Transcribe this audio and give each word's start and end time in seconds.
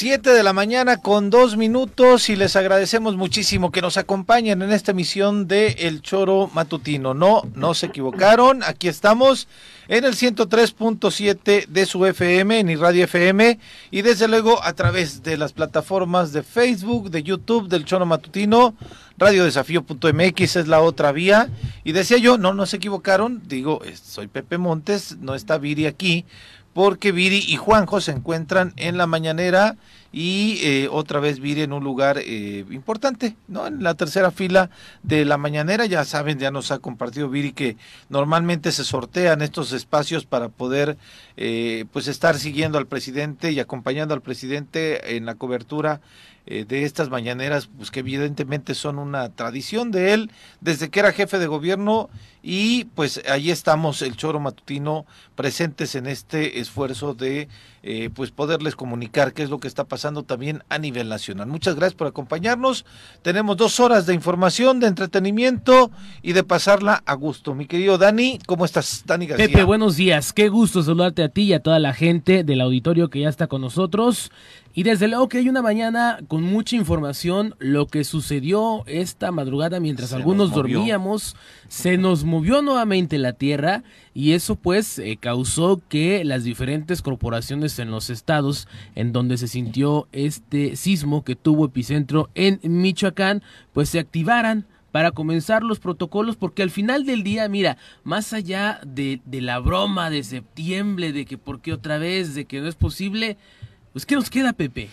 Siete 0.00 0.30
de 0.30 0.44
la 0.44 0.52
mañana 0.52 0.98
con 0.98 1.28
dos 1.28 1.56
minutos 1.56 2.28
y 2.28 2.36
les 2.36 2.54
agradecemos 2.54 3.16
muchísimo 3.16 3.72
que 3.72 3.82
nos 3.82 3.96
acompañen 3.96 4.62
en 4.62 4.70
esta 4.70 4.92
emisión 4.92 5.48
de 5.48 5.70
El 5.70 6.02
Choro 6.02 6.48
Matutino. 6.54 7.14
No, 7.14 7.42
no 7.56 7.74
se 7.74 7.86
equivocaron, 7.86 8.62
aquí 8.62 8.86
estamos 8.86 9.48
en 9.88 10.04
el 10.04 10.14
103.7 10.14 11.66
de 11.66 11.86
su 11.86 12.06
FM, 12.06 12.60
en 12.60 12.80
Radio 12.80 13.06
FM 13.06 13.58
y 13.90 14.02
desde 14.02 14.28
luego 14.28 14.62
a 14.62 14.72
través 14.74 15.24
de 15.24 15.36
las 15.36 15.52
plataformas 15.52 16.32
de 16.32 16.44
Facebook, 16.44 17.10
de 17.10 17.24
YouTube, 17.24 17.68
del 17.68 17.84
Choro 17.84 18.06
Matutino, 18.06 18.76
radiodesafío.mx 19.16 20.56
es 20.56 20.68
la 20.68 20.80
otra 20.80 21.10
vía. 21.10 21.48
Y 21.82 21.90
decía 21.90 22.18
yo, 22.18 22.38
no, 22.38 22.54
no 22.54 22.66
se 22.66 22.76
equivocaron, 22.76 23.42
digo, 23.48 23.80
soy 24.00 24.28
Pepe 24.28 24.58
Montes, 24.58 25.16
no 25.18 25.34
está 25.34 25.58
Viri 25.58 25.86
aquí 25.86 26.24
porque 26.78 27.10
Viri 27.10 27.44
y 27.44 27.56
Juanjo 27.56 28.00
se 28.00 28.12
encuentran 28.12 28.72
en 28.76 28.98
la 28.98 29.08
mañanera 29.08 29.74
y 30.12 30.60
eh, 30.62 30.88
otra 30.88 31.18
vez 31.18 31.40
Viri 31.40 31.62
en 31.62 31.72
un 31.72 31.82
lugar 31.82 32.18
eh, 32.18 32.64
importante, 32.70 33.34
¿no? 33.48 33.66
En 33.66 33.82
la 33.82 33.94
tercera 33.94 34.30
fila 34.30 34.70
de 35.02 35.24
la 35.24 35.38
mañanera, 35.38 35.86
ya 35.86 36.04
saben, 36.04 36.38
ya 36.38 36.52
nos 36.52 36.70
ha 36.70 36.78
compartido 36.78 37.28
Viri 37.30 37.50
que 37.50 37.76
normalmente 38.10 38.70
se 38.70 38.84
sortean 38.84 39.42
estos 39.42 39.72
espacios 39.72 40.24
para 40.24 40.50
poder 40.50 40.96
eh, 41.36 41.84
pues 41.92 42.06
estar 42.06 42.38
siguiendo 42.38 42.78
al 42.78 42.86
presidente 42.86 43.50
y 43.50 43.58
acompañando 43.58 44.14
al 44.14 44.22
presidente 44.22 45.16
en 45.16 45.26
la 45.26 45.34
cobertura 45.34 46.00
de 46.46 46.84
estas 46.84 47.10
mañaneras, 47.10 47.68
pues 47.76 47.90
que 47.90 48.00
evidentemente 48.00 48.74
son 48.74 48.98
una 48.98 49.28
tradición 49.28 49.90
de 49.90 50.14
él 50.14 50.30
desde 50.62 50.88
que 50.88 51.00
era 51.00 51.12
jefe 51.12 51.38
de 51.38 51.46
gobierno 51.46 52.08
y 52.50 52.86
pues 52.94 53.20
ahí 53.28 53.50
estamos 53.50 54.00
el 54.00 54.16
choro 54.16 54.40
matutino 54.40 55.04
presentes 55.34 55.94
en 55.94 56.06
este 56.06 56.60
esfuerzo 56.60 57.12
de 57.12 57.46
eh, 57.82 58.08
pues 58.14 58.30
poderles 58.30 58.74
comunicar 58.74 59.34
qué 59.34 59.42
es 59.42 59.50
lo 59.50 59.60
que 59.60 59.68
está 59.68 59.84
pasando 59.84 60.22
también 60.22 60.64
a 60.70 60.78
nivel 60.78 61.10
nacional. 61.10 61.46
Muchas 61.46 61.74
gracias 61.76 61.94
por 61.94 62.06
acompañarnos. 62.06 62.86
Tenemos 63.20 63.58
dos 63.58 63.78
horas 63.80 64.06
de 64.06 64.14
información, 64.14 64.80
de 64.80 64.86
entretenimiento 64.86 65.90
y 66.22 66.32
de 66.32 66.42
pasarla 66.42 67.02
a 67.04 67.12
gusto. 67.12 67.54
Mi 67.54 67.66
querido 67.66 67.98
Dani, 67.98 68.38
¿cómo 68.46 68.64
estás? 68.64 69.04
Dani 69.04 69.26
García. 69.26 69.46
Pepe, 69.46 69.64
buenos 69.64 69.96
días. 69.96 70.32
Qué 70.32 70.48
gusto 70.48 70.82
saludarte 70.82 71.22
a 71.22 71.28
ti 71.28 71.42
y 71.42 71.52
a 71.52 71.62
toda 71.62 71.78
la 71.78 71.92
gente 71.92 72.44
del 72.44 72.62
auditorio 72.62 73.10
que 73.10 73.20
ya 73.20 73.28
está 73.28 73.46
con 73.46 73.60
nosotros. 73.60 74.32
Y 74.74 74.84
desde 74.84 75.08
luego 75.08 75.28
que 75.28 75.38
hay 75.38 75.48
una 75.48 75.60
mañana 75.60 76.20
con 76.28 76.44
mucha 76.44 76.76
información, 76.76 77.56
lo 77.58 77.86
que 77.86 78.04
sucedió 78.04 78.84
esta 78.86 79.32
madrugada 79.32 79.80
mientras 79.80 80.12
algunos 80.12 80.52
dormíamos, 80.52 81.36
se 81.68 81.98
nos 81.98 82.24
movió 82.24 82.37
nuevamente 82.40 83.18
la 83.18 83.32
Tierra 83.32 83.82
y 84.14 84.32
eso 84.32 84.56
pues 84.56 84.98
eh, 84.98 85.18
causó 85.20 85.80
que 85.88 86.24
las 86.24 86.44
diferentes 86.44 87.02
corporaciones 87.02 87.78
en 87.78 87.90
los 87.90 88.10
estados 88.10 88.68
en 88.94 89.12
donde 89.12 89.38
se 89.38 89.48
sintió 89.48 90.08
este 90.12 90.76
sismo 90.76 91.24
que 91.24 91.36
tuvo 91.36 91.66
epicentro 91.66 92.30
en 92.34 92.60
Michoacán, 92.62 93.42
pues 93.72 93.88
se 93.88 93.98
activaran 93.98 94.66
para 94.92 95.10
comenzar 95.10 95.62
los 95.62 95.80
protocolos, 95.80 96.36
porque 96.36 96.62
al 96.62 96.70
final 96.70 97.04
del 97.04 97.22
día, 97.22 97.48
mira, 97.48 97.76
más 98.04 98.32
allá 98.32 98.80
de, 98.86 99.20
de 99.26 99.40
la 99.42 99.58
broma 99.58 100.08
de 100.08 100.24
septiembre, 100.24 101.12
de 101.12 101.26
que 101.26 101.36
por 101.36 101.60
qué 101.60 101.72
otra 101.74 101.98
vez, 101.98 102.34
de 102.34 102.46
que 102.46 102.60
no 102.60 102.68
es 102.68 102.74
posible, 102.74 103.36
pues, 103.92 104.06
¿qué 104.06 104.14
nos 104.14 104.30
queda, 104.30 104.52
Pepe? 104.52 104.88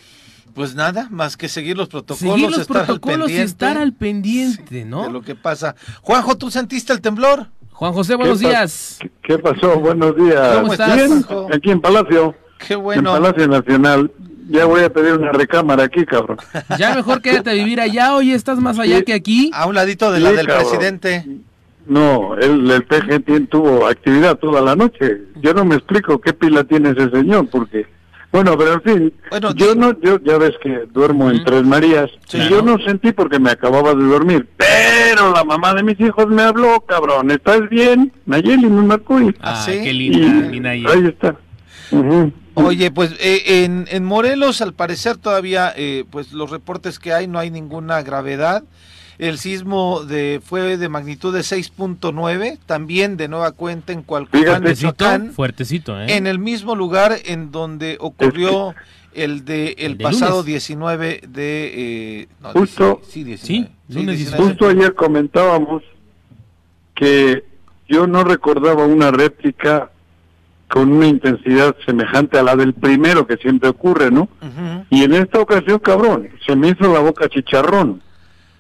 Pues 0.56 0.74
nada, 0.74 1.10
más 1.12 1.36
que 1.36 1.50
seguir 1.50 1.78
los 1.78 1.90
protocolos, 1.90 2.34
seguir 2.34 2.50
los 2.50 2.62
estar 2.62 2.86
protocolos 2.86 3.28
al 3.28 3.34
y 3.34 3.38
estar 3.40 3.78
al 3.78 3.92
pendiente, 3.92 4.64
sí, 4.70 4.86
¿no? 4.86 5.04
De 5.04 5.12
lo 5.12 5.22
que 5.22 5.36
pasa. 5.36 5.76
Juanjo, 6.02 6.38
¿tú 6.38 6.50
sentiste 6.50 6.94
el 6.94 7.02
temblor? 7.02 7.48
Juan 7.74 7.92
José, 7.92 8.16
buenos 8.16 8.40
días. 8.40 8.98
¿Qué, 9.02 9.12
¿Qué, 9.22 9.38
pasó? 9.38 9.78
Buenos 9.82 10.16
días. 10.16 10.58
¿Cómo 10.60 10.72
estás? 10.72 10.96
Bien, 10.96 11.26
aquí 11.54 11.72
en 11.72 11.82
Palacio. 11.82 12.34
Qué 12.66 12.76
bueno. 12.76 13.18
En 13.18 13.22
Palacio 13.22 13.48
Nacional. 13.50 14.12
Ya 14.48 14.64
voy 14.66 14.84
a 14.84 14.90
pedir 14.94 15.14
una 15.14 15.34
recámara 15.34 15.84
aquí, 15.84 16.06
cabrón. 16.06 16.38
Ya 16.80 16.96
mejor 16.96 17.22
quédate 17.22 17.50
a 17.50 17.54
vivir 17.54 17.82
allá. 17.82 18.16
Oye, 18.16 18.34
estás 18.34 18.60
más 18.60 18.80
allá 18.80 19.00
Sí. 19.00 19.04
que 19.04 19.14
aquí. 19.14 19.52
A 19.54 19.66
un 19.66 19.76
ladito 19.76 20.10
de 20.12 20.22
la 20.22 20.32
del 20.32 20.48
cabrón. 20.48 20.70
presidente. 20.70 21.26
No, 21.86 22.36
el, 22.36 22.72
el 22.72 22.84
PG 22.86 23.50
tuvo 23.50 23.88
actividad 23.88 24.38
toda 24.38 24.62
la 24.62 24.76
noche. 24.76 25.24
Yo 25.42 25.54
no 25.54 25.66
me 25.66 25.76
explico 25.76 26.22
qué 26.22 26.32
pila 26.32 26.64
tiene 26.64 26.92
ese 26.92 27.10
señor, 27.10 27.50
porque... 27.50 27.88
Bueno, 28.32 28.58
pero 28.58 28.74
en 28.74 28.82
fin, 28.82 29.14
Bueno, 29.30 29.54
yo 29.56 29.76
no, 29.76 29.98
yo 30.02 30.20
ya 30.22 30.38
ves 30.38 30.54
que 30.62 30.86
duermo 30.92 31.30
en. 31.32 31.44
Tres 31.46 31.64
Marías, 31.64 32.10
Sí. 32.28 32.38
y 32.38 32.50
yo 32.50 32.62
no 32.62 32.78
sentí 32.80 33.12
porque 33.14 33.40
me 33.40 33.52
acababa 33.52 33.94
de 33.94 34.04
dormir, 34.04 34.48
pero 34.58 35.32
la 35.34 35.44
mamá 35.46 35.74
de 35.74 35.84
mis 35.84 36.00
hijos 36.02 36.28
me 36.28 36.42
habló, 36.42 36.82
cabrón, 36.82 37.32
¿estás 37.32 37.70
bien? 37.70 38.12
Nayeli 38.26 38.68
me 38.68 38.82
marcó 38.82 39.22
y... 39.22 39.34
¿Ah, 39.40 39.56
sí? 39.66 39.80
qué 39.84 39.92
y 39.92 40.10
linda, 40.10 40.50
mi 40.50 40.60
Naye. 40.60 40.86
ahí 40.88 41.06
está. 41.08 41.36
Ujú. 41.92 42.32
Oye, 42.56 42.90
pues 42.92 43.14
eh, 43.20 43.64
en, 43.66 43.86
en 43.90 44.04
Morelos 44.06 44.62
al 44.62 44.74
parecer 44.74 45.18
todavía, 45.18 45.74
eh, 45.76 46.04
pues 46.10 46.32
los 46.34 46.50
reportes 46.52 47.00
que 47.00 47.14
hay 47.14 47.28
no 47.28 47.38
hay 47.40 47.52
ninguna 47.52 48.02
gravedad. 48.02 48.64
El 49.18 49.38
sismo 49.38 50.04
de 50.04 50.42
fue 50.44 50.78
de 50.78 50.90
magnitud 50.90 51.34
de 51.34 51.42
6.9, 51.42 52.60
también 52.66 53.18
de 53.18 53.28
nueva 53.28 53.52
cuenta 53.54 53.94
en 53.94 54.02
Cualcomán, 54.02 54.64
Michoacán, 54.64 55.32
Fuertecito, 55.32 56.00
¿eh? 56.02 56.18
en 56.18 56.28
el 56.28 56.40
mismo 56.40 56.76
lugar 56.76 57.16
en 57.26 57.52
donde 57.52 57.98
ocurrió 58.00 58.76
el 59.14 59.46
de 59.46 59.76
el, 59.78 59.94
El 59.94 59.98
de 59.98 60.04
pasado 60.04 60.32
lunes. 60.42 60.46
19 60.48 61.22
de 61.30 62.22
eh, 62.22 62.28
no, 62.42 62.50
Justo. 62.50 63.02
sí, 63.08 63.24
19, 63.24 63.70
Sí, 63.88 63.96
lunes 63.96 64.18
19. 64.18 64.44
Justo 64.44 64.68
ayer 64.68 64.94
comentábamos 64.94 65.84
que 66.94 67.44
yo 67.88 68.08
no 68.08 68.24
recordaba 68.24 68.86
una 68.86 69.12
réplica 69.12 69.90
con 70.68 70.92
una 70.92 71.08
intensidad 71.08 71.76
semejante 71.86 72.38
a 72.40 72.44
la 72.44 72.56
del 72.56 72.74
primero 72.74 73.28
que 73.28 73.38
siempre 73.38 73.70
ocurre, 73.70 74.12
¿no? 74.12 74.28
Y 74.90 75.04
en 75.04 75.14
esta 75.14 75.40
ocasión, 75.40 75.80
cabrón, 75.80 76.28
se 76.46 76.56
me 76.56 76.70
hizo 76.70 76.92
la 76.92 77.00
boca 77.00 77.30
chicharrón, 77.30 78.02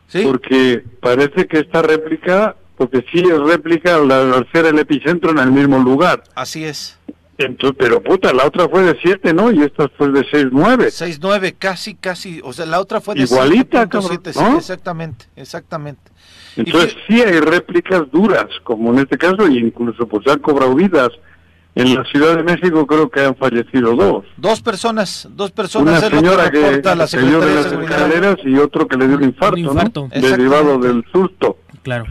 Sí, 0.07 0.21
porque 0.23 0.83
parece 0.99 1.47
que 1.47 1.59
esta 1.59 1.81
réplica, 1.81 2.55
porque 2.77 3.03
sí 3.11 3.19
es 3.19 3.39
réplica 3.39 3.95
al, 3.95 4.11
al 4.11 4.47
ser 4.51 4.65
el 4.65 4.79
epicentro 4.79 5.31
en 5.31 5.39
el 5.39 5.51
mismo 5.51 5.79
lugar. 5.79 6.23
así 6.35 6.63
es. 6.63 6.97
Entonces, 7.37 7.75
pero 7.77 8.01
puta, 8.01 8.31
la 8.31 8.45
otra 8.45 8.69
fue 8.69 8.83
de 8.83 8.97
7, 9.01 9.33
¿no? 9.33 9.51
Y 9.51 9.61
esta 9.61 9.89
fue 9.89 10.09
de 10.09 10.21
6-9. 10.21 10.85
6.9, 10.85 11.55
casi, 11.59 11.95
casi, 11.95 12.39
o 12.43 12.53
sea, 12.53 12.65
la 12.65 12.79
otra 12.79 13.01
fue 13.01 13.15
de 13.15 13.23
Igualita, 13.23 13.83
5.7, 13.83 13.89
cabrón, 13.89 14.21
sí, 14.33 14.39
¿no? 14.39 14.57
exactamente, 14.57 15.25
exactamente. 15.35 16.11
Entonces 16.55 16.95
sí 17.07 17.21
hay 17.21 17.41
réplicas 17.41 18.03
duras, 18.09 18.45
como 18.63 18.93
en 18.93 18.99
este 18.99 19.17
caso, 19.17 19.49
y 19.49 19.57
incluso 19.57 20.07
pues 20.07 20.25
han 20.27 20.39
cobrado 20.39 20.73
vidas. 20.75 21.09
En 21.75 21.93
la 21.93 22.05
Ciudad 22.05 22.37
de 22.37 22.43
México 22.43 22.87
creo 22.87 23.09
que 23.09 23.19
han 23.19 23.35
fallecido 23.35 23.95
dos. 23.95 24.25
Dos 24.37 24.61
personas, 24.61 25.27
dos 25.31 25.49
Una 25.49 25.55
personas 25.55 26.09
lo 26.09 26.17
señora 26.19 26.49
que 26.49 26.61
la 26.61 26.81
cayó 26.81 27.07
Secretaría 27.07 27.39
de 27.39 27.55
las 27.55 27.65
escaleras 27.73 28.35
y 28.45 28.55
otro 28.55 28.87
que 28.87 28.95
le 28.97 29.07
dio 29.09 29.17
un 29.17 29.23
infarto, 29.25 29.55
Un 29.57 29.61
infarto. 29.65 30.09
¿no? 30.13 30.21
Derivado 30.21 30.79
del 30.79 31.03
susto. 31.11 31.57
Claro. 31.83 32.05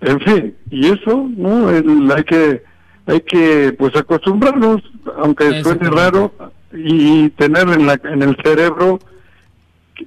En 0.00 0.20
fin, 0.20 0.56
y 0.70 0.88
eso, 0.88 1.26
¿no? 1.36 1.70
El- 1.70 2.10
hay 2.14 2.24
que 2.24 2.62
hay 3.06 3.20
que 3.20 3.72
pues 3.78 3.94
acostumbrarnos, 3.94 4.82
aunque 5.22 5.62
suene 5.62 5.88
raro, 5.88 6.32
y 6.74 7.30
tener 7.30 7.68
en, 7.68 7.86
la, 7.86 8.00
en 8.02 8.22
el 8.22 8.36
cerebro 8.44 8.98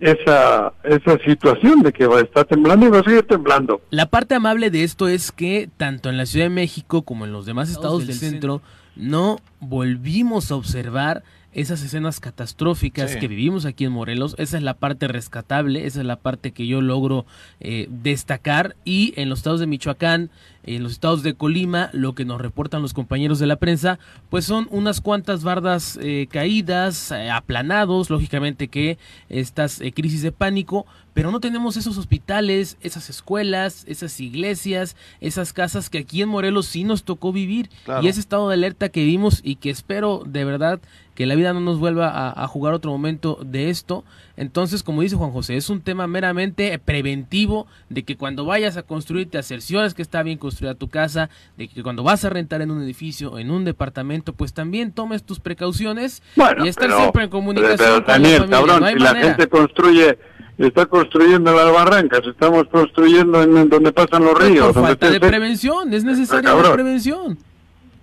esa 0.02 0.74
esa 0.84 1.18
situación 1.26 1.82
de 1.82 1.92
que 1.92 2.06
va 2.06 2.20
a 2.20 2.22
estar 2.22 2.46
temblando 2.46 2.86
y 2.86 2.90
va 2.90 3.00
a 3.00 3.04
seguir 3.04 3.24
temblando. 3.24 3.82
La 3.90 4.06
parte 4.06 4.36
amable 4.36 4.70
de 4.70 4.84
esto 4.84 5.08
es 5.08 5.32
que 5.32 5.70
tanto 5.78 6.10
en 6.10 6.18
la 6.18 6.26
Ciudad 6.26 6.46
de 6.46 6.50
México 6.52 7.02
como 7.04 7.26
en 7.26 7.32
los 7.32 7.46
demás 7.46 7.70
estados 7.72 8.06
del 8.06 8.16
centro 8.16 8.62
no 9.00 9.40
volvimos 9.60 10.52
a 10.52 10.56
observar 10.56 11.24
esas 11.52 11.82
escenas 11.82 12.20
catastróficas 12.20 13.12
Sí. 13.12 13.20
que 13.20 13.28
vivimos 13.28 13.66
aquí 13.66 13.84
en 13.86 13.92
Morelos. 13.92 14.36
Esa 14.38 14.58
es 14.58 14.64
la 14.64 14.76
parte 14.76 15.08
rescatable, 15.08 15.88
esa 15.88 16.02
es 16.02 16.06
la 16.06 16.18
parte 16.18 16.52
que 16.52 16.68
yo 16.68 16.82
logro 16.82 17.26
eh, 17.60 17.88
destacar. 17.90 18.76
Y 18.86 19.14
en 19.16 19.30
los 19.30 19.40
estados 19.40 19.60
de 19.60 19.66
Michoacán, 19.68 20.30
en 20.64 20.84
los 20.84 20.94
estados 20.94 21.24
de 21.24 21.34
Colima, 21.34 21.90
lo 21.94 22.14
que 22.14 22.26
nos 22.26 22.42
reportan 22.42 22.82
los 22.82 22.94
compañeros 22.94 23.40
de 23.40 23.48
la 23.48 23.56
prensa, 23.56 24.00
pues 24.30 24.46
son 24.46 24.68
unas 24.72 25.02
cuantas 25.02 25.44
bardas 25.44 25.98
eh, 26.02 26.28
caídas, 26.30 27.12
eh, 27.12 27.30
aplanados, 27.30 28.10
lógicamente 28.10 28.68
que 28.68 28.98
estas 29.30 29.82
eh, 29.82 29.92
crisis 29.92 30.22
de 30.22 30.32
pánico, 30.32 30.86
pero 31.14 31.32
no 31.32 31.40
tenemos 31.40 31.76
esos 31.76 31.98
hospitales, 31.98 32.78
esas 32.82 33.10
escuelas, 33.10 33.84
esas 33.88 34.20
iglesias, 34.20 34.96
esas 35.22 35.54
casas 35.54 35.90
que 35.90 35.98
aquí 35.98 36.22
en 36.22 36.30
Morelos 36.30 36.68
sí 36.68 36.84
nos 36.84 37.04
tocó 37.04 37.32
vivir. 37.34 37.70
Claro. 37.84 38.04
Y 38.04 38.08
ese 38.08 38.20
estado 38.20 38.48
de 38.48 38.54
alerta 38.54 38.90
que 38.90 39.04
vimos 39.04 39.42
y 39.44 39.56
que 39.56 39.70
espero 39.70 40.24
de 40.26 40.46
verdad 40.46 40.80
que 41.16 41.26
la 41.26 41.36
vida 41.36 41.52
no 41.52 41.60
nos 41.60 41.80
vuelva 41.80 42.08
a, 42.08 42.44
a 42.44 42.48
jugar 42.48 42.74
otro 42.74 42.92
momento 42.92 43.40
de 43.44 43.70
esto. 43.70 44.06
Entonces, 44.38 44.84
como 44.84 45.02
dice 45.02 45.18
Juan 45.18 45.32
José, 45.32 45.58
es 45.58 45.70
un 45.70 45.82
tema 45.82 46.08
meramente 46.08 46.80
preventivo 46.80 47.68
de 47.90 48.04
que 48.04 48.16
cuando 48.16 48.46
vayas 48.46 48.78
a 48.78 48.84
construir 48.84 49.30
te 49.30 49.38
acerciones 49.38 49.94
que 49.94 50.02
está 50.02 50.24
bien 50.24 50.38
construida 50.50 50.74
tu 50.74 50.90
casa, 50.90 51.30
de 51.58 51.68
que 51.68 51.84
cuando 51.84 52.02
vas 52.04 52.26
a 52.26 52.30
rentar 52.30 52.62
en 52.62 52.72
un 52.72 52.82
edificio, 52.82 53.38
en 53.38 53.52
un 53.52 53.66
departamento, 53.66 54.34
pues 54.34 54.52
también 54.54 54.92
tomes 54.92 55.24
tus 55.24 55.40
precauciones 55.40 56.24
Bueno, 56.36 56.66
y 56.66 56.70
estar 56.70 56.88
pero- 56.88 57.00
siempre 57.00 57.24
en 57.26 57.30
comunicación 57.30 57.78
pero, 57.78 57.94
con 57.94 58.08
la 58.08 58.14
familia. 58.14 58.48
cabrón, 58.50 58.82
no 58.82 58.88
si 58.88 58.96
la 59.00 59.16
gente 59.16 59.48
construye, 59.48 60.18
está 60.58 60.86
construyendo 60.88 61.52
en 61.52 61.58
las 61.58 61.72
barrancas, 61.72 62.22
estamos 62.26 62.64
construyendo 62.70 63.44
en, 63.44 63.56
en 63.58 63.70
donde 63.70 63.92
pasan 63.92 64.24
los 64.26 64.34
ríos. 64.38 64.66
por 64.66 64.74
donde 64.76 64.90
falta 64.90 65.08
te- 65.08 65.14
de 65.14 65.20
prevención, 65.20 65.94
es 65.94 66.04
necesaria 66.04 66.54
la 66.54 66.74
prevención. 66.74 67.38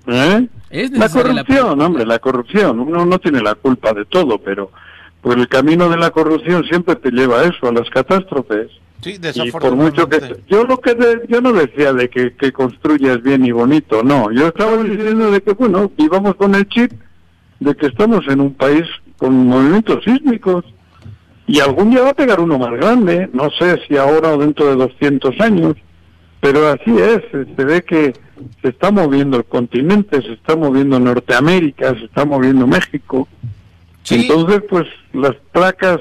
¿Eh? 0.06 0.46
Es 0.70 0.90
la 0.92 1.08
corrupción, 1.08 1.80
hombre, 1.80 2.06
la 2.06 2.18
corrupción. 2.20 2.78
Uno 2.78 3.04
no 3.04 3.18
tiene 3.18 3.40
la 3.42 3.56
culpa 3.56 3.92
de 3.92 4.04
todo, 4.04 4.38
pero 4.38 4.70
pues 5.20 5.36
el 5.36 5.48
camino 5.48 5.88
de 5.88 5.96
la 5.96 6.10
corrupción 6.10 6.62
siempre 6.64 6.94
te 6.94 7.10
lleva 7.10 7.40
a 7.40 7.44
eso, 7.44 7.66
a 7.68 7.72
las 7.72 7.90
catástrofes. 7.90 8.68
Sí, 9.06 9.20
y 9.44 9.52
por 9.52 9.76
mucho 9.76 10.08
que 10.08 10.36
yo 10.48 10.64
lo 10.64 10.78
que 10.80 10.96
yo 11.28 11.40
no 11.40 11.52
decía 11.52 11.92
de 11.92 12.10
que, 12.10 12.34
que 12.34 12.50
construyas 12.50 13.22
bien 13.22 13.44
y 13.46 13.52
bonito, 13.52 14.02
no, 14.02 14.32
yo 14.32 14.48
estaba 14.48 14.82
diciendo 14.82 15.30
de 15.30 15.40
que 15.40 15.52
bueno, 15.52 15.92
íbamos 15.96 16.34
con 16.34 16.56
el 16.56 16.68
chip 16.68 16.90
de 17.60 17.76
que 17.76 17.86
estamos 17.86 18.26
en 18.26 18.40
un 18.40 18.54
país 18.54 18.82
con 19.16 19.46
movimientos 19.46 20.02
sísmicos. 20.04 20.64
Y 21.46 21.60
algún 21.60 21.90
día 21.90 22.02
va 22.02 22.10
a 22.10 22.14
pegar 22.14 22.40
uno 22.40 22.58
más 22.58 22.72
grande, 22.72 23.30
no 23.32 23.48
sé 23.50 23.80
si 23.86 23.96
ahora 23.96 24.34
o 24.34 24.38
dentro 24.38 24.66
de 24.66 24.74
200 24.74 25.40
años, 25.40 25.76
pero 26.40 26.68
así 26.68 26.90
es, 26.98 27.22
se 27.30 27.64
ve 27.64 27.82
que 27.82 28.12
se 28.60 28.68
está 28.68 28.90
moviendo 28.90 29.36
el 29.36 29.44
continente, 29.44 30.20
se 30.22 30.32
está 30.32 30.56
moviendo 30.56 30.98
Norteamérica, 30.98 31.94
se 31.96 32.06
está 32.06 32.24
moviendo 32.24 32.66
México. 32.66 33.28
Entonces, 34.10 34.62
pues 34.68 34.86
las 35.12 35.36
placas 35.52 36.00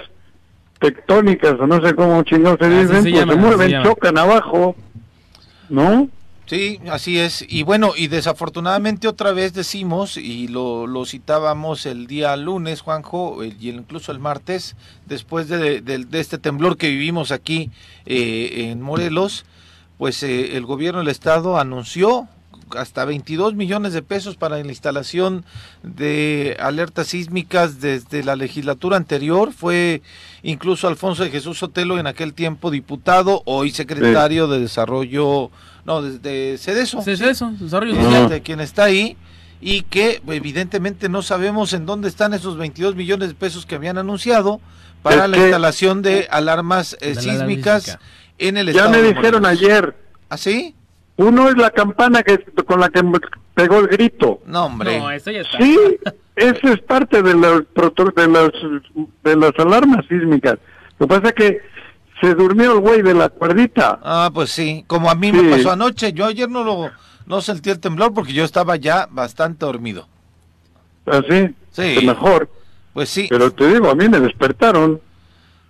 tectónicas, 0.79 1.59
o 1.59 1.67
no 1.67 1.85
sé 1.85 1.95
cómo 1.95 2.21
chingados 2.23 2.59
se 2.59 2.69
dicen, 2.69 3.03
pues 3.03 3.29
se 3.29 3.35
mueven, 3.35 3.83
chocan 3.83 4.17
abajo, 4.17 4.75
¿no? 5.69 6.09
Sí, 6.45 6.79
así 6.91 7.17
es. 7.17 7.43
Y 7.47 7.63
bueno, 7.63 7.93
y 7.95 8.07
desafortunadamente 8.07 9.07
otra 9.07 9.31
vez 9.31 9.53
decimos, 9.53 10.15
y 10.15 10.47
lo, 10.47 10.85
lo 10.85 11.05
citábamos 11.05 11.87
el 11.87 12.05
día 12.05 12.35
lunes, 12.35 12.81
Juanjo, 12.81 13.43
y 13.43 13.69
incluso 13.69 14.11
el 14.11 14.19
martes, 14.19 14.75
después 15.07 15.47
de, 15.47 15.81
de, 15.81 16.05
este 16.19 16.37
temblor 16.37 16.77
que 16.77 16.89
vivimos 16.89 17.31
aquí 17.31 17.71
eh, 18.05 18.69
en 18.69 18.81
Morelos, 18.81 19.45
pues 19.97 20.21
eh, 20.21 20.55
el 20.55 20.65
gobierno 20.65 20.99
del 20.99 21.07
estado 21.07 21.57
anunció 21.57 22.27
hasta 22.75 23.05
22 23.05 23.55
millones 23.55 23.93
de 23.93 24.01
pesos 24.01 24.35
para 24.35 24.57
la 24.57 24.67
instalación 24.67 25.45
de 25.83 26.57
alertas 26.59 27.07
sísmicas 27.07 27.79
desde 27.81 28.23
la 28.23 28.35
legislatura 28.35 28.97
anterior. 28.97 29.53
Fue 29.53 30.01
incluso 30.43 30.87
Alfonso 30.87 31.23
de 31.23 31.29
Jesús 31.29 31.59
Sotelo 31.59 31.99
en 31.99 32.07
aquel 32.07 32.33
tiempo 32.33 32.71
diputado, 32.71 33.41
hoy 33.45 33.71
secretario 33.71 34.47
de 34.47 34.59
Desarrollo, 34.59 35.51
no, 35.85 36.01
de, 36.01 36.57
Cedeso. 36.59 37.01
Cedeso, 37.01 37.51
Desarrollo 37.59 37.95
Social. 37.95 38.29
De 38.29 38.41
quien 38.41 38.59
está 38.59 38.85
ahí 38.85 39.17
y 39.61 39.81
que 39.83 40.21
evidentemente 40.27 41.09
no 41.09 41.21
sabemos 41.21 41.73
en 41.73 41.85
dónde 41.85 42.07
están 42.07 42.33
esos 42.33 42.57
22 42.57 42.95
millones 42.95 43.29
de 43.29 43.35
pesos 43.35 43.65
que 43.65 43.75
habían 43.75 43.97
anunciado 43.97 44.59
para 45.01 45.27
la 45.27 45.37
instalación 45.37 46.01
de 46.01 46.27
alarmas 46.31 46.97
eh, 46.99 47.15
sísmicas 47.15 47.97
en 48.37 48.57
el 48.57 48.69
estado. 48.69 48.91
Ya 48.91 48.97
me 48.97 49.07
dijeron 49.07 49.45
ayer. 49.45 49.95
¿Ah, 50.29 50.37
sí? 50.37 50.74
Uno 51.17 51.49
es 51.49 51.57
la 51.57 51.71
campana 51.71 52.23
que 52.23 52.43
con 52.65 52.79
la 52.79 52.89
que 52.89 53.01
pegó 53.53 53.79
el 53.79 53.87
grito. 53.87 54.41
No, 54.45 54.65
hombre. 54.65 54.99
No, 54.99 55.11
eso 55.11 55.31
ya 55.31 55.41
está. 55.41 55.57
Sí, 55.57 55.77
eso 56.35 56.67
es 56.67 56.81
parte 56.81 57.21
de, 57.21 57.33
las, 57.35 57.61
de, 58.15 58.27
las, 58.27 58.51
de 59.23 59.35
las 59.35 59.51
alarmas 59.57 60.05
sísmicas. 60.07 60.57
Lo 60.99 61.07
que 61.07 61.15
pasa 61.15 61.27
es 61.29 61.33
que 61.33 61.61
se 62.21 62.33
durmió 62.33 62.73
el 62.73 62.79
güey 62.79 63.01
de 63.01 63.13
la 63.13 63.29
cuerdita. 63.29 63.99
Ah, 64.03 64.29
pues 64.33 64.49
sí, 64.49 64.83
como 64.87 65.09
a 65.09 65.15
mí 65.15 65.31
me 65.31 65.49
pasó 65.49 65.71
anoche. 65.71 66.13
Yo 66.13 66.25
ayer 66.25 66.49
no 66.49 66.63
lo 66.63 66.91
no 67.25 67.41
sentí 67.41 67.69
el 67.69 67.79
temblor 67.79 68.13
porque 68.13 68.33
yo 68.33 68.43
estaba 68.43 68.75
ya 68.75 69.07
bastante 69.09 69.65
dormido. 69.65 70.07
¿Ah, 71.05 71.21
sí? 71.29 71.53
Sí. 71.71 72.05
Mejor. 72.05 72.49
Pues 72.93 73.09
sí. 73.09 73.27
Pero 73.29 73.51
te 73.51 73.67
digo, 73.67 73.89
a 73.89 73.95
mí 73.95 74.07
me 74.07 74.19
despertaron. 74.19 75.01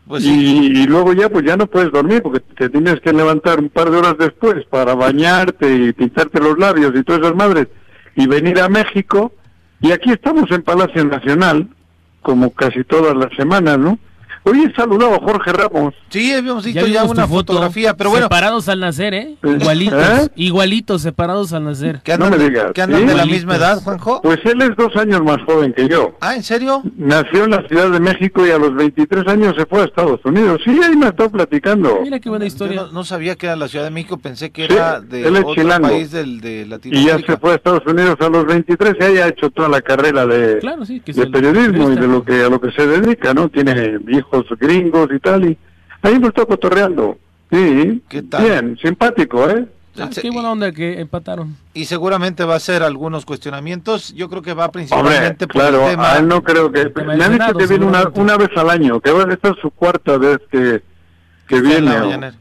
Pues 0.08 0.24
y, 0.24 0.86
luego 0.86 1.14
ya 1.14 1.30
pues 1.30 1.46
ya 1.46 1.58
no 1.58 1.66
puedes 1.66 1.92
dormir 1.92 2.22
porque 2.22 2.40
te 2.40 2.70
tienes 2.70 3.00
que 3.02 3.12
levantar 3.12 3.60
un 3.60 3.70
par 3.70 3.90
de 3.90 3.98
horas 3.98 4.16
después 4.20 4.64
para 4.66 4.94
bañarte 4.94 5.74
y 5.74 5.94
pintarte 5.94 6.40
los 6.40 6.60
labios 6.60 6.94
y 6.96 7.04
todas 7.04 7.22
esas 7.22 7.36
madres 7.36 7.68
y 8.16 8.28
venir 8.28 8.60
a 8.60 8.70
México 8.70 9.34
y 9.82 9.92
aquí 9.92 10.12
estamos 10.12 10.50
en 10.52 10.62
Palacio 10.62 11.04
Nacional 11.06 11.70
como 12.22 12.52
casi 12.52 12.84
todas 12.84 13.16
las 13.16 13.36
semanas, 13.36 13.80
¿no? 13.80 13.98
Hoy 14.48 14.64
he 14.64 14.76
saludado 14.76 15.16
a 15.16 15.20
Jorge 15.20 15.52
Ramos. 15.52 15.96
Sí, 16.10 16.32
habíamos 16.32 16.64
visto 16.64 16.86
ya, 16.86 17.04
una 17.04 17.28
fotografía, 17.28 17.96
pero 17.96 18.12
bueno. 18.12 18.26
Separados 18.28 18.70
al 18.70 18.80
nacer, 18.80 19.16
¿eh? 19.16 19.38
Igualitos, 19.44 20.04
¿Eh? 20.04 20.30
igualitos, 20.36 21.02
separados 21.02 21.52
al 21.52 21.64
nacer. 21.64 22.02
¿Qué 22.04 22.14
andan, 22.14 22.30
no 22.30 22.38
me 22.38 22.44
digas. 22.44 22.72
¿Que 22.74 22.84
andan 22.84 23.08
de 23.08 23.16
la 23.16 23.26
misma 23.26 23.56
edad, 23.56 23.82
Juanjo? 23.82 24.22
Pues 24.22 24.40
él 24.46 24.62
es 24.62 24.76
dos 24.78 24.96
años 24.98 25.24
más 25.24 25.42
joven 25.48 25.74
que 25.74 25.90
yo. 25.90 26.16
Ah, 26.22 26.36
¿en 26.36 26.44
serio? 26.44 26.84
Nació 26.96 27.46
en 27.46 27.52
la 27.52 27.68
Ciudad 27.68 27.90
de 27.90 28.00
México 28.00 28.46
y 28.46 28.52
a 28.52 28.60
los 28.60 28.76
23 28.76 29.28
años 29.28 29.56
se 29.58 29.66
fue 29.66 29.82
a 29.82 29.86
Estados 29.86 30.20
Unidos. 30.24 30.62
Sí, 30.64 30.80
ahí 30.84 30.96
me 30.96 31.08
está 31.08 31.28
platicando. 31.28 32.02
Mira 32.04 32.20
qué 32.20 32.30
buena 32.30 32.46
historia. 32.46 32.86
No, 32.94 33.04
sabía 33.04 33.36
que 33.36 33.48
era 33.48 33.56
la 33.56 33.68
Ciudad 33.68 33.86
de 33.86 33.92
México, 33.92 34.18
pensé 34.18 34.52
que 34.52 34.66
era 34.66 35.02
de 35.02 35.28
otro 35.28 35.82
país 35.82 36.12
del, 36.12 36.40
de 36.40 36.68
Latinoamérica. 36.68 37.18
Y 37.18 37.20
ya 37.20 37.26
se 37.26 37.40
fue 37.40 37.54
a 37.54 37.56
Estados 37.56 37.82
Unidos 37.88 38.16
a 38.20 38.30
los 38.30 38.46
23 38.46 38.96
y 39.00 39.04
ahí 39.04 39.18
ha 39.18 39.28
hecho 39.30 39.50
toda 39.50 39.70
la 39.70 39.82
carrera 39.82 40.28
de, 40.28 40.60
de 40.60 41.28
periodismo 41.32 41.92
y 41.92 41.96
de 41.96 42.08
lo 42.08 42.24
que 42.24 42.44
a 42.44 42.50
lo 42.50 42.62
que 42.62 42.72
se 42.74 42.86
dedica, 42.86 43.34
¿no? 43.34 43.50
Tiene 43.50 43.98
hijos 44.08 44.35
gringos 44.60 45.10
y 45.14 45.20
tal, 45.20 45.50
y 45.50 45.58
ahí 46.02 46.20
me 46.20 46.28
está 46.28 46.46
cotorreando. 46.46 47.18
Sí, 47.52 48.02
bien, 48.40 48.78
simpático, 48.82 49.50
¿eh? 49.50 49.66
Ah, 49.98 50.10
qué 50.14 50.30
buena 50.30 50.52
onda 50.52 50.72
que 50.72 51.00
empataron. 51.00 51.56
Y 51.74 51.86
seguramente 51.86 52.44
va 52.44 52.56
a 52.56 52.60
ser 52.60 52.84
algunos 52.84 53.26
cuestionamientos. 53.26 54.14
Yo 54.14 54.30
creo 54.30 54.42
que 54.42 54.54
va 54.54 54.70
principalmente 54.70 55.48
por 55.48 55.64
el 55.64 55.92
tema. 55.92 56.20
no 56.20 56.44
creo 56.44 56.72
que. 56.72 56.92
Me 57.04 57.24
han 57.24 57.34
dicho 57.34 57.54
que 57.54 57.68
viene 57.68 57.86
una, 57.86 58.10
una 58.14 58.38
vez 58.38 58.50
al 58.58 58.70
año, 58.70 59.00
que 59.00 59.12
va 59.12 59.24
a 59.24 59.34
estar 59.34 59.56
su 59.62 59.72
cuarta 59.72 60.18
vez 60.18 60.40
que, 60.52 60.84
que 61.48 61.62
viene. 61.62 62.34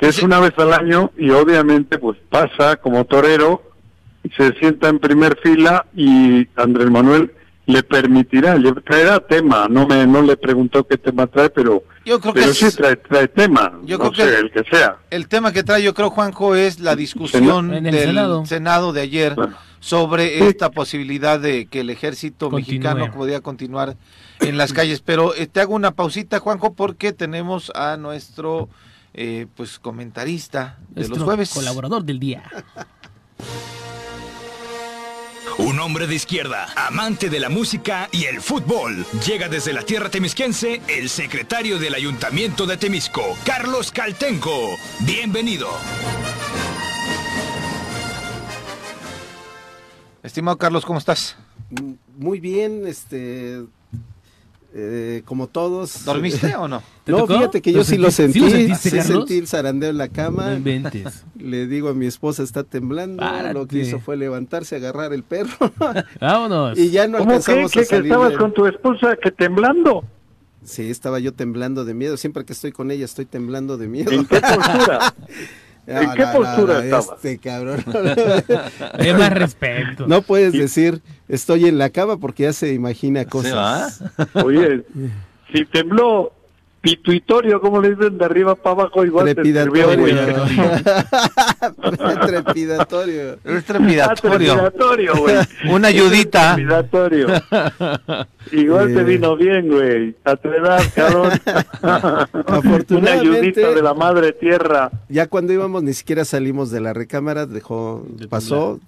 que 0.00 0.08
es 0.08 0.22
una 0.22 0.40
vez 0.40 0.52
al 0.56 0.72
año 0.72 1.12
y 1.16 1.30
obviamente 1.30 1.98
pues 1.98 2.18
pasa 2.28 2.76
como 2.76 3.04
torero, 3.04 3.62
se 4.36 4.52
sienta 4.54 4.88
en 4.88 4.98
primer 4.98 5.38
fila 5.38 5.86
y 5.94 6.48
Andrés 6.56 6.90
Manuel 6.90 7.32
le 7.66 7.82
permitirá, 7.82 8.56
le 8.56 8.72
traerá 8.72 9.18
tema, 9.20 9.66
no 9.68 9.86
me 9.86 10.06
no 10.06 10.22
le 10.22 10.36
preguntó 10.36 10.86
qué 10.86 10.96
tema 10.96 11.26
trae, 11.26 11.50
pero, 11.50 11.82
yo 12.04 12.20
creo 12.20 12.32
que 12.32 12.54
sí 12.54 12.70
trae, 12.70 12.94
trae, 12.96 13.26
tema, 13.26 13.80
yo 13.84 13.98
creo 13.98 14.12
que 14.12 14.22
el 14.22 14.50
que 14.52 14.62
sea. 14.70 14.98
El 15.10 15.26
tema 15.26 15.52
que 15.52 15.64
trae 15.64 15.82
yo 15.82 15.92
creo 15.92 16.10
Juanjo 16.10 16.54
es 16.54 16.78
la 16.78 16.94
discusión 16.94 17.70
del 17.70 18.46
Senado. 18.46 18.92
de 18.92 19.00
ayer 19.00 19.36
sobre 19.80 20.48
esta 20.48 20.70
posibilidad 20.70 21.40
de 21.40 21.66
que 21.66 21.80
el 21.80 21.90
ejército 21.90 22.50
mexicano 22.50 23.10
podía 23.12 23.40
continuar 23.40 23.96
en 24.40 24.56
las 24.56 24.72
calles, 24.72 25.00
pero 25.00 25.34
eh, 25.34 25.46
te 25.46 25.60
hago 25.60 25.74
una 25.74 25.90
pausita 25.90 26.38
Juanjo 26.38 26.74
porque 26.74 27.12
tenemos 27.12 27.72
a 27.74 27.96
nuestro 27.96 28.68
eh, 29.14 29.46
pues 29.56 29.80
comentarista 29.80 30.78
de 30.90 31.08
los 31.08 31.18
jueves, 31.18 31.50
colaborador 31.50 32.04
del 32.04 32.20
día. 32.20 32.44
Un 35.58 35.80
hombre 35.80 36.06
de 36.06 36.14
izquierda, 36.14 36.68
amante 36.76 37.30
de 37.30 37.40
la 37.40 37.48
música 37.48 38.10
y 38.12 38.26
el 38.26 38.42
fútbol. 38.42 39.06
Llega 39.26 39.48
desde 39.48 39.72
la 39.72 39.82
tierra 39.82 40.10
temisquense 40.10 40.82
el 40.86 41.08
secretario 41.08 41.78
del 41.78 41.94
Ayuntamiento 41.94 42.66
de 42.66 42.76
Temisco, 42.76 43.22
Carlos 43.46 43.90
Caltenco. 43.90 44.76
Bienvenido. 45.00 45.68
Estimado 50.22 50.58
Carlos, 50.58 50.84
¿cómo 50.84 50.98
estás? 50.98 51.36
Muy 52.18 52.38
bien, 52.38 52.86
este 52.86 53.64
eh, 54.74 55.22
como 55.24 55.46
todos. 55.46 56.04
¿Dormiste 56.04 56.54
o 56.56 56.68
no? 56.68 56.82
No, 57.06 57.24
fíjate 57.24 57.62
que 57.62 57.72
yo 57.72 57.84
sí 57.84 57.98
lo 57.98 58.10
sentí. 58.10 58.74
¿Sí, 58.74 58.90
sentí 58.90 59.38
el 59.38 59.46
zarandeo 59.46 59.90
en 59.90 59.96
la 59.96 60.08
cama. 60.08 60.58
Le 61.38 61.66
digo 61.68 61.90
a 61.90 61.94
mi 61.94 62.06
esposa, 62.06 62.42
está 62.42 62.64
temblando. 62.64 63.24
Lo 63.52 63.68
que 63.68 63.78
hizo 63.78 64.00
fue 64.00 64.16
levantarse, 64.16 64.74
agarrar 64.74 65.12
el 65.12 65.22
perro. 65.22 65.72
Vámonos. 66.20 66.76
y 66.76 66.90
ya 66.90 67.06
no 67.06 67.18
¿Cómo 67.18 67.30
alcanzamos 67.30 67.70
que, 67.70 67.80
a 67.80 67.84
salir. 67.84 68.02
que 68.02 68.08
estabas 68.08 68.36
con 68.36 68.52
tu 68.52 68.66
esposa 68.66 69.16
que 69.22 69.30
temblando? 69.30 70.04
Sí, 70.64 70.90
estaba 70.90 71.20
yo 71.20 71.32
temblando 71.32 71.84
de 71.84 71.94
miedo. 71.94 72.16
Siempre 72.16 72.44
que 72.44 72.52
estoy 72.52 72.72
con 72.72 72.90
ella 72.90 73.04
estoy 73.04 73.24
temblando 73.24 73.78
de 73.78 73.86
miedo. 73.86 74.10
¿En 74.10 74.26
qué 74.26 74.40
postura? 74.40 75.14
¿En 75.86 76.12
qué 76.12 76.24
postura 76.34 76.84
estaba? 76.84 77.16
Este 77.16 77.38
cabrón. 77.38 77.84
Es 78.98 79.14
más 79.18 79.32
respeto. 79.32 80.06
No 80.06 80.22
puedes 80.22 80.52
decir 80.52 81.00
estoy 81.28 81.66
en 81.66 81.78
la 81.78 81.90
cama 81.90 82.18
porque 82.18 82.44
ya 82.44 82.52
se 82.52 82.72
imagina 82.72 83.24
cosas. 83.24 84.02
Oye, 84.34 84.84
si 85.52 85.64
tembló 85.66 86.32
pituitorio, 86.86 87.60
como 87.60 87.80
le 87.80 87.94
dicen, 87.94 88.16
de 88.16 88.24
arriba 88.24 88.54
para 88.54 88.82
abajo, 88.82 89.04
igual 89.04 89.34
trepidatorio. 89.34 89.88
trepidatorio. 92.26 93.38
Es 93.44 93.64
trepidatorio. 93.64 94.04
Ah, 94.04 94.14
trepidatorio, 94.14 95.16
güey. 95.16 95.36
Una 95.70 95.88
ayudita. 95.88 96.54
Trepidatorio. 96.54 97.26
Igual 98.52 98.94
te 98.94 99.02
vino 99.02 99.36
bien, 99.36 99.68
güey. 99.68 100.14
A 100.24 100.36
tu 100.36 100.48
edad, 100.48 100.80
cabrón. 100.94 101.32
Una 102.90 103.12
ayudita 103.12 103.70
de 103.70 103.82
la 103.82 103.94
madre 103.94 104.32
tierra. 104.32 104.90
Ya 105.08 105.26
cuando 105.26 105.52
íbamos 105.52 105.82
ni 105.82 105.92
siquiera 105.92 106.24
salimos 106.24 106.70
de 106.70 106.80
la 106.80 106.92
recámara, 106.92 107.46
dejó, 107.46 108.06
pasó. 108.28 108.78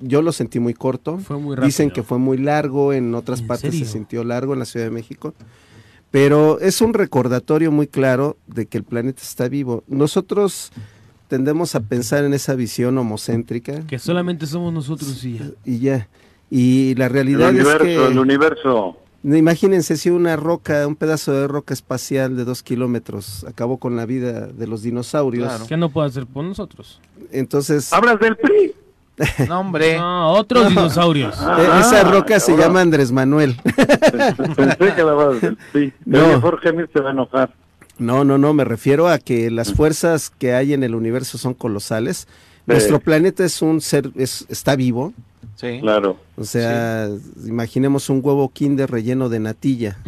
Yo 0.00 0.22
lo 0.22 0.30
sentí 0.30 0.60
muy 0.60 0.74
corto. 0.74 1.18
Fue 1.18 1.38
muy 1.38 1.56
rápido. 1.56 1.66
Dicen 1.66 1.90
que 1.90 2.04
fue 2.04 2.18
muy 2.18 2.38
largo, 2.38 2.92
en 2.92 3.14
otras 3.14 3.42
partes 3.42 3.76
se 3.76 3.84
sintió 3.84 4.22
largo 4.22 4.52
en 4.52 4.60
la 4.60 4.64
Ciudad 4.64 4.86
de 4.86 4.92
México. 4.92 5.34
Pero 6.10 6.58
es 6.60 6.80
un 6.80 6.92
recordatorio 6.92 7.70
muy 7.70 7.86
claro 7.86 8.36
de 8.46 8.66
que 8.66 8.78
el 8.78 8.84
planeta 8.84 9.22
está 9.22 9.48
vivo. 9.48 9.84
Nosotros 9.86 10.72
tendemos 11.28 11.74
a 11.76 11.80
pensar 11.80 12.24
en 12.24 12.34
esa 12.34 12.54
visión 12.54 12.98
homocéntrica. 12.98 13.86
Que 13.86 13.98
solamente 13.98 14.46
somos 14.46 14.72
nosotros 14.72 15.24
y 15.24 15.38
ya. 15.38 15.50
Y 15.64 15.78
ya. 15.78 16.08
Y 16.50 16.94
la 16.96 17.08
realidad 17.08 17.50
el 17.50 17.56
universo, 17.56 17.84
es 17.84 17.98
que... 17.98 18.06
El 18.06 18.18
universo. 18.18 18.96
Imagínense 19.22 19.96
si 19.96 20.10
una 20.10 20.34
roca, 20.34 20.86
un 20.86 20.96
pedazo 20.96 21.32
de 21.32 21.46
roca 21.46 21.74
espacial 21.74 22.36
de 22.36 22.44
dos 22.44 22.62
kilómetros 22.62 23.44
acabó 23.44 23.76
con 23.76 23.94
la 23.94 24.06
vida 24.06 24.46
de 24.48 24.66
los 24.66 24.82
dinosaurios. 24.82 25.46
Claro. 25.46 25.66
¿Qué 25.68 25.76
no 25.76 25.90
puede 25.90 26.08
hacer 26.08 26.26
por 26.26 26.44
nosotros? 26.44 27.00
Entonces. 27.30 27.92
Hablas 27.92 28.18
del 28.18 28.36
PRI. 28.36 28.74
No, 29.48 29.60
hombre. 29.60 29.96
No, 29.98 30.32
otros 30.32 30.68
dinosaurios. 30.68 31.36
E-, 31.40 31.80
esa 31.80 32.04
roca 32.04 32.40
se 32.40 32.56
llama 32.56 32.80
Andrés 32.80 33.12
Manuel. 33.12 33.56
Pensé 34.56 34.94
que 34.94 35.02
la 35.02 35.28
del 35.40 35.58
PRI. 35.72 35.92
No. 36.04 36.40
Jorge 36.40 36.72
Mir 36.72 36.88
se 36.92 37.00
va 37.00 37.10
a 37.10 37.12
enojar. 37.12 37.54
No, 37.98 38.24
no, 38.24 38.38
no, 38.38 38.54
me 38.54 38.64
refiero 38.64 39.08
a 39.08 39.18
que 39.18 39.50
las 39.50 39.74
fuerzas 39.74 40.30
que 40.30 40.54
hay 40.54 40.72
en 40.72 40.82
el 40.82 40.94
universo 40.94 41.36
son 41.36 41.54
colosales. 41.54 42.28
Nuestro 42.66 43.00
planeta 43.00 43.44
es 43.44 43.62
un 43.62 43.80
ser, 43.80 44.10
es, 44.14 44.46
está 44.48 44.76
vivo, 44.76 45.12
Sí. 45.60 45.78
Claro. 45.80 46.16
O 46.36 46.44
sea, 46.44 47.08
imaginemos 47.46 48.08
un 48.08 48.20
huevo 48.22 48.48
kinder 48.48 48.90
relleno 48.90 49.28
de 49.28 49.40
natilla. 49.40 49.98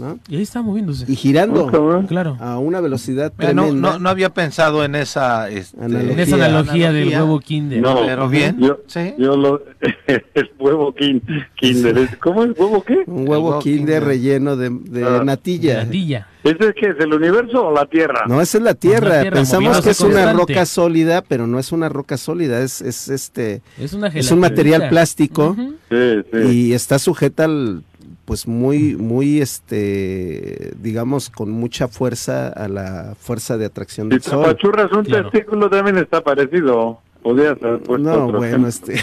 ¿No? 0.00 0.18
Y 0.28 0.36
ahí 0.36 0.42
está 0.42 0.62
moviéndose. 0.62 1.04
Y 1.06 1.14
girando. 1.14 1.70
claro. 2.08 2.36
A 2.40 2.58
una 2.58 2.80
velocidad 2.80 3.32
tremenda. 3.32 3.70
No, 3.72 3.98
no, 3.98 4.08
había 4.08 4.30
pensado 4.30 4.84
en 4.84 4.94
esa, 4.94 5.48
este, 5.50 5.76
analogía. 5.78 6.12
En 6.12 6.18
esa 6.18 6.34
analogía, 6.36 6.92
del 6.92 7.08
huevo 7.08 7.40
kinder. 7.40 7.80
No, 7.80 8.00
pero 8.04 8.28
bien. 8.28 8.58
Yo, 8.58 8.80
¿Sí? 8.86 9.14
yo 9.18 9.36
lo, 9.36 9.62
el 10.06 10.50
huevo 10.58 10.94
kinder. 10.94 12.18
¿Cómo 12.18 12.44
es? 12.44 12.58
¿Huevo 12.58 12.82
qué? 12.82 13.04
Un 13.06 13.28
huevo, 13.28 13.58
kinder, 13.60 14.02
relleno 14.02 14.56
de, 14.56 14.70
de 14.70 15.04
ah. 15.04 15.22
natilla. 15.24 15.84
natilla. 15.84 16.26
¿Ese 16.42 16.68
es 16.68 16.74
que 16.74 16.88
es 16.88 16.96
el 16.98 17.12
universo 17.12 17.66
o 17.66 17.72
la 17.72 17.84
Tierra? 17.84 18.24
No, 18.26 18.40
esa 18.40 18.58
es 18.58 18.64
la 18.64 18.74
Tierra. 18.74 19.22
Pensamos 19.30 19.80
que 19.82 19.90
es 19.90 20.00
una 20.00 20.32
roca 20.32 20.64
sólida, 20.64 21.22
pero 21.22 21.46
no 21.46 21.58
es 21.58 21.72
una 21.72 21.88
roca 21.88 22.16
sólida, 22.16 22.62
es, 22.62 22.80
es 22.80 23.08
este 23.08 23.62
es, 23.78 23.92
una 23.92 24.08
es 24.08 24.30
un 24.30 24.40
material 24.40 24.88
plástico 24.88 25.56
y 25.90 26.72
está 26.72 26.98
sujeta 26.98 27.44
al 27.44 27.84
pues 28.30 28.46
muy 28.46 28.94
muy 28.94 29.40
este 29.40 30.70
digamos 30.76 31.30
con 31.30 31.50
mucha 31.50 31.88
fuerza 31.88 32.46
a 32.46 32.68
la 32.68 33.16
fuerza 33.18 33.58
de 33.58 33.64
atracción 33.64 34.08
del 34.08 34.22
si 34.22 34.30
sol. 34.30 34.56
Si 34.60 34.96
un 34.96 35.04
testículo 35.04 35.68
también 35.68 35.98
está 35.98 36.22
parecido. 36.22 37.00
Podría 37.24 37.56
ser 37.56 37.80
No, 37.98 38.30
bueno, 38.30 38.68
este. 38.68 39.02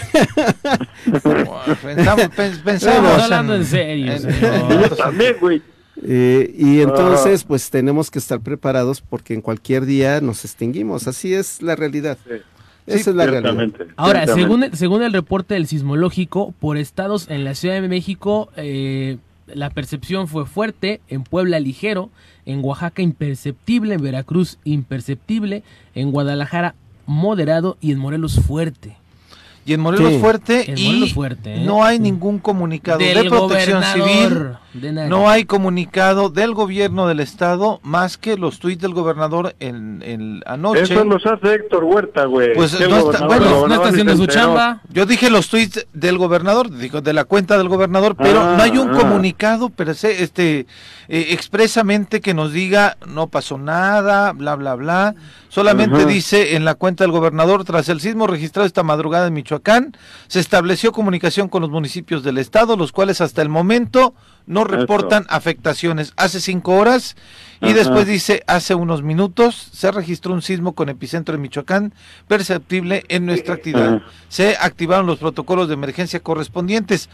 pensamos, 1.82 2.28
pensamos 2.64 3.22
hablando 3.22 3.54
en, 3.56 3.66
serio. 3.66 4.14
también, 4.96 5.36
güey. 5.38 5.60
Eh, 6.02 6.54
y 6.56 6.80
entonces, 6.80 7.44
pues 7.44 7.68
tenemos 7.68 8.10
que 8.10 8.20
estar 8.20 8.40
preparados 8.40 9.02
porque 9.02 9.34
en 9.34 9.42
cualquier 9.42 9.84
día 9.84 10.22
nos 10.22 10.46
extinguimos. 10.46 11.06
Así 11.06 11.34
es 11.34 11.60
la 11.60 11.76
realidad. 11.76 12.16
Esa 12.88 13.10
es 13.10 13.16
la 13.16 13.26
realidad. 13.26 13.68
Ahora, 13.96 14.26
según, 14.26 14.66
según 14.72 15.02
el 15.02 15.12
reporte 15.12 15.54
del 15.54 15.66
sismológico, 15.66 16.52
por 16.58 16.76
estados 16.76 17.28
en 17.28 17.44
la 17.44 17.54
Ciudad 17.54 17.80
de 17.80 17.88
México, 17.88 18.50
eh, 18.56 19.18
la 19.46 19.70
percepción 19.70 20.28
fue 20.28 20.46
fuerte, 20.46 21.00
en 21.08 21.22
Puebla 21.22 21.60
ligero, 21.60 22.10
en 22.46 22.64
Oaxaca 22.64 23.02
imperceptible, 23.02 23.94
en 23.94 24.02
Veracruz 24.02 24.58
imperceptible, 24.64 25.62
en 25.94 26.10
Guadalajara 26.10 26.74
moderado 27.06 27.76
y 27.80 27.92
en 27.92 27.98
Morelos 27.98 28.40
fuerte. 28.40 28.96
Y 29.68 29.74
en 29.74 29.80
Morelos 29.80 30.14
Fuerte 30.14 30.64
y 30.78 31.12
¿eh? 31.44 31.62
no 31.62 31.84
hay 31.84 31.98
ningún 31.98 32.38
comunicado 32.38 33.00
de 33.00 33.24
protección 33.28 33.82
civil, 33.84 34.52
no 34.80 35.28
hay 35.28 35.44
comunicado 35.44 36.30
del 36.30 36.54
gobierno 36.54 37.06
del 37.06 37.20
estado 37.20 37.80
más 37.82 38.18
que 38.18 38.36
los 38.36 38.58
tuits 38.58 38.80
del 38.80 38.94
gobernador 38.94 39.54
en, 39.60 40.02
en 40.02 40.42
anoche. 40.46 40.82
Eso 40.82 41.04
los 41.04 41.24
hace 41.26 41.54
Héctor 41.54 41.84
Huerta, 41.84 42.24
güey. 42.24 42.54
Pues 42.54 42.78
no 42.80 43.10
está, 43.10 43.26
bueno, 43.26 43.66
no 43.66 43.74
está 43.74 43.88
haciendo 43.88 44.16
su 44.16 44.26
chamba. 44.26 44.80
Yo 44.90 45.06
dije 45.06 45.30
los 45.30 45.48
tweets 45.48 45.86
del 45.92 46.18
gobernador, 46.18 46.70
digo 46.70 47.00
de 47.00 47.12
la 47.12 47.24
cuenta 47.24 47.58
del 47.58 47.68
gobernador, 47.68 48.16
pero 48.16 48.40
ah, 48.40 48.54
no 48.56 48.62
hay 48.62 48.78
un 48.78 48.90
ah. 48.90 48.98
comunicado, 48.98 49.70
pero 49.70 49.92
este 49.92 50.66
eh, 51.08 51.26
expresamente 51.30 52.20
que 52.20 52.34
nos 52.34 52.52
diga 52.52 52.96
no 53.06 53.28
pasó 53.28 53.58
nada, 53.58 54.32
bla 54.32 54.56
bla 54.56 54.74
bla. 54.74 55.14
Solamente 55.48 56.04
dice 56.04 56.56
en 56.56 56.64
la 56.64 56.74
cuenta 56.74 57.04
del 57.04 57.10
gobernador, 57.10 57.64
tras 57.64 57.88
el 57.88 58.00
sismo 58.00 58.26
registrado 58.26 58.66
esta 58.66 58.82
madrugada 58.82 59.26
en 59.26 59.32
Michoacán, 59.32 59.96
se 60.26 60.40
estableció 60.40 60.92
comunicación 60.92 61.48
con 61.48 61.62
los 61.62 61.70
municipios 61.70 62.22
del 62.22 62.36
estado, 62.36 62.76
los 62.76 62.92
cuales 62.92 63.22
hasta 63.22 63.40
el 63.40 63.48
momento 63.48 64.14
no 64.48 64.64
reportan 64.64 65.26
afectaciones. 65.28 66.14
Hace 66.16 66.40
cinco 66.40 66.72
horas 66.72 67.16
y 67.60 67.72
después 67.74 68.06
dice, 68.06 68.42
hace 68.46 68.74
unos 68.74 69.02
minutos 69.02 69.68
se 69.72 69.90
registró 69.92 70.32
un 70.32 70.42
sismo 70.42 70.74
con 70.74 70.88
epicentro 70.88 71.34
en 71.34 71.42
Michoacán 71.42 71.92
perceptible 72.26 73.04
en 73.08 73.26
nuestra 73.26 73.54
actividad. 73.54 74.02
Se 74.28 74.56
activaron 74.58 75.06
los 75.06 75.18
protocolos 75.18 75.68
de 75.68 75.74
emergencia 75.74 76.20
correspondientes. 76.20 77.10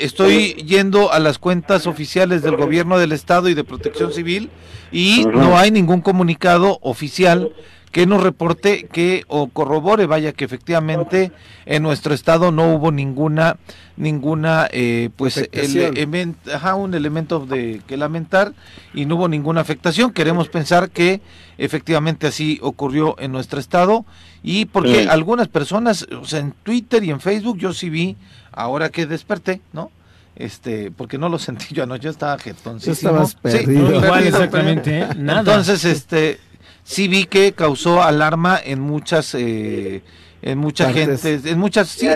Estoy 0.00 0.54
yendo 0.54 1.12
a 1.12 1.20
las 1.20 1.38
cuentas 1.38 1.86
oficiales 1.86 2.42
del 2.42 2.56
gobierno 2.56 2.98
del 2.98 3.12
estado 3.12 3.48
y 3.48 3.54
de 3.54 3.64
protección 3.64 4.12
civil 4.12 4.50
y 4.90 5.24
no 5.32 5.56
hay 5.56 5.70
ningún 5.70 6.00
comunicado 6.00 6.78
oficial 6.82 7.52
que 7.94 8.06
nos 8.06 8.24
reporte 8.24 8.88
que 8.90 9.22
o 9.28 9.46
corrobore, 9.46 10.06
vaya 10.06 10.32
que 10.32 10.44
efectivamente 10.44 11.30
en 11.64 11.84
nuestro 11.84 12.12
estado 12.12 12.50
no 12.50 12.74
hubo 12.74 12.90
ninguna 12.90 13.56
ninguna 13.96 14.66
eh, 14.72 15.10
pues 15.14 15.48
ajá, 16.52 16.74
un 16.74 16.94
elemento 16.94 17.46
de 17.46 17.82
que 17.86 17.96
lamentar 17.96 18.52
y 18.94 19.06
no 19.06 19.14
hubo 19.14 19.28
ninguna 19.28 19.60
afectación. 19.60 20.10
Queremos 20.10 20.48
pensar 20.48 20.90
que 20.90 21.20
efectivamente 21.56 22.26
así 22.26 22.58
ocurrió 22.62 23.14
en 23.20 23.30
nuestro 23.30 23.60
estado 23.60 24.04
y 24.42 24.64
porque 24.64 25.06
algunas 25.08 25.46
personas, 25.46 26.04
o 26.20 26.24
sea, 26.24 26.40
en 26.40 26.50
Twitter 26.64 27.04
y 27.04 27.10
en 27.10 27.20
Facebook 27.20 27.58
yo 27.58 27.72
sí 27.72 27.90
vi 27.90 28.16
ahora 28.50 28.88
que 28.88 29.06
desperté, 29.06 29.60
¿no? 29.72 29.92
este 30.34 30.90
porque 30.90 31.16
no 31.16 31.28
lo 31.28 31.38
sentí 31.38 31.72
yo 31.72 31.84
anoche 31.84 32.08
estaba 32.08 32.36
jetoncísimo. 32.38 33.24
Sí, 33.24 33.58
Igual 33.68 34.26
exactamente, 34.26 34.98
¿eh? 34.98 35.08
Nada. 35.16 35.38
Entonces, 35.38 35.84
este 35.84 36.40
sí 36.84 37.08
vi 37.08 37.24
que 37.24 37.52
causó 37.52 38.02
alarma 38.02 38.58
en 38.62 38.80
muchas, 38.80 39.34
eh, 39.34 40.02
en 40.42 40.58
mucha 40.58 40.92
gente, 40.92 41.40
en 41.44 41.58
muchas, 41.58 41.88
sí, 41.88 42.06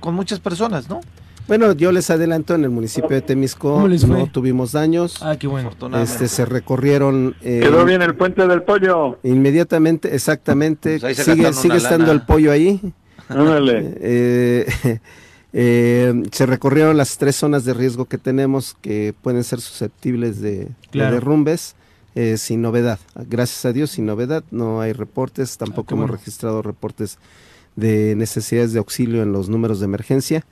con 0.00 0.14
muchas 0.14 0.40
personas, 0.40 0.88
¿no? 0.88 1.00
Bueno, 1.46 1.72
yo 1.74 1.92
les 1.92 2.08
adelanto, 2.08 2.54
en 2.54 2.64
el 2.64 2.70
municipio 2.70 3.10
de 3.10 3.20
Temisco 3.20 3.86
no 3.86 4.26
tuvimos 4.28 4.72
daños. 4.72 5.22
Ah, 5.22 5.36
qué 5.38 5.46
bueno. 5.46 5.70
Este, 6.02 6.26
se 6.26 6.46
recorrieron... 6.46 7.36
Eh, 7.42 7.60
Quedó 7.62 7.84
bien 7.84 8.00
el 8.00 8.14
puente 8.14 8.46
del 8.46 8.62
pollo. 8.62 9.18
Inmediatamente, 9.22 10.14
exactamente. 10.14 10.98
Pues 11.00 11.18
sigue 11.18 11.52
sigue 11.52 11.76
estando 11.76 12.12
el 12.12 12.22
pollo 12.22 12.50
ahí. 12.50 12.80
eh, 13.30 14.66
eh, 15.52 16.22
se 16.32 16.46
recorrieron 16.46 16.96
las 16.96 17.18
tres 17.18 17.36
zonas 17.36 17.66
de 17.66 17.74
riesgo 17.74 18.06
que 18.06 18.16
tenemos 18.16 18.74
que 18.80 19.14
pueden 19.20 19.44
ser 19.44 19.60
susceptibles 19.60 20.40
de, 20.40 20.68
de 20.92 21.10
derrumbes. 21.10 21.76
Eh, 22.14 22.36
sin 22.38 22.62
novedad. 22.62 23.00
Gracias 23.28 23.64
a 23.64 23.72
Dios, 23.72 23.90
sin 23.90 24.06
novedad, 24.06 24.44
no 24.52 24.80
hay 24.80 24.92
reportes, 24.92 25.58
tampoco 25.58 25.94
ah, 25.94 25.98
hemos 25.98 26.10
registrado 26.10 26.62
reportes 26.62 27.18
de 27.74 28.14
necesidades 28.14 28.72
de 28.72 28.78
auxilio 28.78 29.22
en 29.22 29.32
los 29.32 29.48
números 29.48 29.80
de 29.80 29.86
emergencia 29.86 30.44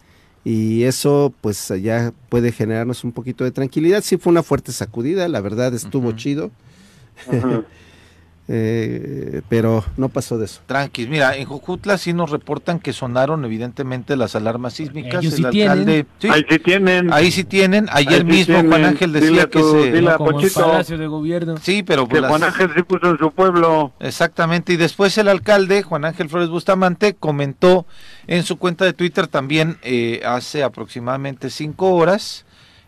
y 0.45 0.83
eso 0.83 1.33
pues 1.41 1.73
ya 1.81 2.13
puede 2.29 2.51
generarnos 2.51 3.05
un 3.05 3.13
poquito 3.13 3.45
de 3.45 3.53
tranquilidad. 3.53 4.03
Sí 4.03 4.17
fue 4.17 4.33
una 4.33 4.43
fuerte 4.43 4.73
sacudida, 4.73 5.29
la 5.29 5.41
verdad 5.41 5.73
estuvo 5.73 6.13
chido. 6.13 6.51
Eh, 8.49 9.41
pero 9.49 9.85
no 9.97 10.09
pasó 10.09 10.37
de 10.37 10.47
eso. 10.47 10.61
Tranquis, 10.67 11.09
mira, 11.09 11.37
en 11.37 11.47
Jojutla 11.47 11.97
sí 11.97 12.13
nos 12.13 12.31
reportan 12.31 12.81
que 12.81 12.93
sonaron 12.93 13.45
evidentemente 13.45 14.17
las 14.17 14.35
alarmas 14.35 14.75
sísmicas. 14.75 15.25
el 15.25 15.47
alcalde, 15.47 16.07
ahí 16.29 16.45
sí 16.49 16.59
tienen. 16.59 17.13
Ahí 17.13 17.31
sí 17.31 17.45
tienen. 17.45 17.87
Ayer 17.91 18.25
mismo 18.25 18.61
Juan 18.65 18.85
Ángel 18.85 19.13
decía 19.13 19.47
que 19.47 19.63
se. 19.63 20.03
Palacio 20.55 20.99
de 20.99 21.07
gobierno. 21.07 21.57
Sí, 21.63 21.83
pero. 21.83 22.09
Que 22.09 22.21
Juan 22.21 22.43
Ángel 22.43 22.71
sí 22.75 22.83
puso 22.83 23.11
en 23.11 23.19
su 23.19 23.31
pueblo. 23.31 23.93
Exactamente. 24.01 24.73
Y 24.73 24.77
después 24.77 25.17
el 25.19 25.29
alcalde, 25.29 25.83
Juan 25.83 26.05
Ángel 26.05 26.29
Flores 26.29 26.49
Bustamante, 26.49 27.15
comentó 27.15 27.87
en 28.27 28.43
su 28.43 28.59
cuenta 28.59 28.85
de 28.85 28.93
Twitter 28.93 29.29
también 29.29 29.79
eh, 29.83 30.21
hace 30.25 30.63
aproximadamente 30.65 31.49
cinco 31.49 31.95
horas 31.95 32.45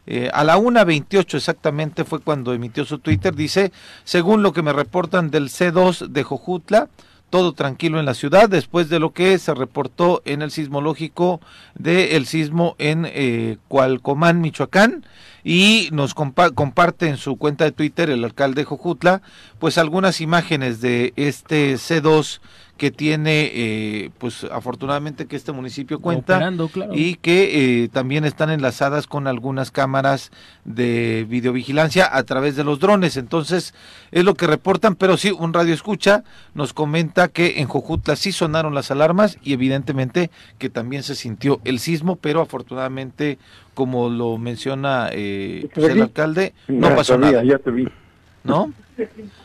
eh, 0.07 0.31
a 0.33 0.45
la 0.45 0.59
1.28 0.59 1.35
exactamente 1.35 2.05
fue 2.05 2.21
cuando 2.21 2.53
emitió 2.53 2.85
su 2.85 2.99
Twitter. 2.99 3.35
Dice, 3.35 3.73
según 4.05 4.43
lo 4.43 4.53
que 4.53 4.63
me 4.63 4.73
reportan 4.73 5.31
del 5.31 5.49
C2 5.49 6.09
de 6.09 6.23
Jojutla, 6.23 6.89
todo 7.31 7.53
tranquilo 7.53 7.99
en 7.99 8.07
la 8.07 8.15
ciudad 8.15 8.49
después 8.49 8.89
de 8.89 9.01
lo 9.01 9.13
que 9.13 9.37
se 9.41 9.55
reportó 9.55 10.23
en 10.25 10.41
el 10.41 10.53
sismológico 10.53 11.41
del 11.75 12.27
sismo 12.27 12.77
en 12.79 13.09
eh, 13.09 13.57
Cualcomán, 13.67 14.41
Michoacán 14.41 15.05
y 15.43 15.89
nos 15.91 16.15
comparte 16.15 17.09
en 17.09 17.17
su 17.17 17.37
cuenta 17.37 17.65
de 17.65 17.73
Twitter 17.73 18.09
el 18.09 18.23
alcalde 18.23 18.61
de 18.61 18.67
Jojutla 18.67 19.21
pues 19.59 19.79
algunas 19.79 20.21
imágenes 20.21 20.81
de 20.81 21.13
este 21.17 21.75
C2 21.75 22.41
que 22.77 22.91
tiene, 22.91 23.51
eh, 23.55 24.11
pues 24.19 24.45
afortunadamente 24.45 25.27
que 25.27 25.37
este 25.37 25.53
municipio 25.53 26.01
cuenta 26.01 26.53
y 26.93 27.15
que 27.17 27.85
eh, 27.85 27.89
también 27.89 28.25
están 28.25 28.51
enlazadas 28.51 29.07
con 29.07 29.29
algunas 29.29 29.71
cámaras 29.71 30.33
de 30.65 31.25
videovigilancia 31.29 32.09
a 32.11 32.23
través 32.25 32.57
de 32.57 32.65
los 32.65 32.81
drones. 32.81 33.17
Entonces, 33.17 33.75
es 34.11 34.25
lo 34.25 34.35
que 34.35 34.49
reportan, 34.49 34.97
pero 34.97 35.17
sí, 35.17 35.31
un 35.31 35.53
radio 35.53 35.73
escucha 35.73 36.25
nos 36.55 36.73
comenta 36.73 37.29
que 37.29 37.61
en 37.61 37.69
Jojutla 37.69 38.17
sí 38.17 38.33
sonaron 38.33 38.75
las 38.75 38.91
alarmas 38.91 39.39
y 39.43 39.53
evidentemente 39.53 40.31
que 40.59 40.69
también 40.69 41.05
se 41.05 41.15
sintió 41.15 41.61
el 41.65 41.79
sismo, 41.79 42.17
pero 42.17 42.41
afortunadamente 42.41 43.39
como 43.75 44.09
lo 44.09 44.37
menciona 44.39 45.11
eh, 45.13 45.69
pues, 45.75 45.91
el 45.91 46.03
alcalde, 46.03 46.55
no 46.69 46.95
pasó 46.95 47.19
nada. 47.19 47.45
Ya 47.45 47.59
te 47.59 47.71
vi. 47.71 47.89
¿No? 48.43 48.73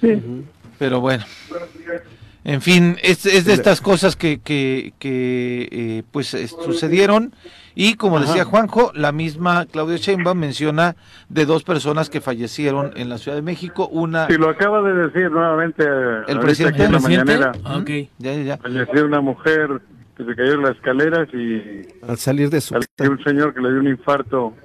Sí. 0.01 0.21
Pero 0.77 0.99
bueno. 0.99 1.25
En 2.49 2.61
fin, 2.61 2.97
es, 3.03 3.27
es 3.27 3.45
de 3.45 3.53
estas 3.53 3.79
cosas 3.79 4.15
que, 4.15 4.39
que, 4.39 4.93
que 4.97 5.69
eh, 5.71 6.03
pues 6.11 6.29
sucedieron. 6.65 7.31
Y 7.75 7.93
como 7.93 8.19
decía 8.19 8.43
Juanjo, 8.43 8.91
la 8.95 9.11
misma 9.11 9.67
Claudia 9.67 9.97
Sheinbaum 9.97 10.39
menciona 10.39 10.95
de 11.29 11.45
dos 11.45 11.63
personas 11.63 12.09
que 12.09 12.21
fallecieron 12.21 12.91
en 12.95 13.07
la 13.07 13.19
Ciudad 13.19 13.37
de 13.37 13.43
México, 13.43 13.87
una... 13.87 14.25
Sí, 14.25 14.33
lo 14.33 14.49
acaba 14.49 14.81
de 14.81 14.95
decir 14.95 15.29
nuevamente 15.29 15.83
el 16.27 16.39
presidente. 16.39 16.85
en 16.85 16.91
la 16.91 16.99
mañanera. 16.99 17.51
Ah, 17.63 17.83
ya, 18.17 18.33
ya, 18.33 18.57
Falleció 18.57 19.05
una 19.05 19.21
mujer 19.21 19.81
que 20.17 20.25
se 20.25 20.35
cayó 20.35 20.53
en 20.53 20.63
las 20.63 20.75
escaleras 20.75 21.29
y... 21.31 21.85
Al 22.01 22.17
salir 22.17 22.49
de 22.49 22.61
su... 22.61 22.73
Un 22.73 23.23
señor 23.23 23.53
que 23.53 23.61
le 23.61 23.69
dio 23.69 23.79
un 23.79 23.89
infarto 23.89 24.55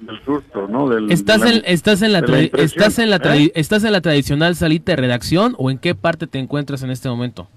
del 0.00 0.24
susto, 0.24 0.68
¿no? 0.68 0.88
Del, 0.88 1.10
¿Estás, 1.10 1.42
en, 1.42 1.62
¿estás, 1.66 2.02
en 2.02 2.12
la 2.12 2.20
¿estás, 2.20 2.98
en 2.98 3.10
la 3.10 3.16
¿Eh? 3.16 3.52
¿Estás 3.54 3.84
en 3.84 3.92
la 3.92 4.00
tradicional 4.00 4.54
salita 4.54 4.92
de 4.92 4.96
redacción 4.96 5.54
o 5.58 5.70
en 5.70 5.78
qué 5.78 5.94
parte 5.94 6.26
te 6.26 6.38
encuentras 6.38 6.82
en 6.82 6.90
este 6.90 7.08
momento? 7.08 7.48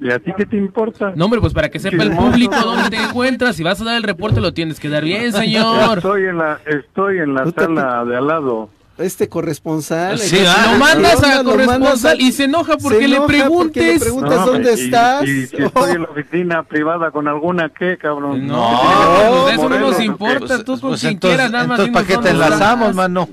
¿Y 0.00 0.10
a 0.10 0.18
ti 0.18 0.32
qué 0.36 0.46
te 0.46 0.56
importa? 0.56 1.12
No, 1.16 1.24
hombre, 1.24 1.40
pues 1.40 1.52
para 1.52 1.68
que 1.68 1.78
sepa 1.78 2.02
el 2.02 2.12
público 2.12 2.54
dónde 2.62 2.90
te 2.90 2.96
encuentras, 3.08 3.56
si 3.56 3.62
vas 3.62 3.80
a 3.80 3.84
dar 3.84 3.96
el 3.96 4.02
reporte 4.02 4.40
lo 4.40 4.52
tienes 4.52 4.78
que 4.78 4.88
dar 4.88 5.04
bien, 5.04 5.32
señor. 5.32 5.98
Estoy 5.98 6.24
en 6.24 6.38
la, 6.38 6.60
estoy 6.66 7.18
en 7.18 7.34
la 7.34 7.50
sala 7.50 8.04
de 8.04 8.16
al 8.16 8.26
lado 8.26 8.70
este 8.98 9.28
corresponsal. 9.28 10.18
Sí, 10.18 10.38
lo 10.38 10.78
mandas 10.78 11.22
a 11.22 11.42
corresponsal 11.42 12.20
y 12.20 12.32
se 12.32 12.44
enoja 12.44 12.76
porque 12.76 13.08
le 13.08 13.20
preguntes. 13.22 14.00
preguntas 14.00 14.44
dónde 14.44 14.72
estás. 14.72 15.26
Y, 15.26 15.46
si 15.46 15.56
estoy 15.56 15.92
en 15.92 16.02
la 16.02 16.08
oficina 16.08 16.62
privada 16.62 17.10
con 17.10 17.28
alguna, 17.28 17.70
¿qué, 17.70 17.96
cabrón? 17.96 18.46
No, 18.46 19.48
eso 19.48 19.68
no 19.68 19.78
nos 19.78 20.00
importa. 20.00 20.46
Pues, 20.46 20.64
tú 20.64 20.80
con 20.80 20.90
pues 20.90 21.00
quien 21.00 21.18
quieras, 21.18 21.50
nada 21.50 21.66
más. 21.66 21.88
¿para 21.88 22.06
qué 22.06 22.16
te 22.18 22.30
enlazamos, 22.30 22.94
mano? 22.94 23.28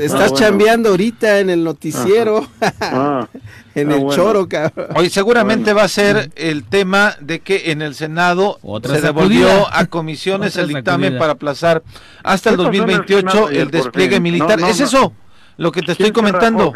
Estás 0.00 0.32
chambeando 0.34 0.90
ahorita 0.90 1.40
en 1.40 1.50
el 1.50 1.64
noticiero. 1.64 2.46
Ah. 2.80 3.28
en 3.80 3.92
ah, 3.92 3.96
el 3.96 4.08
choro, 4.10 4.48
cabrón. 4.48 4.88
Hoy 4.96 5.10
seguramente 5.10 5.72
va 5.72 5.84
a 5.84 5.88
ser 5.88 6.30
el 6.36 6.64
tema 6.64 7.16
de 7.20 7.40
que 7.40 7.70
en 7.70 7.82
el 7.82 7.94
Senado 7.94 8.58
se 8.84 9.00
devolvió 9.00 9.66
a 9.72 9.86
comisiones 9.86 10.56
el 10.56 10.68
dictamen 10.68 11.18
para 11.18 11.32
aplazar 11.32 11.82
hasta 12.22 12.50
el 12.50 12.56
2028 12.56 13.50
el, 13.50 13.70
despliegue 13.70 14.20
militar. 14.20 14.60
¿Es 14.60 14.80
eso 14.80 15.12
lo 15.56 15.72
que 15.72 15.82
te 15.82 15.92
estoy 15.92 16.12
comentando? 16.12 16.72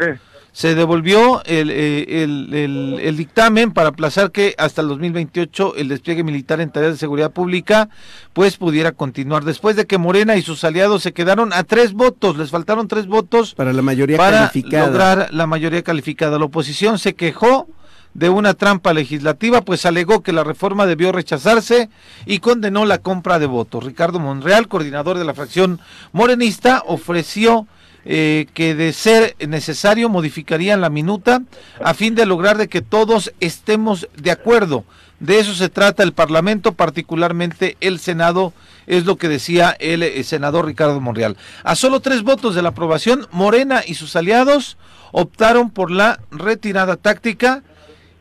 Se 0.53 0.75
devolvió 0.75 1.43
el, 1.45 1.71
eh, 1.71 2.23
el, 2.23 2.53
el, 2.53 2.99
el, 3.01 3.17
dictamen 3.17 3.71
para 3.71 3.89
aplazar 3.89 4.31
que 4.31 4.53
hasta 4.59 4.81
el 4.81 4.87
2028 4.87 5.75
el 5.75 5.89
despliegue 5.89 6.23
militar 6.23 6.61
en 6.61 6.69
tareas 6.69 6.93
de 6.93 6.99
seguridad 6.99 7.31
pública 7.31 7.89
pues 8.33 8.57
pudiera 8.57 8.91
continuar. 8.91 9.43
Después 9.43 9.75
de 9.75 9.87
que 9.87 9.97
Morena 9.97 10.37
y 10.37 10.43
sus 10.43 10.63
aliados 10.63 11.01
se 11.01 11.11
quedaron 11.11 11.53
a 11.53 11.63
tres 11.63 11.93
votos, 11.93 12.37
les 12.37 12.51
faltaron 12.51 12.87
tres 12.87 13.07
votos 13.07 13.55
para 13.55 13.73
la 13.73 13.81
mayoría 13.81 14.17
para 14.17 14.51
lograr 14.53 15.29
la 15.33 15.47
mayoría 15.47 15.81
calificada. 15.81 16.37
La 16.37 16.45
oposición 16.45 16.99
se 16.99 17.15
quejó 17.15 17.67
de 18.13 18.29
una 18.29 18.53
trampa 18.53 18.93
legislativa, 18.93 19.61
pues 19.61 19.87
alegó 19.87 20.21
que 20.21 20.33
la 20.33 20.43
reforma 20.43 20.85
debió 20.85 21.11
rechazarse 21.11 21.89
y 22.27 22.39
condenó 22.39 22.85
la 22.85 22.99
compra 22.99 23.39
de 23.39 23.47
votos. 23.47 23.83
Ricardo 23.83 24.19
Monreal, 24.19 24.67
coordinador 24.67 25.17
de 25.17 25.25
la 25.25 25.33
fracción 25.33 25.79
morenista, 26.11 26.83
ofreció 26.85 27.67
eh, 28.05 28.47
que 28.53 28.75
de 28.75 28.91
ser 28.93 29.35
necesario 29.47 30.09
modificarían 30.09 30.81
la 30.81 30.89
minuta 30.89 31.41
a 31.83 31.93
fin 31.93 32.15
de 32.15 32.25
lograr 32.25 32.57
de 32.57 32.67
que 32.67 32.81
todos 32.81 33.33
estemos 33.39 34.07
de 34.17 34.31
acuerdo. 34.31 34.83
De 35.19 35.39
eso 35.39 35.53
se 35.53 35.69
trata 35.69 36.03
el 36.03 36.11
Parlamento, 36.11 36.73
particularmente 36.73 37.77
el 37.79 37.99
Senado, 37.99 38.53
es 38.87 39.05
lo 39.05 39.15
que 39.15 39.29
decía 39.29 39.75
el, 39.79 40.03
el 40.03 40.25
senador 40.25 40.65
Ricardo 40.65 40.99
Monreal. 40.99 41.37
A 41.63 41.75
solo 41.75 42.01
tres 42.01 42.23
votos 42.23 42.55
de 42.55 42.61
la 42.61 42.69
aprobación, 42.69 43.27
Morena 43.31 43.83
y 43.85 43.93
sus 43.93 44.17
aliados 44.17 44.77
optaron 45.13 45.69
por 45.69 45.91
la 45.91 46.19
retirada 46.31 46.97
táctica 46.97 47.63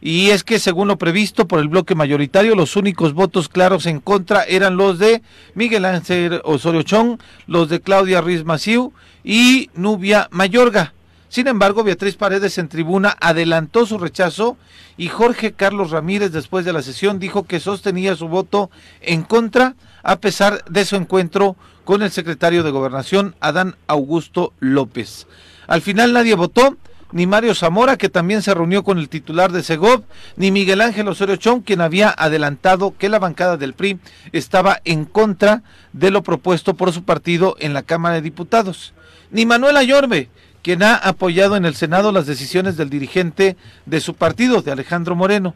y 0.04 0.30
es 0.30 0.42
que 0.42 0.58
según 0.58 0.88
lo 0.88 0.98
previsto 0.98 1.46
por 1.46 1.60
el 1.60 1.68
bloque 1.68 1.94
mayoritario, 1.94 2.56
los 2.56 2.74
únicos 2.74 3.14
votos 3.14 3.48
claros 3.48 3.86
en 3.86 4.00
contra 4.00 4.42
eran 4.42 4.76
los 4.76 4.98
de 4.98 5.22
Miguel 5.54 5.84
Ángel 5.84 6.40
Osorio 6.44 6.82
Chong, 6.82 7.18
los 7.46 7.68
de 7.68 7.80
Claudia 7.80 8.20
Ruiz 8.20 8.44
Maciú 8.44 8.92
y 9.24 9.70
Nubia 9.74 10.28
Mayorga. 10.30 10.94
Sin 11.28 11.48
embargo, 11.48 11.82
Beatriz 11.82 12.16
Paredes 12.16 12.58
en 12.58 12.68
tribuna 12.68 13.16
adelantó 13.18 13.86
su 13.86 13.96
rechazo 13.96 14.58
y 14.98 15.08
Jorge 15.08 15.52
Carlos 15.52 15.90
Ramírez 15.90 16.30
después 16.30 16.66
de 16.66 16.74
la 16.74 16.82
sesión 16.82 17.18
dijo 17.18 17.44
que 17.44 17.58
sostenía 17.58 18.16
su 18.16 18.28
voto 18.28 18.70
en 19.00 19.22
contra 19.22 19.74
a 20.02 20.16
pesar 20.16 20.62
de 20.66 20.84
su 20.84 20.96
encuentro 20.96 21.56
con 21.84 22.02
el 22.02 22.10
secretario 22.10 22.62
de 22.62 22.70
Gobernación, 22.70 23.34
Adán 23.40 23.76
Augusto 23.86 24.52
López. 24.60 25.26
Al 25.66 25.80
final 25.80 26.12
nadie 26.12 26.34
votó, 26.34 26.76
ni 27.12 27.26
Mario 27.26 27.54
Zamora, 27.54 27.96
que 27.96 28.08
también 28.08 28.42
se 28.42 28.52
reunió 28.52 28.84
con 28.84 28.98
el 28.98 29.08
titular 29.08 29.52
de 29.52 29.62
Segov, 29.62 30.02
ni 30.36 30.50
Miguel 30.50 30.82
Ángel 30.82 31.08
Osorio 31.08 31.36
Chong, 31.36 31.62
quien 31.62 31.80
había 31.80 32.14
adelantado 32.16 32.94
que 32.98 33.08
la 33.08 33.18
bancada 33.18 33.56
del 33.56 33.72
PRI 33.72 33.98
estaba 34.32 34.80
en 34.84 35.06
contra 35.06 35.62
de 35.94 36.10
lo 36.10 36.22
propuesto 36.22 36.74
por 36.74 36.92
su 36.92 37.04
partido 37.04 37.56
en 37.58 37.72
la 37.72 37.82
Cámara 37.82 38.16
de 38.16 38.22
Diputados 38.22 38.92
ni 39.32 39.46
Manuel 39.46 39.76
Ayorbe, 39.78 40.28
quien 40.62 40.82
ha 40.82 40.94
apoyado 40.94 41.56
en 41.56 41.64
el 41.64 41.74
Senado 41.74 42.12
las 42.12 42.26
decisiones 42.26 42.76
del 42.76 42.90
dirigente 42.90 43.56
de 43.86 44.00
su 44.00 44.14
partido, 44.14 44.62
de 44.62 44.70
Alejandro 44.70 45.16
Moreno. 45.16 45.54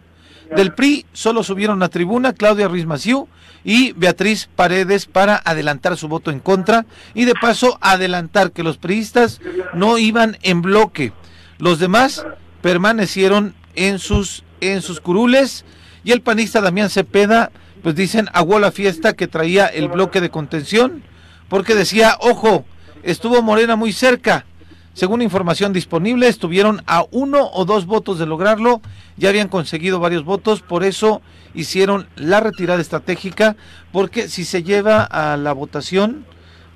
Del 0.54 0.74
PRI 0.74 1.06
solo 1.12 1.42
subieron 1.42 1.82
a 1.82 1.88
tribuna 1.88 2.32
Claudia 2.32 2.68
Ruiz 2.68 2.86
Maciú 2.86 3.28
y 3.64 3.92
Beatriz 3.92 4.48
Paredes 4.54 5.06
para 5.06 5.36
adelantar 5.44 5.96
su 5.96 6.08
voto 6.08 6.30
en 6.30 6.40
contra 6.40 6.86
y 7.14 7.24
de 7.24 7.34
paso 7.34 7.78
adelantar 7.80 8.52
que 8.52 8.62
los 8.62 8.78
priistas 8.78 9.40
no 9.74 9.98
iban 9.98 10.38
en 10.42 10.62
bloque. 10.62 11.12
Los 11.58 11.78
demás 11.78 12.24
permanecieron 12.62 13.54
en 13.74 13.98
sus, 13.98 14.44
en 14.60 14.82
sus 14.82 15.00
curules 15.00 15.64
y 16.04 16.12
el 16.12 16.22
panista 16.22 16.60
Damián 16.60 16.90
Cepeda, 16.90 17.50
pues 17.82 17.96
dicen, 17.96 18.28
aguó 18.32 18.58
la 18.60 18.70
fiesta 18.70 19.14
que 19.14 19.26
traía 19.26 19.66
el 19.66 19.88
bloque 19.88 20.20
de 20.20 20.30
contención 20.30 21.02
porque 21.48 21.74
decía, 21.74 22.16
ojo, 22.20 22.64
estuvo 23.06 23.40
Morena 23.42 23.76
muy 23.76 23.92
cerca. 23.92 24.44
Según 24.92 25.20
información 25.20 25.74
disponible, 25.74 26.26
estuvieron 26.26 26.82
a 26.86 27.04
uno 27.10 27.50
o 27.52 27.66
dos 27.66 27.84
votos 27.84 28.18
de 28.18 28.24
lograrlo, 28.24 28.80
ya 29.18 29.28
habían 29.28 29.48
conseguido 29.48 30.00
varios 30.00 30.24
votos, 30.24 30.62
por 30.62 30.84
eso 30.84 31.20
hicieron 31.54 32.08
la 32.16 32.40
retirada 32.40 32.80
estratégica, 32.80 33.56
porque 33.92 34.28
si 34.28 34.46
se 34.46 34.62
lleva 34.62 35.02
a 35.02 35.36
la 35.36 35.52
votación, 35.52 36.24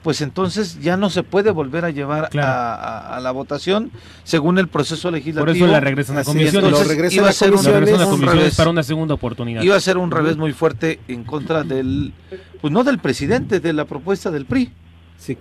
pues 0.02 0.20
entonces 0.20 0.82
ya 0.82 0.98
no 0.98 1.08
se 1.08 1.22
puede 1.22 1.50
volver 1.50 1.86
a 1.86 1.90
llevar 1.90 2.28
a, 2.38 3.20
la 3.22 3.30
votación 3.30 3.90
según 4.22 4.58
el 4.58 4.68
proceso 4.68 5.10
legislativo. 5.10 5.46
Por 5.46 5.56
eso 5.56 5.66
la 5.66 5.80
regresan 5.80 6.18
a 6.18 6.24
comisiones. 6.24 6.72
Entonces, 6.72 7.14
iba 7.14 7.28
a 7.30 7.32
ser 7.32 7.54
un, 7.54 7.64
revés, 7.64 8.54
para 8.54 8.68
una 8.68 8.82
segunda 8.82 9.14
oportunidad. 9.14 9.62
Iba 9.62 9.76
a 9.76 9.80
ser 9.80 9.96
un 9.96 10.10
revés 10.10 10.36
muy 10.36 10.52
fuerte 10.52 11.00
en 11.08 11.24
contra 11.24 11.62
del, 11.64 12.12
pues 12.60 12.70
no 12.70 12.84
del 12.84 12.98
presidente, 12.98 13.60
de 13.60 13.72
la 13.72 13.86
propuesta 13.86 14.30
del 14.30 14.44
PRI 14.44 14.70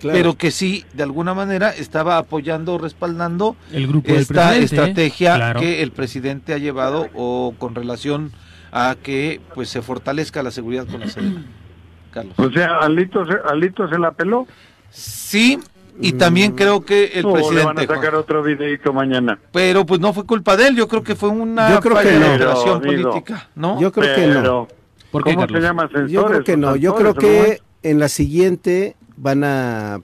pero 0.02 0.34
que 0.34 0.50
sí, 0.50 0.84
de 0.92 1.02
alguna 1.02 1.34
manera, 1.34 1.70
estaba 1.70 2.18
apoyando 2.18 2.74
o 2.74 2.78
respaldando 2.78 3.56
el 3.72 3.86
grupo 3.86 4.12
esta 4.12 4.56
estrategia 4.56 5.54
que 5.54 5.82
el 5.82 5.92
presidente 5.92 6.52
ha 6.52 6.58
llevado 6.58 7.08
o 7.14 7.54
con 7.58 7.74
relación 7.74 8.32
a 8.72 8.96
que 9.02 9.40
pues 9.54 9.68
se 9.68 9.82
fortalezca 9.82 10.42
la 10.42 10.50
seguridad 10.50 10.86
con 10.86 11.00
la 11.00 11.08
Sedena. 11.08 11.44
Carlos. 12.12 12.34
O 12.38 12.50
sea, 12.50 12.78
Alito 12.78 13.24
se, 13.24 13.34
Alito 13.48 13.88
se 13.88 13.98
la 13.98 14.10
peló. 14.10 14.46
Sí, 14.90 15.60
y 16.00 16.12
también 16.12 16.52
creo 16.52 16.84
que 16.84 17.04
el 17.14 17.24
presidente. 17.24 17.54
Le 17.54 17.64
van 17.64 17.78
a 17.78 17.86
sacar 17.86 18.14
otro 18.16 18.42
videito 18.42 18.92
mañana. 18.92 19.38
Pero 19.52 19.86
pues 19.86 20.00
no 20.00 20.12
fue 20.12 20.26
culpa 20.26 20.56
de 20.56 20.68
él, 20.68 20.76
yo 20.76 20.88
creo 20.88 21.02
que 21.02 21.14
fue 21.14 21.28
una 21.28 21.70
yo 21.70 21.80
creo 21.80 21.98
que 21.98 22.18
no. 22.18 22.80
política, 22.80 23.48
¿no? 23.54 23.80
Yo 23.80 23.92
creo 23.92 24.14
que 24.14 24.26
no. 24.26 24.68
¿Cómo 25.10 25.46
se 25.48 25.60
llama? 25.60 25.88
Yo 26.08 26.26
creo 26.26 26.44
que 26.44 26.56
no, 26.56 26.76
yo 26.76 26.94
creo 26.94 27.14
que 27.14 27.60
en 27.82 27.98
la 27.98 28.08
siguiente 28.08 28.96
van 29.20 29.44
a, 29.44 30.00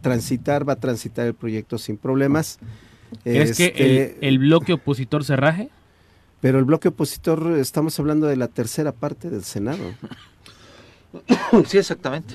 transitar, 0.00 0.68
va 0.68 0.74
a 0.74 0.76
transitar 0.76 1.26
el 1.26 1.34
proyecto 1.34 1.78
sin 1.78 1.96
problemas. 1.96 2.58
¿Es 3.24 3.56
que 3.56 3.66
este, 3.66 4.26
el, 4.26 4.38
bloque 4.38 4.72
opositor 4.72 5.24
se 5.24 5.36
raje? 5.36 5.68
Pero 6.40 6.58
el 6.58 6.64
bloque 6.64 6.88
opositor, 6.88 7.56
estamos 7.58 7.98
hablando 7.98 8.26
de 8.26 8.36
la 8.36 8.48
tercera 8.48 8.92
parte 8.92 9.30
del 9.30 9.44
Senado. 9.44 9.82
Sí, 11.66 11.76
exactamente. 11.76 12.34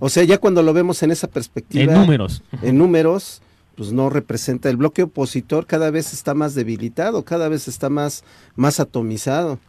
O 0.00 0.08
sea, 0.08 0.24
ya 0.24 0.38
cuando 0.38 0.64
lo 0.64 0.72
vemos 0.72 1.00
en 1.04 1.12
esa 1.12 1.28
perspectiva. 1.28 1.94
En 1.94 2.00
números. 2.00 2.42
En 2.60 2.76
números, 2.76 3.40
pues 3.76 3.92
no 3.92 4.10
representa. 4.10 4.68
El 4.68 4.76
bloque 4.76 5.04
opositor 5.04 5.64
cada 5.66 5.92
vez 5.92 6.12
está 6.12 6.34
más 6.34 6.56
debilitado, 6.56 7.24
cada 7.24 7.48
vez 7.48 7.68
está 7.68 7.90
más, 7.90 8.24
más 8.56 8.80
atomizado. 8.80 9.60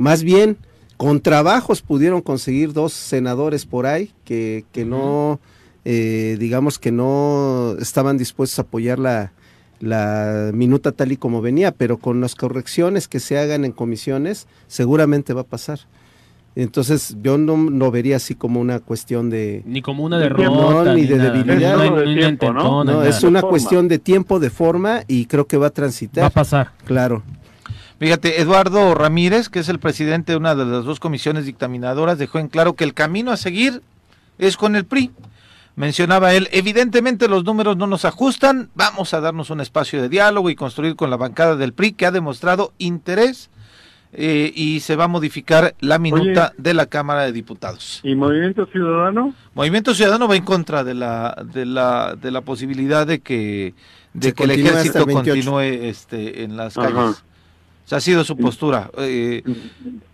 Más 0.00 0.24
bien, 0.24 0.56
con 1.00 1.22
trabajos 1.22 1.80
pudieron 1.80 2.20
conseguir 2.20 2.74
dos 2.74 2.92
senadores 2.92 3.64
por 3.64 3.86
ahí 3.86 4.10
que, 4.22 4.66
que 4.70 4.84
no, 4.84 5.40
eh, 5.86 6.36
digamos 6.38 6.78
que 6.78 6.92
no 6.92 7.74
estaban 7.80 8.18
dispuestos 8.18 8.58
a 8.58 8.62
apoyar 8.68 8.98
la, 8.98 9.32
la 9.78 10.50
minuta 10.52 10.92
tal 10.92 11.10
y 11.12 11.16
como 11.16 11.40
venía, 11.40 11.72
pero 11.72 11.96
con 11.96 12.20
las 12.20 12.34
correcciones 12.34 13.08
que 13.08 13.18
se 13.18 13.38
hagan 13.38 13.64
en 13.64 13.72
comisiones 13.72 14.46
seguramente 14.66 15.32
va 15.32 15.40
a 15.40 15.44
pasar. 15.44 15.78
Entonces 16.54 17.16
yo 17.22 17.38
no 17.38 17.56
lo 17.56 17.90
vería 17.90 18.16
así 18.16 18.34
como 18.34 18.60
una 18.60 18.80
cuestión 18.80 19.30
de... 19.30 19.62
Ni 19.64 19.80
como 19.80 20.04
una 20.04 20.18
derrota. 20.18 20.94
ni, 20.94 21.06
de 21.06 21.16
debilidad. 21.16 21.78
No, 22.52 23.04
es 23.04 23.22
una 23.22 23.40
cuestión 23.40 23.88
de 23.88 23.98
tiempo, 23.98 24.38
de 24.38 24.50
forma 24.50 25.00
y 25.08 25.24
creo 25.24 25.46
que 25.46 25.56
va 25.56 25.68
a 25.68 25.70
transitar. 25.70 26.24
Va 26.24 26.28
a 26.28 26.30
pasar. 26.30 26.72
Claro. 26.84 27.22
Fíjate, 28.00 28.40
Eduardo 28.40 28.94
Ramírez, 28.94 29.50
que 29.50 29.58
es 29.58 29.68
el 29.68 29.78
presidente 29.78 30.32
de 30.32 30.38
una 30.38 30.54
de 30.54 30.64
las 30.64 30.86
dos 30.86 30.98
comisiones 30.98 31.44
dictaminadoras, 31.44 32.16
dejó 32.16 32.38
en 32.38 32.48
claro 32.48 32.72
que 32.72 32.84
el 32.84 32.94
camino 32.94 33.30
a 33.30 33.36
seguir 33.36 33.82
es 34.38 34.56
con 34.56 34.74
el 34.74 34.86
PRI. 34.86 35.10
Mencionaba 35.76 36.32
él, 36.32 36.48
evidentemente 36.50 37.28
los 37.28 37.44
números 37.44 37.76
no 37.76 37.86
nos 37.86 38.06
ajustan, 38.06 38.70
vamos 38.74 39.12
a 39.12 39.20
darnos 39.20 39.50
un 39.50 39.60
espacio 39.60 40.00
de 40.00 40.08
diálogo 40.08 40.48
y 40.48 40.54
construir 40.54 40.96
con 40.96 41.10
la 41.10 41.18
bancada 41.18 41.56
del 41.56 41.74
PRI 41.74 41.92
que 41.92 42.06
ha 42.06 42.10
demostrado 42.10 42.72
interés 42.78 43.50
eh, 44.14 44.50
y 44.54 44.80
se 44.80 44.96
va 44.96 45.04
a 45.04 45.08
modificar 45.08 45.74
la 45.80 45.98
minuta 45.98 46.54
de 46.56 46.72
la 46.72 46.86
Cámara 46.86 47.24
de 47.24 47.32
Diputados. 47.32 48.00
¿Y 48.02 48.14
Movimiento 48.14 48.64
Ciudadano? 48.64 49.34
Movimiento 49.52 49.94
Ciudadano 49.94 50.26
va 50.26 50.36
en 50.36 50.44
contra 50.44 50.84
de 50.84 50.94
la 50.94 51.44
de 51.52 51.66
la 51.66 52.16
de 52.16 52.30
la 52.30 52.40
posibilidad 52.40 53.06
de 53.06 53.20
que 53.20 53.74
de 54.14 54.32
que 54.32 54.44
el 54.44 54.52
ejército 54.52 55.06
continúe 55.06 55.60
este 55.60 56.44
en 56.44 56.56
las 56.56 56.74
calles. 56.74 57.22
Sea, 57.90 57.98
ha 57.98 58.00
sido 58.00 58.24
su 58.24 58.36
postura. 58.36 58.90
Eh, 58.98 59.42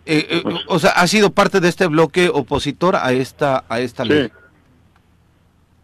eh, 0.05 0.43
o 0.67 0.79
sea, 0.79 0.91
ha 0.91 1.05
sido 1.05 1.29
parte 1.29 1.59
de 1.59 1.69
este 1.69 1.85
bloque 1.85 2.29
opositor 2.29 2.95
a 2.95 3.11
esta 3.13 3.63
a 3.69 3.79
esta 3.79 4.03
ley. 4.03 4.31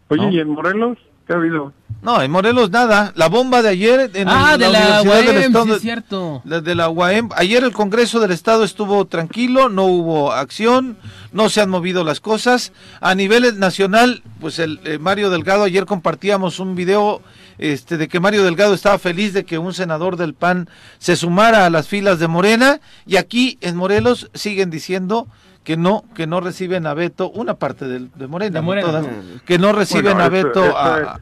Oye, 0.08 0.28
¿y 0.32 0.40
en 0.40 0.50
Morelos? 0.50 0.98
¿Qué 1.26 1.32
ha 1.32 1.36
habido? 1.36 1.72
No, 2.02 2.20
en 2.20 2.30
Morelos 2.30 2.70
nada. 2.70 3.12
La 3.14 3.28
bomba 3.28 3.62
de 3.62 3.70
ayer 3.70 4.10
en 4.12 4.28
ah, 4.28 4.58
de 4.58 4.68
la, 4.68 5.02
Universidad 5.02 5.66
del 5.66 5.80
cierto. 5.80 6.42
De, 6.44 6.74
la 6.74 6.90
UAM. 6.90 7.30
Ayer 7.36 7.64
el 7.64 7.72
Congreso 7.72 8.20
del 8.20 8.32
Estado 8.32 8.64
estuvo 8.64 9.06
tranquilo, 9.06 9.70
no 9.70 9.84
hubo 9.84 10.32
acción, 10.32 10.98
no 11.32 11.48
se 11.48 11.62
han 11.62 11.70
movido 11.70 12.04
las 12.04 12.20
cosas. 12.20 12.72
A 13.00 13.14
nivel 13.14 13.58
nacional, 13.58 14.22
pues 14.40 14.58
el 14.58 14.80
eh, 14.84 14.98
Mario 14.98 15.30
Delgado, 15.30 15.62
ayer 15.62 15.86
compartíamos 15.86 16.58
un 16.58 16.74
video 16.74 17.22
este, 17.58 17.96
de 17.96 18.08
que 18.08 18.20
Mario 18.20 18.44
Delgado 18.44 18.74
estaba 18.74 18.98
feliz 18.98 19.32
de 19.32 19.44
que 19.44 19.58
un 19.58 19.74
senador 19.74 20.16
del 20.16 20.34
PAN 20.34 20.68
se 20.98 21.16
sumara 21.16 21.66
a 21.66 21.70
las 21.70 21.88
filas 21.88 22.18
de 22.18 22.28
Morena. 22.28 22.80
Y 23.06 23.16
aquí 23.16 23.58
en 23.60 23.76
Morelos 23.76 24.30
siguen 24.34 24.70
diciendo 24.70 25.28
que 25.64 25.76
no 25.76 26.04
que 26.14 26.26
no 26.26 26.40
reciben 26.40 26.86
a 26.86 26.94
Beto, 26.94 27.30
una 27.30 27.54
parte 27.54 27.86
de, 27.86 28.08
de 28.14 28.26
Morena, 28.26 28.62
todas, 28.62 29.06
que 29.46 29.58
no 29.58 29.72
reciben 29.72 30.20
a 30.20 30.28
Beto 30.28 30.74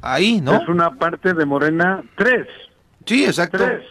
ahí, 0.02 0.40
¿no? 0.40 0.60
Es 0.60 0.68
una 0.68 0.90
parte 0.90 1.32
de 1.32 1.46
Morena, 1.46 2.02
tres. 2.16 2.48
Sí, 3.06 3.24
exacto. 3.24 3.58
Tres. 3.58 3.82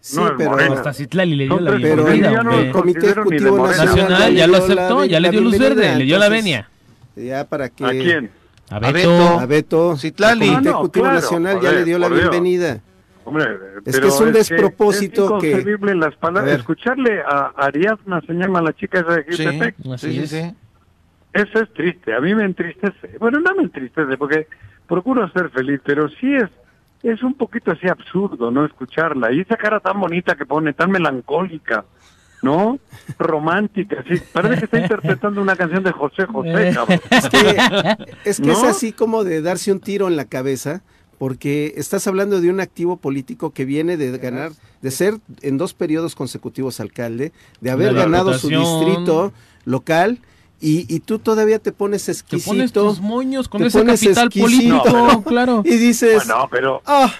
Sí, 0.00 0.20
pero 0.38 0.54
hasta 0.72 0.94
Citlali 0.94 1.34
le 1.34 1.44
dio 1.44 1.60
la 1.60 1.72
bienvenida. 1.72 2.42
Pero 2.42 2.58
el 2.58 2.70
Comité 2.70 3.10
Ejecutivo 3.10 3.66
Nacional, 3.66 4.34
ya 4.34 4.46
lo 4.46 4.56
aceptó, 4.56 5.04
ya 5.04 5.20
le 5.20 5.30
dio 5.30 5.40
luz 5.40 5.58
verde, 5.58 5.96
le 5.96 6.04
dio 6.04 6.18
la 6.18 6.28
venia. 6.28 6.68
Ya 7.16 7.44
para 7.44 7.68
que... 7.68 7.84
¿A 7.84 7.90
quién? 7.90 8.30
A 8.70 8.78
Beto. 8.78 9.38
A 9.38 9.46
Beto. 9.46 9.96
Citlali. 9.96 10.48
El 10.48 10.66
Ejecutivo 10.66 11.06
Nacional 11.06 11.60
ya 11.60 11.72
le 11.72 11.84
dio 11.84 11.98
la 11.98 12.08
bienvenida. 12.08 12.80
Hombre, 13.24 13.44
es 13.84 14.00
que 14.00 14.08
es 14.08 14.20
un 14.20 14.32
despropósito 14.32 15.38
que, 15.38 15.52
es 15.52 15.58
inconcebible 15.58 15.94
las 15.94 16.16
palabras. 16.16 16.58
Escucharle 16.58 17.20
a 17.20 17.52
Ariadna, 17.56 18.22
se 18.22 18.32
llama 18.32 18.62
la 18.62 18.72
chica 18.72 19.00
esa 19.00 19.16
de 19.16 19.24
Jutepec. 19.24 19.74
Sí, 19.98 20.12
sí, 20.12 20.26
sí, 20.26 20.54
Eso 21.34 21.60
es 21.60 21.72
triste, 21.74 22.14
a 22.14 22.20
mí 22.20 22.34
me 22.34 22.44
entristece. 22.44 23.18
Bueno, 23.18 23.38
no 23.40 23.54
me 23.54 23.64
entristece 23.64 24.16
porque 24.16 24.46
procuro 24.86 25.28
ser 25.32 25.50
feliz, 25.50 25.80
pero 25.84 26.08
sí 26.08 26.34
es 26.34 26.48
es 27.02 27.22
un 27.22 27.34
poquito 27.34 27.70
así 27.70 27.88
absurdo, 27.88 28.50
¿no? 28.50 28.64
Escucharla. 28.64 29.32
Y 29.32 29.40
esa 29.40 29.56
cara 29.56 29.80
tan 29.80 30.00
bonita 30.00 30.34
que 30.34 30.46
pone, 30.46 30.72
tan 30.72 30.90
melancólica, 30.90 31.84
¿no? 32.42 32.78
Romántica, 33.18 34.04
sí. 34.08 34.20
Parece 34.32 34.58
que 34.58 34.64
está 34.66 34.80
interpretando 34.80 35.40
una 35.40 35.56
canción 35.56 35.82
de 35.82 35.92
José 35.92 36.26
José, 36.26 36.72
cabrón. 36.74 37.00
Es 37.10 37.28
que, 37.28 37.56
es, 38.24 38.40
que 38.40 38.50
es 38.50 38.62
así 38.62 38.92
como 38.92 39.24
de 39.24 39.42
darse 39.42 39.72
un 39.72 39.80
tiro 39.80 40.08
en 40.08 40.16
la 40.16 40.24
cabeza 40.24 40.82
porque 41.18 41.74
estás 41.76 42.06
hablando 42.06 42.40
de 42.40 42.48
un 42.48 42.60
activo 42.60 42.96
político 42.96 43.50
que 43.50 43.64
viene 43.64 43.96
de 43.96 44.16
ganar, 44.18 44.52
de 44.80 44.90
ser 44.90 45.18
en 45.42 45.58
dos 45.58 45.74
periodos 45.74 46.14
consecutivos 46.14 46.78
alcalde, 46.80 47.32
de 47.60 47.70
haber 47.70 47.92
ganado 47.94 48.38
su 48.38 48.48
distrito 48.48 49.32
local. 49.64 50.20
Y, 50.60 50.92
y, 50.92 51.00
tú 51.00 51.20
todavía 51.20 51.60
te 51.60 51.70
pones 51.70 52.08
exquisito. 52.08 52.50
Te 52.50 52.56
pones 52.56 52.72
tus 52.72 53.00
moños 53.00 53.48
con 53.48 53.62
ese 53.62 53.84
capital 53.84 54.28
político, 54.28 55.22
claro. 55.22 55.62
Y 55.64 55.76
dices, 55.76 56.26
bueno, 56.26 56.48
pero... 56.50 56.82
Ah, 56.84 57.12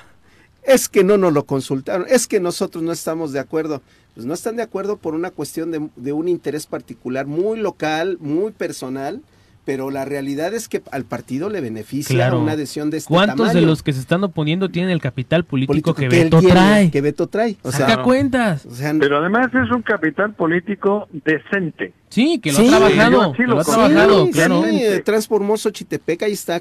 es 0.65 0.89
que 0.89 1.05
no 1.05 1.17
nos 1.17 1.33
lo 1.33 1.47
consultaron, 1.47 2.07
es 2.09 2.27
que 2.27 2.41
nosotros 2.41 2.83
no 2.83 2.91
estamos 2.91 3.33
de 3.33 3.39
acuerdo. 3.39 3.81
Pues 4.19 4.27
no 4.27 4.35
están 4.35 4.57
de 4.57 4.65
acuerdo 4.65 4.97
por 4.97 5.15
una 5.15 5.31
cuestión 5.31 5.71
de, 5.71 5.91
de 5.95 6.13
un 6.13 6.27
interés 6.27 6.67
particular, 6.67 7.27
muy 7.27 7.57
local, 7.57 8.19
muy 8.19 8.51
personal, 8.51 9.23
pero 9.65 9.93
la 9.93 10.05
realidad 10.05 10.55
es 10.55 10.69
que 10.69 10.83
al 10.91 11.05
partido 11.05 11.49
le 11.49 11.61
beneficia 11.61 12.35
una 12.35 12.51
adhesión 12.55 12.91
de 12.91 12.97
este 12.97 13.15
¿Cuántos 13.15 13.53
de 13.53 13.61
los 13.61 13.85
que 13.85 13.93
se 13.93 14.01
están 14.01 14.25
oponiendo 14.25 14.71
tienen 14.71 14.91
el 14.91 15.01
capital 15.01 15.45
político, 15.45 15.95
que, 15.95 16.09
Beto 16.09 16.43
trae? 16.43 16.91
Que 16.91 17.01
Beto 17.01 17.29
trae. 17.29 17.59
O 17.63 17.71
sea, 17.71 18.03
cuentas. 18.03 18.67
pero 18.99 19.19
además 19.19 19.55
es 19.55 19.71
un 19.71 19.83
capital 19.83 20.33
político 20.33 21.07
decente. 21.13 21.93
Sí, 22.09 22.41
que 22.41 22.51
lo 22.51 22.59
ha 22.59 22.65
trabajado. 22.65 23.35
Sí, 23.37 23.43
lo, 23.45 23.61
ha 23.61 23.65
trabajado, 23.65 24.31
claro. 24.33 24.65
transformó 25.05 25.57
Xochitepec, 25.57 26.25
ahí 26.25 26.33
está 26.33 26.61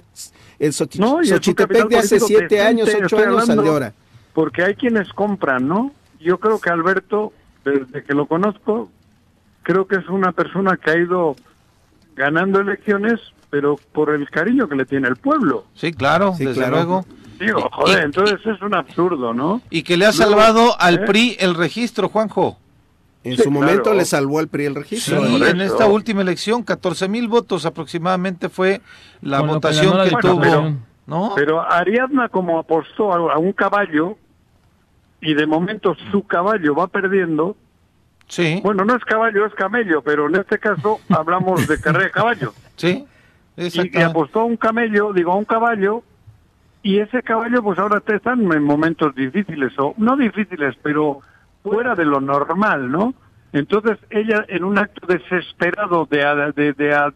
el 0.59 0.73
Xochitepec 0.73 1.87
de 1.87 1.97
hace 1.97 2.19
siete 2.19 2.61
años, 2.61 2.87
ocho 3.03 3.17
años 3.17 3.49
al 3.49 3.63
de 3.63 3.67
ahora. 3.67 3.93
Porque 4.35 4.61
hay 4.61 4.75
quienes 4.75 5.11
compran, 5.11 5.67
¿no? 5.67 5.91
Yo 6.19 6.39
creo 6.39 6.59
que 6.59 6.69
Alberto, 6.69 7.33
desde 7.71 8.03
que 8.03 8.13
lo 8.13 8.25
conozco, 8.25 8.89
creo 9.63 9.88
que 9.88 9.97
es 9.97 10.08
una 10.08 10.32
persona 10.32 10.77
que 10.77 10.91
ha 10.91 10.97
ido 10.97 11.36
ganando 12.15 12.60
elecciones, 12.60 13.19
pero 13.49 13.80
por 13.91 14.10
el 14.10 14.30
cariño 14.30 14.67
que 14.67 14.75
le 14.75 14.86
tiene 14.86 15.08
el 15.08 15.17
pueblo. 15.17 15.65
Sí, 15.75 15.93
claro, 15.93 16.34
desde 16.38 16.67
luego. 16.69 17.06
Digo, 17.39 17.69
joder, 17.71 18.03
entonces 18.03 18.39
es 18.45 18.62
un 18.62 18.73
absurdo, 18.73 19.34
¿no? 19.34 19.62
Y 19.69 19.84
que 19.84 19.95
le 19.95 20.06
ha 20.06 20.12
salvado 20.12 20.80
al 20.80 20.95
¿eh? 20.95 21.06
PRI 21.06 21.38
el 21.39 21.53
registro, 21.53 22.10
Juanjo. 22.10 22.58
En 23.23 23.38
su 23.38 23.51
momento 23.51 23.93
le 23.93 24.06
salvó 24.06 24.39
al 24.39 24.47
PRI 24.47 24.65
el 24.65 24.75
registro. 24.75 25.25
Sí, 25.25 25.43
en 25.43 25.62
esta 25.62 25.86
última 25.86 26.21
elección, 26.21 26.63
14 26.63 27.10
mil 27.10 27.27
votos 27.27 27.65
aproximadamente 27.65 28.49
fue 28.49 28.82
la 29.21 29.41
votación 29.41 30.08
que, 30.08 30.15
tuvo. 30.15 30.39
Pero, 30.39 30.73
¿no? 31.06 31.34
pero 31.36 31.62
Ariadna 31.62 32.30
como 32.30 32.58
apostó 32.58 33.12
a 33.12 33.38
un 33.38 33.51
caballo 33.51 34.17
y 35.21 35.34
de 35.34 35.47
momento 35.47 35.95
su 36.12 36.25
caballo 36.25 36.75
va 36.75 36.88
perdiendo, 36.88 37.56
Sí. 38.27 38.60
Bueno, 38.63 38.84
no 38.84 38.95
es 38.95 39.03
caballo, 39.06 39.45
es 39.45 39.53
camello, 39.53 40.01
pero 40.01 40.27
en 40.27 40.36
este 40.36 40.60
caso 40.60 40.99
hablamos 41.10 41.67
de 41.67 41.80
carrera 41.80 42.06
de 42.06 42.12
caballo. 42.12 42.53
Sí, 42.75 43.06
y, 43.56 43.97
y, 43.97 44.01
apostó 44.01 44.41
a 44.41 44.45
un 44.45 44.58
camello, 44.58 45.13
digo, 45.13 45.32
a 45.32 45.36
un 45.36 45.45
caballo, 45.45 46.03
y 46.84 46.99
ese 46.99 47.23
caballo 47.23 47.63
pues 47.63 47.80
ahora 47.80 47.99
te 48.01 48.15
están 48.15 48.51
en 48.51 48.63
momentos 48.63 49.15
difíciles, 49.15 49.73
o 49.80 49.95
no 49.97 50.15
difíciles, 50.15 50.75
pero 50.84 51.21
fuera 51.63 51.95
de 51.95 52.06
lo 52.06 52.21
normal, 52.21 52.91
¿no? 52.91 53.13
Entonces 53.53 53.97
ella 54.10 54.45
en 54.49 54.63
un 54.63 54.77
acto 54.77 55.08
desesperado 55.08 56.06
de, 56.06 56.51
de, 56.56 56.73
de, 56.73 57.13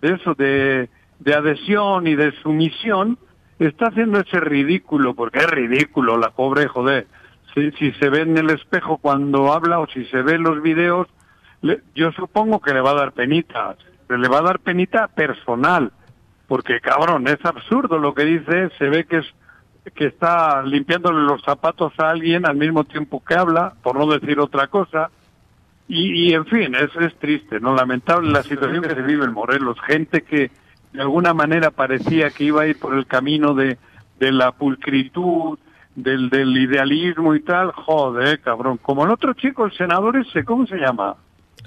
de 0.00 0.14
eso, 0.14 0.34
de, 0.34 0.88
de 1.18 1.34
adhesión 1.34 2.06
y 2.06 2.14
de 2.14 2.32
sumisión, 2.42 3.18
está 3.58 3.88
haciendo 3.88 4.20
ese 4.20 4.40
ridículo, 4.40 5.14
porque 5.14 5.40
es 5.40 5.50
ridículo 5.50 6.16
la 6.16 6.30
pobre, 6.30 6.68
joder 6.68 7.06
si, 7.54 7.92
se 7.92 8.08
ve 8.08 8.22
en 8.22 8.36
el 8.36 8.50
espejo 8.50 8.98
cuando 8.98 9.52
habla 9.52 9.80
o 9.80 9.86
si 9.86 10.04
se 10.06 10.22
ve 10.22 10.34
en 10.34 10.42
los 10.42 10.62
videos, 10.62 11.08
yo 11.94 12.12
supongo 12.12 12.60
que 12.60 12.74
le 12.74 12.80
va 12.80 12.90
a 12.90 12.94
dar 12.94 13.12
penita, 13.12 13.76
le 14.08 14.28
va 14.28 14.38
a 14.38 14.42
dar 14.42 14.58
penita 14.60 15.08
personal, 15.08 15.92
porque 16.48 16.80
cabrón, 16.80 17.28
es 17.28 17.44
absurdo 17.44 17.98
lo 17.98 18.14
que 18.14 18.24
dice, 18.24 18.70
se 18.78 18.88
ve 18.88 19.04
que 19.04 19.18
es 19.18 19.26
que 19.94 20.06
está 20.06 20.62
limpiándole 20.62 21.22
los 21.22 21.42
zapatos 21.42 21.92
a 21.98 22.10
alguien 22.10 22.46
al 22.46 22.56
mismo 22.56 22.84
tiempo 22.84 23.22
que 23.24 23.34
habla, 23.34 23.74
por 23.82 23.96
no 23.96 24.06
decir 24.06 24.38
otra 24.38 24.68
cosa, 24.68 25.10
y, 25.88 26.32
en 26.32 26.46
fin, 26.46 26.74
es, 26.74 26.94
es 27.02 27.14
triste, 27.18 27.60
¿no? 27.60 27.74
Lamentable 27.74 28.30
la 28.30 28.42
situación 28.42 28.82
que 28.82 28.94
se 28.94 29.02
vive 29.02 29.24
en 29.24 29.32
Morelos, 29.32 29.76
gente 29.86 30.22
que 30.22 30.50
de 30.92 31.00
alguna 31.02 31.34
manera 31.34 31.70
parecía 31.70 32.30
que 32.30 32.44
iba 32.44 32.62
a 32.62 32.66
ir 32.66 32.78
por 32.78 32.94
el 32.94 33.06
camino 33.06 33.52
de, 33.54 33.76
de 34.18 34.32
la 34.32 34.52
pulcritud, 34.52 35.58
del, 35.94 36.30
del 36.30 36.56
idealismo 36.56 37.34
y 37.34 37.42
tal, 37.42 37.72
joder, 37.72 38.40
cabrón. 38.40 38.78
Como 38.78 39.04
el 39.04 39.10
otro 39.10 39.34
chico, 39.34 39.64
el 39.64 39.72
senador 39.72 40.16
ese, 40.16 40.44
¿cómo 40.44 40.66
se 40.66 40.76
llama? 40.76 41.16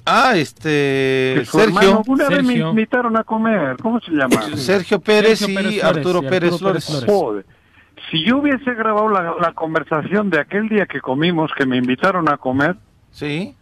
Ah, 0.05 0.33
este 0.35 1.43
Sergio. 1.45 2.03
una 2.07 2.29
vez 2.29 2.43
me 2.43 2.55
invitaron 2.55 3.17
a 3.17 3.23
comer, 3.23 3.77
¿cómo 3.81 3.99
se 4.01 4.11
llama? 4.11 4.41
Sergio 4.55 4.99
Pérez 4.99 5.47
y 5.47 5.79
Arturo, 5.79 6.21
Pérez, 6.21 6.57
Flores. 6.57 7.05
Joder. 7.07 7.45
Si 8.11 8.23
yo 8.23 8.37
hubiese 8.37 8.73
grabado 8.75 9.09
la, 9.09 9.35
la, 9.41 9.53
conversación 9.53 10.29
de 10.29 10.39
aquel 10.39 10.69
día 10.69 10.85
que 10.85 11.01
comimos, 11.01 11.51
que 11.57 11.65
me 11.65 11.77
invitaron 11.77 12.29
a 12.29 12.37
comer, 12.37 12.75
sí, 13.09 13.55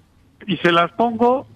y 0.45 0.57
se 0.57 0.71
las 0.71 0.91
pongo, 0.93 1.47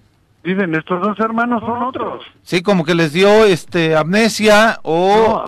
dicen 0.48 0.74
estos 0.74 1.00
dos 1.00 1.18
hermanos 1.20 1.60
son 1.60 1.82
otros. 1.82 2.24
Sí, 2.42 2.62
como 2.62 2.84
que 2.84 2.94
les 2.94 3.12
dio 3.12 3.44
este 3.44 3.96
amnesia 3.96 4.78
o 4.82 5.44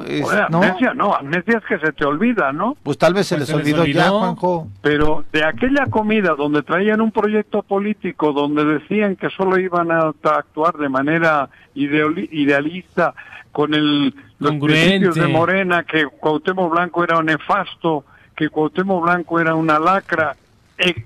no, 0.50 0.58
amnesia, 0.58 0.94
no, 0.94 1.14
amnesia 1.14 1.58
es 1.58 1.64
que 1.64 1.84
se 1.84 1.92
te 1.92 2.04
olvida, 2.04 2.52
¿no? 2.52 2.76
Pues 2.82 2.98
tal 2.98 3.14
vez 3.14 3.26
se 3.26 3.36
pues 3.36 3.48
les 3.48 3.56
olvidó, 3.56 3.84
ya, 3.86 4.10
Juanjo. 4.10 4.68
Pero 4.82 5.24
de 5.32 5.44
aquella 5.44 5.86
comida 5.86 6.34
donde 6.36 6.62
traían 6.62 7.00
un 7.00 7.12
proyecto 7.12 7.62
político 7.62 8.32
donde 8.32 8.64
decían 8.64 9.16
que 9.16 9.30
solo 9.30 9.58
iban 9.58 9.90
a 9.90 10.12
actuar 10.22 10.74
de 10.76 10.88
manera 10.88 11.48
idealista 11.74 13.14
con 13.52 13.74
el 13.74 14.14
los 14.38 14.54
principios 14.56 15.14
de 15.14 15.28
Morena, 15.28 15.84
que 15.84 16.06
Cuauhtémoc 16.06 16.72
Blanco 16.72 17.04
era 17.04 17.18
un 17.18 17.26
nefasto, 17.26 18.04
que 18.34 18.48
Cuauhtémoc 18.48 19.02
Blanco 19.02 19.38
era 19.38 19.54
una 19.54 19.78
lacra, 19.78 20.34
eh, 20.78 21.04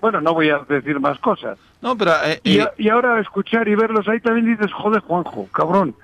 bueno, 0.00 0.20
no 0.20 0.34
voy 0.34 0.50
a 0.50 0.58
decir 0.68 1.00
más 1.00 1.18
cosas. 1.18 1.58
No, 1.80 1.96
pero... 1.96 2.12
Eh, 2.24 2.40
y, 2.44 2.60
y, 2.76 2.88
ahora 2.88 3.20
escuchar 3.20 3.68
y 3.68 3.74
verlos 3.74 4.08
ahí 4.08 4.20
también 4.20 4.46
dices, 4.46 4.72
joder, 4.72 5.00
Juanjo, 5.02 5.48
cabrón, 5.52 5.94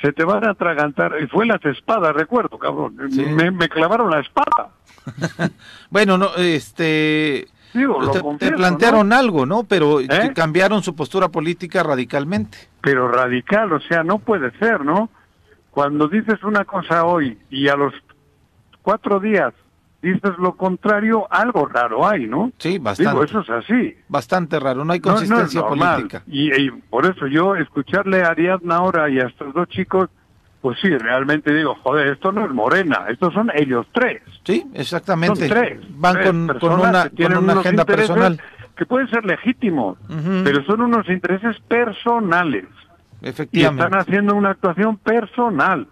se 0.00 0.12
te 0.12 0.24
van 0.24 0.44
a 0.46 0.50
atragantar. 0.50 1.14
Y 1.20 1.26
fue 1.26 1.46
las 1.46 1.64
espadas, 1.64 2.14
recuerdo, 2.14 2.58
cabrón. 2.58 2.96
Me, 2.96 3.68
clavaron 3.68 4.10
la 4.10 4.20
espada. 4.20 4.70
bueno, 5.90 6.18
no, 6.18 6.34
este... 6.36 7.48
Digo, 7.74 8.10
te, 8.38 8.50
plantearon 8.52 9.12
algo, 9.12 9.44
¿no? 9.44 9.64
Pero 9.64 10.00
¿Eh? 10.00 10.32
cambiaron 10.34 10.82
su 10.82 10.96
postura 10.96 11.28
política 11.28 11.82
radicalmente. 11.82 12.56
Pero 12.80 13.08
radical, 13.08 13.72
o 13.74 13.80
sea, 13.80 14.02
no 14.02 14.18
puede 14.18 14.50
ser, 14.58 14.84
¿no? 14.84 15.10
Cuando 15.70 16.08
dices 16.08 16.42
una 16.44 16.64
cosa 16.64 17.04
hoy 17.04 17.38
y 17.50 17.68
a 17.68 17.76
los 17.76 17.92
cuatro 18.80 19.20
días 19.20 19.52
dices 20.02 20.32
lo 20.38 20.54
contrario, 20.56 21.26
algo 21.30 21.66
raro 21.66 22.06
hay, 22.06 22.26
¿no? 22.26 22.52
Sí, 22.58 22.78
bastante. 22.78 23.10
Digo, 23.10 23.24
eso 23.24 23.40
es 23.40 23.50
así. 23.50 23.96
Bastante 24.08 24.60
raro, 24.60 24.84
no 24.84 24.92
hay 24.92 25.00
consistencia 25.00 25.62
política. 25.66 26.22
Y, 26.26 26.70
por 26.70 27.06
eso 27.06 27.26
yo 27.26 27.56
escucharle 27.56 28.22
a 28.22 28.28
Ariadna 28.28 28.76
ahora 28.76 29.08
y 29.10 29.18
a 29.18 29.26
estos 29.26 29.52
dos 29.54 29.68
chicos, 29.68 30.08
pues 30.60 30.78
sí, 30.80 30.88
realmente 30.96 31.52
digo, 31.52 31.76
joder, 31.82 32.08
esto 32.08 32.32
no 32.32 32.44
es 32.44 32.50
Morena, 32.52 33.06
estos 33.08 33.32
son 33.34 33.50
ellos 33.54 33.86
tres. 33.92 34.22
Sí, 34.44 34.64
exactamente. 34.74 35.48
Son 35.48 35.56
tres. 35.56 35.80
Van 35.90 36.22
con, 36.22 36.58
con, 36.58 36.72
una, 36.80 37.10
con 37.10 37.36
una 37.36 37.52
agenda 37.54 37.84
personal. 37.84 38.40
Que 38.76 38.86
pueden 38.86 39.08
ser 39.10 39.24
legítimos, 39.24 39.98
pero 40.44 40.64
son 40.64 40.82
unos 40.82 41.08
intereses 41.08 41.58
personales. 41.66 42.66
Efectivamente. 43.20 43.82
Y 43.82 43.84
están 43.84 44.00
haciendo 44.00 44.34
una 44.36 44.50
actuación 44.50 44.96
personal. 44.98 45.88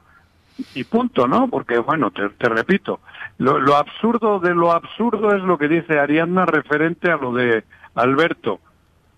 Y 0.75 0.85
punto, 0.85 1.27
¿no? 1.27 1.49
Porque, 1.49 1.79
bueno, 1.79 2.11
te, 2.13 2.29
te 2.31 2.49
repito, 2.49 3.01
lo, 3.39 3.77
absurdo 3.77 4.41
de 4.41 4.55
lo 4.55 4.73
absurdo 4.73 5.35
es 5.35 5.43
lo 5.43 5.59
que 5.59 5.69
dice 5.69 5.99
Ariadna 5.99 6.47
referente 6.47 7.11
a 7.11 7.17
lo 7.17 7.35
de 7.35 7.65
Alberto. 7.95 8.61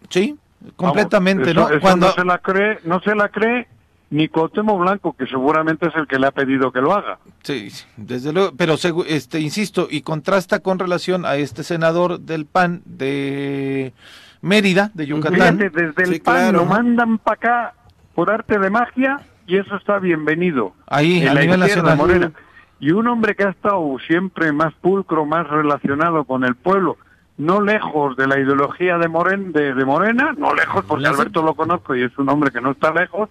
Sí, 0.09 0.37
completamente, 0.76 1.54
¿no? 1.54 1.68
Cuando 1.81 2.09
no 2.09 2.12
se 2.12 2.24
la 2.24 2.38
cree, 2.38 2.78
no 2.85 3.00
se 3.00 3.14
la 3.14 3.28
cree 3.28 3.68
ni 4.11 4.28
Cotemo 4.28 4.78
Blanco, 4.78 5.12
que 5.12 5.26
seguramente 5.26 5.88
es 5.88 5.94
el 5.94 6.07
que 6.07 6.18
le 6.18 6.26
ha 6.26 6.31
pedido 6.31 6.72
que 6.72 6.81
lo 6.81 6.94
haga. 6.94 7.18
Sí, 7.42 7.70
desde 7.96 8.33
luego, 8.33 8.52
pero 8.57 8.74
este 9.07 9.40
insisto 9.40 9.87
y 9.90 10.02
contrasta 10.02 10.61
con 10.61 10.78
relación 10.78 11.26
a 11.26 11.37
este 11.37 11.62
senador 11.62 12.20
del 12.20 12.46
PAN 12.46 12.83
de 12.87 13.92
Mérida, 14.40 14.90
de 14.94 15.07
Yucatán. 15.07 15.59
desde 15.59 16.02
el 16.02 16.20
PAN 16.22 16.54
lo 16.54 16.64
mandan 16.64 17.18
para 17.18 17.35
acá 17.35 17.74
por 18.14 18.31
arte 18.31 18.59
de 18.59 18.70
magia 18.70 19.20
y 19.46 19.57
eso 19.57 19.76
está 19.76 19.98
bienvenido. 19.98 20.72
Ahí, 20.87 21.26
a 21.26 21.35
nivel 21.35 21.61
nacional. 21.61 22.33
Y 22.80 22.92
un 22.92 23.08
hombre 23.08 23.34
que 23.34 23.44
ha 23.44 23.50
estado 23.50 23.96
siempre 24.06 24.52
más 24.52 24.72
pulcro, 24.74 25.26
más 25.26 25.48
relacionado 25.48 26.24
con 26.24 26.44
el 26.44 26.54
pueblo, 26.54 26.96
no 27.38 27.60
lejos 27.60 28.16
de 28.16 28.26
la 28.26 28.38
ideología 28.38 28.98
de, 28.98 29.08
Moren, 29.08 29.52
de, 29.52 29.72
Morena, 29.84 30.34
no 30.36 30.54
lejos, 30.54 30.84
porque 30.84 31.06
Alberto 31.06 31.42
lo 31.42 31.54
conozco 31.54 31.94
y 31.94 32.02
es 32.02 32.16
un 32.18 32.28
hombre 32.28 32.50
que 32.50 32.60
no 32.60 32.72
está 32.72 32.92
lejos. 32.92 33.28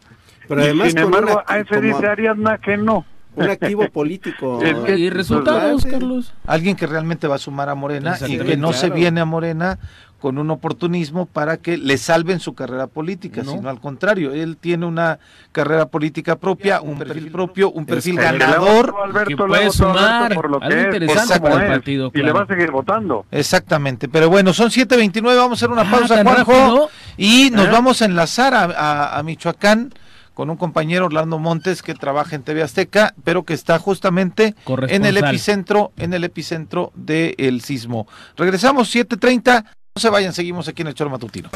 Pero 0.47 0.61
además, 0.61 0.89
sin 0.89 0.99
embargo, 0.99 1.43
a 1.45 1.59
ese 1.59 1.81
dice 1.81 2.07
Ariadna 2.07 2.57
que 2.57 2.77
no. 2.77 3.05
Un 3.35 3.49
activo 3.49 3.87
político. 3.89 4.59
y 4.87 5.09
resultados, 5.09 5.85
Carlos. 5.85 6.33
Alguien 6.47 6.75
que 6.75 6.87
realmente 6.87 7.27
va 7.27 7.35
a 7.35 7.39
sumar 7.39 7.69
a 7.69 7.75
Morena 7.75 8.15
y 8.25 8.39
que 8.39 8.57
no 8.57 8.73
se 8.73 8.89
viene 8.89 9.21
a 9.21 9.25
Morena 9.25 9.77
con 10.19 10.39
un 10.39 10.49
oportunismo 10.49 11.27
para 11.27 11.57
que 11.57 11.77
le 11.77 11.97
salven 11.97 12.39
su 12.39 12.55
carrera 12.55 12.87
política, 12.87 13.43
sino 13.43 13.69
al 13.69 13.79
contrario, 13.79 14.33
él 14.33 14.57
tiene 14.57 14.85
una 14.85 15.19
carrera 15.51 15.87
política 15.87 16.37
propia, 16.37 16.81
un 16.81 16.97
perfil 16.97 17.31
propio, 17.31 17.71
un 17.71 17.85
perfil 17.85 18.15
ganador 18.15 18.93
que 19.27 19.37
puede 19.37 19.69
sumar 19.69 20.33
algo 20.33 20.59
interesante 20.63 21.39
para 21.39 21.65
el 21.65 21.71
partido. 21.71 22.11
Y 22.13 22.21
le 22.23 22.31
va 22.31 22.41
a 22.41 22.47
seguir 22.47 22.71
votando. 22.71 23.25
Exactamente, 23.31 24.09
pero 24.09 24.29
bueno, 24.29 24.53
son 24.53 24.69
7.29, 24.69 25.21
vamos 25.23 25.51
a 25.51 25.65
hacer 25.65 25.69
una 25.69 25.83
ah, 25.83 25.91
pausa, 25.91 26.23
Juanjo, 26.23 26.89
y 27.15 27.49
nos 27.51 27.67
¿Eh? 27.67 27.71
vamos 27.71 28.01
a 28.01 28.05
enlazar 28.05 28.53
a, 28.55 29.21
Michoacán 29.23 29.93
con 30.33 30.49
un 30.49 30.57
compañero 30.57 31.07
Orlando 31.07 31.39
Montes 31.39 31.81
que 31.81 31.93
trabaja 31.95 32.35
en 32.35 32.43
TV 32.43 32.61
Azteca, 32.61 33.13
pero 33.23 33.43
que 33.43 33.53
está 33.53 33.79
justamente 33.79 34.55
en 34.87 35.05
el 35.05 35.17
epicentro, 35.17 35.91
en 35.97 36.13
el 36.13 36.23
epicentro 36.23 36.91
del 36.95 37.61
sismo. 37.61 38.07
Regresamos 38.35 38.93
7:30. 38.93 39.65
No 39.97 40.01
se 40.01 40.11
vayan, 40.11 40.31
seguimos 40.31 40.67
aquí 40.67 40.83
en 40.83 40.89
el 40.89 40.93
Choro 40.93 41.09
Matutino. 41.09 41.49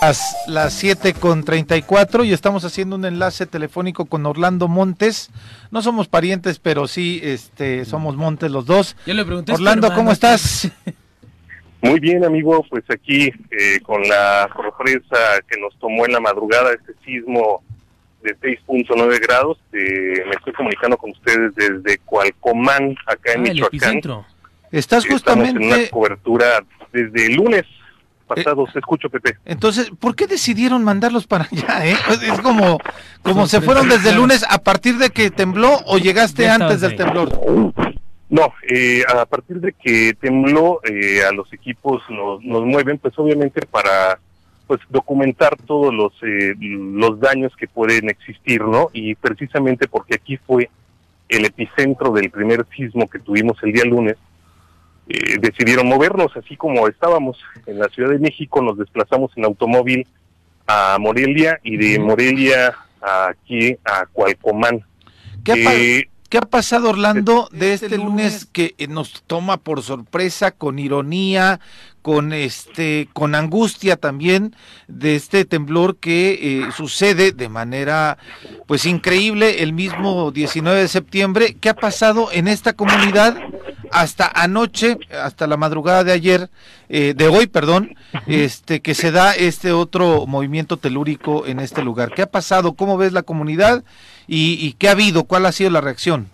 Las, 0.00 0.34
las 0.48 0.72
7 0.72 1.12
con 1.12 1.44
34 1.44 2.24
y 2.24 2.32
estamos 2.32 2.64
haciendo 2.64 2.96
un 2.96 3.04
enlace 3.04 3.44
telefónico 3.44 4.06
con 4.06 4.24
Orlando 4.24 4.66
Montes. 4.66 5.28
No 5.70 5.82
somos 5.82 6.08
parientes, 6.08 6.58
pero 6.58 6.88
sí 6.88 7.20
este, 7.22 7.84
somos 7.84 8.16
Montes 8.16 8.50
los 8.50 8.64
dos. 8.64 8.96
Yo 9.04 9.12
le 9.12 9.26
pregunté 9.26 9.52
Orlando, 9.52 9.92
¿cómo 9.94 10.10
estás? 10.10 10.72
Muy 11.82 12.00
bien, 12.00 12.24
amigo, 12.24 12.64
pues 12.70 12.84
aquí 12.88 13.30
eh, 13.50 13.80
con 13.82 14.08
la 14.08 14.48
sorpresa 14.56 15.42
que 15.46 15.60
nos 15.60 15.78
tomó 15.78 16.06
en 16.06 16.12
la 16.12 16.20
madrugada 16.20 16.72
este 16.72 16.94
sismo 17.04 17.62
de 18.22 18.34
6.9 18.38 19.20
grados, 19.20 19.58
eh, 19.74 20.24
me 20.24 20.34
estoy 20.34 20.54
comunicando 20.54 20.96
con 20.96 21.10
ustedes 21.10 21.54
desde 21.54 21.98
Cualcomán, 22.06 22.96
acá 23.06 23.34
en 23.34 23.40
ah, 23.40 23.42
Michoacán. 23.42 24.00
Estás 24.72 25.06
justamente... 25.06 25.62
en 25.62 25.66
una 25.66 25.90
cobertura 25.90 26.64
desde 26.92 27.26
el 27.26 27.34
lunes 27.34 27.64
pasado. 28.34 28.66
Eh, 28.66 28.78
escucho, 28.78 29.10
Pepe. 29.10 29.36
Entonces, 29.44 29.90
¿por 29.98 30.14
qué 30.14 30.26
decidieron 30.26 30.84
mandarlos 30.84 31.26
para 31.26 31.48
allá? 31.50 31.86
Eh? 31.86 31.96
Es 32.22 32.40
como, 32.40 32.78
como 33.22 33.46
se 33.46 33.60
fueron 33.60 33.88
desde 33.88 34.10
el 34.10 34.16
lunes 34.16 34.44
a 34.48 34.58
partir 34.58 34.96
de 34.98 35.10
que 35.10 35.30
tembló 35.30 35.78
o 35.86 35.98
llegaste 35.98 36.48
antes 36.48 36.80
del 36.80 36.96
temblor. 36.96 37.30
No, 38.28 38.52
eh, 38.68 39.02
a 39.08 39.26
partir 39.26 39.60
de 39.60 39.72
que 39.72 40.14
tembló, 40.14 40.80
eh, 40.84 41.24
a 41.24 41.32
los 41.32 41.52
equipos 41.52 42.02
nos, 42.08 42.42
nos 42.44 42.64
mueven, 42.64 42.98
pues 42.98 43.18
obviamente 43.18 43.66
para 43.66 44.18
pues 44.68 44.80
documentar 44.88 45.56
todos 45.66 45.92
los 45.92 46.12
los 46.22 47.18
daños 47.18 47.52
que 47.56 47.66
pueden 47.66 48.08
existir, 48.08 48.62
¿no? 48.62 48.88
Y 48.92 49.16
precisamente 49.16 49.88
porque 49.88 50.14
aquí 50.14 50.36
fue 50.36 50.70
el 51.28 51.44
epicentro 51.44 52.12
del 52.12 52.30
primer 52.30 52.64
sismo 52.76 53.10
que 53.10 53.18
tuvimos 53.18 53.60
el 53.64 53.72
día 53.72 53.84
lunes, 53.84 54.16
eh, 55.12 55.38
decidieron 55.40 55.88
movernos, 55.88 56.30
así 56.36 56.56
como 56.56 56.86
estábamos 56.86 57.36
en 57.66 57.80
la 57.80 57.88
Ciudad 57.88 58.10
de 58.10 58.20
México, 58.20 58.62
nos 58.62 58.78
desplazamos 58.78 59.32
en 59.36 59.44
automóvil 59.44 60.06
a 60.68 60.98
Morelia 61.00 61.58
y 61.64 61.76
de 61.76 61.98
Morelia 61.98 62.76
aquí 63.02 63.76
a 63.84 64.06
Cualcomán. 64.06 64.84
¿Qué, 65.42 66.08
¿Qué 66.28 66.38
ha 66.38 66.42
pasado, 66.42 66.90
Orlando, 66.90 67.48
de 67.50 67.72
este, 67.72 67.86
este 67.86 67.98
lunes 67.98 68.44
que 68.44 68.76
nos 68.88 69.24
toma 69.26 69.56
por 69.56 69.82
sorpresa, 69.82 70.52
con 70.52 70.78
ironía, 70.78 71.58
con 72.02 72.32
este, 72.32 73.08
con 73.12 73.34
angustia 73.34 73.96
también 73.96 74.54
de 74.86 75.16
este 75.16 75.44
temblor 75.44 75.96
que 75.96 76.38
eh, 76.40 76.68
sucede 76.76 77.32
de 77.32 77.48
manera, 77.48 78.16
pues 78.68 78.86
increíble, 78.86 79.64
el 79.64 79.72
mismo 79.72 80.30
19 80.30 80.82
de 80.82 80.88
septiembre? 80.88 81.56
¿Qué 81.60 81.68
ha 81.68 81.74
pasado 81.74 82.28
en 82.30 82.46
esta 82.46 82.74
comunidad 82.74 83.36
hasta 83.92 84.30
anoche, 84.34 84.98
hasta 85.10 85.46
la 85.46 85.56
madrugada 85.56 86.04
de 86.04 86.12
ayer, 86.12 86.48
eh, 86.88 87.14
de 87.16 87.28
hoy, 87.28 87.46
perdón, 87.46 87.94
este, 88.26 88.80
que 88.80 88.94
se 88.94 89.10
da 89.10 89.34
este 89.34 89.72
otro 89.72 90.26
movimiento 90.26 90.76
telúrico 90.76 91.46
en 91.46 91.60
este 91.60 91.82
lugar? 91.82 92.12
¿Qué 92.14 92.22
ha 92.22 92.30
pasado? 92.30 92.74
¿Cómo 92.74 92.96
ves 92.96 93.12
la 93.12 93.22
comunidad? 93.22 93.84
y, 94.32 94.74
qué 94.74 94.88
ha 94.88 94.92
habido? 94.92 95.24
¿Cuál 95.24 95.46
ha 95.46 95.52
sido 95.52 95.70
la 95.70 95.80
reacción? 95.80 96.28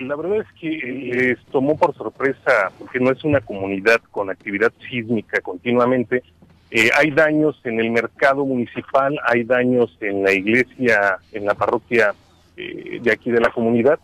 la 0.00 0.16
verdad 0.16 0.38
es 0.38 0.46
que 0.60 0.68
les 0.68 1.38
tomó 1.46 1.76
por 1.76 1.94
sorpresa, 1.94 2.72
porque 2.78 2.98
no 2.98 3.12
es 3.12 3.22
una 3.22 3.40
comunidad 3.40 4.00
con 4.10 4.30
actividad 4.30 4.72
sísmica 4.88 5.40
continuamente. 5.40 6.22
Eh, 6.70 6.90
hay 6.96 7.10
daños 7.10 7.60
en 7.64 7.78
el 7.80 7.90
mercado 7.90 8.44
municipal, 8.44 9.18
hay 9.26 9.44
daños 9.44 9.96
en 10.00 10.22
la 10.22 10.32
iglesia, 10.32 11.18
en 11.32 11.44
la 11.44 11.54
parroquia 11.54 12.14
eh, 12.56 12.98
de 13.00 13.12
aquí 13.12 13.30
de 13.30 13.40
la 13.40 13.50
comunidad. 13.50 13.98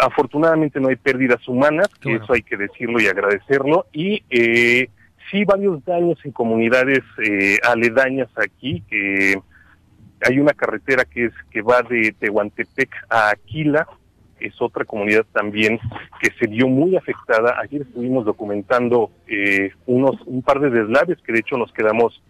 Afortunadamente 0.00 0.80
no 0.80 0.88
hay 0.88 0.96
pérdidas 0.96 1.46
humanas, 1.48 1.88
que 2.00 2.16
eso 2.16 2.32
hay 2.32 2.42
que 2.42 2.56
decirlo 2.56 3.00
y 3.00 3.06
agradecerlo. 3.06 3.86
Y 3.92 4.24
eh, 4.30 4.90
sí 5.30 5.44
varios 5.44 5.84
daños 5.84 6.18
en 6.24 6.32
comunidades 6.32 7.04
aledañas 7.62 8.28
aquí, 8.36 8.82
que 8.88 9.40
hay 10.26 10.38
una 10.38 10.52
carretera 10.52 11.04
que 11.04 11.26
es 11.26 11.32
que 11.50 11.62
va 11.62 11.82
de 11.82 12.14
Tehuantepec 12.18 12.90
a 13.08 13.30
Aquila, 13.30 13.86
es 14.40 14.60
otra 14.60 14.84
comunidad 14.84 15.26
también 15.32 15.78
que 16.20 16.30
se 16.38 16.46
vio 16.46 16.68
muy 16.68 16.96
afectada. 16.96 17.56
Ayer 17.60 17.82
estuvimos 17.82 18.24
documentando 18.24 19.10
eh, 19.26 19.72
unos 19.86 20.20
un 20.26 20.42
par 20.42 20.60
de 20.60 20.70
deslaves 20.70 21.18
que 21.24 21.32
de 21.32 21.40
hecho 21.40 21.56
nos 21.56 21.72
quedamos 21.72 22.22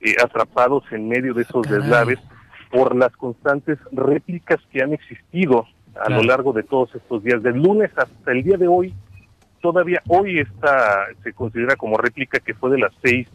eh, 0.00 0.14
atrapados 0.22 0.84
en 0.92 1.08
medio 1.08 1.34
de 1.34 1.42
esos 1.42 1.66
deslaves 1.68 2.18
por 2.70 2.94
las 2.94 3.12
constantes 3.16 3.78
réplicas 3.92 4.60
que 4.72 4.82
han 4.82 4.92
existido 4.92 5.66
a 6.00 6.10
lo 6.10 6.22
largo 6.22 6.52
de 6.52 6.62
todos 6.62 6.94
estos 6.94 7.22
días, 7.22 7.42
del 7.42 7.56
lunes 7.56 7.90
hasta 7.96 8.32
el 8.32 8.42
día 8.42 8.56
de 8.56 8.68
hoy, 8.68 8.94
todavía 9.60 10.02
hoy 10.08 10.40
está, 10.40 11.06
se 11.22 11.32
considera 11.32 11.76
como 11.76 11.96
réplica 11.96 12.40
que 12.40 12.54
fue 12.54 12.70
de 12.70 12.78
las 12.78 12.92
6, 13.02 13.28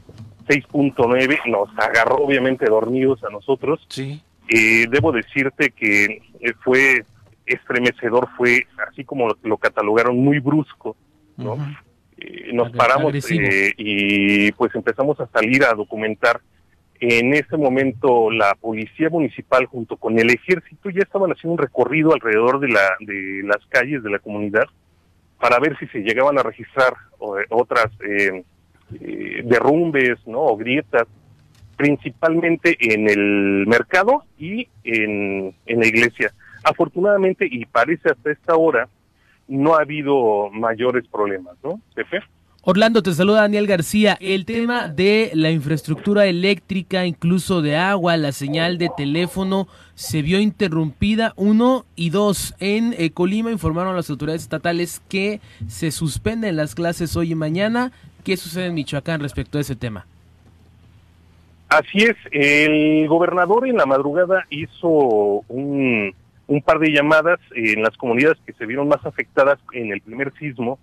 6.9, 0.47 1.39
nos 1.47 1.69
agarró 1.77 2.17
obviamente 2.17 2.65
dormidos 2.65 3.23
a 3.23 3.29
nosotros. 3.29 3.85
Sí. 3.89 4.21
Eh, 4.47 4.87
debo 4.89 5.11
decirte 5.11 5.71
que 5.71 6.21
eh, 6.39 6.53
fue 6.63 7.03
estremecedor, 7.45 8.29
fue 8.35 8.67
así 8.89 9.03
como 9.03 9.35
lo, 9.41 9.57
catalogaron 9.57 10.17
muy 10.17 10.39
brusco, 10.39 10.95
¿no? 11.37 11.57
Eh, 12.17 12.51
nos 12.53 12.71
paramos 12.71 13.13
y 13.31 14.51
pues 14.51 14.73
empezamos 14.75 15.19
a 15.19 15.27
salir 15.27 15.63
a 15.63 15.73
documentar 15.73 16.41
en 16.99 17.33
ese 17.33 17.55
momento 17.57 18.29
la 18.29 18.55
policía 18.55 19.09
municipal 19.09 19.65
junto 19.65 19.97
con 19.97 20.19
el 20.19 20.29
ejército 20.29 20.89
ya 20.89 21.01
estaban 21.01 21.31
haciendo 21.31 21.53
un 21.53 21.59
recorrido 21.59 22.13
alrededor 22.13 22.59
de, 22.59 22.67
la, 22.69 22.81
de 22.99 23.41
las 23.43 23.65
calles 23.67 24.03
de 24.03 24.09
la 24.09 24.19
comunidad 24.19 24.65
para 25.39 25.59
ver 25.59 25.77
si 25.77 25.87
se 25.87 25.99
llegaban 25.99 26.37
a 26.37 26.43
registrar 26.43 26.93
otras 27.49 27.87
eh, 28.05 28.43
eh, 28.99 29.41
derrumbes 29.45 30.19
¿no? 30.27 30.41
o 30.41 30.57
grietas, 30.57 31.07
principalmente 31.77 32.75
en 32.79 33.09
el 33.09 33.65
mercado 33.65 34.23
y 34.37 34.67
en, 34.83 35.55
en 35.65 35.79
la 35.79 35.87
iglesia. 35.87 36.33
Afortunadamente, 36.63 37.47
y 37.49 37.65
parece 37.65 38.09
hasta 38.09 38.31
esta 38.31 38.55
hora, 38.55 38.89
no 39.47 39.75
ha 39.75 39.81
habido 39.81 40.49
mayores 40.51 41.07
problemas, 41.07 41.55
¿no, 41.63 41.81
Pepe? 41.95 42.19
Orlando, 42.63 43.01
te 43.01 43.13
saluda 43.13 43.41
Daniel 43.41 43.67
García. 43.67 44.17
El 44.19 44.43
tema 44.43 44.89
de 44.89 45.31
la 45.33 45.49
infraestructura 45.49 46.25
eléctrica, 46.25 47.05
incluso 47.05 47.61
de 47.61 47.77
agua, 47.77 48.17
la 48.17 48.33
señal 48.33 48.77
de 48.77 48.89
teléfono, 48.97 49.69
se 49.95 50.21
vio 50.21 50.41
interrumpida. 50.41 51.31
Uno 51.37 51.85
y 51.95 52.09
dos, 52.09 52.55
en 52.59 52.93
eh, 52.97 53.11
Colima 53.11 53.49
informaron 53.49 53.95
las 53.95 54.09
autoridades 54.09 54.41
estatales 54.41 55.01
que 55.07 55.39
se 55.67 55.91
suspenden 55.91 56.57
las 56.57 56.75
clases 56.75 57.15
hoy 57.15 57.31
y 57.31 57.35
mañana. 57.35 57.93
¿Qué 58.25 58.35
sucede 58.35 58.65
en 58.65 58.73
Michoacán 58.73 59.21
respecto 59.21 59.57
a 59.57 59.61
ese 59.61 59.77
tema? 59.77 60.05
Así 61.69 61.99
es, 61.99 62.17
el 62.31 63.07
gobernador 63.07 63.69
en 63.69 63.77
la 63.77 63.85
madrugada 63.85 64.45
hizo 64.49 64.89
un, 65.47 66.13
un 66.47 66.61
par 66.61 66.79
de 66.79 66.91
llamadas 66.91 67.39
en 67.55 67.83
las 67.83 67.95
comunidades 67.95 68.37
que 68.45 68.51
se 68.51 68.65
vieron 68.65 68.89
más 68.89 69.05
afectadas 69.05 69.59
en 69.71 69.93
el 69.93 70.01
primer 70.01 70.33
sismo 70.37 70.77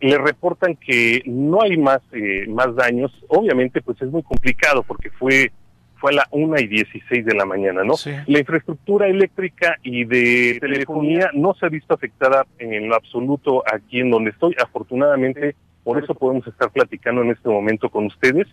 le 0.00 0.18
reportan 0.18 0.76
que 0.76 1.22
no 1.26 1.62
hay 1.62 1.76
más 1.76 2.00
eh, 2.12 2.46
más 2.48 2.74
daños. 2.74 3.12
Obviamente, 3.28 3.82
pues 3.82 4.00
es 4.00 4.10
muy 4.10 4.22
complicado 4.22 4.82
porque 4.82 5.10
fue 5.10 5.52
fue 6.00 6.12
a 6.12 6.14
la 6.14 6.28
una 6.30 6.60
y 6.60 6.66
16 6.66 7.26
de 7.26 7.34
la 7.34 7.44
mañana, 7.44 7.84
¿no? 7.84 7.94
La 8.26 8.38
infraestructura 8.38 9.06
eléctrica 9.06 9.76
y 9.82 10.04
de 10.04 10.56
telefonía 10.58 11.30
no 11.34 11.52
se 11.52 11.66
ha 11.66 11.68
visto 11.68 11.92
afectada 11.92 12.46
en 12.58 12.88
lo 12.88 12.94
absoluto 12.94 13.62
aquí 13.70 14.00
en 14.00 14.10
donde 14.10 14.30
estoy. 14.30 14.56
Afortunadamente, 14.62 15.54
por 15.84 16.02
eso 16.02 16.14
podemos 16.14 16.46
estar 16.46 16.70
platicando 16.70 17.20
en 17.22 17.32
este 17.32 17.50
momento 17.50 17.90
con 17.90 18.06
ustedes. 18.06 18.48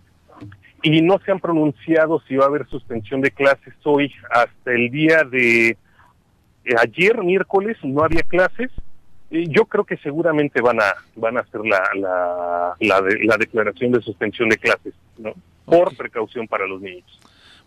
Y 0.82 1.00
no 1.00 1.18
se 1.24 1.32
han 1.32 1.40
pronunciado 1.40 2.20
si 2.28 2.36
va 2.36 2.44
a 2.44 2.48
haber 2.48 2.68
suspensión 2.68 3.22
de 3.22 3.30
clases 3.30 3.74
hoy. 3.82 4.12
Hasta 4.30 4.72
el 4.72 4.90
día 4.90 5.24
de 5.24 5.76
ayer, 6.80 7.24
miércoles, 7.24 7.78
no 7.82 8.04
había 8.04 8.22
clases 8.22 8.70
yo 9.30 9.66
creo 9.66 9.84
que 9.84 9.96
seguramente 9.98 10.60
van 10.60 10.80
a 10.80 10.94
van 11.16 11.36
a 11.36 11.40
hacer 11.40 11.60
la 11.64 11.82
la, 11.94 12.76
la, 12.80 13.36
declaración 13.36 13.92
de 13.92 14.00
suspensión 14.00 14.48
de 14.48 14.56
clases, 14.56 14.94
¿no? 15.18 15.34
Por 15.64 15.94
precaución 15.96 16.48
para 16.48 16.66
los 16.66 16.80
niños. 16.80 17.18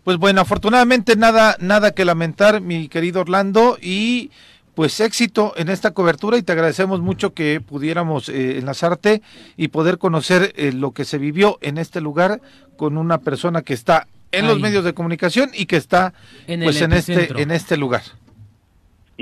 Pues 0.02 0.16
bueno, 0.16 0.40
afortunadamente 0.40 1.14
nada 1.14 1.56
nada 1.60 1.92
que 1.92 2.04
lamentar, 2.04 2.60
mi 2.60 2.88
querido 2.88 3.20
Orlando 3.20 3.78
y 3.80 4.30
pues 4.74 4.98
éxito 5.00 5.52
en 5.56 5.68
esta 5.68 5.92
cobertura 5.92 6.38
y 6.38 6.42
te 6.42 6.52
agradecemos 6.52 7.00
mucho 7.00 7.34
que 7.34 7.60
pudiéramos 7.60 8.28
eh, 8.28 8.58
enlazarte 8.58 9.22
y 9.56 9.68
poder 9.68 9.98
conocer 9.98 10.52
eh, 10.56 10.72
lo 10.72 10.92
que 10.92 11.04
se 11.04 11.18
vivió 11.18 11.58
en 11.60 11.78
este 11.78 12.00
lugar 12.00 12.40
con 12.76 12.96
una 12.96 13.18
persona 13.18 13.62
que 13.62 13.74
está 13.74 14.08
en 14.32 14.46
los 14.46 14.58
medios 14.60 14.82
de 14.82 14.94
comunicación 14.94 15.50
y 15.52 15.66
que 15.66 15.76
está 15.76 16.14
pues 16.46 16.80
en 16.80 16.92
este 16.94 17.28
en 17.40 17.50
este 17.50 17.76
lugar. 17.76 18.02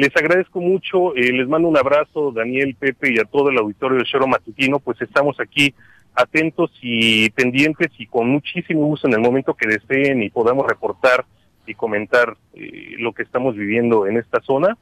Les 0.01 0.17
agradezco 0.17 0.63
mucho, 0.63 1.15
eh, 1.15 1.31
les 1.31 1.47
mando 1.47 1.69
un 1.69 1.77
abrazo, 1.77 2.33
Daniel, 2.33 2.75
Pepe 2.75 3.13
y 3.13 3.19
a 3.19 3.25
todo 3.25 3.51
el 3.51 3.59
auditorio 3.59 3.99
del 3.99 4.07
Choro 4.07 4.27
Matutino, 4.27 4.79
pues 4.79 4.99
estamos 5.03 5.39
aquí 5.39 5.75
atentos 6.15 6.71
y 6.81 7.29
pendientes 7.29 7.89
y 7.99 8.07
con 8.07 8.31
muchísimo 8.31 8.87
gusto 8.87 9.09
en 9.09 9.13
el 9.13 9.21
momento 9.21 9.53
que 9.53 9.69
deseen 9.69 10.23
y 10.23 10.31
podamos 10.31 10.67
reportar 10.67 11.27
y 11.67 11.75
comentar 11.75 12.35
eh, 12.55 12.95
lo 12.99 13.13
que 13.13 13.25
estamos 13.25 13.55
viviendo 13.55 14.07
en 14.07 14.17
esta 14.17 14.41
zona, 14.41 14.75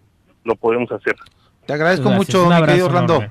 lo 0.44 0.54
podemos 0.54 0.92
hacer. 0.92 1.16
Te 1.66 1.72
agradezco 1.72 2.10
mucho, 2.10 2.48
mi 2.48 2.64
querido 2.64 2.86
Orlando. 2.86 3.24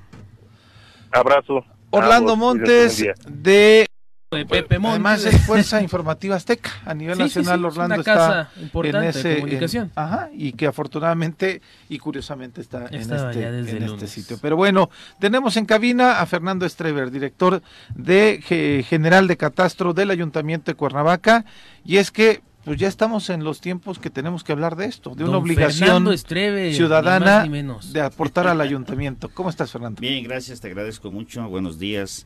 Abrazo. 1.13 1.63
Orlando 1.91 2.35
Montes 2.35 3.01
de 3.29 3.87
Pepe 4.29 4.77
Además 4.83 5.23
es 5.23 5.41
Fuerza 5.45 5.81
Informativa 5.81 6.35
Azteca. 6.35 6.71
A 6.85 6.93
nivel 6.93 7.17
nacional 7.17 7.63
Orlando 7.63 7.95
está 7.95 8.49
en 8.57 9.03
ese 9.03 9.35
comunicación. 9.37 9.91
ajá, 9.95 10.29
y 10.33 10.51
que 10.51 10.67
afortunadamente 10.67 11.61
y 11.87 11.97
curiosamente 11.97 12.59
está 12.59 12.87
en, 12.87 12.95
este, 12.95 13.47
en 13.47 13.83
este 13.83 14.07
sitio. 14.07 14.37
Pero 14.41 14.57
bueno, 14.57 14.89
tenemos 15.19 15.55
en 15.55 15.65
cabina 15.65 16.19
a 16.19 16.25
Fernando 16.25 16.65
Estrever, 16.65 17.09
director 17.09 17.61
de 17.95 18.83
General 18.85 19.27
de 19.27 19.37
Catastro 19.37 19.93
del 19.93 20.11
Ayuntamiento 20.11 20.71
de 20.71 20.75
Cuernavaca. 20.75 21.45
Y 21.85 21.97
es 21.97 22.11
que 22.11 22.41
pues 22.67 22.77
ya 22.81 22.89
estamos 22.89 23.29
en 23.29 23.45
los 23.45 23.61
tiempos 23.61 23.97
que 23.97 24.09
tenemos 24.09 24.43
que 24.43 24.51
hablar 24.51 24.75
de 24.75 24.87
esto, 24.87 25.15
de 25.15 25.23
una 25.23 25.37
obligación 25.37 26.05
ciudadana 26.17 27.47
de 27.93 28.01
aportar 28.01 28.45
al 28.45 28.59
ayuntamiento. 28.59 29.29
¿Cómo 29.33 29.49
estás, 29.49 29.71
Fernando? 29.71 30.01
Bien, 30.01 30.21
gracias, 30.25 30.59
te 30.59 30.67
agradezco 30.67 31.09
mucho. 31.09 31.47
Buenos 31.47 31.79
días. 31.79 32.25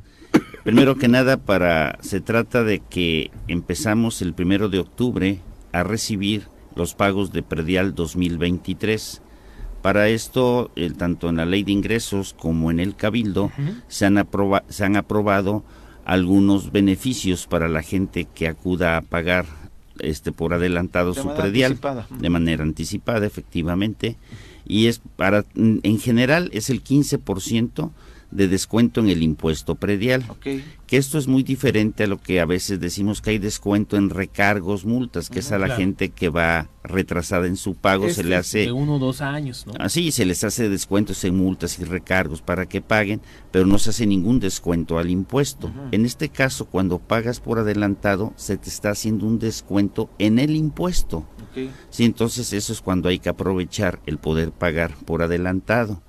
Primero 0.64 0.96
que 0.96 1.08
nada, 1.08 1.38
para 1.38 2.00
se 2.02 2.22
trata 2.22 2.64
de 2.64 2.80
que 2.80 3.30
empezamos 3.48 4.24
el 4.24 4.34
primero 4.34 4.68
de 4.68 4.80
octubre 4.80 5.42
a 5.74 5.84
recibir 5.84 6.48
los 6.76 6.96
pagos 6.96 7.32
de 7.32 7.44
predial 7.44 7.94
2023. 7.94 9.22
Para 9.84 10.08
esto, 10.08 10.72
el, 10.76 10.98
tanto 10.98 11.30
en 11.30 11.36
la 11.36 11.46
ley 11.46 11.62
de 11.62 11.74
ingresos 11.74 12.34
como 12.34 12.72
en 12.72 12.80
el 12.80 12.96
cabildo, 12.96 13.52
se, 13.88 14.08
han 14.08 14.28
se 14.70 14.86
han 14.86 14.96
aprobado 14.96 15.64
algunos 16.04 16.72
beneficios 16.72 17.46
para 17.46 17.70
la 17.70 17.84
gente 17.84 18.26
que 18.26 18.48
acuda 18.48 18.98
a 18.98 19.02
pagar 19.02 19.61
este 20.02 20.32
por 20.32 20.54
adelantado 20.54 21.14
su 21.14 21.34
predial 21.34 21.80
de 22.20 22.30
manera 22.30 22.64
anticipada 22.64 23.26
efectivamente. 23.26 24.18
Y 24.66 24.88
es 24.88 25.02
para 25.16 25.46
en 25.56 26.00
general 26.00 26.50
es 26.54 26.70
el 26.70 26.84
15% 26.84 27.92
de 28.32 28.48
descuento 28.48 29.02
en 29.02 29.10
el 29.10 29.24
impuesto 29.24 29.76
predial. 29.76 30.24
Que 30.42 30.98
esto 30.98 31.18
es 31.18 31.28
muy 31.28 31.44
diferente 31.44 32.04
a 32.04 32.08
lo 32.08 32.18
que 32.20 32.40
a 32.40 32.46
veces 32.46 32.80
decimos 32.80 33.22
que 33.22 33.32
hay 33.32 33.38
descuento 33.38 33.98
en 33.98 34.10
recargos, 34.10 34.86
multas, 34.86 35.30
que 35.30 35.40
es 35.40 35.52
a 35.52 35.58
la 35.58 35.76
gente 35.76 36.10
que 36.10 36.30
va 36.30 36.70
retrasada 36.84 37.48
en 37.48 37.58
su 37.58 37.76
pago, 37.76 38.10
se 38.10 38.24
le 38.24 38.36
hace... 38.36 38.60
De 38.60 38.72
uno 38.72 38.96
o 38.96 39.00
dos 39.00 39.22
años, 39.22 39.66
¿no? 39.68 39.74
Así, 39.80 40.12
se 40.12 40.26
les 40.26 40.44
hace 40.44 40.68
descuentos 40.68 41.24
en 41.24 41.36
multas 41.36 41.80
y 41.80 41.84
recargos 41.84 42.42
para 42.42 42.68
que 42.68 42.82
paguen, 42.82 43.22
pero 43.52 43.66
no 43.66 43.78
se 43.78 43.92
hace 43.92 44.06
ningún 44.06 44.40
descuento 44.40 44.98
al 44.98 45.10
impuesto. 45.10 45.72
En 45.92 46.06
este 46.06 46.30
caso, 46.30 46.66
cuando 46.66 47.00
pagas 47.00 47.40
por 47.40 47.60
adelantado, 47.60 48.34
se 48.36 48.58
te 48.58 48.70
está 48.70 48.90
haciendo 48.92 49.26
un 49.26 49.40
descuento 49.40 50.10
en 50.18 50.40
el 50.40 50.56
impuesto. 50.56 51.26
Sí, 51.90 52.06
entonces 52.06 52.54
eso 52.54 52.74
es 52.74 52.82
cuando 52.82 53.10
hay 53.10 53.20
que 53.20 53.30
aprovechar 53.30 54.00
el 54.06 54.18
poder 54.18 54.52
pagar 54.52 54.96
por 55.06 55.22
adelantado. 55.22 56.02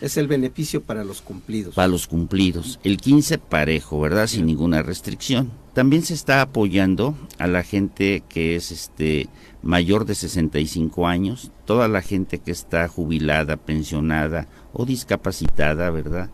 Es 0.00 0.16
el 0.16 0.28
beneficio 0.28 0.82
para 0.82 1.04
los 1.04 1.20
cumplidos. 1.20 1.74
Para 1.74 1.88
los 1.88 2.06
cumplidos. 2.06 2.78
El 2.84 2.98
15 2.98 3.38
parejo, 3.38 4.00
¿verdad? 4.00 4.26
Sin 4.26 4.46
ninguna 4.46 4.82
restricción. 4.82 5.50
También 5.74 6.02
se 6.02 6.14
está 6.14 6.40
apoyando 6.40 7.16
a 7.38 7.46
la 7.46 7.62
gente 7.62 8.22
que 8.28 8.56
es 8.56 8.70
este 8.70 9.28
mayor 9.62 10.04
de 10.04 10.14
65 10.14 11.06
años, 11.06 11.50
toda 11.64 11.88
la 11.88 12.02
gente 12.02 12.38
que 12.38 12.50
está 12.50 12.86
jubilada, 12.88 13.56
pensionada 13.56 14.48
o 14.72 14.84
discapacitada, 14.84 15.90
¿verdad? 15.90 16.30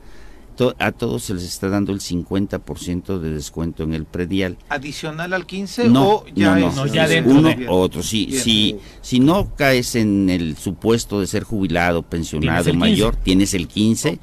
A 0.79 0.93
todos 0.93 1.25
se 1.25 1.35
les 1.35 1.45
está 1.45 1.69
dando 1.69 1.93
el 1.93 2.01
50% 2.01 3.19
de 3.19 3.31
descuento 3.31 3.83
en 3.83 3.95
el 3.95 4.05
predial. 4.05 4.57
¿Adicional 4.69 5.33
al 5.33 5.47
15 5.47 5.89
o 5.97 6.25
ya 6.35 6.57
no, 6.57 6.73
no, 6.73 6.87
ya 6.87 7.09
dentro 7.09 7.35
uno 7.35 7.51
o 7.69 7.81
otro? 7.81 8.03
Sí, 8.03 8.31
si, 8.33 8.77
si 9.01 9.21
no 9.21 9.55
caes 9.55 9.95
en 9.95 10.31
el 10.31 10.57
supuesto 10.57 11.21
de 11.21 11.27
ser 11.27 11.45
jubilado, 11.45 12.03
pensionado, 12.03 12.73
mayor, 12.75 13.17
tienes 13.17 13.55
el 13.55 13.69
15, 13.69 14.19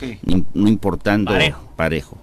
no 0.54 0.68
importando 0.68 1.34
parejo. 1.76 2.18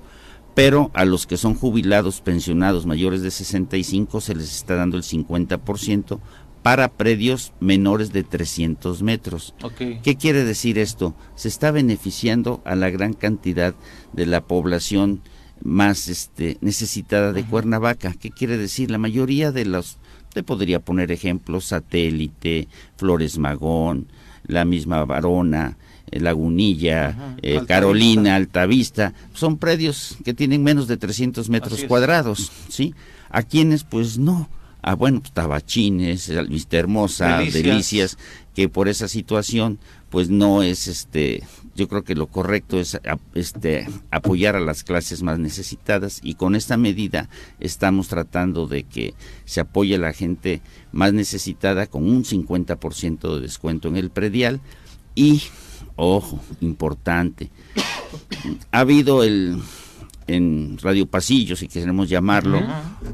Pero 0.55 0.91
a 0.93 1.05
los 1.05 1.27
que 1.29 1.37
son 1.37 1.55
jubilados, 1.55 2.21
pensionados, 2.21 2.85
mayores 2.85 3.23
de 3.23 3.31
65, 3.31 4.21
se 4.21 4.35
les 4.35 4.57
está 4.57 4.75
dando 4.75 4.97
el 4.97 5.05
50% 5.05 6.19
para 6.69 6.89
predios 6.89 7.55
menores 7.61 8.13
de 8.13 8.25
300 8.25 9.03
metros. 9.03 9.55
¿Qué 9.79 10.17
quiere 10.17 10.45
decir 10.45 10.79
esto? 10.79 11.15
Se 11.35 11.49
está 11.49 11.71
beneficiando 11.71 12.61
a 12.67 12.75
la 12.75 12.91
gran 12.91 13.15
cantidad 13.15 13.75
de 14.13 14.27
la 14.27 14.43
población 14.43 15.23
más 15.63 16.09
este, 16.09 16.59
necesitada 16.61 17.33
de 17.33 17.43
Cuernavaca. 17.43 18.15
¿Qué 18.21 18.29
quiere 18.29 18.59
decir? 18.59 18.91
La 18.91 18.99
mayoría 18.99 19.51
de 19.51 19.65
los 19.65 19.97
Le 20.35 20.43
podría 20.43 20.81
poner 20.81 21.11
ejemplos, 21.11 21.65
Satélite, 21.65 22.69
Flores 22.99 23.39
Magón, 23.39 24.09
la 24.47 24.67
misma 24.67 25.07
Varona, 25.07 25.79
eh, 26.11 26.21
Lagunilla, 26.21 27.35
eh, 27.41 27.63
Carolina, 27.67 28.37
Altavista, 28.37 29.15
son 29.33 29.57
predios 29.57 30.19
que 30.23 30.35
tienen 30.35 30.63
menos 30.63 30.87
de 30.87 30.99
300 30.99 31.49
metros 31.49 31.85
cuadrados, 31.85 32.53
¿sí? 32.69 32.95
A 33.31 33.43
quienes 33.43 33.85
pues 33.85 34.19
no, 34.19 34.51
a 34.89 34.95
bueno, 34.95 35.21
pues, 35.21 35.33
Tabachines, 35.33 36.33
Vista 36.49 36.79
Hermosa, 36.79 37.41
Delicias. 37.41 38.17
que 38.55 38.71
por 38.71 38.89
esa 38.89 39.07
situación 39.07 39.79
pues 40.09 40.31
no 40.31 40.63
es 40.63 40.89
este 40.89 41.43
yo 41.77 41.89
creo 41.89 42.05
que 42.05 42.15
lo 42.15 42.29
correcto 42.29 42.81
es 42.81 42.99
este 43.35 43.87
apoyar 44.11 44.57
a 44.57 44.61
las 44.61 44.85
clases 44.85 45.23
más 45.23 45.39
necesitadas 45.39 46.21
y 46.23 46.37
con 46.37 46.55
esta 46.55 46.79
medida 46.79 47.29
estamos 47.61 48.09
tratando 48.09 48.67
de 48.67 48.85
que 48.85 49.13
se 49.45 49.61
apoye 49.61 49.97
a 49.97 49.99
la 49.99 50.15
gente 50.15 50.63
más 50.91 51.13
necesitada 51.13 51.87
con 51.87 52.09
un 52.09 52.25
50% 52.25 53.35
de 53.35 53.41
descuento 53.43 53.89
en 53.89 53.97
el 53.97 54.09
predial 54.09 54.59
y 55.15 55.43
ojo, 55.97 56.41
importante. 56.63 57.51
Ha 58.73 58.81
habido 58.81 59.23
el 59.23 59.59
en 60.29 60.79
Radio 60.81 61.07
Pasillo, 61.07 61.57
si 61.57 61.67
queremos 61.67 62.09
llamarlo, 62.09 62.61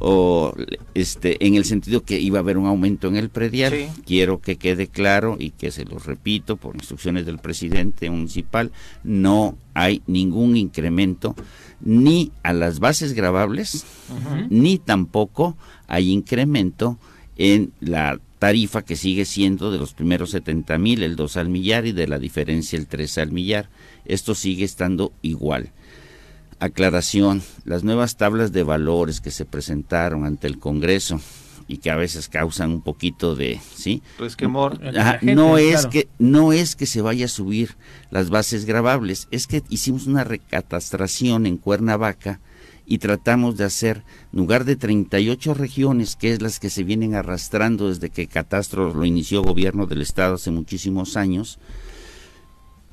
o 0.01 0.53
este 0.95 1.47
en 1.47 1.55
el 1.55 1.65
sentido 1.65 2.03
que 2.03 2.21
iba 2.21 2.39
a 2.39 2.43
haber 2.43 2.59
un 2.59 2.67
aumento 2.67 3.09
en 3.09 3.17
el 3.17 3.31
predial. 3.31 3.73
Quiero 4.05 4.41
que 4.41 4.57
quede 4.57 4.89
claro 4.89 5.37
y 5.39 5.51
que 5.51 5.71
se 5.71 5.85
lo 5.85 5.99
repito 5.99 6.57
por 6.57 6.75
instrucciones 6.75 7.25
del 7.25 7.39
presidente 7.39 8.11
municipal, 8.11 8.73
no 9.05 9.57
hay 9.73 10.03
ningún 10.07 10.57
incremento 10.57 11.35
ni 11.81 12.33
a 12.43 12.53
las 12.53 12.81
bases 12.81 13.15
grabables, 13.15 13.87
ni 14.51 14.79
tampoco 14.79 15.57
hay 15.87 16.11
incremento 16.11 16.99
en 17.37 17.73
la 17.81 18.21
tarifa 18.39 18.83
que 18.83 18.97
sigue 18.97 19.25
siendo 19.25 19.71
de 19.71 19.79
los 19.79 19.95
primeros 19.95 20.31
70 20.31 20.77
mil, 20.79 21.03
el 21.03 21.17
2 21.17 21.37
al 21.37 21.49
millar 21.49 21.87
y 21.87 21.93
de 21.93 22.07
la 22.07 22.19
diferencia 22.19 22.79
el 22.79 22.87
3 22.87 23.19
al 23.19 23.33
millar. 23.33 23.71
Esto 24.05 24.35
sigue 24.35 24.65
estando 24.65 25.12
igual. 25.23 25.71
Aclaración, 26.61 27.43
las 27.65 27.85
nuevas 27.85 28.17
tablas 28.17 28.53
de 28.53 28.63
valores 28.63 29.21
que 29.21 29.31
se 29.31 29.45
presentaron 29.45 30.25
ante 30.25 30.47
el 30.47 30.59
Congreso 30.59 31.21
y 31.67 31.79
que 31.79 31.91
a 31.91 31.97
veces 31.97 32.29
causan 32.29 32.71
un 32.71 32.83
poquito 32.83 33.35
de, 33.35 33.61
¿sí? 33.75 34.03
Pues 34.19 34.37
que 34.37 34.49
mor 34.49 34.79
no 35.23 35.59
es 35.59 35.87
que 35.87 36.09
no 36.19 36.53
es 36.53 36.77
que 36.77 36.87
se 36.87 37.01
vaya 37.01 37.25
a 37.25 37.29
subir 37.29 37.77
las 38.11 38.31
bases 38.31 38.65
grabables, 38.67 39.29
es 39.31 39.47
que 39.47 39.63
hicimos 39.69 40.07
una 40.07 40.25
recatastración 40.25 41.47
en 41.47 41.57
Cuernavaca 41.57 42.41
y 42.87 42.99
tratamos 42.99 43.57
de 43.57 43.65
hacer, 43.65 44.03
en 44.33 44.41
lugar 44.41 44.65
de 44.65 44.77
38 44.77 45.55
regiones, 45.55 46.17
que 46.17 46.33
es 46.33 46.43
las 46.43 46.61
que 46.61 46.69
se 46.69 46.85
vienen 46.85 47.15
arrastrando 47.15 47.89
desde 47.89 48.11
que 48.11 48.27
Catastro 48.27 48.93
lo 48.93 49.05
inició 49.05 49.43
gobierno 49.43 49.87
del 49.87 50.03
Estado 50.03 50.35
hace 50.35 50.51
muchísimos 50.51 51.17
años, 51.17 51.59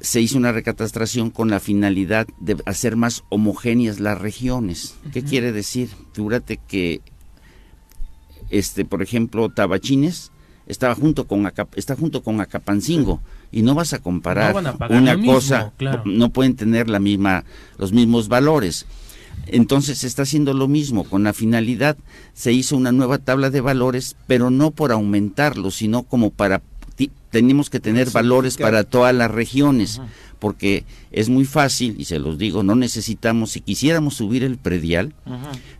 se 0.01 0.19
hizo 0.19 0.37
una 0.37 0.51
recatastración 0.51 1.29
con 1.29 1.49
la 1.49 1.59
finalidad 1.59 2.27
de 2.39 2.57
hacer 2.65 2.95
más 2.95 3.23
homogéneas 3.29 3.99
las 3.99 4.19
regiones. 4.19 4.95
¿Qué 5.13 5.23
quiere 5.23 5.51
decir? 5.51 5.89
Figúrate 6.13 6.57
que, 6.57 7.01
este, 8.49 8.83
por 8.83 9.03
ejemplo, 9.03 9.49
Tabachines 9.49 10.31
estaba 10.65 10.95
junto 10.95 11.27
con 11.27 11.51
está 11.75 11.95
junto 11.95 12.23
con 12.23 12.41
Acapancingo 12.41 13.21
y 13.51 13.61
no 13.61 13.75
vas 13.75 13.93
a 13.93 13.99
comparar 13.99 14.55
una 14.89 15.21
cosa, 15.23 15.73
no 16.05 16.29
pueden 16.31 16.55
tener 16.55 16.89
la 16.89 16.99
misma, 16.99 17.43
los 17.77 17.91
mismos 17.91 18.27
valores. 18.27 18.87
Entonces 19.47 19.99
se 19.99 20.07
está 20.07 20.23
haciendo 20.23 20.53
lo 20.53 20.67
mismo, 20.67 21.03
con 21.03 21.23
la 21.23 21.33
finalidad 21.33 21.97
se 22.33 22.53
hizo 22.53 22.77
una 22.77 22.91
nueva 22.91 23.17
tabla 23.17 23.49
de 23.49 23.61
valores, 23.61 24.15
pero 24.27 24.49
no 24.49 24.71
por 24.71 24.91
aumentarlo, 24.91 25.71
sino 25.71 26.03
como 26.03 26.31
para 26.31 26.61
tenemos 27.31 27.69
que 27.69 27.79
tener 27.79 28.11
valores 28.11 28.57
para 28.57 28.83
todas 28.83 29.15
las 29.15 29.31
regiones, 29.31 30.01
porque 30.37 30.85
es 31.11 31.29
muy 31.29 31.45
fácil, 31.45 31.95
y 31.97 32.05
se 32.05 32.19
los 32.19 32.37
digo, 32.37 32.63
no 32.63 32.75
necesitamos, 32.75 33.51
si 33.51 33.61
quisiéramos 33.61 34.15
subir 34.15 34.43
el 34.43 34.57
predial, 34.57 35.13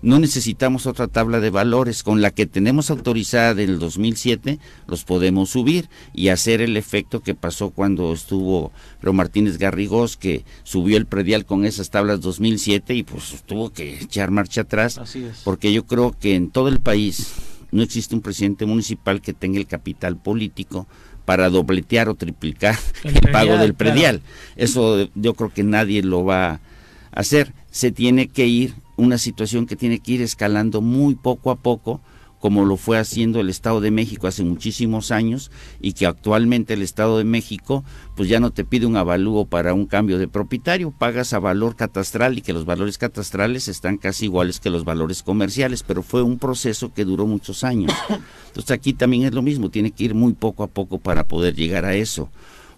no 0.02 0.20
necesitamos 0.20 0.86
otra 0.86 1.08
tabla 1.08 1.40
de 1.40 1.50
valores, 1.50 2.04
con 2.04 2.22
la 2.22 2.32
que 2.32 2.46
tenemos 2.46 2.90
autorizada 2.90 3.54
del 3.54 3.80
2007, 3.80 4.60
los 4.88 5.04
podemos 5.04 5.50
subir 5.50 5.90
y 6.14 6.30
hacer 6.30 6.62
el 6.62 6.78
efecto 6.78 7.22
que 7.22 7.36
pasó 7.36 7.72
cuando 7.72 8.14
estuvo 8.14 8.72
Leo 9.02 9.14
Martínez 9.14 9.58
Garrigós, 9.58 10.16
que 10.16 10.46
subió 10.64 10.96
el 10.96 11.06
predial 11.06 11.46
con 11.46 11.66
esas 11.66 11.90
tablas 11.90 12.22
2007 12.22 12.94
y 12.94 13.04
pues 13.04 13.44
tuvo 13.46 13.72
que 13.72 14.00
echar 14.00 14.32
marcha 14.32 14.62
atrás, 14.62 15.00
porque 15.44 15.74
yo 15.74 15.86
creo 15.86 16.16
que 16.18 16.36
en 16.36 16.50
todo 16.50 16.70
el 16.70 16.80
país 16.80 17.34
no 17.72 17.84
existe 17.84 18.16
un 18.16 18.22
presidente 18.22 18.66
municipal 18.66 19.22
que 19.22 19.34
tenga 19.34 19.58
el 19.58 19.68
capital 19.68 20.18
político 20.18 20.88
para 21.26 21.50
dobletear 21.50 22.10
o 22.10 22.16
triplicar 22.16 22.78
el, 23.04 23.32
pago 23.32 23.58
del 23.58 23.74
predial. 23.74 24.22
Eso 24.56 25.10
yo 25.16 25.34
creo 25.34 25.54
que 25.54 25.64
nadie 25.64 26.04
lo 26.04 26.26
va 26.26 26.50
a 26.50 26.60
hacer. 27.12 27.54
Se 27.72 27.92
tiene 27.92 28.28
que 28.28 28.48
ir, 28.48 28.74
una 28.98 29.18
situación 29.18 29.66
que 29.66 29.76
tiene 29.76 30.00
que 30.00 30.14
ir 30.14 30.22
escalando 30.22 30.82
muy 30.82 31.16
poco 31.16 31.52
a 31.52 31.56
poco 31.56 32.02
como 32.42 32.66
lo 32.66 32.76
fue 32.76 32.98
haciendo 32.98 33.40
el 33.40 33.50
Estado 33.50 33.80
de 33.82 33.92
México 33.92 34.28
hace 34.28 34.44
muchísimos 34.44 35.12
años 35.12 35.52
y 35.80 35.94
que 35.94 36.08
actualmente 36.08 36.74
el 36.74 36.82
Estado 36.82 37.20
de 37.20 37.24
México 37.24 37.86
pues 38.16 38.28
ya 38.28 38.40
no 38.40 38.50
te 38.50 38.66
pide 38.66 38.88
un 38.88 38.98
avalúo 38.98 39.46
para 39.46 39.76
un 39.76 39.86
cambio 39.86 40.18
de 40.18 40.28
propietario, 40.28 40.92
pagas 40.92 41.34
a 41.34 41.40
valor 41.40 41.76
catastral 41.76 42.38
y 42.38 42.42
que 42.42 42.52
los 42.52 42.66
valores 42.66 42.98
catastrales 42.98 43.68
están 43.68 43.98
casi 43.98 44.26
iguales 44.26 44.60
que 44.60 44.72
los 44.72 44.84
valores 44.84 45.22
comerciales, 45.22 45.84
pero 45.84 46.02
fue 46.02 46.24
un 46.24 46.40
proceso 46.40 46.92
que 46.92 47.06
duró 47.06 47.28
muchos 47.28 47.64
años. 47.64 47.94
Entonces 48.48 48.72
aquí 48.72 48.94
también 48.94 49.24
es 49.24 49.34
lo 49.34 49.44
mismo, 49.44 49.70
tiene 49.70 49.92
que 49.92 50.06
ir 50.06 50.16
muy 50.16 50.34
poco 50.34 50.64
a 50.64 50.68
poco 50.68 50.98
para 50.98 51.28
poder 51.28 51.56
llegar 51.56 51.86
a 51.86 51.94
eso, 51.94 52.30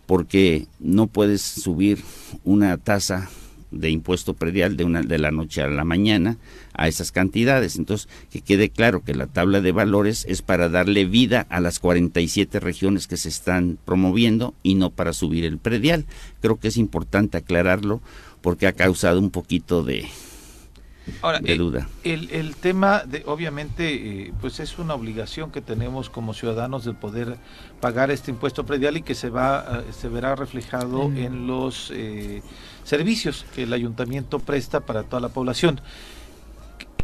porque 0.06 0.68
no 0.80 1.08
puedes 1.08 1.42
subir 1.42 2.04
una 2.44 2.78
tasa 2.78 3.30
de 3.72 3.90
impuesto 3.90 4.34
predial 4.34 4.78
de, 4.78 4.84
una, 4.84 5.02
de 5.02 5.18
la 5.18 5.32
noche 5.32 5.62
a 5.62 5.68
la 5.68 5.84
mañana 5.86 6.38
a 6.74 6.88
esas 6.88 7.12
cantidades. 7.12 7.78
Entonces, 7.78 8.10
que 8.30 8.42
quede 8.42 8.70
claro 8.70 9.04
que 9.04 9.16
la 9.16 9.28
tabla 9.28 9.62
de 9.62 9.72
valores 9.72 10.26
es 10.28 10.42
para 10.42 10.70
darle 10.70 11.06
vida 11.06 11.46
a 11.50 11.60
las 11.60 11.80
47 11.80 12.60
regiones 12.60 13.08
que 13.08 13.18
se 13.18 13.30
están 13.30 13.78
promoviendo 13.84 14.54
y 14.64 14.76
no 14.76 14.90
para 14.90 15.14
subir 15.14 15.46
el 15.46 15.58
predial. 15.58 16.06
Creo 16.42 16.60
que 16.60 16.70
es 16.70 16.78
importante 16.78 17.38
aclararlo 17.38 18.02
porque 18.42 18.68
ha 18.68 18.74
causado 18.74 19.20
un 19.20 19.30
poquito 19.30 19.84
de, 19.84 20.06
Ahora, 21.22 21.40
de 21.40 21.58
duda. 21.58 21.88
El, 22.04 22.30
el, 22.32 22.56
tema, 22.56 23.04
de, 23.06 23.24
obviamente, 23.26 24.28
eh, 24.28 24.34
pues 24.40 24.60
es 24.60 24.80
una 24.80 24.94
obligación 24.94 25.52
que 25.52 25.62
tenemos 25.62 26.10
como 26.10 26.34
ciudadanos 26.34 26.86
de 26.86 26.94
poder 26.94 27.38
pagar 27.82 28.12
este 28.12 28.32
impuesto 28.32 28.66
predial 28.66 28.98
y 28.98 29.02
que 29.02 29.16
se 29.16 29.30
va 29.30 29.84
eh, 29.88 29.92
se 29.92 30.08
verá 30.08 30.36
reflejado 30.36 31.12
en 31.16 31.46
los 31.46 31.92
eh, 31.94 32.42
servicios 32.84 33.46
que 33.54 33.64
el 33.64 33.74
ayuntamiento 33.74 34.40
presta 34.40 34.82
para 34.82 35.04
toda 35.04 35.20
la 35.20 35.30
población. 35.30 35.82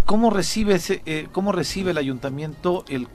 ¿Cómo 0.10 0.32
recibe, 0.32 0.74
ese, 0.74 1.04
eh, 1.06 1.28
¿Cómo 1.32 1.52
recibe 1.52 1.92
el 1.92 2.00
ayuntamiento 2.00 2.84
el, 2.90 3.08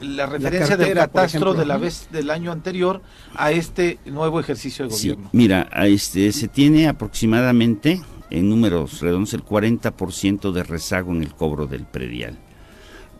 la 0.00 0.26
referencia 0.26 0.76
del 0.76 0.92
catastro 0.92 1.54
de 1.54 1.64
la 1.64 1.78
vez 1.78 2.08
del 2.12 2.28
año 2.28 2.52
anterior 2.52 3.00
a 3.34 3.50
este 3.50 3.98
nuevo 4.04 4.38
ejercicio 4.38 4.86
de 4.86 4.90
gobierno? 4.90 5.30
mira, 5.32 5.70
este, 5.86 6.30
se 6.32 6.46
tiene 6.46 6.86
aproximadamente 6.86 8.02
en 8.28 8.50
números 8.50 9.00
redondos 9.00 9.32
el 9.32 9.42
40% 9.42 10.52
de 10.52 10.64
rezago 10.64 11.12
en 11.12 11.22
el 11.22 11.34
cobro 11.34 11.66
del 11.66 11.86
predial. 11.86 12.36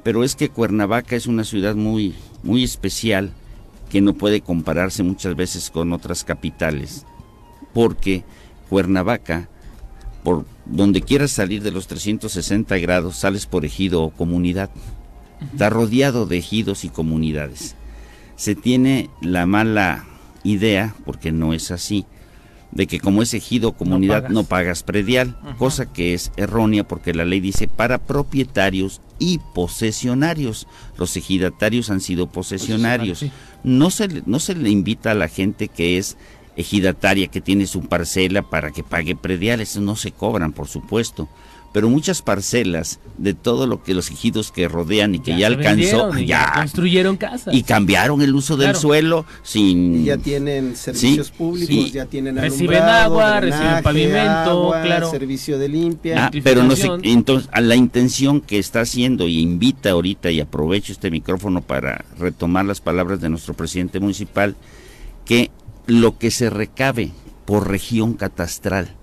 Pero 0.02 0.22
es 0.22 0.36
que 0.36 0.50
Cuernavaca 0.50 1.16
es 1.16 1.26
una 1.26 1.44
ciudad 1.44 1.76
muy, 1.76 2.14
muy 2.42 2.62
especial 2.62 3.32
que 3.88 4.02
no 4.02 4.12
puede 4.12 4.42
compararse 4.42 5.02
muchas 5.02 5.34
veces 5.34 5.70
con 5.70 5.94
otras 5.94 6.24
capitales, 6.24 7.06
porque 7.72 8.24
Cuernavaca, 8.68 9.48
por 10.28 10.44
donde 10.66 11.00
quieras 11.00 11.30
salir 11.30 11.62
de 11.62 11.70
los 11.70 11.86
360 11.86 12.76
grados, 12.76 13.16
sales 13.16 13.46
por 13.46 13.64
ejido 13.64 14.02
o 14.02 14.10
comunidad. 14.10 14.68
Está 15.40 15.70
rodeado 15.70 16.26
de 16.26 16.36
ejidos 16.36 16.84
y 16.84 16.90
comunidades. 16.90 17.76
Se 18.36 18.54
tiene 18.54 19.08
la 19.22 19.46
mala 19.46 20.04
idea, 20.44 20.94
porque 21.06 21.32
no 21.32 21.54
es 21.54 21.70
así, 21.70 22.04
de 22.72 22.86
que 22.86 23.00
como 23.00 23.22
es 23.22 23.32
ejido 23.32 23.70
o 23.70 23.72
comunidad 23.72 24.28
no 24.28 24.44
pagas, 24.44 24.82
predial, 24.82 25.34
cosa 25.56 25.90
que 25.90 26.12
es 26.12 26.30
errónea 26.36 26.86
porque 26.86 27.14
la 27.14 27.24
ley 27.24 27.40
dice 27.40 27.66
para 27.66 27.96
propietarios 27.96 29.00
y 29.18 29.40
posesionarios. 29.54 30.66
Los 30.98 31.16
ejidatarios 31.16 31.88
han 31.88 32.02
sido 32.02 32.26
posesionarios. 32.26 33.24
No, 33.64 33.90
se, 33.90 34.22
no 34.26 34.40
se 34.40 34.54
le 34.54 34.68
invita 34.68 35.12
a 35.12 35.14
la 35.14 35.28
gente 35.28 35.68
que 35.68 35.96
es 35.96 36.18
ejidataria 36.58 37.28
que 37.28 37.40
tiene 37.40 37.66
su 37.66 37.82
parcela 37.82 38.42
para 38.42 38.72
que 38.72 38.82
pague 38.82 39.16
predial, 39.16 39.60
eso 39.60 39.80
no 39.80 39.96
se 39.96 40.10
cobran, 40.12 40.52
por 40.52 40.66
supuesto. 40.66 41.28
Pero 41.70 41.90
muchas 41.90 42.22
parcelas 42.22 42.98
de 43.18 43.34
todo 43.34 43.66
lo 43.66 43.82
que 43.82 43.92
los 43.92 44.10
ejidos 44.10 44.50
que 44.50 44.68
rodean 44.68 45.14
y 45.14 45.18
que 45.20 45.36
ya, 45.36 45.48
alcanzó, 45.48 46.16
ya, 46.16 46.50
construyeron 46.54 47.18
casas. 47.18 47.54
y 47.54 47.62
cambiaron 47.62 48.22
el 48.22 48.34
uso 48.34 48.56
del 48.56 48.74
suelo 48.74 49.26
sin 49.42 50.02
ya 50.02 50.16
tienen 50.16 50.74
servicios 50.76 51.30
públicos, 51.30 51.92
ya 51.92 52.06
tienen 52.06 52.36
reciben 52.36 52.82
agua, 52.82 53.40
reciben 53.40 53.82
pavimento, 53.82 54.72
claro, 54.82 55.10
servicio 55.10 55.58
de 55.58 55.68
limpia, 55.68 56.26
ah, 56.26 56.30
pero 56.42 56.64
no 56.64 56.74
sé, 56.74 56.88
entonces 57.02 57.50
a 57.52 57.60
la 57.60 57.76
intención 57.76 58.40
que 58.40 58.58
está 58.58 58.80
haciendo 58.80 59.28
y 59.28 59.40
invita 59.40 59.90
ahorita 59.90 60.30
y 60.30 60.40
aprovecho 60.40 60.92
este 60.92 61.10
micrófono 61.10 61.60
para 61.60 62.02
retomar 62.18 62.64
las 62.64 62.80
palabras 62.80 63.20
de 63.20 63.28
nuestro 63.28 63.52
presidente 63.52 64.00
municipal 64.00 64.56
que 65.26 65.50
lo 65.88 66.18
que 66.18 66.30
se 66.30 66.50
recabe 66.50 67.10
por 67.44 67.66
región 67.66 68.12
catastral 68.14 68.94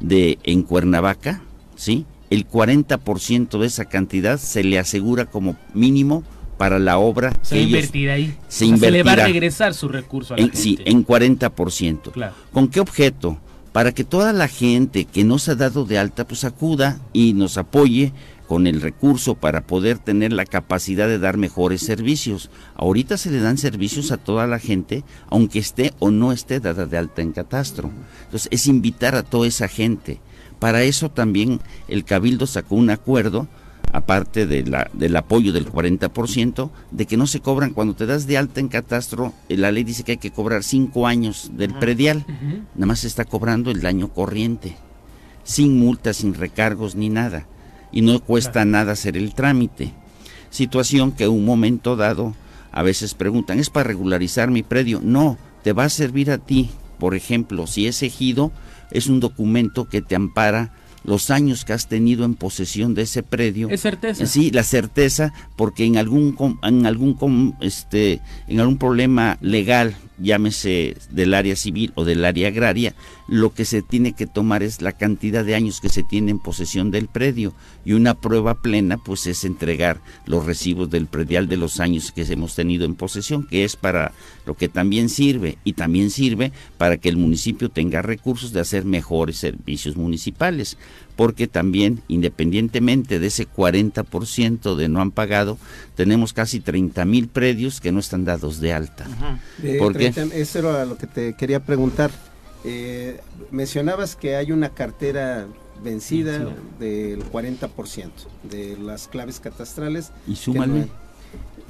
de 0.00 0.38
en 0.44 0.62
Cuernavaca 0.62 1.42
¿sí? 1.76 2.06
El 2.30 2.48
40% 2.48 3.58
de 3.58 3.66
esa 3.66 3.84
cantidad 3.84 4.38
se 4.38 4.64
le 4.64 4.78
asegura 4.78 5.26
como 5.26 5.56
mínimo 5.74 6.22
para 6.56 6.78
la 6.78 6.98
obra 6.98 7.32
se 7.42 7.56
que 7.56 7.62
invertirá 7.62 8.14
ahí. 8.14 8.36
Se, 8.48 8.66
le 8.66 9.02
va 9.02 9.12
a 9.12 9.16
regresar 9.16 9.74
su 9.74 9.88
recurso 9.88 10.34
a 10.34 10.36
la 10.36 10.44
en, 10.44 10.54
Sí, 10.54 10.78
en 10.84 11.04
40%. 11.04 12.12
Claro. 12.12 12.34
¿Con 12.52 12.68
qué 12.68 12.80
objeto? 12.80 13.38
Para 13.72 13.92
que 13.92 14.04
toda 14.04 14.32
la 14.32 14.46
gente 14.46 15.04
que 15.04 15.24
no 15.24 15.40
se 15.40 15.50
ha 15.50 15.54
dado 15.56 15.84
de 15.84 15.98
alta 15.98 16.26
pues 16.26 16.44
acuda 16.44 17.00
y 17.12 17.32
nos 17.32 17.58
apoye 17.58 18.12
con 18.54 18.68
el 18.68 18.80
recurso 18.80 19.34
para 19.34 19.66
poder 19.66 19.98
tener 19.98 20.32
la 20.32 20.44
capacidad 20.44 21.08
de 21.08 21.18
dar 21.18 21.38
mejores 21.38 21.82
servicios. 21.82 22.50
Ahorita 22.76 23.16
se 23.16 23.32
le 23.32 23.40
dan 23.40 23.58
servicios 23.58 24.12
a 24.12 24.16
toda 24.16 24.46
la 24.46 24.60
gente, 24.60 25.02
aunque 25.28 25.58
esté 25.58 25.92
o 25.98 26.12
no 26.12 26.30
esté 26.30 26.60
dada 26.60 26.86
de 26.86 26.96
alta 26.96 27.20
en 27.20 27.32
catastro. 27.32 27.90
Entonces 28.26 28.46
es 28.52 28.68
invitar 28.68 29.16
a 29.16 29.24
toda 29.24 29.48
esa 29.48 29.66
gente. 29.66 30.20
Para 30.60 30.84
eso 30.84 31.10
también 31.10 31.58
el 31.88 32.04
Cabildo 32.04 32.46
sacó 32.46 32.76
un 32.76 32.90
acuerdo, 32.90 33.48
aparte 33.90 34.46
de 34.46 34.64
la, 34.64 34.88
del 34.92 35.16
apoyo 35.16 35.52
del 35.52 35.66
40%, 35.68 36.70
de 36.92 37.06
que 37.06 37.16
no 37.16 37.26
se 37.26 37.40
cobran. 37.40 37.72
Cuando 37.72 37.96
te 37.96 38.06
das 38.06 38.28
de 38.28 38.38
alta 38.38 38.60
en 38.60 38.68
catastro, 38.68 39.34
eh, 39.48 39.56
la 39.56 39.72
ley 39.72 39.82
dice 39.82 40.04
que 40.04 40.12
hay 40.12 40.18
que 40.18 40.30
cobrar 40.30 40.62
cinco 40.62 41.08
años 41.08 41.50
del 41.54 41.74
predial, 41.74 42.24
nada 42.76 42.86
más 42.86 43.00
se 43.00 43.08
está 43.08 43.24
cobrando 43.24 43.72
el 43.72 43.80
daño 43.80 44.12
corriente, 44.12 44.76
sin 45.42 45.76
multas, 45.76 46.18
sin 46.18 46.34
recargos 46.34 46.94
ni 46.94 47.08
nada, 47.08 47.48
y 47.94 48.02
no 48.02 48.18
cuesta 48.18 48.64
nada 48.64 48.92
hacer 48.92 49.16
el 49.16 49.34
trámite. 49.34 49.92
Situación 50.50 51.12
que 51.12 51.24
en 51.24 51.30
un 51.30 51.44
momento 51.44 51.94
dado 51.94 52.34
a 52.72 52.82
veces 52.82 53.14
preguntan, 53.14 53.60
¿es 53.60 53.70
para 53.70 53.86
regularizar 53.86 54.50
mi 54.50 54.64
predio? 54.64 55.00
No, 55.00 55.38
te 55.62 55.72
va 55.72 55.84
a 55.84 55.88
servir 55.88 56.32
a 56.32 56.38
ti, 56.38 56.70
por 56.98 57.14
ejemplo, 57.14 57.68
si 57.68 57.86
es 57.86 58.02
ejido, 58.02 58.50
es 58.90 59.06
un 59.06 59.20
documento 59.20 59.88
que 59.88 60.02
te 60.02 60.16
ampara 60.16 60.72
los 61.04 61.30
años 61.30 61.64
que 61.64 61.72
has 61.72 61.86
tenido 61.86 62.24
en 62.24 62.34
posesión 62.34 62.94
de 62.94 63.02
ese 63.02 63.22
predio. 63.22 63.68
Es 63.70 63.82
certeza. 63.82 64.26
Sí, 64.26 64.50
la 64.50 64.64
certeza, 64.64 65.32
porque 65.54 65.84
en 65.84 65.96
algún 65.96 66.36
en 66.62 66.86
algún 66.86 67.56
este 67.60 68.20
en 68.48 68.58
algún 68.58 68.78
problema 68.78 69.38
legal 69.40 69.94
llámese 70.18 70.96
del 71.10 71.34
área 71.34 71.56
civil 71.56 71.92
o 71.94 72.04
del 72.04 72.24
área 72.24 72.48
agraria, 72.48 72.94
lo 73.28 73.52
que 73.54 73.64
se 73.64 73.82
tiene 73.82 74.12
que 74.12 74.26
tomar 74.26 74.62
es 74.62 74.82
la 74.82 74.92
cantidad 74.92 75.44
de 75.44 75.54
años 75.54 75.80
que 75.80 75.88
se 75.88 76.02
tiene 76.02 76.30
en 76.30 76.38
posesión 76.38 76.90
del 76.90 77.08
predio. 77.08 77.54
Y 77.84 77.92
una 77.92 78.14
prueba 78.14 78.54
plena 78.54 78.96
pues 78.98 79.26
es 79.26 79.44
entregar 79.44 80.00
los 80.26 80.46
recibos 80.46 80.90
del 80.90 81.06
predial 81.06 81.48
de 81.48 81.56
los 81.56 81.80
años 81.80 82.12
que 82.12 82.22
hemos 82.22 82.54
tenido 82.54 82.84
en 82.84 82.94
posesión, 82.94 83.46
que 83.46 83.64
es 83.64 83.76
para 83.76 84.12
lo 84.46 84.54
que 84.54 84.68
también 84.68 85.08
sirve 85.08 85.58
y 85.64 85.74
también 85.74 86.10
sirve 86.10 86.52
para 86.78 86.96
que 86.96 87.08
el 87.08 87.16
municipio 87.16 87.68
tenga 87.68 88.02
recursos 88.02 88.52
de 88.52 88.60
hacer 88.60 88.84
mejores 88.84 89.36
servicios 89.36 89.96
municipales 89.96 90.76
porque 91.16 91.46
también, 91.46 92.02
independientemente 92.08 93.18
de 93.18 93.26
ese 93.26 93.46
40% 93.48 94.74
de 94.74 94.88
no 94.88 95.00
han 95.00 95.10
pagado, 95.10 95.58
tenemos 95.94 96.32
casi 96.32 96.60
30 96.60 97.04
mil 97.04 97.28
predios 97.28 97.80
que 97.80 97.92
no 97.92 98.00
están 98.00 98.24
dados 98.24 98.60
de 98.60 98.72
alta. 98.72 99.06
porque 99.78 100.12
eso 100.34 100.58
era 100.58 100.84
lo 100.84 100.96
que 100.96 101.06
te 101.06 101.34
quería 101.34 101.60
preguntar. 101.60 102.10
Eh, 102.64 103.20
mencionabas 103.50 104.16
que 104.16 104.36
hay 104.36 104.50
una 104.50 104.70
cartera 104.70 105.46
vencida 105.82 106.46
del 106.78 107.24
40% 107.30 108.10
de 108.44 108.76
las 108.78 109.08
claves 109.08 109.38
catastrales. 109.40 110.10
Y 110.26 110.36
súmale. 110.36 110.88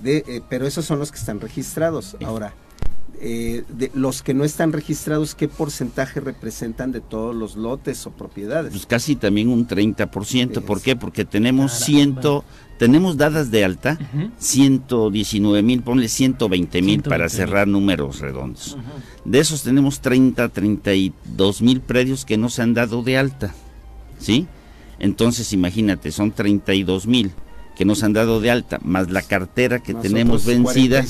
Eh, 0.05 0.41
pero 0.49 0.67
esos 0.67 0.85
son 0.85 0.99
los 0.99 1.11
que 1.11 1.19
están 1.19 1.41
registrados. 1.41 2.17
Ahora, 2.25 2.55
eh, 3.21 3.65
de 3.69 3.91
los 3.95 4.23
que 4.23 4.35
no 4.35 4.45
están 4.45 4.73
registrados, 4.73 5.35
¿qué 5.35 5.49
porcentaje 5.49 6.21
representan 6.21 6.93
de 6.93 7.01
todos 7.01 7.35
los 7.35 7.57
lotes 7.57 8.07
o 8.07 8.11
propiedades? 8.11 8.73
Pues 8.73 8.87
casi 8.87 9.17
también 9.17 9.49
un 9.49 9.67
30%. 9.67 10.63
¿Por 10.63 10.81
qué? 10.81 10.97
Porque 10.97 11.25
tenemos 11.25 11.73
ciento, 11.73 12.45
tenemos 12.79 13.17
dadas 13.17 13.51
de 13.51 13.65
alta 13.65 13.99
119 14.39 15.63
mil, 15.63 15.83
ponle 15.83 16.09
120 16.09 16.83
mil 16.83 17.03
para 17.03 17.29
cerrar 17.29 17.69
números 17.69 18.21
redondos. 18.21 18.77
De 19.25 19.39
esos 19.39 19.63
tenemos 19.63 20.01
30, 20.01 20.49
32 20.49 21.63
mil 21.63 21.81
predios 21.81 22.25
que 22.25 22.37
no 22.37 22.49
se 22.49 22.63
han 22.63 22.75
dado 22.75 23.03
de 23.03 23.19
alta. 23.19 23.55
¿Sí? 24.19 24.47
Entonces 24.99 25.53
imagínate, 25.53 26.13
son 26.13 26.33
32 26.33 27.07
mil 27.07 27.33
que 27.77 27.85
nos 27.85 28.03
han 28.03 28.13
dado 28.13 28.41
de 28.41 28.51
alta, 28.51 28.79
más 28.83 29.11
la 29.11 29.23
cartera 29.23 29.81
que 29.81 29.95
tenemos 29.95 30.45
vencida, 30.47 31.05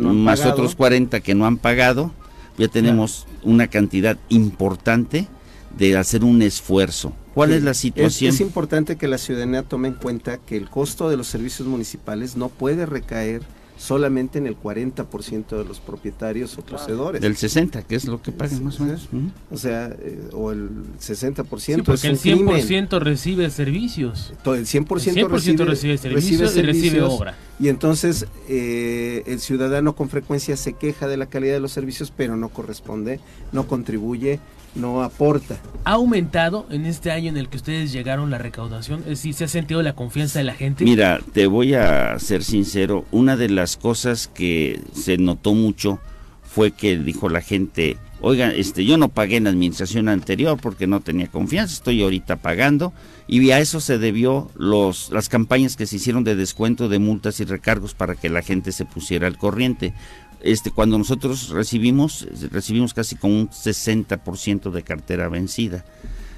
más 0.00 0.46
otros 0.46 0.74
40 0.74 1.20
que 1.20 1.34
no 1.34 1.46
han 1.46 1.58
pagado, 1.58 2.12
ya 2.58 2.68
tenemos 2.68 3.26
una 3.42 3.68
cantidad 3.68 4.18
importante 4.28 5.28
de 5.76 5.96
hacer 5.96 6.24
un 6.24 6.42
esfuerzo. 6.42 7.12
¿Cuál 7.34 7.52
es 7.52 7.62
la 7.62 7.74
situación? 7.74 8.34
es, 8.34 8.40
importante 8.40 8.96
que 8.96 9.08
la 9.08 9.18
ciudadanía 9.18 9.62
tome 9.62 9.88
en 9.88 9.94
cuenta 9.94 10.38
que 10.38 10.56
el 10.56 10.68
costo 10.68 11.08
de 11.08 11.16
los 11.16 11.28
servicios 11.28 11.68
municipales 11.68 12.36
no 12.36 12.48
puede 12.48 12.86
recaer 12.86 13.42
solamente 13.80 14.38
en 14.38 14.46
el 14.46 14.60
40% 14.60 15.56
de 15.56 15.64
los 15.64 15.80
propietarios 15.80 16.56
o 16.58 16.62
poseedores. 16.62 17.22
Del 17.22 17.34
60, 17.34 17.82
que 17.84 17.94
es 17.94 18.04
lo 18.04 18.20
que 18.20 18.30
pagan 18.30 18.62
más 18.62 18.78
o 18.78 18.84
menos. 18.84 19.08
O 19.50 19.56
sea, 19.56 19.86
eh, 19.86 20.20
o 20.32 20.52
el 20.52 20.68
60%. 21.00 21.58
Sí, 21.58 21.82
porque 21.82 22.08
el 22.08 22.18
100% 22.18 23.00
recibe 23.00 23.48
servicios. 23.48 24.34
Todo 24.44 24.54
el 24.54 24.66
100%, 24.66 25.28
recibe, 25.28 25.96
servicios 25.96 26.56
y 26.56 26.62
recibe 26.62 27.00
obra. 27.00 27.36
Y 27.58 27.68
entonces 27.68 28.26
eh, 28.48 29.22
el 29.26 29.40
ciudadano 29.40 29.96
con 29.96 30.10
frecuencia 30.10 30.58
se 30.58 30.74
queja 30.74 31.08
de 31.08 31.16
la 31.16 31.26
calidad 31.26 31.54
de 31.54 31.60
los 31.60 31.72
servicios, 31.72 32.12
pero 32.14 32.36
no 32.36 32.50
corresponde, 32.50 33.18
no 33.52 33.66
contribuye 33.66 34.40
no 34.74 35.02
aporta. 35.02 35.60
¿Ha 35.84 35.92
aumentado 35.92 36.66
en 36.70 36.86
este 36.86 37.10
año 37.10 37.30
en 37.30 37.36
el 37.36 37.48
que 37.48 37.56
ustedes 37.56 37.92
llegaron 37.92 38.30
la 38.30 38.38
recaudación? 38.38 39.00
Es 39.00 39.06
decir, 39.06 39.34
¿se 39.34 39.44
ha 39.44 39.48
sentido 39.48 39.82
la 39.82 39.94
confianza 39.94 40.38
de 40.38 40.44
la 40.44 40.54
gente? 40.54 40.84
Mira, 40.84 41.20
te 41.32 41.46
voy 41.46 41.74
a 41.74 42.18
ser 42.18 42.44
sincero, 42.44 43.04
una 43.10 43.36
de 43.36 43.48
las 43.48 43.76
cosas 43.76 44.28
que 44.28 44.80
se 44.92 45.18
notó 45.18 45.54
mucho 45.54 45.98
fue 46.42 46.72
que 46.72 46.98
dijo 46.98 47.28
la 47.28 47.40
gente, 47.40 47.96
oiga, 48.20 48.52
este, 48.52 48.84
yo 48.84 48.96
no 48.96 49.08
pagué 49.08 49.36
en 49.36 49.44
la 49.44 49.50
administración 49.50 50.08
anterior 50.08 50.58
porque 50.60 50.86
no 50.86 51.00
tenía 51.00 51.28
confianza, 51.28 51.74
estoy 51.74 52.02
ahorita 52.02 52.36
pagando, 52.36 52.92
y 53.28 53.50
a 53.52 53.60
eso 53.60 53.80
se 53.80 53.98
debió 53.98 54.50
los, 54.56 55.10
las 55.10 55.28
campañas 55.28 55.76
que 55.76 55.86
se 55.86 55.96
hicieron 55.96 56.24
de 56.24 56.34
descuento 56.34 56.88
de 56.88 56.98
multas 56.98 57.38
y 57.38 57.44
recargos 57.44 57.94
para 57.94 58.16
que 58.16 58.28
la 58.28 58.42
gente 58.42 58.72
se 58.72 58.84
pusiera 58.84 59.28
al 59.28 59.38
corriente 59.38 59.94
este, 60.42 60.70
cuando 60.70 60.98
nosotros 60.98 61.50
recibimos, 61.50 62.26
recibimos 62.50 62.94
casi 62.94 63.16
con 63.16 63.32
un 63.32 63.50
60% 63.50 64.70
de 64.70 64.82
cartera 64.82 65.28
vencida. 65.28 65.84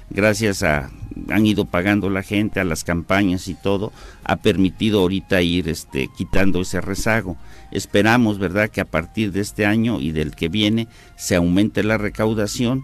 Gracias 0.09 0.63
a, 0.63 0.91
han 1.29 1.45
ido 1.45 1.65
pagando 1.65 2.09
la 2.09 2.23
gente, 2.23 2.59
a 2.59 2.63
las 2.63 2.83
campañas 2.83 3.47
y 3.47 3.55
todo, 3.55 3.91
ha 4.23 4.37
permitido 4.37 4.99
ahorita 4.99 5.41
ir 5.41 5.69
este, 5.69 6.09
quitando 6.15 6.61
ese 6.61 6.81
rezago. 6.81 7.37
Esperamos, 7.71 8.37
¿verdad?, 8.37 8.69
que 8.69 8.81
a 8.81 8.85
partir 8.85 9.31
de 9.31 9.41
este 9.41 9.65
año 9.65 9.99
y 9.99 10.11
del 10.11 10.35
que 10.35 10.49
viene 10.49 10.87
se 11.15 11.35
aumente 11.35 11.83
la 11.83 11.97
recaudación 11.97 12.83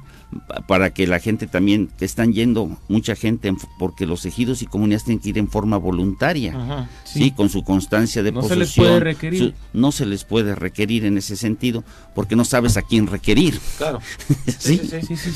para 0.68 0.92
que 0.94 1.08
la 1.08 1.20
gente 1.20 1.48
también, 1.48 1.90
que 1.98 2.06
están 2.06 2.34
yendo 2.34 2.78
mucha 2.88 3.16
gente, 3.16 3.52
porque 3.80 4.06
los 4.06 4.26
ejidos 4.26 4.62
y 4.62 4.68
comunidades 4.68 5.04
tienen 5.04 5.22
que 5.22 5.30
ir 5.30 5.38
en 5.38 5.50
forma 5.50 5.78
voluntaria, 5.78 6.88
sí. 7.04 7.32
con 7.32 7.50
su 7.50 7.64
constancia 7.64 8.22
de 8.22 8.32
no 8.32 8.42
posesión. 8.42 8.68
Se 8.68 8.70
les 8.70 8.76
puede 8.76 9.00
requerir. 9.00 9.56
no 9.74 9.92
se 9.92 10.06
les 10.06 10.24
puede 10.24 10.56
requerir 10.56 11.06
en 11.06 11.18
ese 11.18 11.36
sentido, 11.36 11.84
porque 12.14 12.36
no 12.36 12.46
sabes 12.46 12.78
a 12.78 12.84
quién 12.84 13.08
requerir. 13.08 13.60
Claro. 13.78 14.00
sí, 14.60 14.80
sí, 14.80 15.16
sí, 15.16 15.32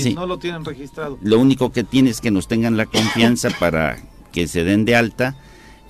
sí, 0.00 0.14
No 0.14 0.26
lo 0.26 0.38
tienen 0.38 0.64
registrado. 0.64 1.18
Lo 1.22 1.38
único 1.38 1.72
que 1.72 1.84
tienes 1.84 2.16
es 2.16 2.20
que 2.20 2.30
nos 2.30 2.48
tengan 2.48 2.76
la 2.76 2.86
confianza 2.86 3.48
para 3.58 3.98
que 4.32 4.46
se 4.46 4.62
den 4.64 4.84
de 4.84 4.94
alta 4.94 5.36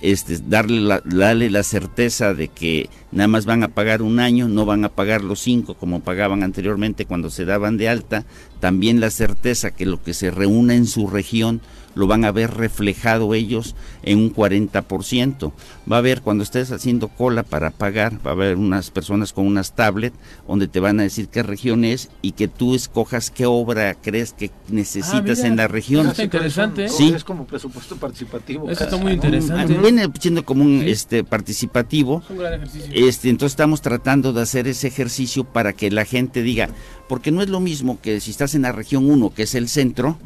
este, 0.01 0.37
darle, 0.37 0.81
la, 0.81 1.01
darle 1.03 1.49
la 1.49 1.63
certeza 1.63 2.33
de 2.33 2.47
que 2.47 2.89
nada 3.11 3.27
más 3.27 3.45
van 3.45 3.63
a 3.63 3.69
pagar 3.69 4.01
un 4.01 4.19
año, 4.19 4.47
no 4.47 4.65
van 4.65 4.85
a 4.85 4.89
pagar 4.89 5.23
los 5.23 5.39
cinco 5.39 5.75
como 5.75 6.01
pagaban 6.01 6.43
anteriormente 6.43 7.05
cuando 7.05 7.29
se 7.29 7.45
daban 7.45 7.77
de 7.77 7.89
alta, 7.89 8.25
también 8.59 8.99
la 8.99 9.09
certeza 9.09 9.71
que 9.71 9.85
lo 9.85 10.01
que 10.01 10.13
se 10.13 10.31
reúna 10.31 10.75
en 10.75 10.85
su 10.85 11.07
región 11.07 11.61
lo 11.95 12.07
van 12.07 12.25
a 12.25 12.31
ver 12.31 12.51
reflejado 12.51 13.33
ellos 13.33 13.75
en 14.03 14.19
un 14.19 14.33
40%. 14.33 15.51
Va 15.91 15.97
a 15.97 15.99
haber, 15.99 16.21
cuando 16.21 16.43
estés 16.43 16.71
haciendo 16.71 17.07
cola 17.09 17.43
para 17.43 17.71
pagar, 17.71 18.25
va 18.25 18.31
a 18.31 18.33
haber 18.33 18.57
unas 18.57 18.91
personas 18.91 19.33
con 19.33 19.45
unas 19.45 19.73
tablets 19.73 20.15
donde 20.47 20.67
te 20.67 20.79
van 20.79 20.99
a 20.99 21.03
decir 21.03 21.27
qué 21.27 21.43
región 21.43 21.83
es 21.83 22.09
y 22.21 22.33
que 22.33 22.47
tú 22.47 22.75
escojas 22.75 23.31
qué 23.31 23.45
obra 23.45 23.95
crees 23.95 24.33
que 24.33 24.51
necesitas 24.69 25.43
ah, 25.43 25.47
en 25.47 25.57
la 25.57 25.67
región. 25.67 26.01
Eso 26.01 26.11
está 26.11 26.23
interesante. 26.23 26.85
¿eh? 26.85 26.89
Sí. 26.89 27.11
Es 27.15 27.23
como 27.23 27.45
presupuesto 27.45 27.95
participativo. 27.97 28.69
Eso 28.69 28.83
está 28.83 28.97
muy 28.97 29.13
interesante. 29.13 29.73
Viene 29.73 30.07
siendo 30.19 30.45
como 30.45 30.63
un 30.63 30.83
este 30.83 31.23
participativo. 31.23 32.21
Es 32.23 32.29
un 32.29 32.37
gran 32.37 32.53
ejercicio. 32.53 32.91
Este, 32.93 33.29
entonces 33.29 33.53
estamos 33.53 33.81
tratando 33.81 34.31
de 34.31 34.41
hacer 34.41 34.67
ese 34.67 34.87
ejercicio 34.87 35.43
para 35.43 35.73
que 35.73 35.91
la 35.91 36.05
gente 36.05 36.43
diga, 36.43 36.69
porque 37.09 37.31
no 37.31 37.41
es 37.41 37.49
lo 37.49 37.59
mismo 37.59 37.99
que 37.99 38.21
si 38.21 38.31
estás 38.31 38.53
en 38.53 38.61
la 38.61 38.71
región 38.71 39.09
1, 39.09 39.33
que 39.33 39.43
es 39.43 39.55
el 39.55 39.67
centro, 39.67 40.17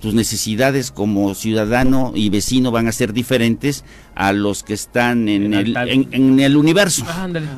tus 0.00 0.14
necesidades 0.14 0.92
como 0.92 1.34
ciudadano 1.34 2.12
y 2.14 2.30
vecino 2.30 2.70
van 2.70 2.86
a 2.86 2.92
ser 2.92 3.12
diferentes 3.12 3.84
a 4.14 4.32
los 4.32 4.62
que 4.62 4.72
están 4.72 5.28
en, 5.28 5.52
el, 5.52 5.76
en, 5.76 6.40
el 6.40 6.56
universo. 6.56 7.04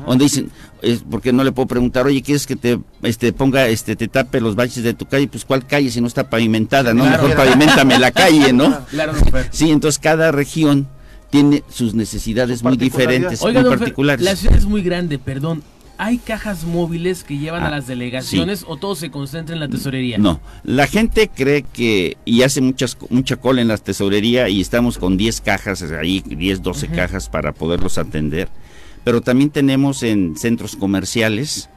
donde 0.07 0.25
dicen, 0.25 0.49
es 0.81 1.03
porque 1.09 1.31
no 1.31 1.43
le 1.43 1.51
puedo 1.51 1.67
preguntar, 1.67 2.07
oye, 2.07 2.23
¿quieres 2.23 2.47
que 2.47 2.55
te 2.55 2.79
este, 3.03 3.33
ponga, 3.33 3.67
este, 3.67 3.95
te 3.95 4.07
tape 4.07 4.41
los 4.41 4.55
baches 4.55 4.83
de 4.83 4.95
tu 4.95 5.05
calle? 5.05 5.27
Pues 5.27 5.45
¿cuál 5.45 5.65
calle 5.67 5.91
si 5.91 6.01
no 6.01 6.07
está 6.07 6.27
pavimentada? 6.27 6.93
¿no? 6.93 7.05
Mejor 7.05 7.35
pavimentame 7.35 7.99
la 7.99 8.11
calle, 8.11 8.51
¿no? 8.51 8.79
sí, 9.51 9.69
entonces 9.69 9.99
cada 9.99 10.31
región 10.31 10.87
tiene 11.29 11.63
sus 11.69 11.93
necesidades 11.93 12.63
muy 12.63 12.77
diferentes, 12.77 13.43
muy 13.43 13.53
particulares. 13.53 14.25
la 14.25 14.35
ciudad 14.35 14.57
es 14.57 14.65
muy 14.65 14.81
grande, 14.81 15.19
perdón. 15.19 15.61
¿Hay 15.97 16.17
cajas 16.17 16.65
móviles 16.65 17.23
que 17.23 17.37
llevan 17.37 17.63
a 17.63 17.67
ah, 17.67 17.71
las 17.71 17.87
delegaciones 17.87 18.65
o 18.67 18.77
todo 18.77 18.95
se 18.95 19.11
concentra 19.11 19.53
en 19.53 19.61
la 19.61 19.69
tesorería? 19.69 20.17
No, 20.17 20.41
la 20.63 20.87
gente 20.87 21.29
cree 21.33 21.63
que, 21.63 22.17
y 22.25 22.43
hace 22.43 22.59
muchas, 22.61 22.97
mucha 23.09 23.37
cola 23.37 23.61
en 23.61 23.69
la 23.69 23.77
tesorería 23.77 24.49
y 24.49 24.59
estamos 24.59 24.97
con 24.97 25.15
10 25.15 25.41
cajas 25.41 25.81
ahí, 25.83 26.21
10, 26.25 26.61
12 26.61 26.87
cajas 26.89 27.29
para 27.29 27.53
poderlos 27.53 27.97
atender, 27.97 28.49
pero 29.03 29.21
también 29.21 29.51
tenemos 29.51 30.03
en 30.03 30.35
centros 30.35 30.75
comerciales, 30.75 31.69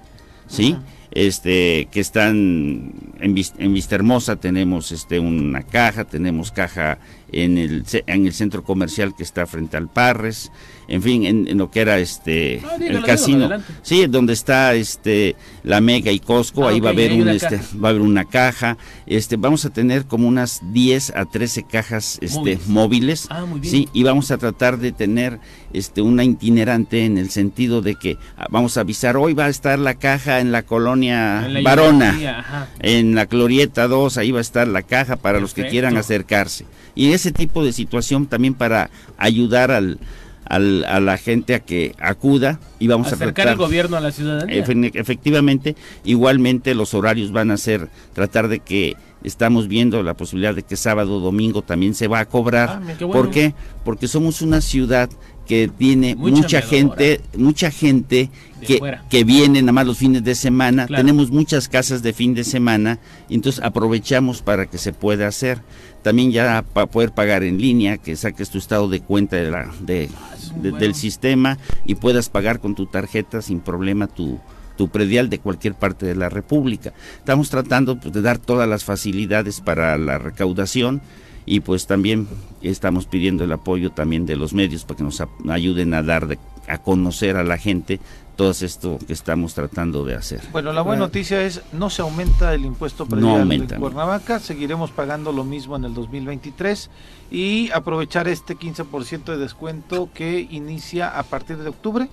¿sí? 0.49 0.77
este 1.11 1.89
que 1.91 2.01
están 2.01 2.93
en, 3.21 3.35
en 3.59 3.75
Vista 3.75 3.95
Hermosa 3.95 4.37
tenemos 4.37 4.93
este 4.93 5.19
una 5.19 5.63
caja, 5.63 6.05
tenemos 6.05 6.53
caja 6.53 6.99
en 7.33 7.57
el 7.57 7.85
en 8.07 8.27
el 8.27 8.33
centro 8.33 8.63
comercial 8.63 9.15
que 9.17 9.23
está 9.23 9.47
frente 9.47 9.77
al 9.77 9.89
Parres, 9.89 10.53
en 10.89 11.03
fin, 11.03 11.25
en, 11.25 11.59
lo 11.59 11.71
que 11.71 11.81
era 11.81 11.99
este 11.99 12.63
ah, 12.65 12.77
el 12.81 13.03
casino. 13.03 13.51
sí, 13.83 14.07
donde 14.07 14.33
está 14.33 14.75
este 14.75 15.37
la 15.63 15.81
Mega 15.81 16.11
y 16.11 16.19
Costco, 16.19 16.67
ah, 16.67 16.71
ahí 16.71 16.81
va 16.81 16.89
a 16.89 16.93
haber 16.93 17.13
un 17.13 17.29
este, 17.29 17.61
va 17.83 17.89
a 17.89 17.91
haber 17.91 18.03
una 18.03 18.25
caja, 18.25 18.79
este 19.07 19.37
vamos 19.37 19.67
a 19.67 19.71
tener 19.71 20.07
como 20.07 20.27
unas 20.27 20.61
10 20.73 21.13
a 21.15 21.27
13 21.27 21.65
cajas 21.65 22.19
este 22.23 22.59
móviles, 22.67 23.27
ah, 23.31 23.45
sí, 23.63 23.89
y 23.93 24.03
vamos 24.03 24.31
a 24.31 24.39
tratar 24.39 24.79
de 24.79 24.93
tener 24.93 25.41
este 25.75 26.01
una 26.01 26.25
itinerante 26.25 27.05
en 27.05 27.19
el 27.19 27.31
sentido 27.31 27.83
de 27.83 27.95
que 27.95 28.17
vamos 28.51 28.79
a 28.79 28.81
avisar 28.81 29.19
hoy 29.19 29.35
va 29.35 29.45
a 29.45 29.51
estar 29.51 29.79
la 29.79 29.95
caja 29.95 30.41
en 30.41 30.53
la 30.53 30.63
colonia 30.63 31.49
Varona, 31.63 32.67
en 32.81 33.15
la 33.15 33.27
Glorieta 33.27 33.89
2, 33.89 34.17
ahí 34.17 34.31
va 34.31 34.39
a 34.39 34.43
estar 34.43 34.67
la 34.67 34.83
caja 34.83 35.17
para 35.17 35.39
los 35.39 35.53
que 35.53 35.69
quieran 35.69 35.97
acercarse. 35.97 36.65
Y 36.95 37.13
ese 37.13 37.31
tipo 37.31 37.65
de 37.65 37.73
situación 37.73 38.27
también 38.27 38.55
para 38.55 38.91
ayudar 39.19 39.71
al 39.71 40.01
a 40.49 40.59
la 40.59 41.19
gente 41.19 41.55
a 41.55 41.61
que 41.61 41.95
acuda 42.01 42.59
y 42.79 42.89
vamos 42.89 43.13
a 43.13 43.17
tratar 43.17 43.49
el 43.49 43.57
gobierno 43.57 43.97
a 43.97 44.01
la 44.01 44.13
ciudadanía. 44.13 44.65
efectivamente, 44.95 45.77
igualmente 46.05 46.75
los 46.75 46.95
horarios 46.95 47.33
van 47.33 47.51
a 47.51 47.57
ser 47.57 47.89
tratar 48.15 48.49
de 48.49 48.61
que 48.61 48.97
estamos 49.25 49.69
viendo 49.69 50.03
la 50.03 50.15
posibilidad 50.15 50.55
de 50.55 50.63
que 50.63 50.77
sábado, 50.77 51.21
domingo 51.21 51.63
también 51.63 51.95
se 51.95 52.09
va 52.09 52.21
a 52.21 52.27
cobrar. 52.27 52.83
Ah, 52.83 52.95
¿Por 53.01 53.31
qué? 53.31 53.55
Porque 53.85 54.09
somos 54.09 54.43
una 54.43 54.61
ciudad 54.61 55.11
que 55.47 55.69
tiene 55.69 56.15
mucha, 56.15 56.61
gente, 56.61 57.23
mucha 57.35 57.71
gente 57.71 58.31
que, 58.61 58.81
que, 59.09 59.25
viene 59.25 59.63
nada 59.63 59.73
más 59.73 59.87
los 59.87 59.97
fines 59.97 60.23
de 60.23 60.35
semana. 60.35 60.87
Tenemos 60.87 61.31
muchas 61.31 61.69
casas 61.69 62.03
de 62.03 62.13
fin 62.13 62.35
de 62.35 62.45
semana, 62.45 62.99
entonces 63.31 63.65
aprovechamos 63.65 64.43
para 64.43 64.67
que 64.67 64.77
se 64.77 64.93
pueda 64.93 65.27
hacer. 65.27 65.63
También 66.03 66.33
ya 66.33 66.65
para 66.73 66.87
poder 66.87 67.13
pagar 67.13 67.43
en 67.45 67.59
línea, 67.59 67.97
que 67.97 68.15
saques 68.15 68.51
tu 68.51 68.59
estado 68.59 68.89
de 68.89 69.01
cuenta 69.01 69.37
de 69.37 69.51
la, 69.51 69.73
de, 69.81 70.11
ah, 70.15 70.79
del 70.79 70.95
sistema 70.95 71.59
y 71.87 71.95
puedas 71.95 72.29
pagar 72.29 72.61
con 72.61 72.75
tu 72.75 72.87
tarjeta 72.87 73.41
sin 73.41 73.61
problema 73.61 74.07
tu, 74.07 74.39
tu 74.79 74.89
predial 74.89 75.29
de 75.29 75.41
cualquier 75.41 75.75
parte 75.75 76.07
de 76.07 76.15
la 76.15 76.31
República. 76.31 76.95
Estamos 77.19 77.51
tratando 77.51 77.99
pues, 78.01 78.15
de 78.15 78.23
dar 78.23 78.39
todas 78.39 78.67
las 78.67 78.85
facilidades 78.85 79.61
para 79.61 79.99
la 79.99 80.19
recaudación 80.19 81.03
y 81.45 81.61
pues 81.61 81.87
también 81.87 82.29
estamos 82.63 83.07
pidiendo 83.07 83.43
el 83.43 83.53
apoyo 83.53 83.91
también 83.91 84.25
de 84.25 84.37
los 84.37 84.55
medios 84.55 84.85
para 84.85 84.99
que 84.99 85.03
nos 85.03 85.23
ayuden 85.51 85.95
a 85.95 86.03
dar 86.03 86.39
a 86.69 86.79
conocer 86.79 87.37
a 87.37 87.43
la 87.43 87.59
gente 87.59 87.99
todo 88.37 88.53
esto 88.53 88.99
que 89.05 89.15
estamos 89.15 89.55
tratando 89.55 90.05
de 90.05 90.15
hacer. 90.15 90.41
Bueno, 90.53 90.73
la 90.73 90.83
buena 90.83 91.01
noticia 91.01 91.43
es 91.43 91.61
no 91.73 91.91
se 91.91 92.03
aumenta 92.03 92.55
el 92.55 92.65
impuesto 92.65 93.05
predial 93.05 93.51
en 93.51 93.67
Cuernavaca, 93.67 94.39
seguiremos 94.39 94.93
pagando 94.93 95.33
lo 95.33 95.43
mismo 95.43 95.75
en 95.75 95.87
el 95.87 95.95
2023 95.95 96.89
y 97.33 97.71
aprovechar 97.73 98.29
este 98.29 98.57
15% 98.57 99.25
de 99.25 99.39
descuento 99.39 100.11
que 100.15 100.47
inicia 100.51 101.19
a 101.19 101.25
partir 101.25 101.57
de 101.57 101.69
octubre. 101.71 102.09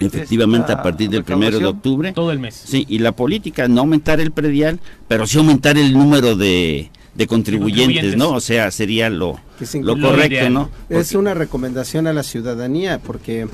Efectivamente, 0.00 0.72
a 0.72 0.82
partir 0.82 1.10
del 1.10 1.24
primero 1.24 1.58
de 1.58 1.66
octubre. 1.66 2.12
Todo 2.12 2.32
el 2.32 2.38
mes. 2.38 2.54
Sí, 2.54 2.86
y 2.88 2.98
la 2.98 3.12
política, 3.12 3.68
no 3.68 3.82
aumentar 3.82 4.20
el 4.20 4.32
predial, 4.32 4.80
pero 5.08 5.26
sí 5.26 5.38
aumentar 5.38 5.76
el 5.76 5.92
número 5.92 6.36
de, 6.36 6.90
de 7.14 7.26
contribuyentes, 7.26 8.16
¿no? 8.16 8.30
O 8.30 8.40
sea, 8.40 8.70
sería 8.70 9.10
lo, 9.10 9.38
lo 9.74 10.00
correcto, 10.00 10.50
¿no? 10.50 10.70
es 10.88 11.14
una 11.14 11.34
recomendación 11.34 12.06
a 12.06 12.12
la 12.12 12.22
ciudadanía 12.22 12.98
porque 12.98 13.46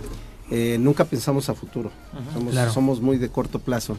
eh, 0.50 0.76
nunca 0.78 1.04
pensamos 1.04 1.48
a 1.48 1.54
futuro, 1.54 1.90
somos, 2.72 3.00
muy 3.00 3.18
de 3.18 3.28
corto 3.28 3.58
plazo. 3.58 3.96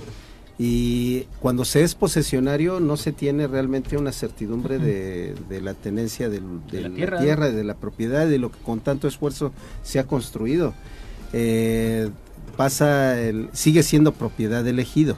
Y 0.60 1.26
cuando 1.40 1.66
se 1.66 1.84
es 1.84 1.94
posesionario 1.94 2.80
no 2.80 2.98
se 2.98 3.12
tiene 3.12 3.46
realmente 3.46 3.96
una 3.96 4.12
certidumbre 4.12 4.80
de, 4.80 5.36
la 5.62 5.76
tenencia 5.76 6.30
de, 6.30 6.42
la, 6.72 6.90
tierra, 6.90 7.52
de 7.52 7.64
la 7.64 7.76
propiedad, 7.76 8.26
de 8.26 8.40
lo 8.40 8.52
que 8.52 8.58
con 8.60 8.80
tanto 8.80 9.08
esfuerzo 9.08 9.52
se 9.84 10.00
ha 10.00 10.08
construido. 10.08 10.74
Eh, 11.34 12.10
pasa, 12.56 13.20
el, 13.20 13.50
sigue 13.54 13.84
siendo 13.84 14.12
propiedad 14.14 14.66
elegido. 14.68 15.18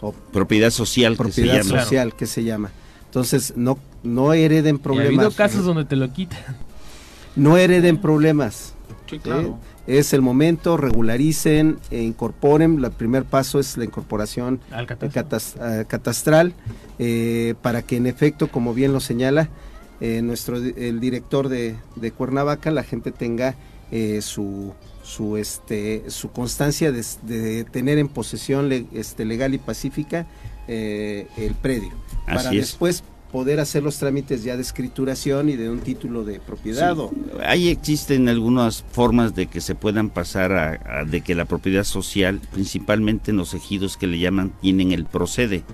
O 0.00 0.12
propiedad 0.12 0.70
social. 0.70 1.16
Propiedad 1.16 1.58
que 1.58 1.62
se 1.62 1.68
social 1.68 2.14
que 2.14 2.26
se 2.26 2.44
llama. 2.44 2.70
Entonces, 3.06 3.54
no, 3.56 3.78
no 4.02 4.32
hereden 4.32 4.78
problemas. 4.78 5.06
ha 5.06 5.14
habido 5.14 5.30
casos 5.30 5.64
donde 5.64 5.84
te 5.84 5.96
lo 5.96 6.12
quitan. 6.12 6.40
No 7.36 7.56
hereden 7.56 8.00
problemas. 8.00 8.74
Sí, 9.08 9.18
claro. 9.18 9.58
Es 9.86 10.12
el 10.14 10.22
momento, 10.22 10.76
regularicen, 10.76 11.78
e 11.90 12.02
incorporen. 12.02 12.82
El 12.82 12.90
primer 12.92 13.24
paso 13.24 13.58
es 13.60 13.76
la 13.76 13.84
incorporación 13.84 14.60
catastral, 15.88 16.54
eh, 16.98 17.54
para 17.60 17.82
que 17.82 17.96
en 17.96 18.06
efecto, 18.06 18.48
como 18.48 18.72
bien 18.72 18.92
lo 18.92 19.00
señala 19.00 19.50
eh, 20.00 20.22
nuestro 20.22 20.56
el 20.56 21.00
director 21.00 21.48
de, 21.48 21.76
Cuernavaca, 22.16 22.70
la 22.70 22.82
gente 22.82 23.12
tenga 23.12 23.56
eh, 23.90 24.20
su 24.22 24.72
su 25.04 25.36
este 25.36 26.04
su 26.08 26.30
constancia 26.30 26.90
de, 26.90 27.64
tener 27.70 27.98
en 27.98 28.08
posesión 28.08 28.72
este, 28.92 29.24
legal 29.24 29.54
y 29.54 29.58
pacífica 29.58 30.26
el 30.66 31.54
predio 31.60 31.92
para 32.26 32.50
después 32.50 33.04
poder 33.34 33.58
hacer 33.58 33.82
los 33.82 33.98
trámites 33.98 34.44
ya 34.44 34.54
de 34.54 34.62
escrituración 34.62 35.48
y 35.48 35.56
de 35.56 35.68
un 35.68 35.80
título 35.80 36.22
de 36.22 36.38
propiedad. 36.38 36.96
Ahí 37.44 37.68
existen 37.68 38.28
algunas 38.28 38.84
formas 38.92 39.34
de 39.34 39.48
que 39.48 39.60
se 39.60 39.74
puedan 39.74 40.08
pasar 40.08 40.52
a, 40.52 41.04
de 41.04 41.20
que 41.20 41.34
la 41.34 41.44
propiedad 41.44 41.82
social, 41.82 42.40
principalmente 42.52 43.32
en 43.32 43.38
los 43.38 43.52
ejidos 43.52 43.96
que 43.96 44.06
le 44.06 44.20
llaman, 44.20 44.52
tienen 44.60 44.92
el 44.92 45.04
procede, 45.04 45.64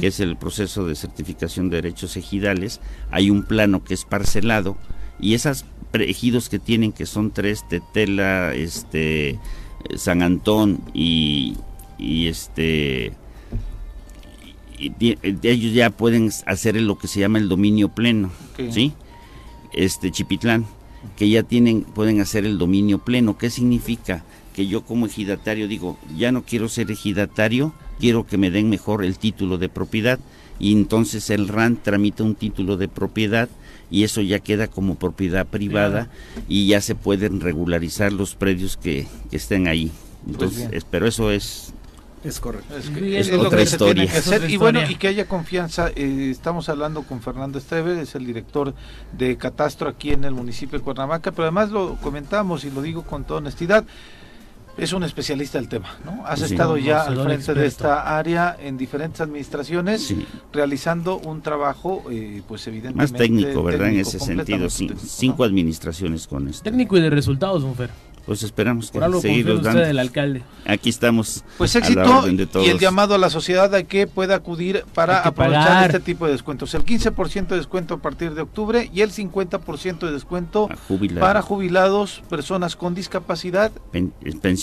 que 0.00 0.06
es 0.06 0.20
el 0.20 0.38
proceso 0.38 0.86
de 0.86 0.94
certificación 0.94 1.68
de 1.68 1.82
derechos 1.82 2.16
ejidales. 2.16 2.80
Hay 3.10 3.28
un 3.28 3.42
plano 3.42 3.84
que 3.84 3.92
es 3.92 4.06
parcelado 4.06 4.78
y 5.20 5.34
esas 5.34 5.66
ejidos 6.02 6.48
que 6.48 6.58
tienen, 6.58 6.92
que 6.92 7.06
son 7.06 7.30
tres, 7.30 7.66
Tetela, 7.68 8.54
este, 8.54 9.38
San 9.96 10.22
Antón 10.22 10.80
y, 10.94 11.56
y 11.98 12.26
este 12.28 13.12
ellos 14.78 15.72
ya 15.72 15.90
pueden 15.90 16.30
hacer 16.46 16.76
lo 16.76 16.98
que 16.98 17.08
se 17.08 17.20
llama 17.20 17.38
el 17.38 17.48
dominio 17.48 17.88
pleno, 17.88 18.30
¿sí? 18.70 18.92
Este 19.72 20.10
Chipitlán, 20.10 20.66
que 21.16 21.28
ya 21.28 21.42
tienen, 21.42 21.82
pueden 21.82 22.20
hacer 22.20 22.44
el 22.44 22.58
dominio 22.58 22.98
pleno. 22.98 23.38
¿Qué 23.38 23.50
significa? 23.50 24.24
Que 24.54 24.66
yo 24.66 24.84
como 24.84 25.06
ejidatario 25.06 25.68
digo, 25.68 25.98
ya 26.16 26.32
no 26.32 26.44
quiero 26.44 26.68
ser 26.68 26.90
ejidatario, 26.90 27.72
quiero 27.98 28.26
que 28.26 28.38
me 28.38 28.50
den 28.50 28.70
mejor 28.70 29.04
el 29.04 29.18
título 29.18 29.58
de 29.58 29.68
propiedad. 29.68 30.18
Y 30.58 30.72
entonces 30.72 31.28
el 31.30 31.48
RAN 31.48 31.76
tramita 31.82 32.22
un 32.22 32.34
título 32.34 32.76
de 32.76 32.88
propiedad 32.88 33.48
y 33.90 34.04
eso 34.04 34.20
ya 34.20 34.38
queda 34.40 34.68
como 34.68 34.96
propiedad 34.96 35.46
privada 35.46 36.08
y 36.48 36.66
ya 36.68 36.80
se 36.80 36.94
pueden 36.94 37.40
regularizar 37.40 38.12
los 38.12 38.34
predios 38.34 38.76
que, 38.76 39.06
estén 39.32 39.68
ahí. 39.68 39.90
Entonces, 40.26 40.84
pero 40.90 41.06
eso 41.06 41.30
es 41.30 41.72
Es 42.24 42.40
correcto. 42.40 42.76
Es, 42.76 43.30
lo 43.30 43.50
que 43.50 43.66
se 43.66 43.78
tiene 43.78 44.08
que 44.08 44.16
hacer. 44.18 44.50
Y 44.50 44.56
bueno, 44.56 44.80
y 44.88 44.96
que 44.96 45.08
haya 45.08 45.26
confianza. 45.26 45.90
Eh, 45.94 46.28
estamos 46.30 46.68
hablando 46.68 47.02
con 47.02 47.20
Fernando 47.22 47.58
Esteve, 47.58 48.00
es 48.00 48.14
el 48.16 48.26
director 48.26 48.74
de 49.16 49.36
Catastro 49.36 49.88
aquí 49.88 50.10
en 50.10 50.24
el 50.24 50.32
municipio 50.32 50.78
de 50.78 50.84
Cuernavaca, 50.84 51.30
pero 51.30 51.44
además 51.44 51.70
lo 51.70 51.96
comentamos 51.96 52.64
y 52.64 52.70
lo 52.70 52.82
digo 52.82 53.02
con 53.02 53.24
toda 53.24 53.38
honestidad 53.38 53.84
es 54.76 54.92
un 54.92 55.04
especialista 55.04 55.58
del 55.58 55.68
tema, 55.68 55.96
¿no? 56.04 56.24
Has 56.26 56.42
estado 56.42 56.76
ya 56.76 57.02
al 57.02 57.22
frente 57.22 57.54
de 57.54 57.66
esta 57.66 58.18
área 58.18 58.56
en 58.60 58.76
diferentes 58.76 59.20
administraciones, 59.20 60.14
realizando 60.52 61.18
un 61.18 61.42
trabajo, 61.42 62.04
eh, 62.10 62.42
pues 62.46 62.66
evidentemente... 62.66 63.12
Más 63.12 63.18
técnico, 63.18 63.62
¿verdad? 63.62 63.88
en 63.88 64.00
ese 64.00 64.18
sentido, 64.18 64.68
cinco 64.70 65.44
administraciones 65.44 66.26
con 66.26 66.48
esto. 66.48 66.64
Técnico 66.64 66.96
y 66.96 67.00
de 67.00 67.10
resultados, 67.10 67.62
don 67.62 67.74
Fer. 67.74 67.90
Pues 68.26 68.42
esperamos 68.42 68.90
que 68.90 68.98
seguirlos 69.20 69.62
dando. 69.62 69.84
el 69.84 70.00
alcalde. 70.00 70.42
Aquí 70.66 70.88
estamos. 70.88 71.44
Pues 71.58 71.76
éxito 71.76 72.24
y 72.60 72.70
el 72.70 72.78
llamado 72.80 73.14
a 73.14 73.18
la 73.18 73.30
sociedad 73.30 73.72
a 73.72 73.84
que 73.84 74.08
pueda 74.08 74.34
acudir 74.34 74.84
para 74.94 75.20
aprovechar 75.20 75.86
este 75.86 76.00
tipo 76.00 76.26
de 76.26 76.32
descuentos. 76.32 76.74
El 76.74 76.84
15% 76.84 77.46
de 77.46 77.56
descuento 77.56 77.94
a 77.94 77.98
partir 77.98 78.34
de 78.34 78.42
octubre 78.42 78.90
y 78.92 79.02
el 79.02 79.12
50% 79.12 80.00
de 80.00 80.10
descuento 80.10 80.68
para 81.20 81.40
jubilados, 81.40 82.24
personas 82.28 82.74
con 82.74 82.96
discapacidad, 82.96 83.70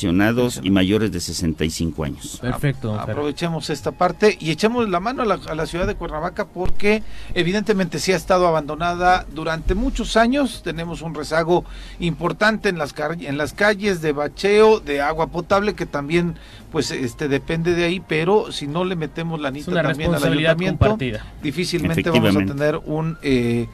pensionados 0.04 0.60
y 0.62 0.70
mayores 0.70 1.12
de 1.12 1.20
65 1.20 2.04
años. 2.04 2.40
Perfecto. 2.42 3.00
aprovechemos 3.00 3.70
esta 3.70 3.92
parte 3.92 4.38
y 4.40 4.52
echemos 4.52 4.90
la 4.90 5.00
mano 5.00 5.24
a 5.24 5.26
la, 5.26 5.36
a 5.36 5.56
la 5.56 5.66
ciudad 5.66 5.88
de 5.88 5.96
Cuernavaca 5.96 6.46
porque 6.46 7.04
evidentemente 7.34 8.00
sí 8.00 8.12
ha 8.12 8.16
estado 8.16 8.48
abandonada 8.48 9.26
durante 9.34 9.76
muchos 9.76 10.18
años. 10.18 10.62
Tenemos 10.64 11.02
un 11.02 11.16
rezago 11.16 11.64
importante 12.00 12.70
en 12.70 12.78
las, 12.78 12.94
en 13.20 13.38
las 13.38 13.54
calles 13.54 14.02
de 14.02 14.12
bacheo, 14.12 14.80
de 14.80 15.02
agua 15.02 15.28
potable, 15.28 15.74
que 15.74 15.86
también 15.86 16.36
pues 16.72 16.92
este 16.92 17.28
depende 17.28 17.76
de 17.76 17.86
ahí, 17.86 18.00
pero 18.06 18.52
si 18.52 18.68
no 18.68 18.84
le 18.84 18.96
metemos 18.96 19.40
la 19.40 19.50
anita 19.50 19.72
también 19.82 20.14
al 20.14 20.24
ayuntamiento, 20.24 20.98
difícilmente 21.42 22.10
vamos 22.10 22.36
a 22.36 22.46
tener 22.46 22.82
un 22.86 23.18
eh, 23.22 23.68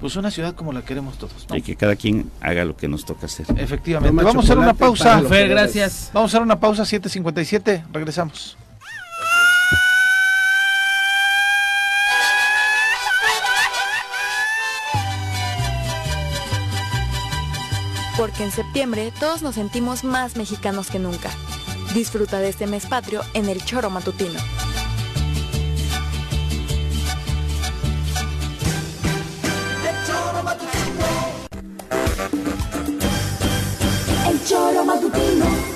pues 0.00 0.16
una 0.16 0.30
ciudad 0.30 0.54
como 0.54 0.72
la 0.72 0.82
queremos 0.82 1.18
todos. 1.18 1.46
Y 1.54 1.62
que 1.62 1.76
cada 1.76 1.96
quien 1.96 2.30
haga 2.40 2.64
lo 2.64 2.76
que 2.76 2.88
nos 2.88 3.04
toca 3.04 3.26
hacer. 3.26 3.46
Efectivamente. 3.56 4.24
vamos 4.24 4.44
a 4.44 4.46
hacer 4.46 4.58
una 4.58 4.74
pausa. 4.74 5.20
gracias. 5.20 6.10
Vamos 6.12 6.32
a 6.32 6.36
hacer 6.36 6.42
una 6.42 6.60
pausa 6.60 6.82
7.57, 6.82 7.84
regresamos. 7.92 8.56
porque 18.16 18.44
en 18.44 18.50
septiembre 18.50 19.12
todos 19.20 19.42
nos 19.42 19.56
sentimos 19.56 20.02
más 20.02 20.36
mexicanos 20.36 20.90
que 20.90 20.98
nunca. 20.98 21.30
Disfruta 21.94 22.38
de 22.38 22.48
este 22.48 22.66
mes 22.66 22.86
patrio 22.86 23.20
en 23.34 23.48
el 23.48 23.64
Choro 23.64 23.90
Matutino. 23.90 24.40
El 34.46 34.50
Choro 34.52 34.84
Matutino. 34.84 35.75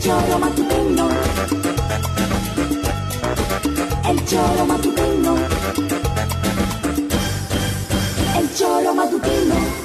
choro 0.00 0.38
matutino. 0.38 1.08
El 4.08 4.24
choro 4.26 4.66
matutino. 4.66 5.36
El 8.36 8.54
choro 8.54 8.94
matutino. 8.94 9.77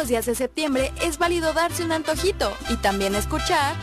Los 0.00 0.08
días 0.08 0.24
de 0.24 0.34
septiembre 0.34 0.92
es 1.02 1.18
válido 1.18 1.52
darse 1.52 1.84
un 1.84 1.92
antojito 1.92 2.50
y 2.70 2.76
también 2.76 3.14
escuchar. 3.14 3.76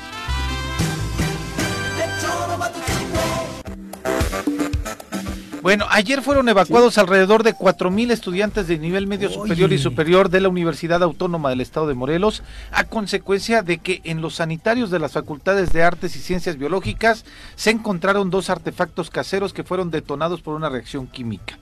Bueno, 5.61 5.85
ayer 5.91 6.23
fueron 6.23 6.49
evacuados 6.49 6.97
alrededor 6.97 7.43
de 7.43 7.53
4.000 7.53 8.09
estudiantes 8.09 8.67
de 8.67 8.79
nivel 8.79 9.05
medio 9.05 9.29
superior 9.29 9.71
y 9.71 9.77
superior 9.77 10.29
de 10.29 10.41
la 10.41 10.49
Universidad 10.49 11.03
Autónoma 11.03 11.51
del 11.51 11.61
Estado 11.61 11.85
de 11.85 11.93
Morelos 11.93 12.41
a 12.71 12.85
consecuencia 12.85 13.61
de 13.61 13.77
que 13.77 14.01
en 14.03 14.21
los 14.21 14.37
sanitarios 14.37 14.89
de 14.89 14.97
las 14.97 15.11
facultades 15.11 15.71
de 15.71 15.83
Artes 15.83 16.15
y 16.15 16.19
Ciencias 16.19 16.57
Biológicas 16.57 17.25
se 17.55 17.69
encontraron 17.69 18.31
dos 18.31 18.49
artefactos 18.49 19.11
caseros 19.11 19.53
que 19.53 19.63
fueron 19.63 19.91
detonados 19.91 20.41
por 20.41 20.55
una 20.55 20.69
reacción 20.69 21.05
química. 21.05 21.56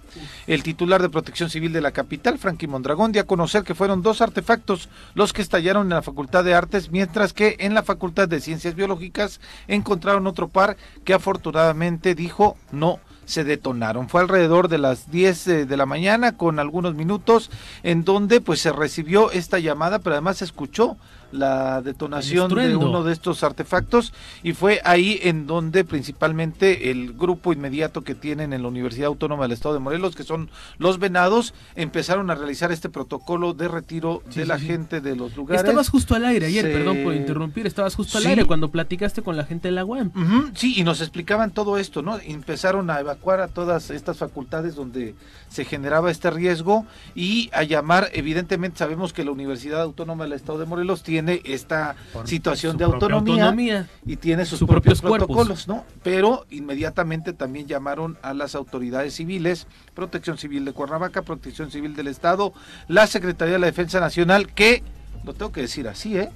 El 0.48 0.64
titular 0.64 1.02
de 1.02 1.10
Protección 1.10 1.50
Civil 1.50 1.74
de 1.74 1.82
la 1.82 1.92
capital, 1.92 2.38
Frankie 2.38 2.68
Mondragón, 2.68 3.12
dio 3.12 3.22
a 3.22 3.26
conocer 3.26 3.64
que 3.64 3.76
fueron 3.76 4.02
dos 4.02 4.22
artefactos 4.22 4.90
los 5.14 5.34
que 5.34 5.42
estallaron 5.42 5.88
en 5.88 5.96
la 5.96 6.02
Facultad 6.02 6.44
de 6.44 6.54
Artes, 6.54 6.92
mientras 6.92 7.34
que 7.34 7.56
en 7.60 7.74
la 7.74 7.84
Facultad 7.84 8.28
de 8.28 8.40
Ciencias 8.40 8.76
Biológicas 8.76 9.40
encontraron 9.68 10.28
otro 10.28 10.48
par 10.48 10.78
que 11.04 11.14
afortunadamente 11.14 12.16
dijo 12.16 12.58
no 12.72 13.00
se 13.26 13.44
detonaron. 13.44 14.08
Fue 14.08 14.22
alrededor 14.22 14.68
de 14.68 14.78
las 14.78 15.12
10 15.12 15.48
eh, 15.48 15.66
de 15.66 15.78
la 15.78 15.86
mañana 15.86 16.38
con 16.38 16.60
algunos 16.60 16.96
minutos 16.96 17.50
en 17.84 18.04
donde 18.04 18.40
pues 18.40 18.62
se 18.62 18.72
recibió 18.72 19.32
esta 19.32 19.60
llamada, 19.60 20.00
pero 20.00 20.16
además 20.16 20.38
se 20.38 20.46
escuchó 20.46 20.98
la 21.36 21.82
detonación 21.82 22.54
de 22.54 22.76
uno 22.76 23.04
de 23.04 23.14
estos 23.14 23.44
artefactos 23.44 24.14
y 24.44 24.54
fue 24.54 24.82
ahí 24.84 25.20
en 25.24 25.48
donde 25.48 25.84
principalmente 25.84 26.92
el 26.92 27.14
grupo 27.14 27.54
inmediato 27.54 28.02
que 28.02 28.16
tienen 28.16 28.54
en 28.54 28.62
la 28.62 28.68
Universidad 28.68 29.08
Autónoma 29.08 29.44
del 29.44 29.52
Estado 29.52 29.74
de 29.74 29.80
Morelos, 29.80 30.16
que 30.16 30.24
son 30.24 30.50
los 30.78 31.00
Venados, 31.00 31.54
empezaron 31.76 32.30
a 32.32 32.36
realizar 32.36 32.72
este 32.72 32.90
protocolo 32.90 33.54
de 33.54 33.68
retiro 33.68 34.24
de 34.34 34.46
la 34.46 34.60
gente 34.60 35.02
de 35.02 35.16
los 35.16 35.36
lugares. 35.36 35.64
Estabas 35.64 35.90
justo 35.90 36.16
al 36.16 36.26
aire 36.26 36.48
ayer, 36.48 36.72
perdón 36.72 37.04
por 37.04 37.14
interrumpir, 37.14 37.68
estabas 37.68 37.96
justo 37.96 38.18
al 38.18 38.26
aire 38.26 38.46
cuando 38.46 38.70
platicaste 38.70 39.22
con 39.22 39.38
la 39.38 39.46
gente 39.46 39.68
de 39.68 39.74
la 39.74 39.86
UAM. 39.86 40.12
sí, 40.56 40.74
y 40.78 40.84
nos 40.84 41.02
explicaban 41.02 41.52
todo 41.52 41.78
esto, 41.78 42.02
¿no? 42.02 42.18
Empezaron 42.20 42.90
a 42.90 43.00
evacuar 43.00 43.42
a 43.42 43.48
todas 43.48 43.90
estas 43.90 44.18
facultades 44.18 44.76
donde 44.76 45.16
se 45.50 45.66
generaba 45.66 46.12
este 46.12 46.32
riesgo 46.32 46.86
y 47.14 47.50
a 47.54 47.64
llamar, 47.64 48.10
evidentemente 48.14 48.80
sabemos 48.80 49.14
que 49.14 49.24
la 49.24 49.32
Universidad 49.32 49.82
Autónoma 49.82 50.24
del 50.26 50.34
Estado 50.34 50.60
de 50.60 50.66
Morelos 50.66 51.04
tiene 51.04 51.25
esta 51.30 51.96
situación 52.24 52.78
de 52.78 52.86
autonomía, 52.86 53.88
y 54.06 54.16
tiene 54.18 54.46
sus, 54.46 54.60
propios, 54.64 55.02
protocolos, 55.02 55.68
¿no? 55.68 55.86
Pero 56.04 56.46
inmediatamente 56.50 57.34
también 57.34 57.68
llamaron 57.68 58.18
a 58.22 58.34
las 58.34 58.56
autoridades 58.56 59.16
civiles, 59.16 59.68
Protección 59.94 60.38
Civil 60.38 60.66
de 60.66 60.74
Cuernavaca, 60.74 61.22
Protección 61.22 61.72
Civil 61.72 61.96
del 61.96 62.08
Estado, 62.08 62.54
la 62.88 63.08
Secretaría 63.08 63.54
de 63.54 63.60
la 63.60 63.68
Defensa 63.68 64.00
Nacional, 64.00 64.54
que, 64.54 64.84
lo 65.24 65.34
tengo 65.34 65.52
que 65.52 65.62
decir 65.62 65.88
así, 65.88 66.18
¿eh? 66.18 66.30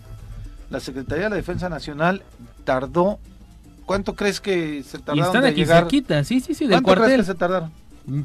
La 0.69 0.79
Secretaría 0.79 1.25
de 1.25 1.29
la 1.31 1.35
Defensa 1.35 1.69
Nacional 1.69 2.23
tardó 2.63 3.19
¿Cuánto 3.89 4.15
crees 4.15 4.39
que 4.39 4.83
se 4.83 4.99
tardaron 4.99 5.17
y 5.17 5.21
están 5.21 5.45
aquí 5.45 5.55
llegar? 5.61 5.79
cerquita, 5.79 6.23
sí, 6.23 6.41
sí, 6.41 6.53
sí, 6.53 6.67
del 6.67 6.83
¿Cuánto 6.83 7.01
crees 7.01 7.21
que 7.21 7.25
se 7.25 7.33
tardaron? 7.33 7.71
Mm, 8.05 8.21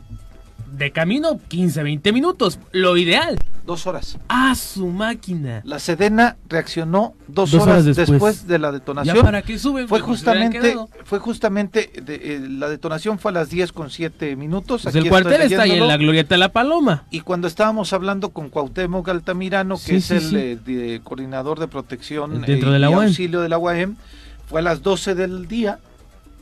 de 0.76 0.92
camino 0.92 1.40
15, 1.48 1.82
20 1.82 2.12
minutos, 2.12 2.58
lo 2.72 2.98
ideal. 2.98 3.38
Dos 3.64 3.86
horas. 3.86 4.18
Ah, 4.28 4.54
su 4.54 4.88
máquina. 4.88 5.62
La 5.64 5.78
Sedena 5.78 6.36
reaccionó 6.48 7.14
dos, 7.28 7.54
horas, 7.54 7.84
después. 7.84 8.46
de 8.46 8.58
la 8.58 8.70
detonación. 8.72 9.22
para 9.22 9.40
qué 9.40 9.58
suben? 9.58 9.88
Fue 9.88 10.00
justamente, 10.00 10.76
fue 11.04 11.18
justamente, 11.18 11.90
eh, 11.94 12.46
la 12.46 12.68
detonación 12.68 13.18
fue 13.18 13.30
a 13.30 13.34
las 13.34 13.48
10 13.48 13.72
con 13.72 13.90
7 13.90 14.36
minutos. 14.36 14.82
Pues 14.82 14.94
el 14.94 15.08
cuartel 15.08 15.40
está 15.42 15.62
ahí 15.62 15.72
en 15.72 15.88
la 15.88 15.96
glorieta 15.96 16.34
de 16.34 16.38
la 16.38 16.52
Paloma. 16.52 17.04
Y 17.10 17.20
cuando 17.20 17.48
estábamos 17.48 17.92
hablando 17.94 18.30
con 18.30 18.50
Cuauhtémoc 18.50 19.08
Altamirano, 19.08 19.76
que 19.78 19.96
es 19.96 20.10
el 20.10 20.60
eh, 20.66 21.00
coordinador 21.02 21.58
de 21.58 21.68
protección 21.68 22.42
Dentro 22.42 22.70
de 22.70 22.78
la 22.78 22.90
y 22.90 22.92
auxilio 22.92 23.40
de 23.40 23.48
la 23.48 23.56
UAM, 23.56 23.96
fue 24.46 24.60
a 24.60 24.62
las 24.62 24.82
12 24.82 25.14
del 25.14 25.48
día 25.48 25.78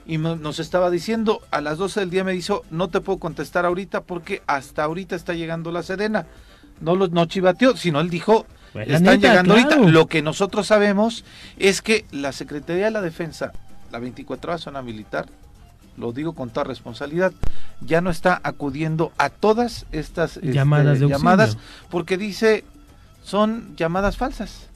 y 0.07 0.19
nos 0.19 0.59
estaba 0.59 0.91
diciendo, 0.91 1.41
a 1.51 1.61
las 1.61 1.79
12 1.79 2.01
del 2.01 2.11
día 2.11 2.25
me 2.25 2.33
dijo, 2.33 2.65
no 2.71 2.89
te 2.89 3.01
puedo 3.01 3.19
contestar 3.19 3.65
ahorita 3.65 4.03
porque 4.03 4.43
hasta 4.47 4.83
ahorita 4.83 5.15
está 5.15 5.35
llegando 5.35 5.71
la 5.71 5.83
Sedena. 5.83 6.27
No, 6.83 6.97
lo, 6.97 7.09
no 7.09 7.27
chivateó, 7.27 7.77
sino 7.77 8.01
él 8.01 8.11
dijo, 8.11 8.47
pues 8.73 8.89
están 8.89 9.21
llegando 9.21 9.55
ahorita. 9.55 9.77
Lo 9.77 10.07
que 10.07 10.23
nosotros 10.23 10.67
sabemos 10.67 11.25
es 11.59 11.83
que 11.83 12.05
la 12.11 12.33
Secretaría 12.33 12.87
de 12.87 12.91
la 12.91 13.01
Defensa, 13.01 13.53
la 13.91 13.99
24 13.99 14.51
horas 14.51 14.61
zona 14.63 14.83
militar, 14.83 15.27
lo 15.97 16.13
digo 16.13 16.35
con 16.35 16.51
toda 16.51 16.65
responsabilidad, 16.65 17.33
ya 17.81 18.01
no 18.01 18.11
está 18.11 18.41
acudiendo 18.43 19.13
a 19.19 19.31
todas 19.31 19.87
estas 19.93 20.37
este, 20.39 20.53
llamadas, 20.53 21.01
llamadas 21.01 21.59
porque 21.91 22.17
dice, 22.17 22.65
son 23.23 23.77
llamadas 23.77 24.17
falsas 24.17 24.71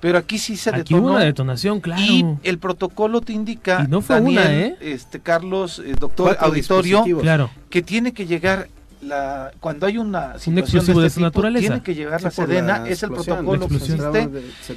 pero 0.00 0.16
aquí 0.16 0.38
sí 0.38 0.56
se 0.56 0.70
aquí 0.70 0.94
Hubo 0.94 1.08
una 1.08 1.20
detonación, 1.20 1.80
claro. 1.80 2.02
Y 2.02 2.24
el 2.42 2.58
protocolo 2.58 3.20
te 3.20 3.34
indica, 3.34 3.86
no 3.86 4.00
fue 4.00 4.20
una, 4.20 4.50
¿eh? 4.50 4.76
este, 4.80 5.20
Carlos, 5.20 5.80
eh, 5.84 5.94
doctor 5.98 6.36
auditorio, 6.40 7.04
claro. 7.20 7.50
que 7.68 7.82
tiene 7.82 8.12
que 8.12 8.26
llegar 8.26 8.68
la, 9.00 9.50
cuando 9.60 9.86
hay 9.86 9.98
una 9.98 10.38
situación 10.38 10.84
de, 10.84 11.06
este 11.06 11.20
naturaleza. 11.20 11.66
tiene 11.66 11.82
que 11.82 11.94
llegar 11.94 12.22
la 12.22 12.30
Sedena, 12.30 12.88
es 12.88 13.02
el 13.02 13.10
protocolo 13.10 13.68
que 13.68 13.76
existe, 13.76 14.30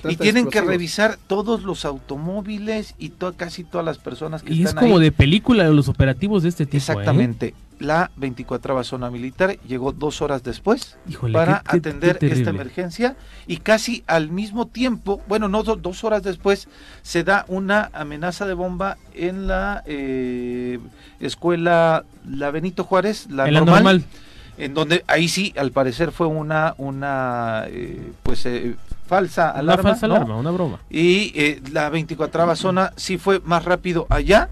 y 0.10 0.16
tienen 0.16 0.50
que 0.50 0.62
revisar 0.62 1.18
todos 1.28 1.64
los 1.64 1.86
automóviles 1.86 2.96
y 2.98 3.12
casi 3.36 3.64
todas 3.64 3.86
las 3.86 3.98
personas 3.98 4.44
que 4.44 4.54
y 4.54 4.64
están 4.64 4.78
es 4.78 4.90
como 4.90 5.00
de 5.00 5.12
película 5.12 5.64
de 5.66 5.74
los 5.74 5.90
operativos 5.90 6.44
de 6.44 6.50
este 6.50 6.66
tipo. 6.66 7.00
¿eh? 7.02 7.54
La 7.84 8.12
24 8.16 8.82
zona 8.86 9.12
militar 9.12 9.60
llegó 9.68 9.92
dos 9.92 10.22
horas 10.22 10.42
después 10.42 10.98
para 11.34 11.62
atender 11.66 12.18
esta 12.22 12.50
emergencia 12.50 13.18
y 13.46 13.58
casi 13.58 14.06
al 14.08 14.30
mismo 14.30 14.68
tiempo, 14.68 15.22
bueno, 15.28 15.50
no 15.50 15.64
dos 15.64 16.06
horas 16.06 16.24
después, 16.24 16.70
se 17.02 17.26
da 17.26 17.44
una 17.50 17.92
amenaza 17.94 18.46
de 18.46 18.54
bomba 18.54 18.98
en 19.14 19.48
la 19.48 19.84
eh, 19.86 20.80
escuela 21.20 22.06
La 22.26 22.52
Benito 22.52 22.86
Juárez, 22.86 23.30
la 23.30 23.52
normal, 23.52 24.06
en 24.58 24.74
donde 24.74 25.04
ahí 25.08 25.28
sí, 25.28 25.54
al 25.58 25.72
parecer 25.72 26.14
fue 26.14 26.28
una, 26.28 26.76
una 26.78 27.66
eh, 27.68 28.14
pues 28.24 28.46
eh, 28.46 28.78
falsa 29.08 29.50
alarma. 29.50 29.82
Una 29.82 29.90
falsa 29.90 30.06
alarma, 30.06 30.38
una 30.38 30.52
broma. 30.52 30.80
Y 30.90 31.60
la 31.72 31.90
24 31.90 32.56
zona 32.56 32.94
sí 32.96 33.18
fue 33.18 33.42
más 33.42 33.66
rápido 33.66 34.08
allá 34.10 34.48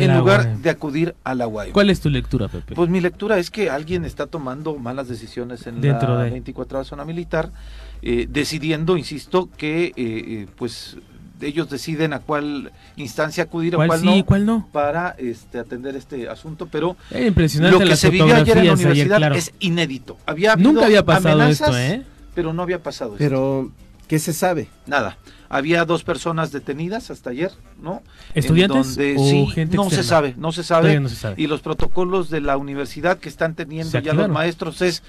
en 0.00 0.16
lugar 0.16 0.58
de 0.58 0.70
acudir 0.70 1.14
a 1.24 1.34
la 1.34 1.46
UAM. 1.46 1.72
¿Cuál 1.72 1.90
es 1.90 2.00
tu 2.00 2.08
lectura, 2.08 2.48
Pepe? 2.48 2.74
Pues 2.74 2.88
mi 2.88 3.00
lectura 3.00 3.38
es 3.38 3.50
que 3.50 3.70
alguien 3.70 4.04
está 4.04 4.26
tomando 4.26 4.76
malas 4.76 5.08
decisiones 5.08 5.66
en 5.66 5.80
Dentro 5.80 6.16
la 6.16 6.24
de... 6.24 6.30
24 6.30 6.84
zona 6.84 7.04
militar, 7.04 7.50
eh, 8.02 8.26
decidiendo, 8.28 8.96
insisto, 8.96 9.48
que 9.56 9.86
eh, 9.86 9.92
eh, 9.96 10.46
pues 10.56 10.96
ellos 11.40 11.68
deciden 11.68 12.12
a 12.12 12.20
cuál 12.20 12.72
instancia 12.96 13.44
acudir, 13.44 13.74
a 13.74 13.86
cuál, 13.86 14.04
no, 14.04 14.24
cuál 14.24 14.46
no, 14.46 14.68
para 14.72 15.10
este, 15.18 15.58
atender 15.58 15.96
este 15.96 16.28
asunto, 16.28 16.68
pero 16.70 16.96
lo 17.10 17.78
que 17.80 17.96
se 17.96 18.10
vivió 18.10 18.34
ayer 18.34 18.58
en 18.58 18.66
la 18.68 18.74
universidad 18.74 19.36
es 19.36 19.52
inédito. 19.58 20.16
Había 20.26 20.56
Nunca 20.56 20.86
había 20.86 21.04
pasado 21.04 21.42
esto, 21.44 21.76
¿eh? 21.76 22.04
Pero 22.34 22.54
no 22.54 22.62
había 22.62 22.82
pasado 22.82 23.16
Pero, 23.18 23.70
¿qué 24.08 24.18
se 24.18 24.32
sabe? 24.32 24.68
Nada. 24.86 25.18
Había 25.52 25.84
dos 25.84 26.02
personas 26.02 26.50
detenidas 26.50 27.10
hasta 27.10 27.28
ayer, 27.28 27.52
¿no? 27.82 28.02
¿Estudiantes 28.32 28.98
o 29.18 29.46
gente 29.48 29.76
no 29.76 29.90
se 29.90 30.02
sabe, 30.02 30.34
no 30.38 30.50
se 30.50 30.62
sabe, 30.64 30.98
Y 31.36 31.46
los 31.46 31.60
protocolos 31.60 32.30
de 32.30 32.40
la 32.40 32.56
universidad 32.56 33.18
que 33.18 33.28
están 33.28 33.54
teniendo 33.54 33.98
ya 34.00 34.14
los 34.14 34.30
maestros 34.30 34.80
es 34.80 35.02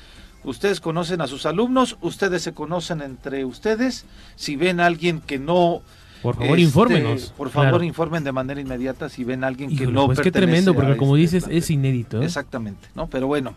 ustedes 0.43 0.81
conocen 0.81 1.21
a 1.21 1.27
sus 1.27 1.45
alumnos, 1.45 1.97
ustedes 2.01 2.41
se 2.41 2.53
conocen 2.53 3.01
entre 3.01 3.45
ustedes, 3.45 4.05
si 4.35 4.57
ven 4.57 4.81
a 4.81 4.85
alguien 4.85 5.21
que 5.21 5.39
no 5.39 5.81
por 6.21 6.35
favor, 6.35 6.51
este, 6.51 6.61
infórmenos. 6.61 7.33
Por 7.37 7.49
favor, 7.49 7.81
informen 7.81 8.25
de 8.25 8.33
manera 8.33 8.59
inmediata 8.59 9.07
si 9.07 9.23
ven 9.23 9.45
a 9.45 9.47
alguien 9.47 9.73
que 9.73 9.87
no 9.87 10.07
pues 10.07 10.19
qué 10.19 10.31
tremendo, 10.31 10.73
porque 10.73 10.97
como 10.97 11.15
este 11.15 11.37
dices, 11.37 11.49
es 11.49 11.69
inédito. 11.69 12.21
¿eh? 12.21 12.25
Exactamente, 12.25 12.89
¿no? 12.95 13.07
Pero 13.07 13.27
bueno, 13.27 13.55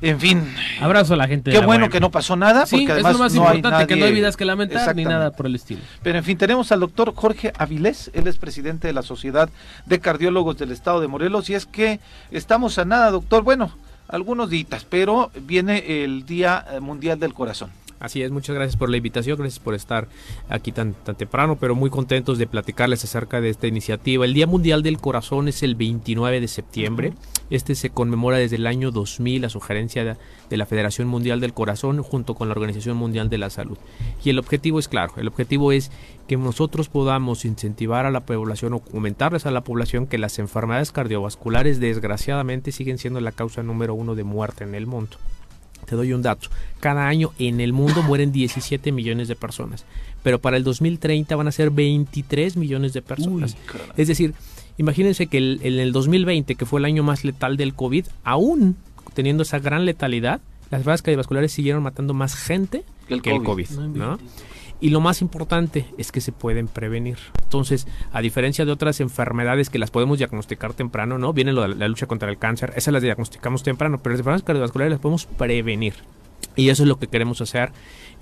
en 0.00 0.20
fin. 0.20 0.54
Abrazo 0.80 1.14
a 1.14 1.16
la 1.16 1.28
gente. 1.28 1.50
Qué 1.50 1.58
bueno 1.58 1.88
que 1.88 2.00
no 2.00 2.10
pasó 2.10 2.36
nada, 2.36 2.66
porque 2.70 2.92
además 2.92 3.12
es 3.12 3.18
lo 3.18 3.24
más 3.24 3.34
no 3.34 3.42
importante, 3.42 3.76
hay 3.76 3.86
que 3.86 3.96
no 3.96 4.04
hay 4.04 4.12
vidas 4.12 4.36
que 4.36 4.44
lamentar 4.44 4.94
ni 4.94 5.04
nada 5.04 5.32
por 5.32 5.46
el 5.46 5.54
estilo. 5.54 5.80
Pero 6.02 6.18
en 6.18 6.24
fin, 6.24 6.38
tenemos 6.38 6.72
al 6.72 6.80
doctor 6.80 7.14
Jorge 7.14 7.52
Avilés, 7.58 8.10
él 8.14 8.26
es 8.26 8.36
presidente 8.36 8.86
de 8.88 8.92
la 8.92 9.02
Sociedad 9.02 9.48
de 9.86 10.00
Cardiólogos 10.00 10.58
del 10.58 10.72
Estado 10.72 11.00
de 11.00 11.08
Morelos, 11.08 11.50
y 11.50 11.54
es 11.54 11.66
que 11.66 12.00
estamos 12.30 12.78
a 12.78 12.84
nada, 12.84 13.10
doctor, 13.10 13.42
bueno, 13.42 13.72
algunos 14.08 14.50
días, 14.50 14.86
pero 14.88 15.30
viene 15.42 16.04
el 16.04 16.26
Día 16.26 16.64
Mundial 16.80 17.18
del 17.18 17.34
Corazón. 17.34 17.70
Así 17.98 18.22
es, 18.22 18.30
muchas 18.30 18.54
gracias 18.54 18.76
por 18.76 18.90
la 18.90 18.98
invitación, 18.98 19.38
gracias 19.38 19.58
por 19.58 19.74
estar 19.74 20.08
aquí 20.50 20.70
tan, 20.70 20.92
tan 20.92 21.16
temprano, 21.16 21.56
pero 21.56 21.74
muy 21.74 21.88
contentos 21.88 22.36
de 22.36 22.46
platicarles 22.46 23.02
acerca 23.04 23.40
de 23.40 23.48
esta 23.48 23.66
iniciativa. 23.66 24.24
El 24.24 24.34
Día 24.34 24.46
Mundial 24.46 24.82
del 24.82 24.98
Corazón 24.98 25.48
es 25.48 25.62
el 25.62 25.76
29 25.76 26.40
de 26.40 26.48
septiembre. 26.48 27.14
Este 27.48 27.74
se 27.74 27.90
conmemora 27.90 28.36
desde 28.36 28.56
el 28.56 28.66
año 28.66 28.90
2000 28.90 29.46
a 29.46 29.48
sugerencia 29.48 30.04
de, 30.04 30.16
de 30.50 30.56
la 30.56 30.66
Federación 30.66 31.08
Mundial 31.08 31.40
del 31.40 31.54
Corazón 31.54 32.02
junto 32.02 32.34
con 32.34 32.48
la 32.48 32.52
Organización 32.52 32.98
Mundial 32.98 33.30
de 33.30 33.38
la 33.38 33.48
Salud. 33.48 33.78
Y 34.22 34.30
el 34.30 34.38
objetivo 34.38 34.78
es 34.78 34.88
claro, 34.88 35.14
el 35.16 35.28
objetivo 35.28 35.72
es 35.72 35.90
que 36.26 36.36
nosotros 36.36 36.88
podamos 36.88 37.44
incentivar 37.44 38.04
a 38.04 38.10
la 38.10 38.26
población 38.26 38.74
o 38.74 38.80
comentarles 38.80 39.46
a 39.46 39.50
la 39.50 39.62
población 39.62 40.06
que 40.06 40.18
las 40.18 40.38
enfermedades 40.38 40.92
cardiovasculares 40.92 41.80
desgraciadamente 41.80 42.72
siguen 42.72 42.98
siendo 42.98 43.20
la 43.20 43.32
causa 43.32 43.62
número 43.62 43.94
uno 43.94 44.14
de 44.14 44.24
muerte 44.24 44.64
en 44.64 44.74
el 44.74 44.86
mundo. 44.86 45.16
Te 45.86 45.96
doy 45.96 46.12
un 46.12 46.20
dato. 46.22 46.48
Cada 46.80 47.06
año 47.08 47.32
en 47.38 47.60
el 47.60 47.72
mundo 47.72 48.02
mueren 48.02 48.32
17 48.32 48.92
millones 48.92 49.28
de 49.28 49.36
personas, 49.36 49.84
pero 50.22 50.40
para 50.40 50.56
el 50.56 50.64
2030 50.64 51.34
van 51.36 51.48
a 51.48 51.52
ser 51.52 51.70
23 51.70 52.56
millones 52.56 52.92
de 52.92 53.02
personas. 53.02 53.56
es 53.96 54.08
decir, 54.08 54.34
imagínense 54.78 55.26
que 55.28 55.38
el- 55.38 55.60
en 55.62 55.78
el 55.78 55.92
2020, 55.92 56.54
que 56.56 56.66
fue 56.66 56.80
el 56.80 56.84
año 56.84 57.02
más 57.02 57.24
letal 57.24 57.56
del 57.56 57.74
COVID, 57.74 58.06
aún 58.24 58.76
teniendo 59.14 59.42
esa 59.44 59.58
gran 59.60 59.84
letalidad, 59.86 60.40
las 60.70 60.80
enfermedades 60.80 61.02
cardiovasculares 61.02 61.52
siguieron 61.52 61.82
matando 61.82 62.12
más 62.12 62.34
gente 62.34 62.82
Que 63.08 63.14
el 63.14 63.22
que 63.22 63.30
el 63.30 63.42
COVID. 63.42 63.66
COVID. 63.68 63.86
¿no? 63.96 64.18
Y 64.80 64.90
lo 64.90 65.00
más 65.00 65.22
importante 65.22 65.86
es 65.96 66.12
que 66.12 66.20
se 66.20 66.32
pueden 66.32 66.68
prevenir. 66.68 67.18
Entonces, 67.42 67.86
a 68.12 68.20
diferencia 68.20 68.64
de 68.64 68.72
otras 68.72 69.00
enfermedades 69.00 69.70
que 69.70 69.78
las 69.78 69.90
podemos 69.90 70.18
diagnosticar 70.18 70.74
temprano, 70.74 71.16
¿no? 71.18 71.32
Viene 71.32 71.52
la 71.52 71.88
lucha 71.88 72.06
contra 72.06 72.28
el 72.28 72.38
cáncer, 72.38 72.72
esas 72.76 72.92
las 72.92 73.02
diagnosticamos 73.02 73.62
temprano, 73.62 73.98
pero 73.98 74.12
las 74.12 74.20
enfermedades 74.20 74.44
cardiovasculares 74.44 74.90
las 74.90 75.00
podemos 75.00 75.26
prevenir. 75.26 75.94
Y 76.56 76.70
eso 76.70 76.82
es 76.82 76.88
lo 76.88 76.98
que 76.98 77.06
queremos 77.06 77.40
hacer 77.40 77.70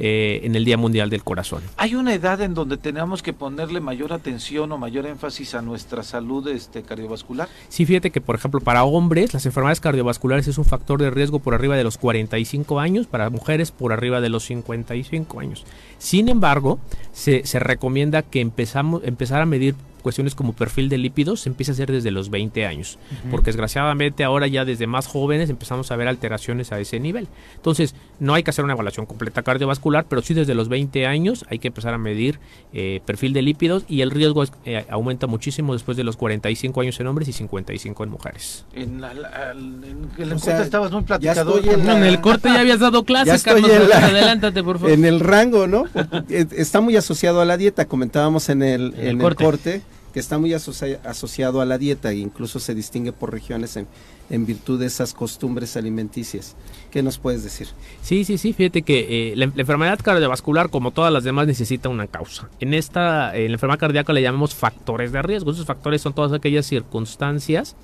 eh, 0.01 0.41
en 0.43 0.57
el 0.57 0.65
Día 0.65 0.77
Mundial 0.77 1.09
del 1.09 1.23
Corazón. 1.23 1.63
¿Hay 1.77 1.95
una 1.95 2.13
edad 2.15 2.41
en 2.41 2.53
donde 2.53 2.77
tenemos 2.77 3.23
que 3.23 3.33
ponerle 3.33 3.79
mayor 3.81 4.13
atención 4.13 4.73
o 4.73 4.77
mayor 4.77 5.07
énfasis 5.07 5.55
a 5.55 5.63
nuestra 5.63 6.03
salud 6.03 6.49
este, 6.49 6.83
cardiovascular? 6.83 7.49
Sí, 7.69 7.87
fíjate 7.87 8.11
que, 8.11 8.21
por 8.21 8.35
ejemplo, 8.35 8.61
para 8.61 8.83
hombres, 8.83 9.33
las 9.33 9.47
enfermedades 9.47 9.79
cardiovasculares 9.79 10.49
es 10.49 10.59
un 10.59 10.65
factor 10.65 11.01
de 11.01 11.11
riesgo 11.11 11.39
por 11.39 11.55
arriba 11.55 11.77
de 11.77 11.85
los 11.85 11.97
45 11.97 12.81
años, 12.81 13.07
para 13.07 13.31
mujeres 13.31 13.71
por 13.71 13.93
arriba 13.93 14.21
de 14.21 14.31
los 14.31 14.45
55 14.45 15.39
años. 15.39 15.65
Sin 15.99 16.29
embargo, 16.29 16.81
se, 17.13 17.47
se 17.47 17.61
recomienda 17.61 18.23
que 18.23 18.41
empezamos, 18.41 19.05
empezar 19.05 19.43
a 19.43 19.47
medir 19.47 19.77
cuestiones 20.05 20.37
como 20.37 20.53
perfil 20.53 20.89
de 20.89 20.99
lípidos 20.99 21.41
se 21.41 21.49
empieza 21.49 21.73
a 21.73 21.75
hacer 21.75 21.91
desde 21.91 22.13
los 22.13 22.31
20 22.31 22.65
años, 22.67 22.99
porque 23.33 23.47
desgraciadamente 23.47 24.23
ahora 24.23 24.47
ya 24.47 24.65
desde 24.65 24.87
más 24.87 25.07
jóvenes 25.09 25.51
empezamos 25.51 25.91
a 25.91 25.97
ver 25.97 26.07
alteraciones 26.07 26.71
a 26.71 26.79
ese 26.79 27.01
nivel. 27.01 27.27
Entonces, 27.57 27.95
no 28.21 28.35
hay 28.35 28.43
que 28.45 28.51
hacer 28.51 28.65
una 28.65 28.75
evaluación 28.75 29.07
completa 29.07 29.43
cardiovascular, 29.43 30.05
pero 30.09 30.23
sí 30.23 30.35
desde 30.35 30.55
los 30.55 30.69
20 30.69 31.07
años 31.07 31.45
hay 31.51 31.59
que 31.59 31.69
empezar 31.69 31.95
a 31.95 31.99
medir 31.99 32.39
eh, 32.73 33.01
perfil 33.07 33.33
de 33.33 33.43
lípidos 33.43 33.85
y 33.89 34.03
el 34.03 34.11
riesgo 34.13 34.43
es- 34.45 34.53
eh, 34.65 34.85
aumenta 34.91 35.27
muchísimo 35.27 35.73
después 35.73 35.97
de 35.97 36.05
los 36.05 36.17
45 36.17 36.81
años 36.83 37.01
en 37.01 37.07
hombres 37.07 37.27
y 37.29 37.33
55 37.33 38.05
en 38.05 38.11
mujeres. 38.11 38.67
En, 38.75 39.01
la, 39.01 39.15
la- 39.15 39.53
en- 39.53 39.83
en 39.83 40.23
el 40.23 40.27
O 40.27 40.35
corte 40.35 40.39
sea, 40.45 40.63
estabas 40.63 40.93
muy 40.93 41.01
ya 41.01 41.07
platicador. 41.07 41.59
estoy 41.61 41.75
en 41.75 41.81
No, 41.87 41.93
la- 41.93 41.99
en 41.99 42.05
el 42.05 42.21
corte 42.21 42.49
ya 42.51 42.61
habías 42.61 42.79
dado 42.81 43.05
clase, 43.05 43.29
Ya 43.29 43.35
estoy 43.37 43.63
Carlos. 43.63 43.71
en 43.83 43.89
la- 43.89 44.07
Adelántate, 44.07 44.63
por 44.63 44.79
favor. 44.79 44.91
En 44.93 45.05
el 45.07 45.21
rango, 45.21 45.67
¿no? 45.67 45.85
Está 46.29 46.81
muy 46.83 46.97
asociado 46.97 47.41
a 47.41 47.45
la 47.47 47.57
dieta, 47.57 47.87
comentábamos 47.87 48.49
en 48.51 48.63
el, 48.63 48.95
En 48.95 49.01
el 49.01 49.07
en 49.09 49.21
el 49.23 49.35
corte. 49.37 49.83
Que 50.15 50.21
está 50.21 50.39
muy 50.39 50.55
asocia- 50.55 51.01
asociado 51.05 51.61
a 51.61 51.65
la 51.65 51.77
dieta 51.77 52.13
e 52.13 52.19
incluso 52.19 52.61
se 52.61 52.73
distingue 52.73 53.13
por 53.13 53.33
regiones 53.33 53.77
en, 53.77 54.47
virtud 54.47 54.79
de 54.79 54.87
esas 54.87 55.13
costumbres 55.13 55.77
alimenticias. 55.77 56.55
¿Qué 56.93 57.03
nos 57.03 57.19
puedes 57.19 57.43
decir? 57.43 57.67
Sí, 58.01 58.25
sí, 58.25 58.39
sí, 58.39 58.53
fíjate 58.53 58.83
que 58.83 59.33
eh, 59.33 59.37
la, 59.37 59.47
la 59.47 59.61
enfermedad 59.61 59.99
cardiovascular, 60.01 60.71
como 60.71 60.93
todas 60.93 61.13
las 61.13 61.25
demás, 61.25 61.49
necesita 61.49 61.89
una 61.89 62.07
causa. 62.07 62.49
En 62.61 62.75
esta, 62.75 63.37
en 63.37 63.49
la 63.49 63.55
enfermedad 63.55 63.81
cardíaca 63.81 64.13
le 64.13 64.23
llamamos 64.23 64.55
factores 64.55 65.11
de 65.11 65.21
riesgo. 65.21 65.51
Esos 65.51 65.67
factores 65.67 66.01
son 66.01 66.15
todas 66.15 66.33
aquellas 66.33 66.65
circunstancias 66.65 67.75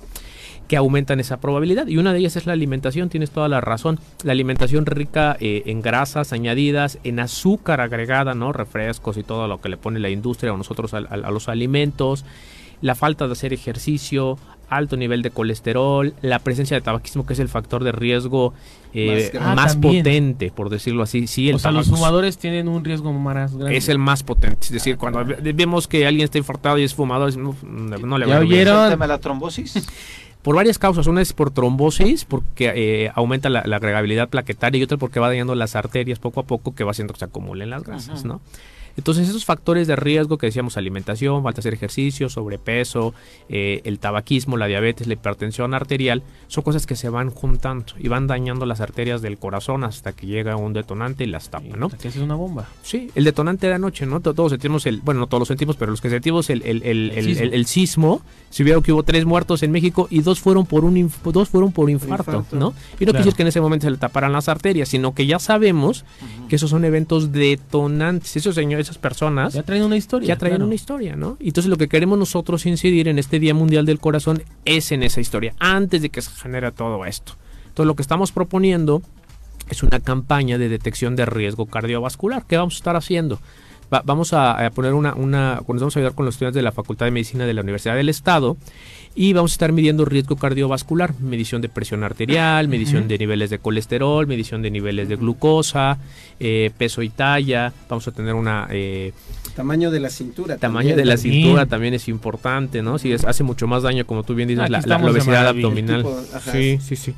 que 0.67 0.77
aumentan 0.77 1.19
esa 1.19 1.39
probabilidad. 1.41 1.87
Y 1.87 1.97
una 1.97 2.13
de 2.13 2.19
ellas 2.19 2.35
es 2.37 2.45
la 2.45 2.53
alimentación, 2.53 3.09
tienes 3.09 3.31
toda 3.31 3.49
la 3.49 3.59
razón. 3.61 3.99
La 4.23 4.31
alimentación 4.31 4.85
rica 4.85 5.35
eh, 5.39 5.63
en 5.65 5.81
grasas 5.81 6.31
añadidas, 6.33 6.97
en 7.03 7.19
azúcar 7.19 7.81
agregada, 7.81 8.33
¿no? 8.35 8.53
Refrescos 8.53 9.17
y 9.17 9.23
todo 9.23 9.47
lo 9.47 9.59
que 9.59 9.67
le 9.69 9.77
pone 9.77 9.99
la 9.99 10.09
industria 10.09 10.53
o 10.53 10.57
nosotros 10.57 10.93
al- 10.93 11.07
al- 11.09 11.25
a 11.25 11.31
los 11.31 11.49
alimentos. 11.49 12.23
La 12.81 12.95
falta 12.95 13.27
de 13.27 13.33
hacer 13.33 13.53
ejercicio, 13.53 14.39
alto 14.69 14.95
nivel 14.97 15.21
de 15.21 15.29
colesterol, 15.31 16.13
la 16.21 16.39
presencia 16.39 16.75
de 16.77 16.81
tabaquismo, 16.81 17.25
que 17.25 17.33
es 17.33 17.39
el 17.39 17.49
factor 17.49 17.83
de 17.83 17.91
riesgo 17.91 18.53
eh, 18.93 19.31
Más. 19.39 19.75
Ah, 19.75 19.79
potente, 19.81 20.51
por 20.55 20.69
decirlo 20.69 21.03
así. 21.03 21.27
Sí, 21.27 21.49
el 21.49 21.55
o 21.55 21.59
sea, 21.59 21.71
los 21.71 21.89
fumadores 21.89 22.37
tienen 22.37 22.67
un 22.67 22.83
riesgo 22.83 23.13
más 23.13 23.53
grande. 23.55 23.77
es 23.77 23.87
el 23.89 23.97
más 23.99 24.23
potente. 24.23 24.57
Es 24.65 24.71
decir, 24.71 24.97
cuando 24.97 25.23
ve- 25.23 25.53
vemos 25.53 25.87
que 25.87 26.05
alguien 26.07 26.23
está 26.25 26.37
infartado 26.39 26.77
y 26.77 26.83
es 26.83 26.93
fumador, 26.95 27.29
es- 27.29 27.37
no, 27.37 27.55
no 27.63 28.17
le 28.17 28.25
¿Ya 28.27 28.33
va 28.35 28.39
a 28.39 28.43
ir 28.43 28.49
bien. 28.49 28.61
oyeron? 28.67 28.83
¿El 28.85 28.89
tema 28.91 29.05
de 29.05 29.09
la 29.13 29.19
trombosis? 29.19 29.87
Por 30.41 30.55
varias 30.55 30.79
causas. 30.79 31.07
Una 31.07 31.21
es 31.21 31.33
por 31.33 31.51
trombosis, 31.51 32.25
porque 32.25 32.71
eh, 32.75 33.11
aumenta 33.15 33.49
la, 33.49 33.63
la 33.65 33.75
agregabilidad 33.77 34.29
plaquetaria, 34.29 34.79
y 34.79 34.83
otra 34.83 34.97
porque 34.97 35.19
va 35.19 35.27
dañando 35.27 35.55
las 35.55 35.75
arterias 35.75 36.19
poco 36.19 36.39
a 36.39 36.43
poco, 36.43 36.73
que 36.73 36.83
va 36.83 36.91
haciendo 36.91 37.13
que 37.13 37.19
se 37.19 37.25
acumulen 37.25 37.69
las 37.69 37.83
grasas. 37.83 38.25
¿no? 38.25 38.41
Entonces, 38.97 39.29
esos 39.29 39.45
factores 39.45 39.87
de 39.87 39.95
riesgo 39.95 40.37
que 40.37 40.47
decíamos, 40.47 40.77
alimentación, 40.77 41.43
falta 41.43 41.57
de 41.57 41.61
hacer 41.61 41.73
ejercicio, 41.73 42.29
sobrepeso, 42.29 43.13
eh, 43.49 43.81
el 43.85 43.99
tabaquismo, 43.99 44.57
la 44.57 44.67
diabetes, 44.67 45.07
la 45.07 45.13
hipertensión 45.13 45.73
arterial, 45.73 46.23
son 46.47 46.63
cosas 46.63 46.85
que 46.85 46.95
se 46.95 47.09
van 47.09 47.29
juntando 47.31 47.85
y 47.99 48.07
van 48.07 48.27
dañando 48.27 48.65
las 48.65 48.81
arterias 48.81 49.21
del 49.21 49.37
corazón 49.37 49.83
hasta 49.83 50.11
que 50.13 50.27
llega 50.27 50.55
un 50.55 50.73
detonante 50.73 51.23
y 51.23 51.27
las 51.27 51.49
tapa, 51.49 51.75
¿no? 51.77 51.89
Que 51.89 52.07
es 52.09 52.17
una 52.17 52.35
bomba. 52.35 52.67
Sí, 52.83 53.09
el 53.15 53.23
detonante 53.23 53.67
de 53.67 53.73
anoche, 53.73 54.05
¿no? 54.05 54.19
To- 54.19 54.33
Todos 54.33 54.51
sentimos 54.51 54.85
el, 54.85 55.01
bueno, 55.01 55.19
no 55.21 55.27
todos 55.27 55.41
lo 55.41 55.45
sentimos, 55.45 55.75
pero 55.77 55.91
los 55.91 56.01
que 56.01 56.09
sentimos 56.09 56.49
el, 56.49 56.61
el, 56.63 56.83
el, 56.83 57.11
el- 57.11 57.25
sismo. 57.25 57.53
el- 57.53 57.65
sismo, 57.65 58.21
si 58.49 58.63
vieron 58.63 58.83
que 58.83 58.91
hubo 58.91 59.03
tres 59.03 59.25
muertos 59.25 59.63
en 59.63 59.71
México 59.71 60.07
y 60.09 60.21
dos 60.21 60.39
fueron 60.39 60.65
por 60.65 60.83
un 60.85 60.95
inf- 60.95 61.31
dos 61.31 61.49
fueron 61.49 61.71
por 61.71 61.89
infarto, 61.89 62.31
infarto. 62.31 62.55
¿no? 62.57 62.73
Y 62.99 63.05
no 63.05 63.11
Claro. 63.13 63.31
que 63.33 63.41
en 63.43 63.47
ese 63.47 63.61
momento 63.61 63.85
se 63.87 63.91
le 63.91 63.97
taparan 63.97 64.31
las 64.33 64.49
arterias, 64.49 64.89
sino 64.89 65.13
que 65.13 65.25
ya 65.25 65.39
sabemos 65.39 66.03
que 66.49 66.57
esos 66.57 66.69
son 66.69 66.83
eventos 66.85 67.31
detonantes. 67.31 68.35
Esos 68.35 68.55
señores, 68.55 68.90
personas 68.97 69.53
Ya 69.53 69.63
traen 69.63 69.83
una 69.83 69.97
historia. 69.97 70.27
ya 70.27 70.37
traen 70.37 70.53
claro. 70.55 70.65
una 70.65 70.75
historia, 70.75 71.15
¿no? 71.15 71.37
Y 71.39 71.47
entonces 71.49 71.69
lo 71.69 71.77
que 71.77 71.87
queremos 71.87 72.17
nosotros 72.17 72.65
incidir 72.65 73.07
en 73.07 73.19
este 73.19 73.39
Día 73.39 73.53
Mundial 73.53 73.85
del 73.85 73.99
Corazón 73.99 74.43
es 74.65 74.91
en 74.91 75.03
esa 75.03 75.21
historia, 75.21 75.53
antes 75.59 76.01
de 76.01 76.09
que 76.09 76.21
se 76.21 76.31
genere 76.31 76.71
todo 76.71 77.05
esto. 77.05 77.33
Entonces 77.67 77.87
lo 77.87 77.95
que 77.95 78.01
estamos 78.01 78.31
proponiendo 78.31 79.01
es 79.69 79.83
una 79.83 79.99
campaña 79.99 80.57
de 80.57 80.67
detección 80.69 81.15
de 81.15 81.25
riesgo 81.25 81.65
cardiovascular. 81.65 82.45
¿Qué 82.45 82.57
vamos 82.57 82.75
a 82.75 82.77
estar 82.77 82.95
haciendo? 82.95 83.39
Va- 83.93 84.01
vamos 84.05 84.33
a, 84.33 84.65
a 84.65 84.69
poner 84.71 84.93
una, 84.93 85.13
una, 85.15 85.55
nos 85.67 85.79
vamos 85.81 85.95
a 85.95 85.99
ayudar 85.99 86.15
con 86.15 86.25
los 86.25 86.35
estudiantes 86.35 86.55
de 86.55 86.61
la 86.63 86.71
Facultad 86.71 87.05
de 87.07 87.11
Medicina 87.11 87.45
de 87.45 87.53
la 87.53 87.61
Universidad 87.61 87.95
del 87.95 88.09
Estado 88.09 88.55
y 89.13 89.33
vamos 89.33 89.51
a 89.51 89.55
estar 89.55 89.73
midiendo 89.73 90.05
riesgo 90.05 90.37
cardiovascular, 90.37 91.13
medición 91.19 91.61
de 91.61 91.67
presión 91.67 92.01
arterial, 92.05 92.69
medición 92.69 93.09
de 93.09 93.17
niveles 93.17 93.49
de 93.49 93.59
colesterol, 93.59 94.25
medición 94.25 94.61
de 94.61 94.71
niveles 94.71 95.09
de 95.09 95.17
glucosa, 95.17 95.97
eh, 96.39 96.71
peso 96.77 97.01
y 97.01 97.09
talla. 97.09 97.73
Vamos 97.89 98.07
a 98.07 98.11
tener 98.11 98.33
una 98.35 98.67
eh, 98.71 99.11
Tamaño 99.53 99.91
de 99.91 99.99
la 99.99 100.09
cintura. 100.09 100.55
tamaño 100.57 100.91
también, 100.91 100.95
de 100.97 101.05
la 101.05 101.17
cintura 101.17 101.65
también 101.65 101.93
es 101.93 102.07
importante, 102.07 102.81
¿no? 102.81 102.97
Si 102.99 103.11
es, 103.11 103.25
hace 103.25 103.43
mucho 103.43 103.67
más 103.67 103.83
daño, 103.83 104.05
como 104.05 104.23
tú 104.23 104.33
bien 104.33 104.47
dices, 104.47 104.69
la, 104.69 104.79
la- 104.79 104.97
obesidad 105.11 105.47
abdominal. 105.49 105.97
El 105.97 106.03
tipo, 106.05 106.21
ajá. 106.33 106.51
sí, 106.53 106.77
sí, 106.81 106.95
sí. 106.95 107.13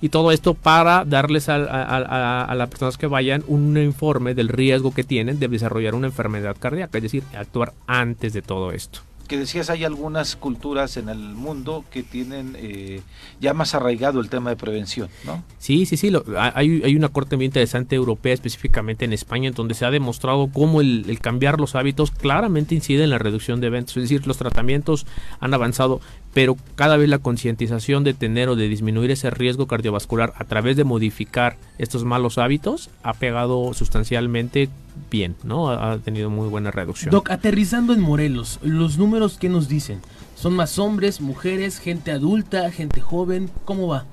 Y 0.00 0.10
todo 0.10 0.30
esto 0.32 0.54
para 0.54 1.04
darles 1.04 1.48
a, 1.48 1.56
a- 1.56 1.96
a- 1.96 2.44
a 2.44 2.54
las 2.54 2.68
personas 2.68 2.96
que 2.96 3.06
vayan 3.06 3.42
un 3.48 3.76
informe 3.78 4.34
del 4.34 4.48
riesgo 4.48 4.92
que 4.94 5.04
tienen 5.04 5.38
de 5.40 5.48
desarrollar 5.48 5.94
una 5.94 6.06
enfermedad 6.06 6.56
cardíaca, 6.58 6.98
es 6.98 7.02
decir, 7.02 7.22
actuar 7.36 7.72
antes 7.86 8.32
de 8.32 8.42
todo 8.42 8.70
esto. 8.72 9.00
que 9.28 9.36
decías, 9.36 9.68
hay 9.68 9.84
algunas 9.84 10.36
culturas 10.36 10.96
en 10.96 11.10
el 11.10 11.18
mundo 11.18 11.84
que 11.90 12.02
tienen 12.02 12.56
eh, 12.58 13.02
ya 13.42 13.52
más 13.52 13.74
arraigado 13.74 14.20
el 14.20 14.30
tema 14.30 14.48
de 14.48 14.56
prevención, 14.56 15.10
¿no? 15.26 15.44
Sí, 15.58 15.84
sí, 15.84 15.98
sí. 15.98 16.08
lo- 16.08 16.24
hay, 16.38 16.80
hay 16.82 16.96
una 16.96 17.10
corte 17.10 17.36
muy 17.36 17.44
interesante 17.44 17.94
europea, 17.94 18.32
específicamente 18.32 19.04
en 19.04 19.12
España, 19.12 19.48
en 19.48 19.54
donde 19.54 19.74
se 19.74 19.84
ha 19.84 19.90
demostrado 19.90 20.48
cómo 20.50 20.80
el, 20.80 21.04
el 21.10 21.20
cambiar 21.20 21.60
los 21.60 21.74
hábitos 21.74 22.10
claramente 22.10 22.74
incide 22.74 23.04
en 23.04 23.10
la 23.10 23.18
reducción 23.18 23.60
de 23.60 23.66
eventos. 23.66 23.98
Es 23.98 24.04
decir, 24.04 24.26
los 24.26 24.38
tratamientos 24.38 25.04
han 25.40 25.52
avanzado, 25.52 26.00
pero 26.38 26.56
cada 26.76 26.96
vez 26.96 27.08
la 27.08 27.18
concientización 27.18 28.04
de 28.04 28.14
tener 28.14 28.48
o 28.48 28.54
de 28.54 28.68
disminuir 28.68 29.10
ese 29.10 29.28
riesgo 29.28 29.66
cardiovascular 29.66 30.34
a 30.36 30.44
través 30.44 30.76
de 30.76 30.84
modificar 30.84 31.56
estos 31.78 32.04
malos 32.04 32.38
hábitos 32.38 32.90
ha 33.02 33.14
pegado 33.14 33.74
sustancialmente 33.74 34.68
bien, 35.10 35.34
¿no? 35.42 35.68
Ha 35.70 35.98
tenido 35.98 36.30
muy 36.30 36.46
buena 36.46 36.70
reducción. 36.70 37.10
Doc, 37.10 37.32
aterrizando 37.32 37.92
en 37.92 37.98
Morelos, 38.00 38.60
los 38.62 38.98
números 38.98 39.36
que 39.36 39.48
nos 39.48 39.68
dicen. 39.68 40.00
¿Son 40.38 40.54
más 40.54 40.78
hombres, 40.78 41.20
mujeres, 41.20 41.80
gente 41.80 42.12
adulta, 42.12 42.70
gente 42.70 43.00
joven? 43.00 43.50
¿Cómo 43.64 43.88
va? 43.88 44.04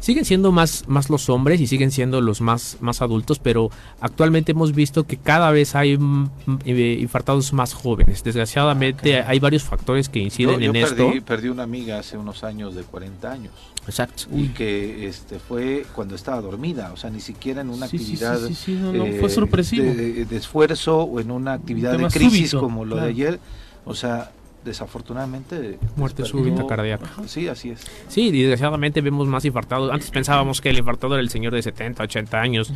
Siguen 0.00 0.24
siendo 0.24 0.50
más, 0.50 0.84
más 0.88 1.10
los 1.10 1.28
hombres 1.28 1.60
y 1.60 1.66
siguen 1.66 1.90
siendo 1.90 2.22
los 2.22 2.40
más, 2.40 2.78
más 2.80 3.02
adultos, 3.02 3.38
pero 3.38 3.70
actualmente 4.00 4.52
hemos 4.52 4.74
visto 4.74 5.04
que 5.06 5.18
cada 5.18 5.50
vez 5.50 5.74
hay 5.74 5.98
mm, 5.98 6.30
eh, 6.64 6.96
infartados 7.00 7.52
más 7.52 7.74
jóvenes. 7.74 8.24
Desgraciadamente 8.24 9.20
hay 9.20 9.38
varios 9.40 9.62
factores 9.62 10.08
que 10.08 10.20
inciden 10.20 10.60
Yo, 10.60 10.66
en 10.70 10.72
yo 10.72 10.86
esto. 10.86 11.06
perdí, 11.08 11.20
perdí 11.20 11.48
una 11.48 11.64
amiga 11.64 11.98
hace 11.98 12.16
unos 12.16 12.44
años 12.44 12.74
de 12.74 12.82
40 12.84 13.30
años 13.30 13.52
Exacto. 13.86 14.24
y 14.34 14.48
que 14.48 15.06
este 15.06 15.38
fue 15.38 15.84
cuando 15.94 16.14
estaba 16.14 16.40
dormida, 16.40 16.92
o 16.94 16.96
sea, 16.96 17.10
ni 17.10 17.20
siquiera 17.20 17.60
en 17.60 17.68
una 17.68 17.88
Sí, 17.88 17.98
sí, 17.98 18.04
sí, 18.16 18.24
actividad 18.24 18.48
sí, 18.48 18.54
sí, 18.54 18.72
no, 18.80 18.90
no, 18.90 19.04
eh, 19.04 19.18
fue 19.20 19.28
sorpresivo. 19.28 19.84
De, 19.84 19.94
de- 19.94 20.24
de 20.24 20.36
esfuerzo 20.36 21.00
o 21.00 21.20
en 21.20 21.30
una 21.30 21.52
actividad 21.52 21.98
de 21.98 22.06
crisis 22.06 22.50
súbito, 22.52 22.60
como 22.60 22.86
lo 22.86 22.92
claro. 22.94 23.04
de 23.06 23.12
ayer, 23.12 23.40
o 23.84 23.94
sea, 23.94 24.30
desafortunadamente 24.64 25.78
Muerte 25.96 26.22
despertó- 26.22 26.26
súbita 26.44 26.66
cardíaca. 26.66 27.10
Sí, 27.26 27.48
así 27.48 27.70
es. 27.70 27.80
Sí, 28.08 28.30
desgraciadamente 28.30 29.00
vemos 29.00 29.26
más 29.28 29.44
infartados. 29.44 29.90
Antes 29.92 30.10
pensábamos 30.10 30.60
que 30.60 30.70
el 30.70 30.78
infartado 30.78 31.14
era 31.14 31.22
el 31.22 31.30
señor 31.30 31.52
de 31.54 31.62
70, 31.62 32.02
80 32.02 32.40
años. 32.40 32.72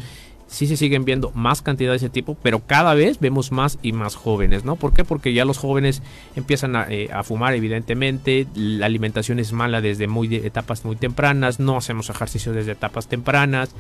Sí 0.51 0.67
se 0.67 0.79
siguen 0.79 1.05
viendo 1.05 1.31
más 1.35 1.61
cantidad 1.61 1.91
de 1.91 1.99
ese 1.99 2.09
tipo, 2.09 2.35
pero 2.43 2.61
cada 2.61 2.95
vez 2.95 3.21
vemos 3.21 3.53
más 3.53 3.79
y 3.83 3.93
más 3.93 4.15
jóvenes, 4.17 4.65
¿no? 4.65 4.77
¿Por 4.77 4.95
qué? 4.95 5.05
Porque 5.05 5.35
ya 5.35 5.45
los 5.45 5.59
jóvenes 5.59 6.03
empiezan 6.37 6.75
a, 6.75 6.87
eh, 6.89 7.11
a 7.13 7.23
fumar, 7.23 7.53
evidentemente. 7.55 8.47
La 8.55 8.87
alimentación 8.87 9.41
es 9.41 9.53
mala 9.53 9.83
desde 9.83 10.07
muy 10.09 10.27
de- 10.27 10.47
etapas 10.47 10.87
muy 10.87 10.97
tempranas. 10.97 11.61
No 11.61 11.77
hacemos 11.77 12.09
ejercicio 12.09 12.55
desde 12.55 12.73
etapas 12.73 13.09
tempranas. 13.09 13.75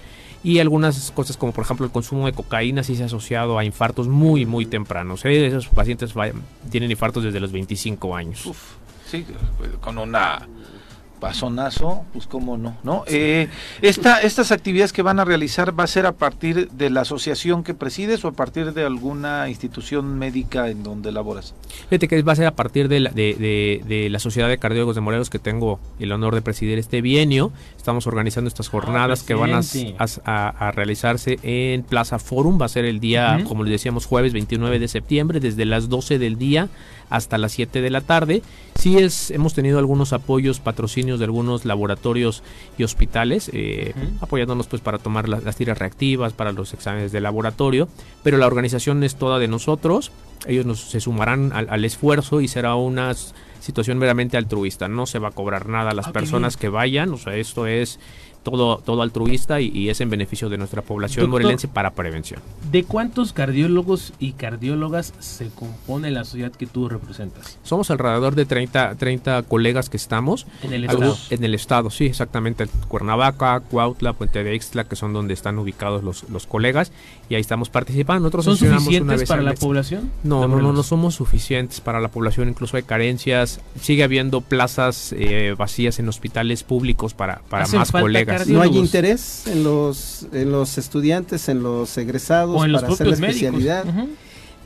Y 0.44 0.60
algunas 0.60 1.10
cosas 1.10 1.36
como 1.36 1.52
por 1.52 1.64
ejemplo 1.64 1.84
el 1.84 1.92
consumo 1.92 2.26
de 2.26 2.32
cocaína 2.32 2.82
sí 2.82 2.94
se 2.94 3.02
ha 3.02 3.06
asociado 3.06 3.58
a 3.58 3.64
infartos 3.64 4.08
muy, 4.08 4.46
muy 4.46 4.66
tempranos. 4.66 5.24
Esos 5.24 5.68
pacientes 5.68 6.14
tienen 6.70 6.90
infartos 6.90 7.24
desde 7.24 7.40
los 7.40 7.50
25 7.50 8.14
años. 8.14 8.46
Uf, 8.46 8.58
sí, 9.06 9.26
con 9.80 9.98
una 9.98 10.46
pasonazo, 11.20 12.02
pues 12.12 12.26
cómo 12.26 12.56
no, 12.56 12.76
¿no? 12.82 13.04
Eh, 13.06 13.48
esta, 13.82 14.20
estas 14.22 14.52
actividades 14.52 14.92
que 14.92 15.02
van 15.02 15.20
a 15.20 15.24
realizar 15.24 15.78
va 15.78 15.84
a 15.84 15.86
ser 15.86 16.06
a 16.06 16.12
partir 16.12 16.68
de 16.70 16.90
la 16.90 17.02
asociación 17.02 17.62
que 17.64 17.74
presides 17.74 18.24
o 18.24 18.28
a 18.28 18.32
partir 18.32 18.72
de 18.72 18.84
alguna 18.84 19.48
institución 19.48 20.18
médica 20.18 20.68
en 20.68 20.82
donde 20.82 21.12
laboras. 21.12 21.54
Fíjate 21.88 22.08
que 22.08 22.22
va 22.22 22.32
a 22.32 22.36
ser 22.36 22.46
a 22.46 22.54
partir 22.56 22.88
de 22.88 23.00
la, 23.00 23.10
de, 23.10 23.34
de- 23.34 23.82
de 23.86 24.10
la 24.10 24.18
Sociedad 24.18 24.48
de 24.48 24.58
Cardiólogos 24.58 24.94
de 24.94 25.00
Morelos 25.00 25.30
que 25.30 25.38
tengo 25.38 25.78
el 25.98 26.12
honor 26.12 26.34
de 26.34 26.42
presidir 26.42 26.78
este 26.78 27.00
bienio. 27.00 27.52
Estamos 27.76 28.06
organizando 28.06 28.48
estas 28.48 28.68
jornadas 28.68 29.22
que 29.22 29.34
van 29.34 29.50
a, 29.54 29.60
a- 30.24 30.68
a 30.68 30.70
realizarse 30.72 31.38
en 31.42 31.82
Plaza 31.82 32.18
Forum. 32.18 32.60
Va 32.60 32.66
a 32.66 32.68
ser 32.68 32.84
el 32.84 33.00
día, 33.00 33.40
como 33.48 33.64
les 33.64 33.72
decíamos, 33.72 34.06
jueves 34.06 34.32
29 34.32 34.78
de 34.78 34.88
septiembre, 34.88 35.40
desde 35.40 35.64
las 35.64 35.88
12 35.88 36.18
del 36.18 36.38
día 36.38 36.68
hasta 37.10 37.38
las 37.38 37.52
7 37.52 37.80
de 37.80 37.90
la 37.90 38.00
tarde. 38.00 38.42
Sí 38.74 38.98
es, 38.98 39.30
hemos 39.30 39.54
tenido 39.54 39.78
algunos 39.78 40.12
apoyos, 40.12 40.60
patrocinios 40.60 41.18
de 41.18 41.24
algunos 41.24 41.64
laboratorios 41.64 42.42
y 42.76 42.84
hospitales, 42.84 43.50
eh, 43.52 43.94
apoyándonos 44.20 44.68
pues 44.68 44.82
para 44.82 44.98
tomar 44.98 45.28
las, 45.28 45.42
las 45.42 45.56
tiras 45.56 45.78
reactivas, 45.78 46.32
para 46.32 46.52
los 46.52 46.72
exámenes 46.74 47.10
de 47.10 47.20
laboratorio, 47.20 47.88
pero 48.22 48.38
la 48.38 48.46
organización 48.46 49.02
es 49.02 49.16
toda 49.16 49.38
de 49.38 49.48
nosotros, 49.48 50.12
ellos 50.46 50.64
nos, 50.64 50.80
se 50.80 51.00
sumarán 51.00 51.52
al, 51.52 51.68
al 51.70 51.84
esfuerzo 51.84 52.40
y 52.40 52.46
será 52.46 52.76
una 52.76 53.12
situación 53.60 53.98
meramente 53.98 54.36
altruista, 54.36 54.86
no 54.86 55.06
se 55.06 55.18
va 55.18 55.28
a 55.28 55.32
cobrar 55.32 55.68
nada 55.68 55.90
a 55.90 55.94
las 55.94 56.06
Ah, 56.06 56.12
personas 56.12 56.56
que 56.56 56.68
vayan, 56.68 57.12
o 57.12 57.18
sea, 57.18 57.34
esto 57.34 57.66
es 57.66 57.98
todo, 58.50 58.78
todo 58.78 59.02
altruista 59.02 59.60
y, 59.60 59.68
y 59.68 59.88
es 59.90 60.00
en 60.00 60.10
beneficio 60.10 60.48
de 60.48 60.58
nuestra 60.58 60.82
población 60.82 61.22
Doctor, 61.26 61.40
morelense 61.42 61.68
para 61.68 61.90
prevención. 61.92 62.40
¿De 62.70 62.84
cuántos 62.84 63.32
cardiólogos 63.32 64.12
y 64.18 64.32
cardiólogas 64.32 65.12
se 65.18 65.48
compone 65.50 66.10
la 66.10 66.24
sociedad 66.24 66.52
que 66.52 66.66
tú 66.66 66.88
representas? 66.88 67.58
Somos 67.62 67.90
alrededor 67.90 68.34
de 68.34 68.44
30, 68.46 68.94
30 68.96 69.42
colegas 69.44 69.88
que 69.90 69.96
estamos. 69.96 70.46
En 70.62 70.72
el 70.72 70.88
Algo- 70.88 71.12
estado. 71.12 71.16
En 71.30 71.44
el 71.44 71.54
estado, 71.54 71.90
sí, 71.90 72.06
exactamente. 72.06 72.66
Cuernavaca, 72.88 73.60
Cuautla, 73.60 74.12
Puente 74.12 74.42
de 74.42 74.54
Ixtla, 74.54 74.84
que 74.84 74.96
son 74.96 75.12
donde 75.12 75.34
están 75.34 75.58
ubicados 75.58 76.02
los, 76.02 76.28
los 76.30 76.46
colegas. 76.46 76.92
Y 77.28 77.34
ahí 77.34 77.40
estamos 77.40 77.68
participando. 77.70 78.22
Nosotros 78.22 78.44
¿Son 78.44 78.54
sesionamos 78.56 78.82
una 78.82 78.90
suficientes 78.90 79.20
vez 79.20 79.28
para 79.28 79.42
la 79.42 79.54
población? 79.54 80.10
No, 80.24 80.48
no, 80.48 80.60
no, 80.60 80.72
no 80.72 80.82
somos 80.82 81.14
suficientes 81.14 81.80
para 81.80 82.00
la 82.00 82.08
población, 82.08 82.48
incluso 82.48 82.76
hay 82.76 82.82
carencias, 82.82 83.60
sigue 83.80 84.02
habiendo 84.04 84.40
plazas 84.40 85.14
eh, 85.16 85.54
vacías 85.56 85.98
en 85.98 86.08
hospitales 86.08 86.62
públicos 86.62 87.14
para, 87.14 87.40
para 87.48 87.66
más 87.68 87.92
colegas. 87.92 88.37
¿No 88.46 88.60
hay 88.62 88.70
interés 88.78 89.46
en 89.46 89.64
los, 89.64 90.26
en 90.32 90.52
los 90.52 90.78
estudiantes, 90.78 91.48
en 91.48 91.62
los 91.62 91.96
egresados 91.98 92.60
O 92.60 92.64
en 92.64 92.72
los 92.72 92.82
para 92.82 92.92
hacer 92.94 93.06
la 93.08 93.14
especialidad? 93.14 93.84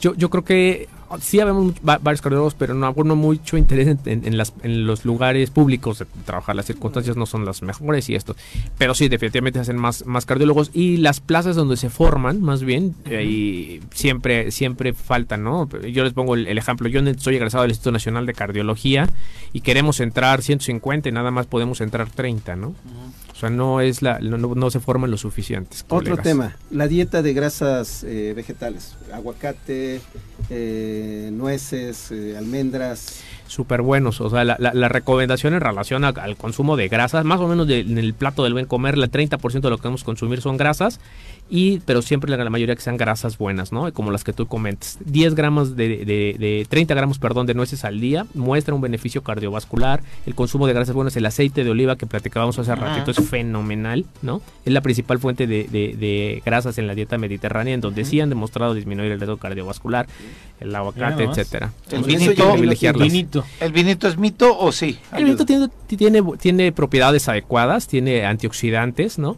Yo, 0.01 0.14
yo 0.16 0.31
creo 0.31 0.45
que 0.45 0.89
sí 1.20 1.39
habemos 1.39 1.75
va- 1.89 1.99
varios 1.99 2.20
cardiólogos, 2.23 2.55
pero 2.55 2.75
no, 2.75 2.93
no 2.93 3.14
mucho 3.14 3.57
interés 3.57 3.87
en, 3.87 3.99
en- 4.07 4.27
en 4.27 4.37
las, 4.37 4.53
en 4.64 4.85
los 4.85 5.05
lugares 5.05 5.51
públicos 5.51 6.01
de 6.01 6.07
trabajar. 6.25 6.57
Las 6.57 6.66
circunstancias 6.66 7.16
no 7.16 7.25
son 7.25 7.45
las 7.45 7.62
mejores 7.62 8.09
y 8.09 8.16
esto. 8.16 8.35
Pero 8.79 8.95
sí, 8.95 9.09
definitivamente 9.09 9.61
hacen 9.61 9.77
más, 9.77 10.05
más 10.05 10.27
cardiólogos. 10.27 10.70
Y 10.75 10.97
las 10.97 11.20
plazas 11.20 11.55
donde 11.55 11.77
se 11.77 11.89
forman, 11.89 12.41
más 12.41 12.64
bien, 12.64 12.97
ahí 13.07 13.81
siempre, 13.95 14.51
siempre 14.51 14.93
faltan, 14.93 15.45
¿no? 15.45 15.68
Yo 15.87 16.03
les 16.03 16.14
pongo 16.14 16.35
el, 16.35 16.49
el 16.49 16.59
ejemplo. 16.59 16.89
Yo 16.89 17.01
soy 17.18 17.37
egresado 17.37 17.62
del 17.62 17.70
Instituto 17.70 17.93
Nacional 17.93 18.27
de 18.27 18.35
Cardiología 18.35 19.09
y 19.53 19.61
queremos 19.61 20.01
entrar 20.01 20.43
150 20.43 21.09
y 21.09 21.12
nada 21.12 21.31
más 21.31 21.47
podemos 21.47 21.81
entrar 21.81 22.11
30, 22.11 22.57
¿no? 22.57 22.75
Sea, 23.43 23.51
no 23.51 23.80
es 23.80 24.01
la, 24.03 24.18
no, 24.20 24.38
no- 24.38 24.70
se 24.70 24.80
forman 24.80 25.11
lo 25.11 25.16
suficientes. 25.18 25.84
Otro 25.88 26.16
tema, 26.22 26.57
la 26.70 26.88
dieta 26.88 27.20
de 27.22 27.32
grasas 27.34 28.03
eh, 28.05 28.32
vegetales, 28.34 28.95
aguacate, 29.12 30.01
eh, 30.51 31.30
nueces, 31.32 32.11
eh, 32.11 32.36
almendras. 32.36 33.20
súper 33.47 33.82
buenos. 33.82 34.20
O 34.22 34.30
sea, 34.30 34.45
la, 34.45 34.57
la- 34.59 34.72
la 34.72 34.88
recomendación 34.88 35.53
en 35.53 35.61
relación 35.61 36.05
a- 36.05 36.09
al 36.09 36.36
consumo 36.38 36.76
de 36.76 36.88
grasas, 36.88 37.24
más 37.26 37.38
o 37.38 37.49
menos 37.49 37.66
de- 37.66 37.80
en 37.80 37.99
el 37.99 38.14
plato 38.14 38.45
del 38.45 38.55
buen 38.55 38.64
comer, 38.64 38.95
el 38.95 39.11
30% 39.11 39.68
de 39.68 39.70
lo 39.70 39.76
que 39.76 39.82
debemos 39.82 40.05
consumir 40.05 40.40
son 40.40 40.57
grasas, 40.57 41.01
y 41.55 41.81
pero 41.81 42.01
siempre 42.01 42.31
la, 42.31 42.43
la 42.43 42.49
mayoría 42.49 42.75
que 42.75 42.81
sean 42.81 42.97
grasas 42.97 43.37
buenas, 43.37 43.73
¿no? 43.73 43.93
Como 43.93 44.11
las 44.11 44.25
que 44.25 44.33
tú 44.33 44.47
comentas. 44.47 44.97
10 45.05 45.35
gramos 45.35 45.77
de, 45.77 45.89
de, 45.99 46.37
de 46.39 46.67
30 46.67 46.95
gramos, 46.95 47.19
perdón, 47.19 47.45
de 47.47 47.53
nueces 47.53 47.85
al 47.85 48.01
día 48.01 48.25
muestra 48.33 48.75
un 48.75 48.81
beneficio 48.81 49.23
cardiovascular. 49.23 50.03
El 50.25 50.35
consumo 50.35 50.67
de 50.67 50.73
grasas 50.73 50.95
buenas, 50.95 51.15
el 51.17 51.27
aceite 51.27 51.63
de 51.63 51.69
oliva 51.71 51.97
que 51.97 52.07
platicábamos 52.07 52.59
hace 52.59 52.75
ratito 52.75 53.11
es 53.11 53.29
fenomenal, 53.29 54.07
¿no? 54.23 54.41
Es 54.65 54.73
la 54.73 54.81
principal 54.81 55.19
fuente 55.19 55.47
de, 55.47 55.65
de- 55.65 55.95
de 55.95 56.43
grasas 56.47 56.79
en 56.79 56.87
la 56.87 56.95
dieta 56.95 57.19
mediterránea, 57.19 57.75
en 57.75 57.83
donde 57.83 58.07
sí 58.07 58.19
han 58.21 58.31
demostrado 58.31 58.73
disminuir 58.73 59.13
el 59.13 59.21
riesgo 59.21 59.37
cardiovascular, 59.37 60.07
el 60.59 60.75
aguacate, 60.75 61.25
etcétera. 61.25 61.71
El 61.91 61.97
Entonces, 61.99 62.21
vinito- 62.29 62.53
privilegiarlas. 62.53 63.09
Vinito. 63.13 63.45
¿El 63.61 63.73
vinito 63.73 64.09
es 64.09 64.17
mito 64.17 64.59
o 64.59 64.73
sí? 64.73 64.99
El 65.15 65.25
vinito 65.25 65.45
tiene, 65.45 65.69
tiene, 65.87 66.23
tiene 66.41 66.73
propiedades 66.73 67.29
adecuadas, 67.29 67.89
tiene 67.89 68.25
antioxidantes, 68.25 69.19
¿no? 69.19 69.37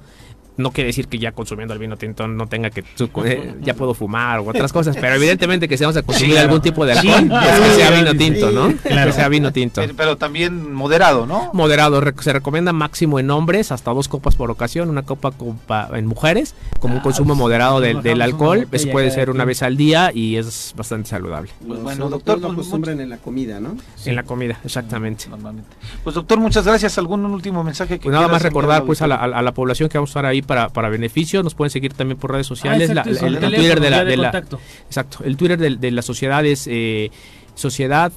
No 0.56 0.70
quiere 0.70 0.88
decir 0.88 1.08
que 1.08 1.18
ya 1.18 1.32
consumiendo 1.32 1.74
el 1.74 1.80
vino 1.80 1.96
tinto 1.96 2.28
no 2.28 2.46
tenga 2.46 2.70
que 2.70 2.84
su- 2.94 3.10
eh, 3.24 3.54
ya 3.62 3.74
puedo 3.74 3.92
fumar 3.92 4.40
u 4.40 4.48
otras 4.50 4.72
cosas, 4.72 4.96
pero 5.00 5.16
evidentemente 5.16 5.68
que 5.68 5.76
si 5.76 5.82
vamos 5.84 5.96
a 5.96 6.02
consumir 6.02 6.38
algún 6.38 6.60
tipo 6.60 6.86
de 6.86 6.92
alcohol, 6.92 7.20
Sí, 7.22 7.28
pues 7.28 7.60
que 7.60 7.74
sea 7.76 7.90
vino 7.90 8.14
tinto, 8.14 8.50
¿no? 8.52 8.72
claro. 8.76 9.10
Que 9.10 9.12
sea 9.12 9.28
vino 9.28 9.52
tinto. 9.52 9.80
Pero, 9.80 9.94
pero 9.96 10.16
también 10.16 10.72
moderado, 10.72 11.26
¿no? 11.26 11.50
Moderado, 11.52 12.00
rec- 12.00 12.20
se 12.22 12.32
recomienda 12.32 12.72
máximo 12.72 13.18
en 13.18 13.30
hombres 13.30 13.72
hasta 13.72 13.90
dos 13.92 14.06
copas 14.08 14.36
por 14.36 14.50
ocasión, 14.50 14.90
una 14.90 15.02
copa 15.02 15.32
copa 15.32 15.88
en 15.94 16.06
mujeres, 16.06 16.54
como 16.78 16.94
un 16.94 17.00
Ah, 17.00 17.02
consumo 17.02 17.28
pues, 17.34 17.38
moderado 17.38 17.80
del, 17.80 18.22
alcohol, 18.22 18.66
pues 18.70 18.86
puede 18.86 19.10
ser 19.10 19.30
una 19.30 19.44
vez 19.44 19.62
al 19.62 19.76
día 19.76 20.12
y 20.14 20.36
es 20.36 20.72
bastante 20.76 21.08
saludable. 21.08 21.50
Pues 21.66 21.82
bueno, 21.82 22.08
doctor, 22.08 22.38
lo 22.38 22.48
pues, 22.48 22.58
acostumbran 22.58 23.00
en 23.00 23.10
la 23.10 23.16
comida, 23.16 23.58
¿no? 23.58 23.76
En 24.06 24.14
la 24.14 24.22
comida, 24.22 24.60
exactamente. 24.64 25.26
Normalmente. 25.28 25.68
Pues 26.04 26.14
doctor, 26.14 26.38
muchas 26.38 26.64
gracias. 26.64 26.96
¿Algún 26.98 27.24
último 27.24 27.64
mensaje 27.64 27.98
que 27.98 28.04
Pues 28.04 28.12
nada 28.14 28.28
más 28.28 28.42
recordar 28.42 28.84
pues 28.84 29.00
a 29.02 29.04
al 29.04 29.10
la, 29.10 29.16
a 29.16 29.26
la- 29.26 29.38
a 29.38 29.42
la 29.42 29.52
población 29.52 29.88
que 29.88 29.98
vamos 29.98 30.10
a 30.10 30.12
estar 30.12 30.26
ahí 30.26 30.42
para, 30.44 30.68
para 30.68 30.88
beneficio. 30.88 31.42
Nos 31.42 31.54
pueden 31.54 31.70
seguir 31.70 31.92
también 31.94 32.18
por 32.18 32.32
redes 32.32 32.46
sociales. 32.46 32.90
Ah, 32.90 32.94
La- 32.94 33.00
exacto, 33.02 33.26
el, 33.26 33.34
el 33.34 33.34
el 33.34 33.40
teléfono 33.40 33.56
Twitter 33.62 33.80
de 33.80 33.90
la, 33.90 34.04
de 34.04 34.56
exacto, 34.86 35.24
el 35.24 35.36
Twitter 35.36 35.58
de, 35.58 35.76
de 35.76 35.90
la 35.90 36.02
sociedad 36.02 36.44
es 36.44 36.66
eh, 36.70 37.10
Sociedad 37.54 38.12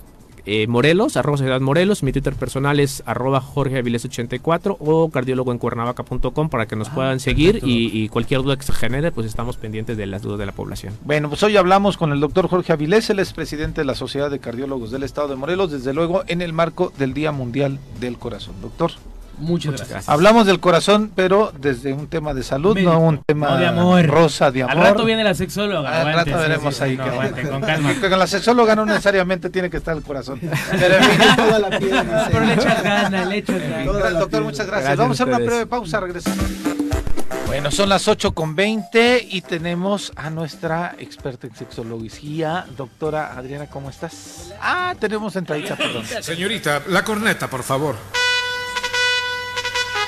eh, 0.49 0.65
Morelos, 0.65 1.17
arroba 1.17 1.37
Sociedad 1.37 1.59
Morelos. 1.59 2.03
Mi 2.03 2.13
Twitter 2.13 2.33
personal 2.33 2.79
es 2.79 3.03
arroba 3.05 3.41
Jorge 3.41 3.79
Avilés 3.79 4.05
84 4.05 4.77
o 4.79 5.09
cardiólogo 5.09 5.51
en 5.51 5.57
cuernavaca.com 5.57 6.47
para 6.49 6.65
que 6.67 6.77
nos 6.77 6.87
Ah, 6.87 6.95
puedan 6.95 7.19
seguir 7.19 7.59
y, 7.63 7.89
y 8.01 8.07
cualquier 8.07 8.41
duda 8.43 8.55
que 8.55 8.63
se 8.63 8.71
genere, 8.71 9.11
pues 9.11 9.27
estamos 9.27 9.57
pendientes 9.57 9.97
de 9.97 10.05
las 10.05 10.21
dudas 10.21 10.39
de 10.39 10.45
la 10.45 10.53
población. 10.53 10.93
Bueno, 11.03 11.27
pues 11.27 11.43
hoy 11.43 11.57
hablamos 11.57 11.97
con 11.97 12.13
el 12.13 12.21
doctor 12.21 12.47
Jorge 12.47 12.71
Avilés, 12.71 13.09
él 13.09 13.19
es 13.19 13.33
presidente 13.33 13.81
de 13.81 13.85
la 13.85 13.93
Sociedad 13.95 14.31
de 14.31 14.39
Cardiólogos 14.39 14.89
del 14.89 15.03
Estado 15.03 15.27
de 15.27 15.35
Morelos, 15.35 15.69
desde 15.71 15.93
luego 15.93 16.23
en 16.27 16.41
el 16.41 16.53
marco 16.53 16.93
del 16.97 17.13
Día 17.13 17.33
Mundial 17.33 17.77
del 17.99 18.17
Corazón. 18.17 18.55
Doctor, 18.61 18.91
Muchas 19.39 19.75
gracias. 19.77 20.09
hablamos 20.09 20.45
del 20.47 20.59
corazón, 20.59 21.11
pero 21.15 21.51
desde 21.59 21.93
un 21.93 22.07
tema 22.07 22.33
de 22.33 22.43
salud, 22.43 22.73
Médico, 22.75 22.91
no 22.93 22.99
un 22.99 23.23
tema 23.23 23.49
no 23.51 23.57
de 23.57 23.67
amor. 23.67 24.05
rosa 24.07 24.51
de 24.51 24.63
amor. 24.63 24.77
Al 24.77 24.83
rato 24.83 25.05
viene 25.05 25.23
la 25.23 25.33
sexóloga. 25.35 25.89
Al 26.01 26.07
aguante, 26.09 26.31
rato 26.31 26.41
veremos 26.41 26.75
sí, 26.75 26.83
ahí 26.83 26.97
no, 26.97 27.03
qué- 27.03 27.09
aguante, 27.09 27.41
con 27.49 27.61
calma. 27.61 27.93
Con 27.99 28.19
la 28.19 28.27
sexóloga 28.27 28.75
no 28.75 28.85
necesariamente 28.85 29.49
tiene 29.49 29.69
que 29.69 29.77
estar 29.77 29.95
el 29.95 30.03
corazón. 30.03 30.39
Pero 30.71 30.95
en 30.95 31.03
fin, 31.03 31.35
Toda 31.35 31.59
la 31.59 31.69
piel, 31.79 32.03
pero 32.31 32.45
le 32.45 32.53
echas 32.53 32.83
ganas, 32.83 33.27
le 33.27 33.37
echas 33.37 33.61
ganas. 33.61 34.13
Doctor, 34.19 34.43
muchas 34.43 34.65
gracias. 34.67 34.83
Gracias 34.83 34.97
Vamos 34.97 35.19
a 35.19 35.23
hacer 35.23 35.33
una 35.35 35.45
breve 35.45 35.65
pausa, 35.67 35.99
regresamos. 35.99 36.45
Bueno, 37.45 37.71
son 37.71 37.87
las 37.89 38.07
8 38.07 38.33
con 38.33 38.55
20 38.55 39.25
y 39.29 39.41
tenemos 39.41 40.11
a 40.17 40.29
nuestra 40.29 40.95
experta 40.99 41.47
en 41.47 41.55
sexología, 41.55 42.65
doctora 42.75 43.33
Adriana, 43.37 43.67
¿cómo 43.67 43.89
estás? 43.89 44.51
Ah, 44.61 44.93
tenemos 44.99 45.35
entradita, 45.37 45.75
perdón. 45.77 46.03
Señorita, 46.21 46.81
la 46.87 47.03
corneta, 47.03 47.47
por 47.49 47.63
favor. 47.63 47.95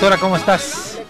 Doctora, 0.00 0.16
¿cómo 0.18 0.36
estás? 0.36 1.00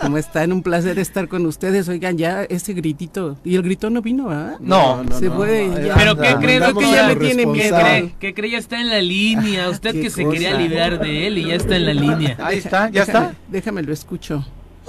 ¿Cómo 0.00 0.16
están? 0.16 0.52
Un 0.52 0.62
placer 0.62 0.98
estar 0.98 1.28
con 1.28 1.44
ustedes. 1.44 1.86
Oigan, 1.90 2.16
ya 2.16 2.44
ese 2.44 2.72
gritito. 2.72 3.36
Y 3.44 3.56
el 3.56 3.62
grito 3.62 3.90
no 3.90 4.00
vino, 4.00 4.30
¿ah? 4.30 4.56
No, 4.58 5.02
no, 5.04 5.18
Se 5.18 5.26
no, 5.26 5.36
puede. 5.36 5.66
no, 5.68 5.78
ya. 5.86 5.94
Pero 5.94 6.16
¿qué 6.16 6.34
cree, 6.40 6.58
Creo 6.60 6.74
que 6.74 6.90
ya 6.92 7.08
le 7.08 7.16
tiene 7.16 7.42
¿Qué 7.42 7.46
miedo. 7.46 7.78
cree? 7.78 8.14
¿Qué 8.18 8.34
cree? 8.34 8.50
Ya 8.52 8.58
está 8.58 8.80
en 8.80 8.88
la 8.88 9.00
línea. 9.02 9.68
Usted 9.70 9.92
que 9.92 10.08
se 10.08 10.26
quería 10.26 10.54
librar 10.58 10.98
de 10.98 11.26
él 11.26 11.38
y 11.38 11.46
ya 11.48 11.54
está 11.56 11.76
en 11.76 11.86
la 11.86 11.92
línea. 11.94 12.36
Ahí 12.42 12.58
está, 12.58 12.88
ya 12.90 13.04
Déjame- 13.04 13.26
está. 13.28 13.34
Déjame 13.48 13.82
lo 13.82 13.92
escucho. 13.92 14.46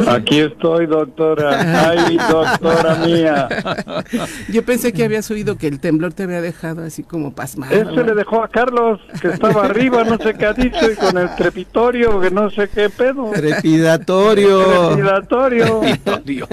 Aquí 0.07 0.39
estoy, 0.39 0.85
doctora. 0.85 1.89
Ay, 1.89 2.17
doctora 2.29 2.95
mía. 3.05 3.47
Yo 4.49 4.63
pensé 4.63 4.93
que 4.93 5.03
habías 5.03 5.29
oído 5.31 5.57
que 5.57 5.67
el 5.67 5.79
temblor 5.79 6.13
te 6.13 6.23
había 6.23 6.41
dejado 6.41 6.83
así 6.83 7.03
como 7.03 7.33
pasmado. 7.33 7.73
Ese 7.73 8.03
le 8.03 8.13
dejó 8.13 8.43
a 8.43 8.47
Carlos, 8.47 8.99
que 9.21 9.29
estaba 9.29 9.65
arriba, 9.65 10.03
no 10.03 10.17
sé 10.17 10.33
qué 10.33 10.45
ha 10.45 10.53
dicho, 10.53 10.91
y 10.91 10.95
con 10.95 11.17
el 11.17 11.33
trepitorio, 11.35 12.19
que 12.19 12.31
no 12.31 12.49
sé 12.49 12.69
qué 12.69 12.89
pedo. 12.89 13.31
Trepidatorio. 13.31 14.89
Trepidatorio. 14.89 16.47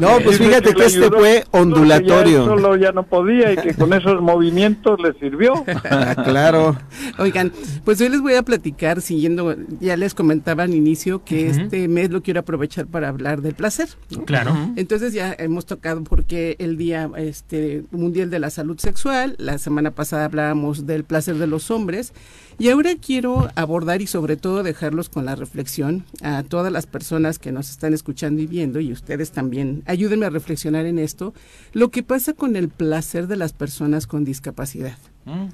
No, 0.00 0.18
pues 0.22 0.38
fíjate 0.38 0.74
que 0.74 0.84
este 0.84 1.10
fue 1.10 1.42
que 1.42 1.44
ya 1.52 1.60
ondulatorio. 1.60 2.44
solo 2.44 2.76
ya 2.76 2.92
no 2.92 3.04
podía 3.04 3.52
y 3.52 3.56
que 3.56 3.74
con 3.74 3.92
esos 3.92 4.20
movimientos 4.20 5.00
le 5.00 5.12
sirvió. 5.14 5.64
Ah, 5.88 6.14
claro. 6.24 6.76
Oigan, 7.18 7.52
pues 7.84 8.00
hoy 8.00 8.08
les 8.08 8.20
voy 8.20 8.34
a 8.34 8.42
platicar, 8.42 9.00
siguiendo, 9.00 9.54
ya 9.80 9.96
les 9.96 10.14
comentaba 10.14 10.64
al 10.64 10.74
inicio 10.74 11.22
que 11.24 11.48
este 11.48 11.88
mes 11.96 12.10
lo 12.10 12.22
quiero 12.22 12.40
aprovechar 12.40 12.86
para 12.86 13.08
hablar 13.08 13.40
del 13.40 13.54
placer. 13.54 13.88
¿no? 14.10 14.26
Claro. 14.26 14.54
Entonces 14.76 15.14
ya 15.14 15.34
hemos 15.38 15.64
tocado 15.64 16.04
porque 16.04 16.56
el 16.58 16.76
Día 16.76 17.10
este, 17.16 17.84
Mundial 17.90 18.28
de 18.28 18.38
la 18.38 18.50
Salud 18.50 18.78
Sexual, 18.78 19.34
la 19.38 19.56
semana 19.56 19.92
pasada 19.92 20.26
hablábamos 20.26 20.86
del 20.86 21.04
placer 21.04 21.36
de 21.36 21.46
los 21.46 21.70
hombres 21.70 22.12
y 22.58 22.68
ahora 22.68 22.96
quiero 22.96 23.48
abordar 23.54 24.02
y 24.02 24.06
sobre 24.06 24.36
todo 24.36 24.62
dejarlos 24.62 25.08
con 25.08 25.24
la 25.24 25.36
reflexión 25.36 26.04
a 26.20 26.42
todas 26.42 26.70
las 26.70 26.86
personas 26.86 27.38
que 27.38 27.50
nos 27.50 27.70
están 27.70 27.94
escuchando 27.94 28.42
y 28.42 28.46
viendo 28.46 28.78
y 28.80 28.92
ustedes 28.92 29.30
también 29.30 29.82
ayúdenme 29.86 30.26
a 30.26 30.30
reflexionar 30.30 30.84
en 30.84 30.98
esto, 30.98 31.32
lo 31.72 31.90
que 31.90 32.02
pasa 32.02 32.34
con 32.34 32.56
el 32.56 32.68
placer 32.68 33.26
de 33.26 33.36
las 33.36 33.54
personas 33.54 34.06
con 34.06 34.24
discapacidad. 34.24 34.98
Mm. 35.24 35.46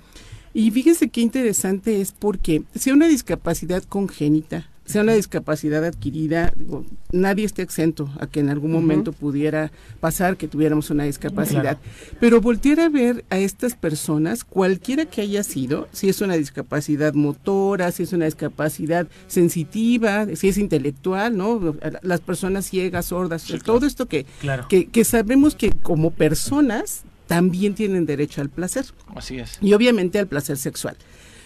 Y 0.55 0.71
fíjense 0.71 1.09
qué 1.09 1.21
interesante 1.21 2.01
es 2.01 2.13
porque 2.13 2.65
sea 2.75 2.95
una 2.95 3.07
discapacidad 3.07 3.83
congénita, 3.85 4.69
sea 4.85 5.03
una 5.03 5.13
discapacidad 5.15 5.85
adquirida, 5.85 6.53
digo, 6.57 6.85
nadie 7.13 7.45
está 7.45 7.63
exento 7.63 8.11
a 8.19 8.27
que 8.27 8.41
en 8.41 8.49
algún 8.51 8.73
momento 8.73 9.13
pudiera 9.13 9.71
pasar 10.01 10.37
que 10.37 10.49
tuviéramos 10.49 10.91
una 10.91 11.05
discapacidad. 11.05 11.79
Pero 12.21 12.41
voltear 12.41 12.81
a 12.81 12.89
ver 12.89 13.25
a 13.31 13.39
estas 13.39 13.75
personas, 13.75 14.43
cualquiera 14.45 15.07
que 15.07 15.21
haya 15.21 15.45
sido, 15.45 15.89
si 15.93 16.09
es 16.09 16.21
una 16.21 16.35
discapacidad 16.35 17.15
motora, 17.15 17.93
si 17.93 18.03
es 18.03 18.13
una 18.13 18.25
discapacidad 18.25 19.07
sensitiva, 19.29 20.27
si 20.35 20.49
es 20.49 20.59
intelectual, 20.59 21.37
¿no? 21.37 21.77
Las 22.03 22.21
personas 22.21 22.67
ciegas, 22.67 23.07
sordas, 23.07 23.47
todo 23.65 23.87
esto 23.87 24.07
que, 24.07 24.27
Claro. 24.41 24.67
que, 24.69 24.87
que 24.87 25.05
sabemos 25.05 25.55
que 25.55 25.71
como 25.71 26.11
personas 26.11 27.03
también 27.27 27.75
tienen 27.75 28.05
derecho 28.05 28.41
al 28.41 28.51
placer 28.51 28.85
Así 29.15 29.39
es. 29.39 29.59
y 29.61 29.73
obviamente 29.75 30.19
al 30.19 30.27
placer 30.27 30.57
sexual. 30.57 30.97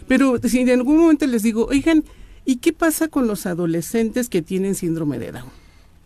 Pero 0.09 0.39
si 0.43 0.61
en 0.61 0.71
algún 0.71 0.99
momento 0.99 1.27
les 1.27 1.43
digo, 1.43 1.67
oigan, 1.67 2.05
¿y 2.47 2.57
qué 2.57 2.73
pasa 2.73 3.09
con 3.09 3.27
los 3.27 3.45
adolescentes 3.45 4.31
que 4.31 4.41
tienen 4.41 4.75
síndrome 4.75 5.19
de 5.19 5.33
Down? 5.33 5.51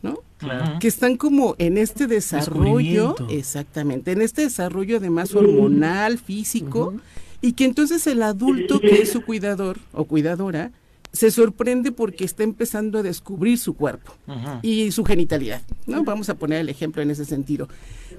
¿No? 0.03 0.19
Claro. 0.39 0.79
Que 0.81 0.89
están 0.89 1.17
como 1.17 1.55
en 1.59 1.77
este 1.77 2.07
desarrollo, 2.07 3.15
exactamente, 3.29 4.13
en 4.13 4.23
este 4.23 4.43
desarrollo 4.43 4.97
además 4.97 5.35
hormonal, 5.35 6.19
físico, 6.19 6.95
y 7.43 7.53
que 7.53 7.67
entonces 7.67 8.07
el 8.07 8.23
adulto 8.23 8.81
que 8.81 9.03
es 9.03 9.13
su 9.13 9.23
cuidador 9.23 9.79
o 9.93 10.05
cuidadora 10.05 10.73
se 11.13 11.31
sorprende 11.31 11.93
porque 11.93 12.25
está 12.25 12.43
empezando 12.43 12.99
a 12.99 13.03
descubrir 13.03 13.59
su 13.59 13.75
cuerpo 13.75 14.13
y 14.63 14.93
su 14.93 15.05
genitalidad, 15.05 15.63
¿no? 15.87 16.05
Vamos 16.05 16.29
a 16.29 16.35
poner 16.35 16.61
el 16.61 16.69
ejemplo 16.69 17.03
en 17.03 17.11
ese 17.11 17.25
sentido. 17.25 17.69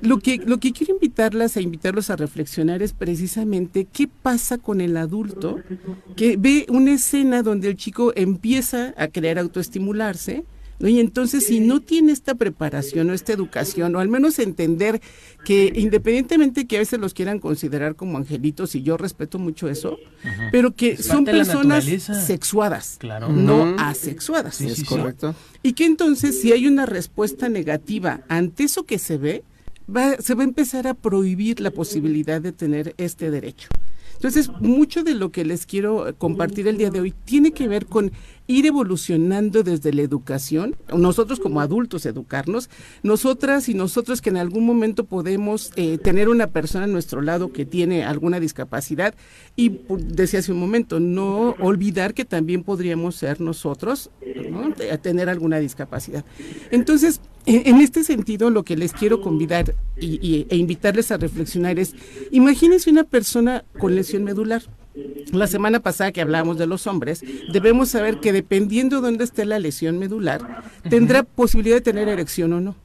Lo 0.02 0.20
que, 0.20 0.38
lo 0.38 0.60
que 0.60 0.72
quiero 0.72 0.94
invitarlas 0.94 1.58
a 1.58 1.62
invitarlos 1.62 2.10
a 2.10 2.16
reflexionar 2.16 2.82
es 2.82 2.94
precisamente 2.94 3.86
qué 3.92 4.08
pasa 4.08 4.58
con 4.58 4.82
el 4.82 4.98
adulto 4.98 5.60
que 6.16 6.38
ve 6.38 6.66
una 6.70 6.94
escena 6.94 7.44
donde 7.44 7.70
el 7.70 7.78
chico 7.78 8.12
empieza 8.16 8.94
a 8.98 9.08
querer 9.08 9.38
autoestimularse, 9.38 10.44
¿no? 10.82 10.90
y 10.90 11.00
entonces 11.00 11.46
si 11.46 11.60
no 11.60 11.80
tiene 11.80 12.12
esta 12.12 12.36
preparación 12.36 13.10
o 13.10 13.14
esta 13.14 13.32
educación, 13.34 13.96
o 13.96 14.00
al 14.00 14.08
menos 14.10 14.40
entender 14.40 15.02
que 15.46 15.72
independientemente 15.76 16.66
que 16.68 16.76
a 16.78 16.80
veces 16.80 17.00
los 17.00 17.14
quieran 17.14 17.40
considerar 17.40 17.96
como 17.96 18.18
angelitos, 18.18 18.76
y 18.76 18.82
yo 18.82 18.98
respeto 18.98 19.40
mucho 19.40 19.70
eso, 19.70 19.98
pero 20.52 20.76
que 20.76 20.92
Es 20.94 21.06
son 21.06 21.26
personas 21.26 21.86
sexuadas, 22.26 22.98
Claro. 23.00 23.30
no 23.30 23.76
asexuadas. 23.78 24.56
Sí, 24.56 24.66
sí, 24.66 24.72
Es 24.72 24.78
sí. 24.80 24.86
correcto. 24.86 25.36
Y 25.64 25.74
que 25.74 25.86
entonces 25.86 26.40
si 26.42 26.52
hay 26.52 26.68
una 26.68 26.86
respuesta 26.86 27.50
negativa 27.50 28.22
ante 28.28 28.64
eso 28.64 28.86
que 28.86 28.98
se 29.00 29.18
ve, 29.18 29.44
va- 29.94 30.18
se 30.18 30.34
va 30.36 30.42
a 30.42 30.46
empezar 30.46 30.88
a 30.88 30.94
prohibir 30.94 31.60
la 31.60 31.72
posibilidad 31.72 32.42
de 32.42 32.52
tener 32.52 32.94
este 32.98 33.30
derecho. 33.32 33.68
Entonces, 34.16 34.50
mucho 34.60 35.04
de 35.04 35.16
lo 35.16 35.32
que 35.32 35.44
les 35.44 35.66
quiero 35.66 36.14
compartir 36.20 36.68
el 36.68 36.78
día 36.78 36.92
de 36.92 37.00
hoy 37.02 37.12
tiene 37.26 37.54
que 37.54 37.68
ver 37.68 37.88
con 37.88 38.12
ir 38.52 38.66
evolucionando 38.68 39.64
desde 39.64 39.94
la 39.94 40.02
educación, 40.02 40.76
nosotros 40.96 41.40
como 41.40 41.62
adultos 41.62 42.06
educarnos, 42.06 42.70
nosotras 43.04 43.70
y 43.70 43.74
nosotros 43.74 44.22
que 44.22 44.30
en 44.30 44.38
algún 44.38 44.66
momento 44.66 45.06
podemos 45.06 45.72
eh, 45.76 45.98
tener 45.98 46.30
una 46.30 46.48
persona 46.48 46.84
a 46.84 46.88
nuestro 46.88 47.22
lado 47.22 47.52
que 47.52 47.66
tiene 47.66 48.04
alguna 48.04 48.40
discapacidad 48.40 49.16
y 49.56 49.80
decía 49.98 50.40
hace 50.40 50.52
un 50.52 50.60
momento, 50.60 51.00
no 51.00 51.56
olvidar 51.60 52.14
que 52.14 52.26
también 52.26 52.64
podríamos 52.64 53.16
ser 53.16 53.42
nosotros, 53.42 54.12
¿no? 54.50 54.74
A 54.92 54.98
tener 54.98 55.30
alguna 55.30 55.60
discapacidad. 55.60 56.24
Entonces, 56.72 57.22
en, 57.46 57.64
en 57.66 57.82
este 57.82 58.04
sentido, 58.04 58.50
lo 58.50 58.64
que 58.64 58.76
les 58.78 58.94
quiero 58.94 59.22
convidar 59.22 59.74
y, 60.00 60.20
y- 60.22 60.46
e 60.50 60.58
invitarles 60.58 61.12
a 61.12 61.18
reflexionar 61.18 61.80
es, 61.80 61.96
imagínense 62.32 62.90
una 62.92 63.04
persona 63.04 63.64
con 63.80 63.96
lesión 63.96 64.24
medular. 64.24 64.62
La 65.32 65.48
semana 65.48 65.80
pasada 65.80 66.12
que 66.12 66.22
hablábamos 66.22 66.58
de 66.58 66.68
los 66.68 66.86
hombres, 66.88 67.24
debemos 67.52 67.90
saber 67.90 68.20
que 68.20 68.34
dependiendo 68.34 68.98
de 68.98 69.04
dónde 69.04 69.24
esté 69.24 69.46
la 69.46 69.60
lesión 69.60 69.98
medular, 69.98 70.64
tendrá 70.90 71.24
posibilidad 71.24 71.78
de 71.78 71.82
tener 71.82 72.10
erección 72.10 72.52
o 72.54 72.62
no. 72.62 72.76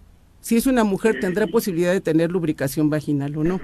Si 0.41 0.57
es 0.57 0.67
una 0.67 0.85
mujer, 0.85 1.19
tendrá 1.21 1.49
posibilidad 1.49 1.93
de 1.93 2.01
tener 2.01 2.31
lubricación 2.31 2.89
vaginal 2.89 3.37
o 3.37 3.43
no. 3.43 3.61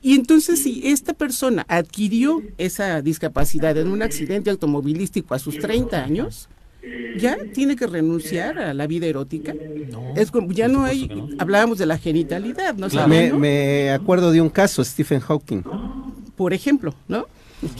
Y 0.00 0.14
entonces, 0.14 0.62
si 0.62 0.86
esta 0.86 1.14
persona 1.14 1.64
adquirió 1.66 2.42
esa 2.58 3.00
discapacidad 3.02 3.76
en 3.78 3.88
un 3.88 4.02
accidente 4.02 4.50
automovilístico 4.50 5.34
a 5.34 5.38
sus 5.38 5.58
30 5.58 6.04
años, 6.04 6.48
ya 7.16 7.38
tiene 7.52 7.74
que 7.74 7.86
renunciar 7.86 8.58
a 8.58 8.74
la 8.74 8.86
vida 8.86 9.06
erótica. 9.06 9.54
es 10.14 10.30
como, 10.30 10.52
ya 10.52 10.68
no 10.68 10.84
hay, 10.84 11.08
hablábamos 11.38 11.78
de 11.78 11.86
la 11.86 11.98
genitalidad, 11.98 12.74
¿no? 12.74 12.88
Me, 13.08 13.30
¿no? 13.30 13.38
me 13.38 13.90
acuerdo 13.90 14.30
de 14.30 14.40
un 14.40 14.50
caso, 14.50 14.84
Stephen 14.84 15.20
Hawking. 15.20 15.62
por 16.36 16.52
ejemplo, 16.52 16.94
¿no? 17.08 17.26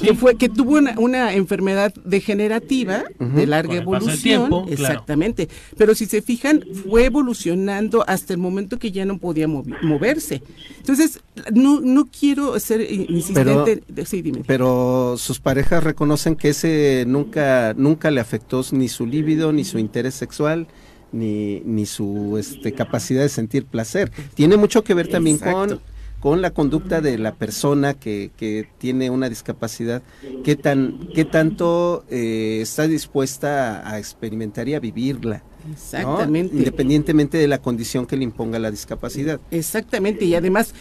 Que 0.00 0.14
fue 0.14 0.36
que 0.36 0.48
tuvo 0.48 0.78
una, 0.78 0.98
una 0.98 1.34
enfermedad 1.34 1.94
degenerativa 2.04 3.04
de 3.18 3.46
larga 3.46 3.76
evolución, 3.76 4.18
tiempo, 4.18 4.64
claro. 4.64 4.72
exactamente. 4.72 5.48
Pero 5.76 5.94
si 5.94 6.06
se 6.06 6.22
fijan, 6.22 6.64
fue 6.88 7.06
evolucionando 7.06 8.04
hasta 8.06 8.32
el 8.32 8.38
momento 8.38 8.78
que 8.78 8.90
ya 8.90 9.04
no 9.04 9.18
podía 9.18 9.48
moverse. 9.48 10.42
Entonces, 10.78 11.20
no 11.52 11.80
no 11.80 12.06
quiero 12.06 12.58
ser 12.58 12.90
insistente. 12.90 13.82
sí, 14.04 14.22
dime. 14.22 14.42
Pero 14.46 15.16
sus 15.16 15.40
parejas 15.40 15.82
reconocen 15.84 16.36
que 16.36 16.50
ese 16.50 17.04
nunca, 17.06 17.74
nunca 17.76 18.10
le 18.10 18.20
afectó 18.20 18.62
ni 18.72 18.88
su 18.88 19.06
líbido, 19.06 19.52
ni 19.52 19.64
su 19.64 19.78
interés 19.78 20.14
sexual, 20.14 20.66
ni, 21.12 21.60
ni 21.60 21.86
su 21.86 22.36
este, 22.38 22.72
capacidad 22.72 23.22
de 23.22 23.28
sentir 23.28 23.64
placer. 23.66 24.10
Tiene 24.34 24.56
mucho 24.56 24.84
que 24.84 24.94
ver 24.94 25.08
también 25.08 25.36
Exacto. 25.36 25.58
con 25.58 25.93
la 26.40 26.52
conducta 26.52 27.00
de 27.02 27.18
la 27.18 27.34
persona 27.34 27.94
que, 27.94 28.30
que 28.36 28.66
tiene 28.78 29.10
una 29.10 29.28
discapacidad, 29.28 30.02
qué, 30.42 30.56
tan, 30.56 31.08
qué 31.14 31.24
tanto 31.24 32.04
eh, 32.08 32.60
está 32.62 32.88
dispuesta 32.88 33.88
a, 33.88 33.98
experimentar 33.98 34.66
y 34.68 34.74
a 34.74 34.80
vivirla. 34.80 35.42
Exactamente. 35.70 36.56
Independientemente 36.56 37.38
de 37.38 37.48
la 37.48 37.58
condición 37.58 38.06
que 38.06 38.16
le 38.16 38.24
imponga 38.24 38.58
la 38.58 38.70
discapacidad. 38.70 39.40
Exactamente, 39.50 40.24
y 40.24 40.34
además 40.34 40.74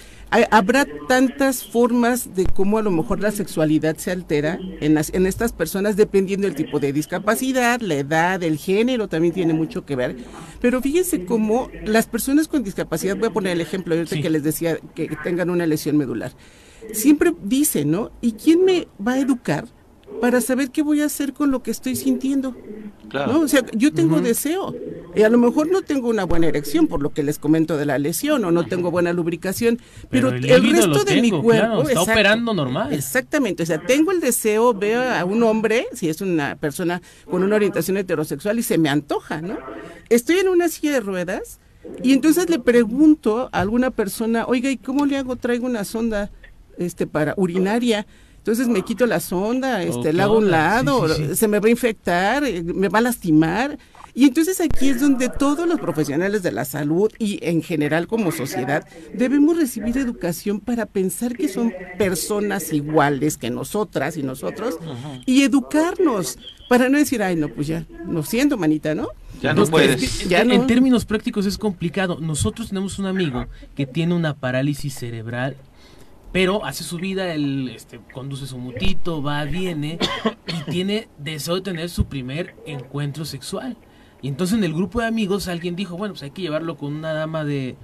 habrá 0.52 0.86
tantas 1.08 1.64
formas 1.64 2.36
de 2.36 2.46
cómo 2.46 2.78
a 2.78 2.82
lo 2.82 2.92
mejor 2.92 3.20
la 3.20 3.32
sexualidad 3.32 3.98
se 3.98 4.12
altera 4.12 4.60
en, 4.82 4.96
las, 4.96 5.14
en 5.14 5.28
estas 5.28 5.54
personas 5.54 5.96
dependiendo 5.96 6.48
del 6.48 6.56
tipo 6.56 6.80
de 6.80 6.92
discapacidad, 6.92 7.82
la 7.82 7.96
edad, 7.96 8.42
el 8.42 8.58
género 8.58 9.08
también 9.08 9.34
tiene 9.34 9.54
mucho 9.54 9.86
que 9.86 9.96
ver. 9.96 10.18
Pero 10.60 10.82
fíjense 10.82 11.26
cómo 11.26 11.70
las 11.86 12.08
personas 12.08 12.48
con 12.48 12.64
discapacidad, 12.64 13.16
voy 13.16 13.28
a 13.28 13.34
poner 13.34 13.54
el 13.54 13.62
ejemplo 13.62 13.96
ahorita 13.96 14.22
que 14.22 14.30
les 14.30 14.44
decía 14.44 14.78
que 14.96 15.16
tengan 15.24 15.50
una 15.50 15.68
lesión 15.68 15.98
medular, 15.98 16.32
siempre 16.94 17.34
dicen, 17.44 17.92
¿no? 17.92 18.12
¿Y 18.22 18.34
quién 18.34 18.66
me 18.66 18.88
va 19.06 19.14
a 19.14 19.20
educar? 19.20 19.66
Para 20.24 20.40
saber 20.40 20.72
qué 20.72 20.82
voy 20.82 21.02
a 21.02 21.08
hacer 21.08 21.34
con 21.34 21.52
lo 21.52 21.64
que 21.64 21.70
estoy 21.70 21.98
sintiendo. 21.98 22.56
Claro. 23.10 23.42
O 23.42 23.48
sea, 23.50 23.66
yo 23.74 23.94
tengo 23.94 24.22
deseo. 24.22 24.74
Y 25.18 25.24
a 25.24 25.28
lo 25.28 25.38
mejor 25.38 25.70
no 25.70 25.82
tengo 25.82 26.08
una 26.08 26.24
buena 26.24 26.48
erección, 26.48 26.88
por 26.88 27.02
lo 27.02 27.12
que 27.12 27.24
les 27.24 27.40
comento 27.40 27.76
de 27.76 27.86
la 27.86 28.00
lesión, 28.00 28.46
o 28.46 28.50
no 28.50 28.66
tengo 28.66 28.90
buena 28.90 29.12
lubricación, 29.12 29.82
pero, 30.10 30.30
el, 30.30 30.72
resto 30.72 31.04
de 31.04 31.22
mi 31.22 31.30
cuerpo 31.30 31.82
está 31.90 32.04
operando 32.04 32.54
normal. 32.54 32.94
Exactamente. 32.94 33.64
O 33.64 33.66
sea, 33.66 33.80
tengo 33.80 34.14
el 34.14 34.22
deseo, 34.22 34.74
veo 34.74 35.02
a 35.02 35.26
un 35.26 35.44
hombre, 35.44 35.88
si 35.92 36.08
es 36.08 36.22
una 36.22 36.56
persona 36.56 37.02
con 37.30 37.44
una 37.44 37.58
orientación 37.58 37.98
heterosexual, 37.98 38.58
y 38.58 38.64
se 38.64 38.78
me 38.78 38.88
antoja, 38.88 39.42
¿no? 39.42 39.58
Estoy 40.08 40.38
en 40.38 40.48
una 40.48 40.70
silla 40.70 40.94
de 40.94 41.00
ruedas. 41.02 41.60
Y 42.02 42.14
entonces 42.14 42.50
le 42.50 42.60
pregunto 42.60 43.50
a 43.52 43.60
alguna 43.60 43.92
persona, 43.92 44.46
oiga, 44.46 44.72
¿y 44.72 44.78
cómo 44.78 45.06
le 45.06 45.18
hago? 45.18 45.36
Traigo 45.36 45.66
una 45.66 45.84
sonda 45.84 46.32
este 46.78 47.08
para 47.08 47.34
urinaria 47.36 48.08
entonces 48.44 48.68
me 48.68 48.82
quito 48.82 49.06
la 49.06 49.22
sonda, 49.22 49.84
este, 49.84 50.12
la 50.12 50.26
hago 50.26 50.34
a 50.34 50.40
un 50.40 50.52
lado, 50.52 51.08
se 51.34 51.48
me 51.48 51.60
va 51.60 51.68
a 51.68 51.72
infectar, 51.72 52.44
eh, 52.44 52.62
me 52.62 52.90
va 52.90 53.00
a 53.00 53.04
lastimar. 53.04 53.80
Y 54.14 54.26
entonces 54.26 54.60
aquí 54.60 54.90
es 54.90 55.00
donde 55.00 55.30
todos 55.30 55.66
los 55.66 55.80
profesionales 55.80 56.44
de 56.44 56.52
la 56.52 56.66
salud 56.66 57.10
y 57.20 57.40
en 57.42 57.64
general 57.64 58.06
como 58.06 58.34
sociedad 58.34 58.86
debemos 59.14 59.56
recibir 59.56 59.98
educación 59.98 60.60
para 60.60 60.86
pensar 60.86 61.38
que 61.38 61.48
son 61.48 61.74
personas 61.98 62.74
iguales 62.74 63.38
que 63.38 63.50
nosotras 63.50 64.18
y 64.18 64.24
nosotros 64.24 64.78
y 65.26 65.44
educarnos 65.44 66.38
para 66.68 66.90
no 66.90 66.98
decir, 66.98 67.24
ay, 67.24 67.38
no, 67.38 67.48
pues 67.48 67.68
ya, 67.68 67.86
no 68.06 68.24
siento, 68.24 68.58
manita, 68.58 68.94
¿no? 68.94 69.08
Ya 69.42 69.54
no 69.54 69.66
puedes. 69.68 70.28
Ya 70.28 70.42
En 70.42 70.68
términos 70.68 71.06
prácticos 71.06 71.46
es 71.46 71.58
complicado. 71.58 72.18
Nosotros 72.20 72.68
tenemos 72.68 73.00
un 73.00 73.06
amigo 73.06 73.48
que 73.74 73.86
tiene 73.86 74.14
una 74.14 74.34
parálisis 74.34 74.96
cerebral 74.96 75.56
pero 76.34 76.66
hace 76.66 76.84
su 76.84 76.98
vida, 76.98 77.32
él 77.32 77.72
este, 77.74 78.02
conduce 78.12 78.48
su 78.48 78.58
mutito, 78.58 79.22
va, 79.22 79.46
viene 79.46 80.00
y 80.48 80.64
tiene 80.72 81.08
deseo 81.20 81.56
de 81.56 81.62
tener 81.62 81.90
su 81.90 82.06
primer 82.06 82.56
encuentro 82.66 83.24
sexual. 83.24 83.78
Y 84.24 84.30
entonces 84.30 84.58
en 84.58 84.64
el 84.64 84.74
grupo 84.74 85.00
de 85.00 85.06
amigos 85.06 85.48
alguien 85.48 85.76
dijo, 85.76 85.96
bueno, 85.96 86.16
pues 86.16 86.24
hay 86.24 86.32
que 86.32 86.42
llevarlo 86.42 86.76
con 86.76 86.92
una 86.92 87.14
dama 87.14 87.46
de, 87.46 87.76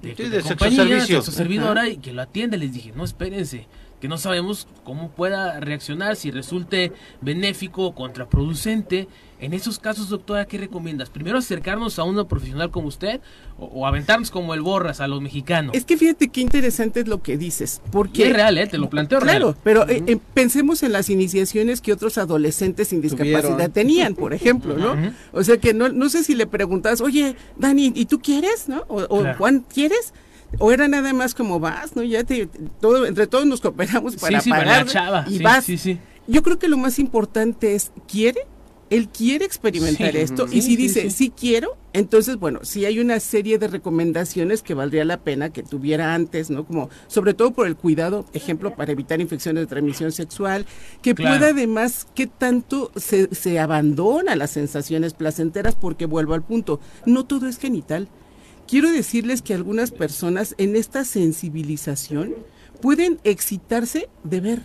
de, 0.00 0.14
sí, 0.14 0.28
de, 0.28 0.42
compañía, 0.42 1.00
servidora 1.22 1.88
y 1.88 1.96
que 1.96 2.12
lo 2.12 2.22
atiende. 2.22 2.56
Les 2.56 2.72
dije, 2.72 2.92
no, 2.94 3.02
espérense, 3.02 3.66
que 4.00 4.08
no 4.08 4.18
sabemos 4.18 4.68
cómo 4.84 5.10
pueda 5.10 5.60
reaccionar, 5.60 6.16
si 6.16 6.30
resulte 6.30 6.92
benéfico 7.20 7.86
o 7.86 7.94
contraproducente. 7.94 9.08
En 9.40 9.54
esos 9.54 9.78
casos, 9.78 10.08
doctora, 10.08 10.46
¿qué 10.46 10.58
recomiendas? 10.58 11.10
¿Primero 11.10 11.38
acercarnos 11.38 12.00
a 12.00 12.04
uno 12.04 12.26
profesional 12.26 12.72
como 12.72 12.88
usted 12.88 13.20
o, 13.56 13.86
aventarnos 13.86 14.32
como 14.32 14.52
el 14.52 14.62
borras 14.62 15.00
a 15.00 15.06
los 15.06 15.20
mexicanos? 15.20 15.76
Es 15.76 15.84
que 15.84 15.96
fíjate 15.96 16.28
qué 16.28 16.40
interesante 16.40 17.00
es 17.00 17.08
lo 17.08 17.22
que 17.22 17.36
dices. 17.36 17.80
Porque, 17.92 18.28
es 18.28 18.32
real, 18.32 18.58
¿eh? 18.58 18.66
Te 18.66 18.78
lo 18.78 18.90
planteo 18.90 19.20
claro, 19.20 19.56
pero 19.62 19.88
eh, 19.88 20.02
eh, 20.06 20.18
pensemos 20.34 20.82
en 20.82 20.92
las 20.92 21.08
iniciaciones 21.08 21.80
que 21.80 21.92
otros 21.92 22.18
adolescentes 22.18 22.88
sin 22.88 23.00
discapacidad 23.00 23.70
tenían, 23.70 24.14
por 24.14 24.34
ejemplo, 24.34 24.76
¿no? 24.76 24.96
O 25.32 25.44
sea 25.44 25.58
que 25.58 25.72
no, 25.72 25.88
no 25.88 26.08
sé 26.08 26.24
si 26.24 26.34
le 26.34 26.46
preguntas, 26.46 27.00
oye, 27.00 27.36
Dani, 27.56 27.92
¿y 27.94 28.06
tú 28.06 28.20
quieres, 28.20 28.68
no? 28.68 28.84
O, 28.88 29.24
Juan, 29.36 29.64
¿quieres? 29.72 30.12
O 30.58 30.72
era 30.72 30.88
nada 30.88 31.12
más 31.12 31.34
como 31.34 31.60
vas, 31.60 31.94
¿no? 31.94 32.02
Ya 32.02 32.24
te, 32.24 32.48
todo, 32.80 33.06
entre 33.06 33.26
todos 33.26 33.46
nos 33.46 33.60
cooperamos 33.60 34.16
para 34.16 34.40
pagar 34.40 34.86
y 35.28 35.38
vas. 35.40 35.66
Yo 36.26 36.42
creo 36.42 36.58
que 36.58 36.68
lo 36.68 36.76
más 36.76 36.98
importante 36.98 37.74
es, 37.74 37.90
¿quiere? 38.06 38.40
Él 38.90 39.08
quiere 39.08 39.44
experimentar 39.44 40.16
esto 40.16 40.46
y 40.50 40.62
si 40.62 40.74
dice, 40.74 41.10
sí, 41.10 41.30
quiero, 41.30 41.76
entonces, 41.92 42.36
bueno, 42.36 42.60
sí 42.62 42.86
hay 42.86 43.00
una 43.00 43.20
serie 43.20 43.58
de 43.58 43.68
recomendaciones 43.68 44.62
que 44.62 44.72
valdría 44.72 45.04
la 45.04 45.18
pena 45.18 45.50
que 45.50 45.62
tuviera 45.62 46.14
antes, 46.14 46.48
¿no? 46.48 46.64
Como, 46.64 46.88
sobre 47.06 47.34
todo 47.34 47.50
por 47.50 47.66
el 47.66 47.76
cuidado, 47.76 48.24
ejemplo, 48.32 48.74
para 48.74 48.92
evitar 48.92 49.20
infecciones 49.20 49.64
de 49.64 49.66
transmisión 49.66 50.10
sexual, 50.10 50.64
que 51.02 51.14
pueda 51.14 51.48
además, 51.48 52.06
que 52.14 52.26
tanto 52.26 52.90
se, 52.96 53.34
se 53.34 53.58
abandona 53.58 54.36
las 54.36 54.52
sensaciones 54.52 55.12
placenteras, 55.12 55.74
porque 55.74 56.06
vuelvo 56.06 56.32
al 56.32 56.42
punto, 56.42 56.80
no 57.04 57.26
todo 57.26 57.46
es 57.46 57.58
genital 57.58 58.08
quiero 58.68 58.90
decirles 58.90 59.42
que 59.42 59.54
algunas 59.54 59.90
personas 59.90 60.54
en 60.58 60.76
esta 60.76 61.04
sensibilización 61.04 62.34
pueden 62.80 63.18
excitarse 63.24 64.08
de 64.22 64.40
ver, 64.40 64.62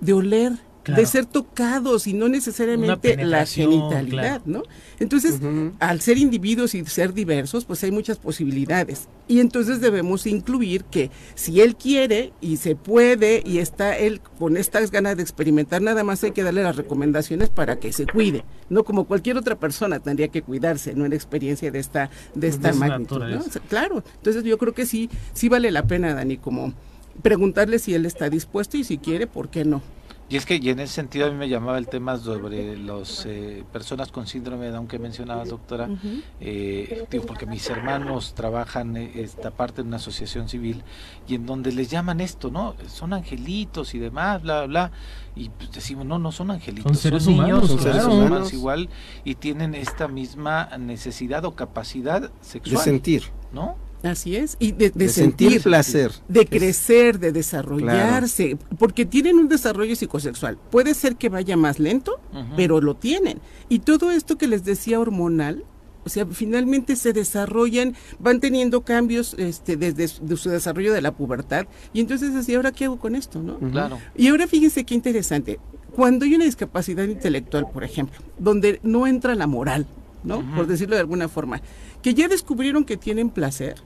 de 0.00 0.12
oler, 0.14 0.52
de 0.86 1.06
ser 1.06 1.26
tocados 1.26 2.06
y 2.06 2.12
no 2.12 2.28
necesariamente 2.28 3.16
la 3.24 3.46
genitalidad, 3.46 4.42
¿no? 4.44 4.62
Entonces, 4.98 5.40
al 5.78 6.00
ser 6.00 6.18
individuos 6.18 6.74
y 6.74 6.84
ser 6.84 7.12
diversos, 7.12 7.64
pues 7.64 7.82
hay 7.84 7.90
muchas 7.90 8.18
posibilidades. 8.18 9.08
Y 9.28 9.40
entonces 9.40 9.80
debemos 9.80 10.26
incluir 10.26 10.84
que 10.84 11.10
si 11.34 11.60
él 11.60 11.74
quiere 11.76 12.32
y 12.40 12.58
se 12.58 12.76
puede 12.76 13.42
y 13.44 13.58
está 13.58 13.96
él 13.98 14.20
con 14.38 14.56
estas 14.56 14.90
ganas 14.90 15.16
de 15.16 15.22
experimentar, 15.22 15.82
nada 15.82 16.04
más 16.04 16.22
hay 16.22 16.30
que 16.30 16.44
darle 16.44 16.62
las 16.62 16.76
recomendaciones 16.76 17.50
para 17.50 17.80
que 17.80 17.92
se 17.92 18.06
cuide, 18.06 18.44
no 18.68 18.84
como 18.84 19.04
cualquier 19.04 19.36
otra 19.36 19.56
persona 19.58 19.98
tendría 19.98 20.28
que 20.28 20.42
cuidarse, 20.42 20.94
no 20.94 21.04
en 21.04 21.12
experiencia 21.12 21.70
de 21.70 21.78
esta 21.80 22.10
de 22.34 22.46
esta 22.48 22.72
magnitud, 22.72 23.18
¿no? 23.18 23.44
Claro. 23.68 24.04
Entonces, 24.16 24.44
yo 24.44 24.58
creo 24.58 24.74
que 24.74 24.86
sí 24.86 25.10
sí 25.32 25.48
vale 25.48 25.70
la 25.70 25.86
pena, 25.86 26.14
Dani, 26.14 26.36
como 26.36 26.72
preguntarle 27.22 27.78
si 27.78 27.94
él 27.94 28.06
está 28.06 28.30
dispuesto 28.30 28.76
y 28.76 28.84
si 28.84 28.98
quiere, 28.98 29.26
¿por 29.26 29.48
qué 29.48 29.64
no? 29.64 29.82
Y 30.28 30.36
es 30.36 30.44
que 30.44 30.56
y 30.56 30.70
en 30.70 30.80
ese 30.80 30.92
sentido 30.92 31.26
a 31.26 31.30
mí 31.30 31.36
me 31.36 31.48
llamaba 31.48 31.78
el 31.78 31.86
tema 31.86 32.16
sobre 32.16 32.76
las 32.76 33.24
eh, 33.26 33.64
personas 33.72 34.10
con 34.10 34.26
síndrome 34.26 34.64
de 34.66 34.72
Down 34.72 34.88
que 34.88 34.98
mencionabas, 34.98 35.50
doctora, 35.50 35.88
eh, 36.40 37.06
porque 37.24 37.46
mis 37.46 37.70
hermanos 37.70 38.34
trabajan 38.34 38.96
eh, 38.96 39.12
esta 39.14 39.52
parte 39.52 39.82
de 39.82 39.88
una 39.88 39.98
asociación 39.98 40.48
civil 40.48 40.82
y 41.28 41.36
en 41.36 41.46
donde 41.46 41.70
les 41.70 41.90
llaman 41.90 42.20
esto, 42.20 42.50
¿no? 42.50 42.74
Son 42.88 43.12
angelitos 43.12 43.94
y 43.94 44.00
demás, 44.00 44.42
bla, 44.42 44.66
bla, 44.66 44.90
y 45.36 45.48
pues 45.50 45.70
decimos, 45.70 46.04
no, 46.04 46.18
no 46.18 46.32
son 46.32 46.50
angelitos, 46.50 46.98
son, 46.98 47.12
niños, 47.26 47.68
son 47.68 47.78
seres 47.78 48.04
humanos 48.04 48.52
igual 48.52 48.88
y 49.24 49.36
tienen 49.36 49.76
esta 49.76 50.08
misma 50.08 50.70
necesidad 50.76 51.44
o 51.44 51.54
capacidad 51.54 52.32
sexual. 52.40 52.78
De 52.78 52.82
sentir. 52.82 53.22
¿No? 53.52 53.85
Así 54.06 54.36
es, 54.36 54.56
y 54.60 54.72
de, 54.72 55.08
sentir, 55.08 55.62
placer. 55.62 56.12
De 56.28 56.46
crecer, 56.46 57.18
de 57.18 57.32
desarrollarse, 57.32 58.56
porque 58.78 59.04
tienen 59.04 59.36
un 59.36 59.48
desarrollo 59.48 59.96
psicosexual. 59.96 60.58
Puede 60.70 60.94
ser 60.94 61.16
que 61.16 61.28
vaya 61.28 61.56
más 61.56 61.78
lento, 61.78 62.20
pero 62.56 62.80
lo 62.80 62.94
tienen. 62.94 63.40
Y 63.68 63.80
todo 63.80 64.10
esto 64.10 64.38
que 64.38 64.46
les 64.46 64.64
decía 64.64 65.00
hormonal, 65.00 65.64
o 66.06 66.08
sea, 66.08 66.24
finalmente 66.24 66.94
se 66.94 67.12
desarrollan, 67.12 67.96
van 68.20 68.38
teniendo 68.38 68.82
cambios 68.82 69.34
este, 69.38 69.76
desde 69.76 70.06
su 70.06 70.50
desarrollo 70.50 70.92
de 70.92 71.02
la 71.02 71.10
pubertad. 71.10 71.66
Y 71.92 71.98
entonces 71.98 72.32
así, 72.36 72.54
¿ahora 72.54 72.70
qué 72.70 72.84
hago 72.84 73.00
con 73.00 73.16
esto? 73.16 73.42
no 73.42 73.58
Claro. 73.72 73.98
Y 74.14 74.28
ahora 74.28 74.46
fíjense 74.46 74.84
qué 74.84 74.94
interesante. 74.94 75.58
Cuando 75.96 76.24
hay 76.24 76.36
una 76.36 76.44
discapacidad 76.44 77.04
intelectual, 77.04 77.66
por 77.72 77.82
ejemplo, 77.82 78.20
donde 78.38 78.78
no 78.84 79.08
entra 79.08 79.34
la 79.34 79.48
moral, 79.48 79.86
¿no? 80.22 80.44
Por 80.54 80.68
decirlo 80.68 80.94
de 80.94 81.00
alguna 81.00 81.28
forma, 81.28 81.60
que 82.02 82.14
ya 82.14 82.28
descubrieron 82.28 82.84
que 82.84 82.96
tienen 82.96 83.30
placer, 83.30 83.76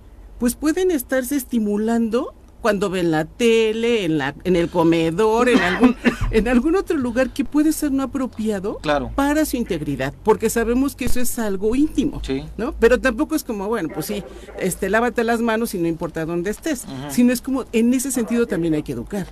pues 0.40 0.56
pueden 0.56 0.90
estarse 0.90 1.36
estimulando 1.36 2.34
cuando 2.60 2.90
ven 2.90 3.10
la 3.10 3.24
tele, 3.24 4.04
en, 4.04 4.18
la, 4.18 4.34
en 4.44 4.56
el 4.56 4.68
comedor, 4.68 5.48
en 5.48 5.58
algún, 5.58 5.96
en 6.30 6.48
algún 6.48 6.76
otro 6.76 6.96
lugar 6.96 7.30
que 7.30 7.44
puede 7.44 7.72
ser 7.72 7.92
no 7.92 8.02
apropiado 8.02 8.78
para 9.14 9.44
su 9.44 9.56
integridad, 9.56 10.14
porque 10.22 10.50
sabemos 10.50 10.94
que 10.94 11.06
eso 11.06 11.20
es 11.20 11.38
algo 11.38 11.74
íntimo, 11.74 12.20
¿no? 12.56 12.74
Pero 12.78 13.00
tampoco 13.00 13.34
es 13.34 13.44
como, 13.44 13.68
bueno, 13.68 13.88
pues 13.92 14.06
sí, 14.06 14.22
este, 14.58 14.90
lávate 14.90 15.24
las 15.24 15.40
manos 15.40 15.74
y 15.74 15.78
no 15.78 15.88
importa 15.88 16.24
dónde 16.24 16.50
estés, 16.50 16.84
sino 17.08 17.32
es 17.32 17.40
como, 17.40 17.64
en 17.72 17.92
ese 17.94 18.10
sentido 18.10 18.46
también 18.46 18.74
hay 18.74 18.82
que 18.82 18.92
educar. 18.92 19.26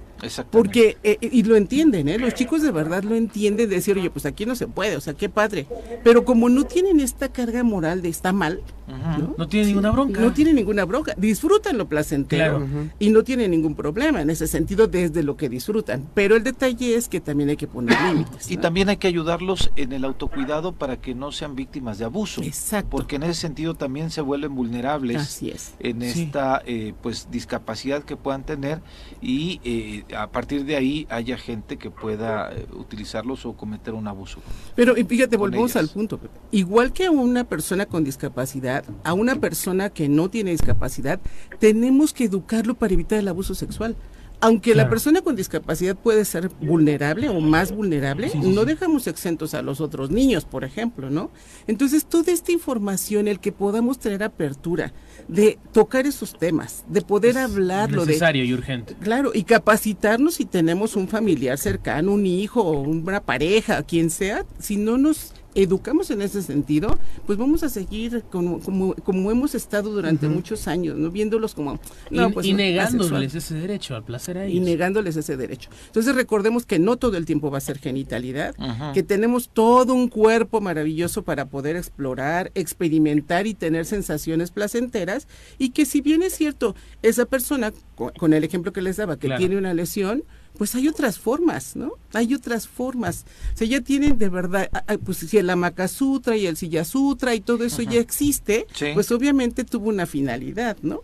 Porque, 0.50 0.96
eh, 1.04 1.16
y 1.20 1.42
lo 1.44 1.56
entienden, 1.56 2.08
¿eh? 2.08 2.18
Los 2.18 2.34
chicos 2.34 2.62
de 2.62 2.72
verdad 2.72 3.04
lo 3.04 3.14
entienden, 3.14 3.68
de 3.68 3.76
decir, 3.76 3.96
oye, 3.96 4.10
pues 4.10 4.26
aquí 4.26 4.46
no 4.46 4.56
se 4.56 4.66
puede, 4.66 4.96
o 4.96 5.00
sea, 5.00 5.14
qué 5.14 5.28
padre. 5.28 5.66
Pero 6.02 6.24
como 6.24 6.48
no 6.48 6.64
tienen 6.64 7.00
esta 7.00 7.28
carga 7.28 7.62
moral 7.62 8.02
de 8.02 8.08
está 8.08 8.32
mal, 8.32 8.60
¿no? 8.86 9.34
No 9.36 9.48
tienen 9.48 9.68
ninguna 9.68 9.90
bronca. 9.90 10.20
No 10.20 10.32
tienen 10.32 10.56
ninguna 10.56 10.84
bronca, 10.84 11.14
disfrutan 11.16 11.78
lo 11.78 11.88
placentero 11.88 12.66
y 12.98 13.10
no 13.10 13.17
tienen 13.24 13.50
ningún 13.50 13.74
problema 13.74 14.20
en 14.20 14.30
ese 14.30 14.46
sentido 14.46 14.86
desde 14.86 15.22
lo 15.22 15.36
que 15.36 15.48
disfrutan. 15.48 16.08
Pero 16.14 16.36
el 16.36 16.44
detalle 16.44 16.94
es 16.96 17.08
que 17.08 17.20
también 17.20 17.48
hay 17.50 17.56
que 17.56 17.66
poner 17.66 17.96
límites. 18.12 18.50
Y 18.50 18.56
también 18.56 18.88
hay 18.88 18.96
que 18.98 19.08
ayudarlos 19.08 19.70
en 19.76 19.92
el 19.92 20.04
autocuidado 20.04 20.72
para 20.72 21.00
que 21.00 21.14
no 21.14 21.32
sean 21.32 21.54
víctimas 21.56 21.98
de 21.98 22.04
abuso. 22.04 22.42
Exacto. 22.42 22.90
Porque 22.90 23.16
en 23.16 23.22
ese 23.24 23.34
sentido 23.40 23.74
también 23.74 24.10
se 24.10 24.20
vuelven 24.20 24.54
vulnerables 24.54 25.16
Así 25.22 25.50
es. 25.50 25.74
en 25.80 26.00
Sí. 26.02 26.22
esta 26.22 26.62
eh, 26.66 26.94
pues 27.02 27.28
discapacidad 27.30 28.02
que 28.04 28.16
puedan 28.16 28.44
tener 28.44 28.80
y 29.20 29.60
eh, 29.64 30.04
a 30.16 30.28
partir 30.30 30.64
de 30.64 30.76
ahí 30.76 31.06
haya 31.10 31.36
gente 31.38 31.76
que 31.76 31.90
pueda 31.90 32.52
eh, 32.52 32.66
utilizarlos 32.72 33.46
o 33.46 33.54
cometer 33.54 33.94
un 33.94 34.06
abuso. 34.08 34.40
Pero 34.76 34.96
y 34.96 35.04
fíjate, 35.04 35.36
volvemos 35.36 35.72
ellas. 35.72 35.84
al 35.84 35.88
punto. 35.90 36.20
Igual 36.50 36.92
que 36.92 37.06
a 37.06 37.10
una 37.10 37.44
persona 37.44 37.86
con 37.86 38.04
discapacidad, 38.04 38.84
a 39.04 39.12
una 39.14 39.36
persona 39.36 39.90
que 39.90 40.08
no 40.08 40.28
tiene 40.30 40.50
discapacidad, 40.50 41.20
tenemos 41.58 42.12
que 42.12 42.24
educarlo 42.24 42.74
para 42.74 42.94
evitar 42.94 43.07
el 43.16 43.28
abuso 43.28 43.54
sexual. 43.54 43.96
Aunque 44.40 44.76
la 44.76 44.88
persona 44.88 45.20
con 45.20 45.34
discapacidad 45.34 45.96
puede 45.96 46.24
ser 46.24 46.48
vulnerable 46.60 47.28
o 47.28 47.40
más 47.40 47.72
vulnerable, 47.72 48.28
Sí, 48.28 48.38
sí, 48.40 48.50
no 48.50 48.60
sí. 48.60 48.68
dejamos 48.68 49.08
exentos 49.08 49.52
a 49.52 49.62
los 49.62 49.80
otros 49.80 50.12
niños, 50.12 50.44
por 50.44 50.62
ejemplo, 50.62 51.10
¿no? 51.10 51.32
Entonces, 51.66 52.04
toda 52.06 52.30
esta 52.30 52.52
información, 52.52 53.26
el 53.26 53.40
que 53.40 53.50
podamos 53.50 53.98
tener 53.98 54.22
apertura 54.22 54.92
de 55.26 55.58
tocar 55.72 56.06
esos 56.06 56.38
temas, 56.38 56.84
de 56.88 57.02
poder 57.02 57.36
hablarlo, 57.36 58.02
de 58.02 58.12
Necesario 58.12 58.44
y 58.44 58.54
urgente. 58.54 58.94
Claro, 59.00 59.32
y 59.34 59.42
capacitarnos 59.42 60.34
si 60.34 60.44
tenemos 60.44 60.94
un 60.94 61.08
familiar 61.08 61.58
cercano, 61.58 62.12
un 62.12 62.24
hijo 62.24 62.62
o 62.62 62.80
una 62.82 63.20
pareja, 63.20 63.82
quien 63.82 64.08
sea, 64.08 64.46
si 64.60 64.76
no 64.76 64.98
nos 64.98 65.32
educamos 65.54 66.10
en 66.10 66.22
ese 66.22 66.42
sentido, 66.42 66.98
pues 67.26 67.38
vamos 67.38 67.62
a 67.62 67.68
seguir 67.68 68.22
como, 68.30 68.60
como, 68.60 68.94
como 68.94 69.30
hemos 69.30 69.54
estado 69.54 69.90
durante 69.90 70.28
muchos 70.28 70.68
años, 70.68 70.96
¿no? 70.96 71.10
Viéndolos 71.10 71.54
como... 71.54 71.80
no, 72.10 72.28
y, 72.28 72.32
pues, 72.32 72.46
y 72.46 72.52
negándoles 72.52 73.34
ese 73.34 73.54
derecho 73.54 73.96
al 73.96 74.04
placer 74.04 74.38
a 74.38 74.44
ellos. 74.44 74.56
Y 74.56 74.60
negándoles 74.60 75.16
ese 75.16 75.36
derecho. 75.36 75.70
Entonces 75.86 76.14
recordemos 76.14 76.64
que 76.66 76.78
no 76.78 76.96
todo 76.96 77.16
el 77.16 77.24
tiempo 77.26 77.50
va 77.50 77.58
a 77.58 77.62
ser 77.62 77.78
genitalidad, 77.78 78.54
que 78.94 79.02
tenemos 79.02 79.48
todo 79.48 79.94
un 79.94 80.08
cuerpo 80.08 80.60
maravilloso 80.60 81.22
para 81.22 81.46
poder 81.46 81.76
explorar, 81.76 82.52
experimentar 82.54 83.46
y 83.46 83.54
tener 83.54 83.84
sensaciones 83.86 84.50
placenteras 84.50 85.26
y 85.58 85.70
que 85.70 85.86
si 85.86 86.00
bien 86.00 86.22
es 86.22 86.34
cierto, 86.34 86.76
esa 87.02 87.24
persona, 87.24 87.72
co- 87.96 88.12
con 88.16 88.32
el 88.32 88.44
ejemplo 88.44 88.72
que 88.72 88.82
les 88.82 88.96
daba, 88.96 89.16
que 89.16 89.26
Claro. 89.28 89.38
tiene 89.40 89.56
una 89.58 89.74
lesión, 89.74 90.22
pues 90.58 90.74
hay 90.74 90.88
otras 90.88 91.18
formas, 91.18 91.76
¿no? 91.76 91.92
Hay 92.12 92.34
otras 92.34 92.66
formas. 92.68 93.24
O 93.54 93.58
sea, 93.58 93.66
ya 93.66 93.80
tienen 93.80 94.18
de 94.18 94.28
verdad, 94.28 94.68
ah, 94.72 94.84
ah, 94.88 94.96
pues 95.02 95.18
si 95.18 95.38
el 95.38 95.48
Amaka 95.48 95.88
Sutra 95.88 96.36
y 96.36 96.46
el 96.46 96.56
Silla 96.56 96.84
Sutra 96.84 97.34
y 97.34 97.40
todo 97.40 97.64
eso 97.64 97.80
ya 97.82 98.00
existe, 98.00 98.66
Sí. 98.74 98.86
pues 98.94 99.10
obviamente 99.12 99.64
tuvo 99.64 99.88
una 99.88 100.04
finalidad, 100.06 100.76
¿no? 100.82 101.00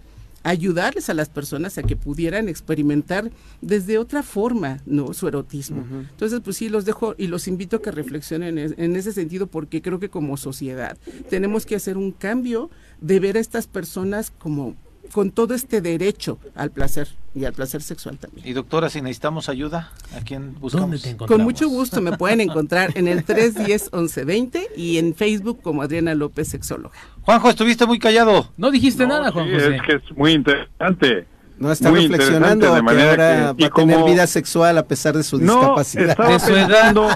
ayudarles 0.46 1.08
a 1.08 1.14
las 1.14 1.30
personas 1.30 1.78
a 1.78 1.82
que 1.82 1.96
pudieran 1.96 2.50
experimentar 2.50 3.30
desde 3.62 3.96
otra 3.96 4.22
forma 4.22 4.78
no 4.84 5.14
su 5.14 5.26
erotismo 5.26 5.86
entonces 6.10 6.40
pues 6.44 6.58
sí 6.58 6.68
los 6.68 6.84
dejo 6.84 7.14
y 7.16 7.28
los 7.28 7.48
invito 7.48 7.76
a 7.76 7.80
que 7.82 7.90
reflexionen 7.90 8.58
en, 8.58 8.74
en 8.76 8.94
ese 8.94 9.12
sentido 9.14 9.46
porque 9.46 9.80
creo 9.80 9.98
que 9.98 10.10
como 10.10 10.36
sociedad 10.36 10.98
tenemos 11.30 11.64
que 11.64 11.76
hacer 11.76 11.96
un 11.96 12.12
cambio 12.12 12.68
de 13.00 13.20
ver 13.20 13.38
a 13.38 13.40
estas 13.40 13.66
personas 13.66 14.30
como 14.38 14.76
con 15.12 15.30
todo 15.30 15.54
este 15.54 15.80
derecho 15.80 16.38
al 16.54 16.70
placer 16.70 17.08
y 17.34 17.44
al 17.44 17.52
placer 17.52 17.82
sexual 17.82 18.18
también. 18.18 18.46
Y 18.46 18.52
doctora, 18.52 18.88
si 18.90 19.00
necesitamos 19.02 19.48
ayuda, 19.48 19.90
¿a 20.16 20.20
quién 20.24 20.54
buscamos? 20.60 21.04
Con 21.26 21.42
mucho 21.42 21.68
gusto 21.68 22.00
me 22.00 22.16
pueden 22.16 22.40
encontrar 22.40 22.92
en 22.96 23.08
el 23.08 23.24
310-1120 23.24 24.68
y 24.76 24.98
en 24.98 25.14
Facebook 25.14 25.60
como 25.62 25.82
Adriana 25.82 26.14
López 26.14 26.48
Sexóloga. 26.48 26.94
Juanjo, 27.22 27.50
estuviste 27.50 27.86
muy 27.86 27.98
callado. 27.98 28.50
No 28.56 28.70
dijiste 28.70 29.04
No, 29.06 29.10
nada, 29.10 29.30
Juan 29.32 29.46
sí, 29.48 29.54
José. 29.54 29.76
es 29.76 29.82
que 29.82 29.92
es 29.96 30.16
muy 30.16 30.32
interesante. 30.32 31.26
No 31.58 31.70
está 31.70 31.90
Muy 31.90 32.00
reflexionando 32.08 32.66
de 32.74 32.80
que 32.80 32.82
manera 32.82 33.10
ahora 33.10 33.54
que- 33.56 33.62
y 33.62 33.68
va 33.68 33.68
a 33.68 33.74
tener 33.76 34.04
vida 34.04 34.26
sexual 34.26 34.76
a 34.76 34.82
pesar 34.86 35.16
de 35.16 35.22
su 35.22 35.38
No, 35.38 35.54
discapacidad. 35.60 36.10
estaba 36.10 36.38
pensando 36.38 37.08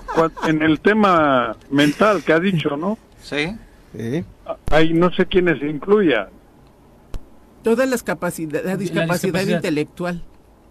en 0.46 0.62
el 0.62 0.78
tema 0.80 1.56
mental 1.70 2.22
que 2.22 2.32
ha 2.32 2.38
dicho, 2.38 2.76
¿no? 2.76 2.96
Sí. 3.20 3.56
Hay 4.70 4.92
no 4.92 5.10
sé 5.12 5.26
quiénes 5.26 5.60
incluya. 5.62 6.28
Todas 7.68 7.88
las 7.88 8.02
capacidades, 8.02 8.64
la 8.66 8.76
discapacidad, 8.76 9.46
intelectual. 9.46 10.22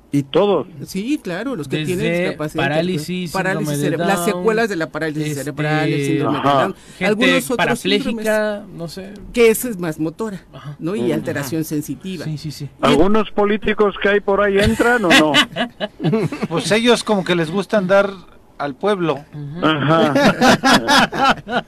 ¿Y 0.10 0.24
todos? 0.24 0.68
Sí, 0.86 1.20
claro, 1.22 1.58
los 1.58 1.68
que 1.68 1.80
Desde 1.80 1.98
tienen 1.98 2.22
discapacidad. 2.24 2.64
parálisis, 2.64 3.30
parálisis 3.32 3.74
síndrome 3.78 3.98
de 3.98 4.04
cere- 4.06 4.08
las 4.08 4.24
secuelas 4.26 4.70
de 4.70 4.76
la 4.78 4.90
parálisis 4.90 5.24
este, 5.32 5.44
cerebral, 5.44 5.90
el 5.92 6.06
síndrome 6.06 6.38
ajá. 6.38 6.50
de 6.50 6.56
Down, 6.64 6.76
Gente 6.98 7.06
algunos 7.06 7.44
otros 7.52 7.58
parapléjica, 7.58 8.66
no 8.74 8.88
sé. 8.88 9.12
que 9.34 9.50
esa 9.50 9.68
es 9.68 9.78
más 9.78 10.00
motora, 10.00 10.46
¿no? 10.80 10.96
Y 10.96 11.12
alteración 11.12 11.66
sensitiva. 11.66 12.24
Sí, 12.24 12.38
sí, 12.38 12.52
sí. 12.52 12.70
¿Algunos 12.80 13.32
políticos 13.32 13.96
que 14.02 14.08
hay 14.08 14.20
por 14.22 14.40
ahí 14.40 14.58
entran 14.60 15.04
o 15.04 15.10
no? 15.10 15.34
Pues 16.50 16.72
ellos 16.72 17.04
como 17.04 17.26
que 17.26 17.36
les 17.36 17.52
gusta 17.52 17.78
andar 17.78 18.10
al 18.58 18.76
pueblo. 18.76 19.24
Ajá. 19.62 20.14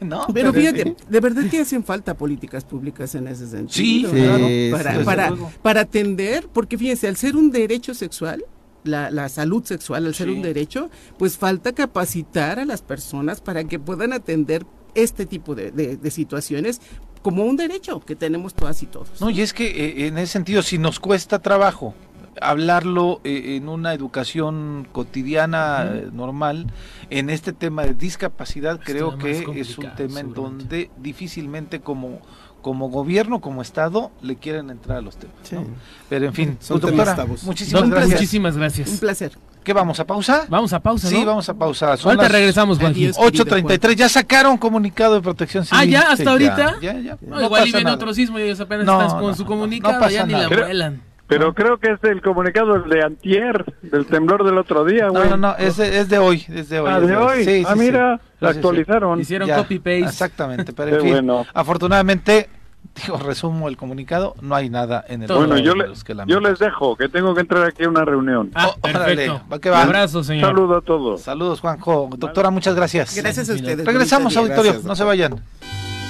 No. 0.00 0.26
Pero 0.32 0.52
fíjate, 0.52 0.96
de 1.08 1.20
verdad 1.20 1.44
que 1.50 1.60
hacen 1.60 1.84
falta 1.84 2.14
políticas 2.16 2.64
públicas 2.64 3.14
en 3.14 3.28
ese 3.28 3.46
sentido. 3.48 4.10
Sí. 4.12 4.70
Para, 4.72 5.04
para, 5.04 5.32
para 5.62 5.80
atender, 5.82 6.48
porque 6.52 6.78
fíjense, 6.78 7.08
al 7.08 7.16
ser 7.16 7.36
un 7.36 7.50
derecho 7.50 7.94
sexual, 7.94 8.44
la, 8.84 9.10
la 9.10 9.28
salud 9.28 9.64
sexual, 9.64 10.06
al 10.06 10.14
ser 10.14 10.28
un 10.28 10.42
derecho, 10.42 10.90
pues 11.18 11.36
falta 11.38 11.72
capacitar 11.72 12.58
a 12.58 12.64
las 12.64 12.82
personas 12.82 13.40
para 13.40 13.64
que 13.64 13.78
puedan 13.78 14.12
atender 14.12 14.66
este 14.94 15.24
tipo 15.26 15.54
de, 15.54 15.70
de- 15.70 15.96
de 15.96 16.10
situaciones 16.10 16.80
como 17.22 17.44
un 17.44 17.56
derecho 17.56 18.00
que 18.00 18.16
tenemos 18.16 18.52
todas 18.54 18.82
y 18.82 18.86
todos. 18.86 19.20
No, 19.20 19.30
y 19.30 19.40
es 19.40 19.52
que 19.54 19.66
eh, 19.68 20.06
en 20.08 20.18
ese 20.18 20.32
sentido, 20.32 20.62
si 20.62 20.78
nos 20.78 20.98
cuesta 20.98 21.38
trabajo 21.38 21.94
hablarlo 22.40 23.20
eh, 23.24 23.56
en 23.56 23.68
una 23.68 23.92
educación 23.94 24.86
cotidiana 24.92 25.90
eh, 25.92 26.08
normal, 26.12 26.66
en 27.10 27.30
este 27.30 27.52
tema 27.52 27.82
de 27.84 27.94
discapacidad, 27.94 28.80
creo 28.82 29.12
más 29.12 29.22
que 29.24 29.60
es 29.60 29.76
un 29.78 29.90
tema 29.96 30.20
en 30.20 30.32
donde 30.32 30.90
difícilmente 30.98 31.80
como 31.80 32.20
como 32.62 32.88
gobierno, 32.90 33.40
como 33.40 33.60
Estado, 33.60 34.12
le 34.22 34.36
quieren 34.36 34.70
entrar 34.70 34.98
a 34.98 35.00
los 35.00 35.16
temas. 35.16 35.34
¿no? 35.50 35.64
Pero 36.08 36.26
en 36.26 36.32
fin, 36.32 36.56
Son 36.60 36.78
doctora, 36.78 37.16
tabús. 37.16 37.42
muchísimas 37.42 37.90
gracias. 37.90 38.12
Muchísimas 38.12 38.56
gracias. 38.56 38.88
Un 38.88 38.98
placer. 38.98 39.32
¿Qué 39.64 39.72
vamos 39.72 39.98
a 39.98 40.06
pausa? 40.06 40.46
Vamos 40.48 40.72
a 40.72 40.78
pausa, 40.78 41.08
Sí, 41.08 41.18
¿no? 41.20 41.26
vamos 41.26 41.48
a 41.48 41.54
pausa. 41.54 41.96
Son 41.96 42.10
Ahorita 42.12 42.28
regresamos, 42.28 42.78
querido 42.78 43.14
8.33, 43.14 43.94
ya 43.96 44.08
sacaron 44.08 44.56
comunicado 44.58 45.14
de 45.16 45.22
protección 45.22 45.64
civil. 45.64 45.80
Ah, 45.80 45.84
ya, 45.84 46.00
hasta 46.02 46.16
Sí, 46.22 46.28
ahorita. 46.28 46.76
Ya, 46.80 46.92
ya. 47.00 47.18
No, 47.20 47.36
No 47.40 47.46
igual 47.46 47.66
y 47.68 47.72
nada. 47.72 47.94
otro 47.94 48.14
sismo 48.14 48.38
y 48.38 48.42
ellos 48.42 48.60
apenas 48.60 48.86
No, 48.86 49.02
están 49.02 49.18
con 49.18 49.30
no, 49.30 49.34
su 49.36 49.44
comunicado, 49.44 49.94
no 49.94 49.98
pasa 50.00 50.12
ya 50.12 50.26
ni 50.26 50.32
la 50.32 50.48
vuelan. 50.48 51.02
Pero 51.28 51.54
creo 51.54 51.78
que 51.78 51.92
es 51.92 52.04
el 52.04 52.20
comunicado 52.20 52.78
de 52.82 53.02
antier, 53.02 53.64
del 53.80 54.04
temblor 54.06 54.44
del 54.44 54.58
otro 54.58 54.84
día, 54.84 55.08
güey. 55.08 55.24
No, 55.30 55.36
no, 55.36 55.48
no, 55.48 55.56
es 55.56 55.78
de, 55.78 55.98
es 56.00 56.08
de 56.10 56.18
hoy, 56.18 56.44
es 56.48 56.68
de 56.68 56.80
hoy. 56.80 56.90
Ah, 56.92 56.98
es 56.98 57.06
de 57.08 57.16
hoy. 57.16 57.44
Sí, 57.44 57.64
ah, 57.66 57.72
sí, 57.72 57.78
mira, 57.78 58.18
sí. 58.18 58.28
la 58.40 58.50
actualizaron. 58.50 59.20
Hicieron 59.20 59.48
Ya, 59.48 59.56
copy-paste. 59.56 60.00
Exactamente, 60.00 60.72
pero 60.74 60.96
en 60.96 61.00
fin, 61.02 61.10
bueno. 61.12 61.46
afortunadamente, 61.54 62.50
digo, 63.06 63.16
resumo 63.16 63.68
el 63.68 63.78
comunicado, 63.78 64.34
no 64.42 64.54
hay 64.54 64.68
nada 64.68 65.04
en 65.08 65.22
el 65.22 65.28
Bueno, 65.28 65.54
de 65.54 65.62
yo, 65.62 65.74
le- 65.74 65.86
que 66.04 66.14
yo 66.26 66.40
les 66.40 66.58
dejo, 66.58 66.96
que 66.96 67.08
tengo 67.08 67.34
que 67.34 67.40
entrar 67.40 67.64
aquí 67.64 67.84
a 67.84 67.88
una 67.88 68.04
reunión. 68.04 68.50
Ah, 68.54 68.68
Oh, 68.68 68.76
órale, 68.82 69.04
perfecto. 69.16 69.40
va 69.50 69.58
que 69.58 69.70
va. 69.70 69.76
Un 69.78 69.86
abrazo, 69.86 70.22
señor. 70.24 70.48
Saludo 70.50 70.76
a 70.76 70.80
todos. 70.82 71.22
Saludos, 71.22 71.60
Juanjo. 71.60 72.10
Doctora, 72.18 72.50
muchas 72.50 72.74
gracias. 72.74 73.16
Gracias 73.16 73.48
a 73.48 73.54
ustedes. 73.54 73.86
Regresamos, 73.86 74.36
auditorio, 74.36 74.64
Gracias, 74.72 74.84
no 74.84 74.94
se 74.96 75.04
vayan. 75.04 75.40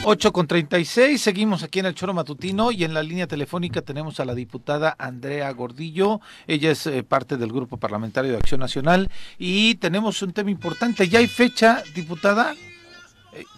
8 0.04 0.32
con 0.32 0.48
36, 0.48 1.22
seguimos 1.22 1.62
aquí 1.62 1.78
en 1.78 1.86
el 1.86 1.94
Choro 1.94 2.12
Matutino 2.12 2.72
y 2.72 2.82
en 2.82 2.92
la 2.92 3.04
línea 3.04 3.28
telefónica 3.28 3.82
tenemos 3.82 4.18
a 4.18 4.24
la 4.24 4.34
diputada 4.34 4.96
Andrea 4.98 5.48
Gordillo. 5.52 6.20
Ella 6.48 6.72
es 6.72 6.88
eh, 6.88 7.04
parte 7.04 7.36
del 7.36 7.52
Grupo 7.52 7.76
Parlamentario 7.76 8.32
de 8.32 8.38
Acción 8.38 8.58
Nacional 8.58 9.08
y 9.38 9.76
tenemos 9.76 10.20
un 10.22 10.32
tema 10.32 10.50
importante. 10.50 11.08
¿Ya 11.08 11.20
hay 11.20 11.28
fecha, 11.28 11.84
diputada? 11.94 12.54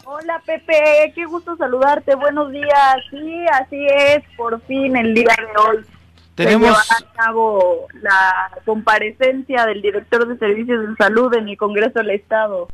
Hola 0.05 0.43
Pepe, 0.45 1.13
qué 1.15 1.25
gusto 1.25 1.57
saludarte, 1.57 2.15
buenos 2.15 2.53
días. 2.53 2.97
Sí, 3.11 3.47
así 3.51 3.87
es, 3.87 4.23
por 4.37 4.61
fin 4.67 4.99
el 4.99 5.15
día 5.15 5.35
de 5.39 5.63
hoy. 5.63 5.85
Tenemos... 6.35 6.77
Se 6.87 7.05
a 7.05 7.13
cabo 7.13 7.87
la 8.03 8.51
comparecencia 8.67 9.65
del 9.65 9.81
director 9.81 10.29
de 10.29 10.37
Servicios 10.37 10.89
de 10.89 10.95
Salud 10.97 11.33
en 11.35 11.49
el 11.49 11.57
Congreso 11.57 12.01
del 12.01 12.11
Estado. 12.11 12.69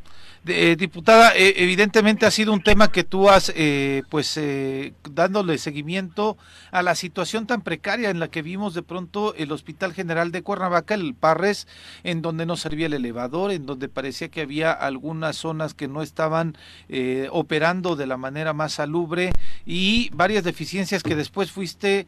Eh, 0.46 0.74
diputada, 0.78 1.36
eh, 1.36 1.52
evidentemente 1.58 2.24
ha 2.24 2.30
sido 2.30 2.54
un 2.54 2.62
tema 2.62 2.90
que 2.90 3.04
tú 3.04 3.28
has, 3.28 3.52
eh, 3.54 4.04
pues, 4.08 4.38
eh, 4.38 4.94
dándole 5.10 5.58
seguimiento 5.58 6.38
a 6.70 6.82
la 6.82 6.94
situación 6.94 7.46
tan 7.46 7.60
precaria 7.60 8.08
en 8.08 8.20
la 8.20 8.28
que 8.28 8.40
vimos 8.40 8.72
de 8.72 8.82
pronto 8.82 9.34
el 9.34 9.52
Hospital 9.52 9.92
General 9.92 10.32
de 10.32 10.42
Cuernavaca, 10.42 10.94
el 10.94 11.14
Parres, 11.14 11.68
en 12.04 12.22
donde 12.22 12.46
no 12.46 12.56
servía 12.56 12.86
el 12.86 12.94
elevador, 12.94 13.50
en 13.50 13.66
donde 13.66 13.90
parecía 13.90 14.30
que 14.30 14.40
había 14.40 14.72
algunas 14.72 15.36
zonas 15.36 15.74
que 15.74 15.88
no 15.88 16.00
estaban 16.00 16.56
eh, 16.88 17.28
operando 17.32 17.94
de 17.94 18.06
la 18.06 18.16
manera 18.16 18.54
más 18.54 18.72
salubre 18.72 19.32
y 19.66 20.08
varias 20.14 20.42
deficiencias 20.42 21.02
que 21.02 21.16
después 21.16 21.50
fuiste 21.50 22.06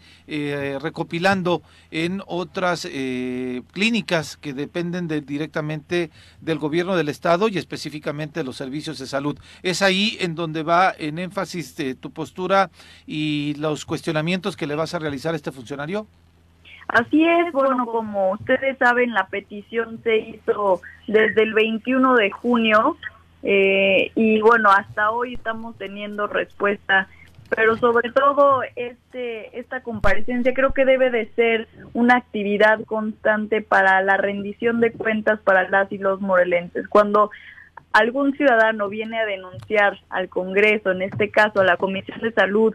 recopilando 0.80 1.62
en 1.90 2.22
otras 2.26 2.88
clínicas 3.72 4.36
que 4.36 4.54
dependen 4.54 5.06
de, 5.06 5.20
directamente 5.20 6.10
del 6.40 6.58
gobierno 6.58 6.96
del 6.96 7.08
estado 7.10 7.48
y 7.48 7.58
específicamente 7.58 8.21
de 8.30 8.44
los 8.44 8.56
servicios 8.56 8.98
de 8.98 9.06
salud. 9.06 9.38
Es 9.62 9.82
ahí 9.82 10.16
en 10.20 10.34
donde 10.34 10.62
va 10.62 10.92
en 10.96 11.18
énfasis 11.18 11.76
de 11.76 11.94
tu 11.94 12.10
postura 12.10 12.70
y 13.06 13.54
los 13.58 13.84
cuestionamientos 13.84 14.56
que 14.56 14.66
le 14.66 14.74
vas 14.74 14.94
a 14.94 14.98
realizar 14.98 15.34
a 15.34 15.36
este 15.36 15.52
funcionario. 15.52 16.06
Así 16.88 17.26
es, 17.26 17.52
bueno, 17.52 17.86
como 17.86 18.32
ustedes 18.32 18.76
saben, 18.78 19.14
la 19.14 19.26
petición 19.28 20.00
se 20.02 20.18
hizo 20.18 20.82
desde 21.06 21.42
el 21.42 21.54
21 21.54 22.16
de 22.16 22.30
junio 22.30 22.96
eh, 23.42 24.12
y 24.14 24.40
bueno, 24.40 24.70
hasta 24.70 25.10
hoy 25.10 25.34
estamos 25.34 25.76
teniendo 25.76 26.26
respuesta, 26.26 27.08
pero 27.48 27.76
sobre 27.76 28.10
todo 28.12 28.62
este 28.76 29.58
esta 29.58 29.82
comparecencia 29.82 30.54
creo 30.54 30.72
que 30.72 30.84
debe 30.84 31.10
de 31.10 31.26
ser 31.34 31.68
una 31.92 32.16
actividad 32.16 32.82
constante 32.84 33.60
para 33.60 34.00
la 34.02 34.16
rendición 34.16 34.80
de 34.80 34.92
cuentas 34.92 35.40
para 35.40 35.68
las 35.68 35.90
y 35.90 35.98
los 35.98 36.20
morelenses. 36.20 36.88
Cuando 36.88 37.30
algún 37.92 38.32
ciudadano 38.36 38.88
viene 38.88 39.18
a 39.18 39.26
denunciar 39.26 39.98
al 40.10 40.28
Congreso, 40.28 40.90
en 40.90 41.02
este 41.02 41.30
caso 41.30 41.60
a 41.60 41.64
la 41.64 41.76
Comisión 41.76 42.20
de 42.20 42.32
Salud, 42.32 42.74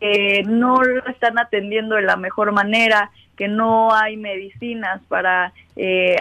que 0.00 0.42
no 0.46 0.82
lo 0.82 1.06
están 1.06 1.38
atendiendo 1.38 1.96
de 1.96 2.02
la 2.02 2.16
mejor 2.16 2.52
manera, 2.52 3.10
que 3.36 3.48
no 3.48 3.94
hay 3.94 4.16
medicinas 4.16 5.00
para 5.08 5.52
eh, 5.76 6.16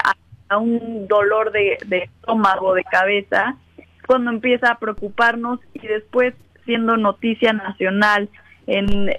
a 0.49 0.57
un 0.57 1.07
dolor 1.07 1.51
de, 1.51 1.77
de 1.85 2.03
estómago, 2.03 2.73
de 2.73 2.83
cabeza, 2.83 3.57
cuando 4.05 4.31
empieza 4.31 4.71
a 4.71 4.79
preocuparnos 4.79 5.59
y 5.73 5.85
después 5.85 6.33
siendo 6.65 6.95
noticia 6.95 7.53
nacional 7.53 8.29
en 8.65 9.11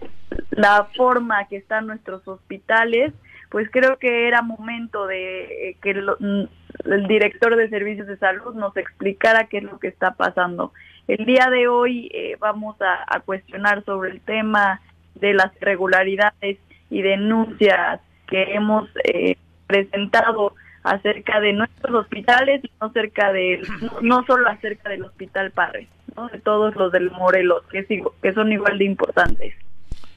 la 0.51 0.89
forma 0.97 1.47
que 1.49 1.57
están 1.57 1.87
nuestros 1.87 2.27
hospitales, 2.27 3.13
pues 3.51 3.69
creo 3.71 3.99
que 3.99 4.29
era 4.29 4.43
momento 4.43 5.07
de 5.07 5.77
que 5.83 5.91
el 5.91 7.07
director 7.09 7.57
de 7.57 7.69
servicios 7.69 8.07
de 8.07 8.19
salud 8.19 8.55
nos 8.55 8.77
explicara 8.77 9.47
qué 9.49 9.59
es 9.59 9.65
lo 9.65 9.79
que 9.79 9.89
está 9.89 10.13
pasando. 10.13 10.73
El 11.07 11.25
día 11.25 11.49
de 11.51 11.69
hoy 11.69 12.11
eh, 12.13 12.37
vamos 12.39 12.77
a, 12.81 13.21
cuestionar 13.21 13.83
sobre 13.85 14.11
el 14.11 14.21
tema 14.21 14.83
de 15.15 15.33
las 15.33 15.51
irregularidades 15.57 16.59
y 16.91 17.03
denuncias 17.03 18.01
que 18.27 18.55
hemos 18.55 18.89
eh, 19.05 19.37
presentado 19.67 20.55
acerca 20.83 21.41
de 21.41 21.55
nuestros 21.55 21.95
hospitales 21.95 22.63
y 22.63 22.71
no 22.81 22.93
cerca 22.93 23.33
de 23.33 23.63
no, 24.03 24.25
solo 24.27 24.49
acerca 24.49 24.91
del 24.91 25.05
hospital 25.05 25.51
Parre, 25.51 25.89
¿no? 26.15 26.29
de 26.29 26.41
todos 26.41 26.77
los 26.77 26.93
del 26.93 27.11
Morelos 27.11 27.63
que 27.71 27.87
que 28.23 28.33
son 28.35 28.53
igual 28.53 28.79
de 28.79 28.85
importantes. 28.85 29.55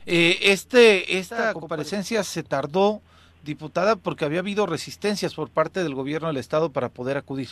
Eh, 0.06 0.38
este 0.42 1.18
esta 1.18 1.54
comparecencia 1.54 2.24
se 2.24 2.44
tardó 2.44 3.02
diputada 3.44 3.96
porque 3.96 4.26
había 4.26 4.40
habido 4.40 4.66
resistencias 4.66 5.34
por 5.34 5.50
parte 5.50 5.84
del 5.84 5.96
gobierno 5.96 6.28
del 6.28 6.38
estado 6.38 6.72
para 6.72 6.90
poder 6.90 7.18
acudir. 7.18 7.50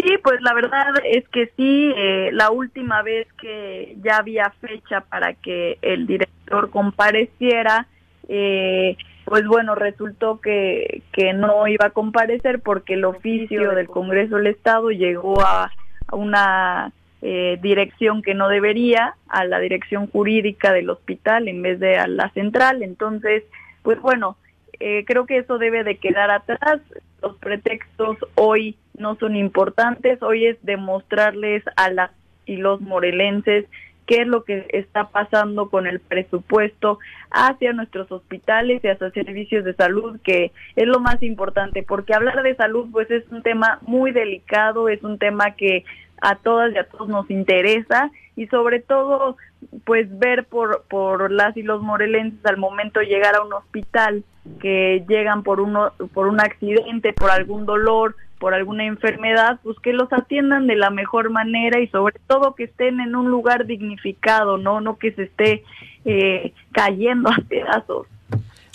Sí, 0.00 0.16
pues 0.22 0.40
la 0.42 0.54
verdad 0.54 0.94
es 1.04 1.28
que 1.28 1.50
sí, 1.56 1.92
eh, 1.96 2.30
la 2.32 2.50
última 2.50 3.02
vez 3.02 3.26
que 3.40 3.96
ya 4.00 4.18
había 4.18 4.50
fecha 4.60 5.00
para 5.00 5.34
que 5.34 5.78
el 5.82 6.06
director 6.06 6.70
compareciera, 6.70 7.88
eh, 8.28 8.96
pues 9.24 9.44
bueno, 9.48 9.74
resultó 9.74 10.40
que, 10.40 11.02
que 11.12 11.32
no 11.32 11.66
iba 11.66 11.86
a 11.86 11.90
comparecer 11.90 12.60
porque 12.60 12.94
el 12.94 13.04
oficio 13.04 13.72
del 13.72 13.88
Congreso 13.88 14.36
del 14.36 14.46
Estado 14.46 14.90
llegó 14.90 15.40
a, 15.40 15.72
una 16.12 16.92
eh, 17.20 17.58
dirección 17.60 18.22
que 18.22 18.34
no 18.34 18.48
debería, 18.48 19.16
a 19.28 19.44
la 19.44 19.58
dirección 19.58 20.06
jurídica 20.06 20.72
del 20.72 20.90
hospital 20.90 21.48
en 21.48 21.60
vez 21.60 21.80
de 21.80 21.98
a 21.98 22.06
la 22.06 22.30
central. 22.30 22.82
Entonces, 22.82 23.42
pues 23.82 24.00
bueno, 24.00 24.36
eh, 24.80 25.04
creo 25.06 25.26
que 25.26 25.38
eso 25.38 25.58
debe 25.58 25.84
de 25.84 25.96
quedar 25.96 26.30
atrás. 26.30 26.80
Los 27.22 27.36
pretextos 27.36 28.16
hoy 28.34 28.76
no 28.96 29.16
son 29.16 29.36
importantes, 29.36 30.22
hoy 30.22 30.46
es 30.46 30.56
demostrarles 30.62 31.64
a 31.76 31.90
las 31.90 32.10
y 32.46 32.56
los 32.56 32.80
morelenses 32.80 33.66
qué 34.08 34.22
es 34.22 34.26
lo 34.26 34.42
que 34.42 34.66
está 34.70 35.08
pasando 35.10 35.68
con 35.68 35.86
el 35.86 36.00
presupuesto 36.00 36.98
hacia 37.30 37.74
nuestros 37.74 38.10
hospitales 38.10 38.82
y 38.82 38.88
hacia 38.88 39.10
servicios 39.10 39.64
de 39.66 39.74
salud, 39.74 40.18
que 40.24 40.50
es 40.76 40.86
lo 40.86 40.98
más 40.98 41.22
importante, 41.22 41.82
porque 41.82 42.14
hablar 42.14 42.42
de 42.42 42.56
salud 42.56 42.88
pues 42.90 43.10
es 43.10 43.28
un 43.30 43.42
tema 43.42 43.78
muy 43.82 44.10
delicado, 44.12 44.88
es 44.88 45.02
un 45.02 45.18
tema 45.18 45.56
que 45.56 45.84
a 46.20 46.36
todas 46.36 46.72
y 46.74 46.78
a 46.78 46.84
todos 46.84 47.08
nos 47.08 47.30
interesa 47.30 48.10
y 48.36 48.46
sobre 48.46 48.80
todo 48.80 49.36
pues 49.84 50.06
ver 50.18 50.44
por, 50.44 50.84
por 50.88 51.30
las 51.30 51.56
y 51.56 51.62
los 51.62 51.82
morelenses 51.82 52.44
al 52.46 52.56
momento 52.56 53.00
de 53.00 53.06
llegar 53.06 53.34
a 53.34 53.42
un 53.42 53.52
hospital 53.52 54.24
que 54.60 55.04
llegan 55.08 55.42
por 55.42 55.60
uno 55.60 55.92
por 56.14 56.26
un 56.28 56.40
accidente, 56.40 57.12
por 57.12 57.30
algún 57.30 57.66
dolor, 57.66 58.16
por 58.38 58.54
alguna 58.54 58.84
enfermedad, 58.84 59.58
pues 59.62 59.78
que 59.80 59.92
los 59.92 60.12
atiendan 60.12 60.66
de 60.66 60.76
la 60.76 60.90
mejor 60.90 61.30
manera 61.30 61.80
y 61.80 61.88
sobre 61.88 62.16
todo 62.26 62.54
que 62.54 62.64
estén 62.64 63.00
en 63.00 63.16
un 63.16 63.30
lugar 63.30 63.66
dignificado, 63.66 64.56
no 64.56 64.80
no 64.80 64.96
que 64.96 65.12
se 65.12 65.24
esté 65.24 65.64
eh, 66.04 66.52
cayendo 66.72 67.30
a 67.30 67.36
pedazos. 67.48 68.06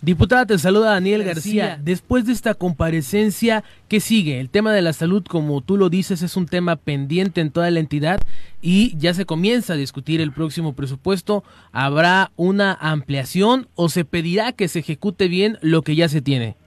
Diputada, 0.03 0.45
te 0.45 0.57
saluda 0.57 0.91
Daniel 0.91 1.23
García. 1.23 1.80
Después 1.81 2.25
de 2.25 2.34
esta 2.34 2.55
comparecencia, 2.55 3.63
¿qué 3.88 4.01
sigue? 4.01 4.41
El 4.41 4.49
tema 4.49 4.73
de 4.73 4.81
la 4.81 4.91
salud, 4.91 5.23
como 5.25 5.61
tú 5.61 5.77
lo 5.77 5.88
dices, 5.88 6.21
es 6.23 6.35
un 6.35 6.45
tema 6.45 6.75
pendiente 6.75 7.39
en 7.39 7.51
toda 7.51 7.71
la 7.71 7.80
entidad 7.80 8.19
y 8.61 8.97
ya 8.97 9.13
se 9.13 9.25
comienza 9.25 9.71
a 9.71 9.77
discutir 9.77 10.19
el 10.19 10.34
próximo 10.34 10.75
presupuesto. 10.75 11.45
¿Habrá 11.71 12.31
una 12.35 12.73
ampliación 12.73 13.69
o 13.75 13.88
se 13.88 14.03
pedirá 14.03 14.51
que 14.51 14.67
se 14.67 14.80
ejecute 14.80 15.30
bien 15.30 15.57
lo 15.61 15.84
que 15.84 15.95
ya 15.95 16.09
se 16.09 16.21
tiene? 16.21 16.57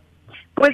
Pues 0.54 0.70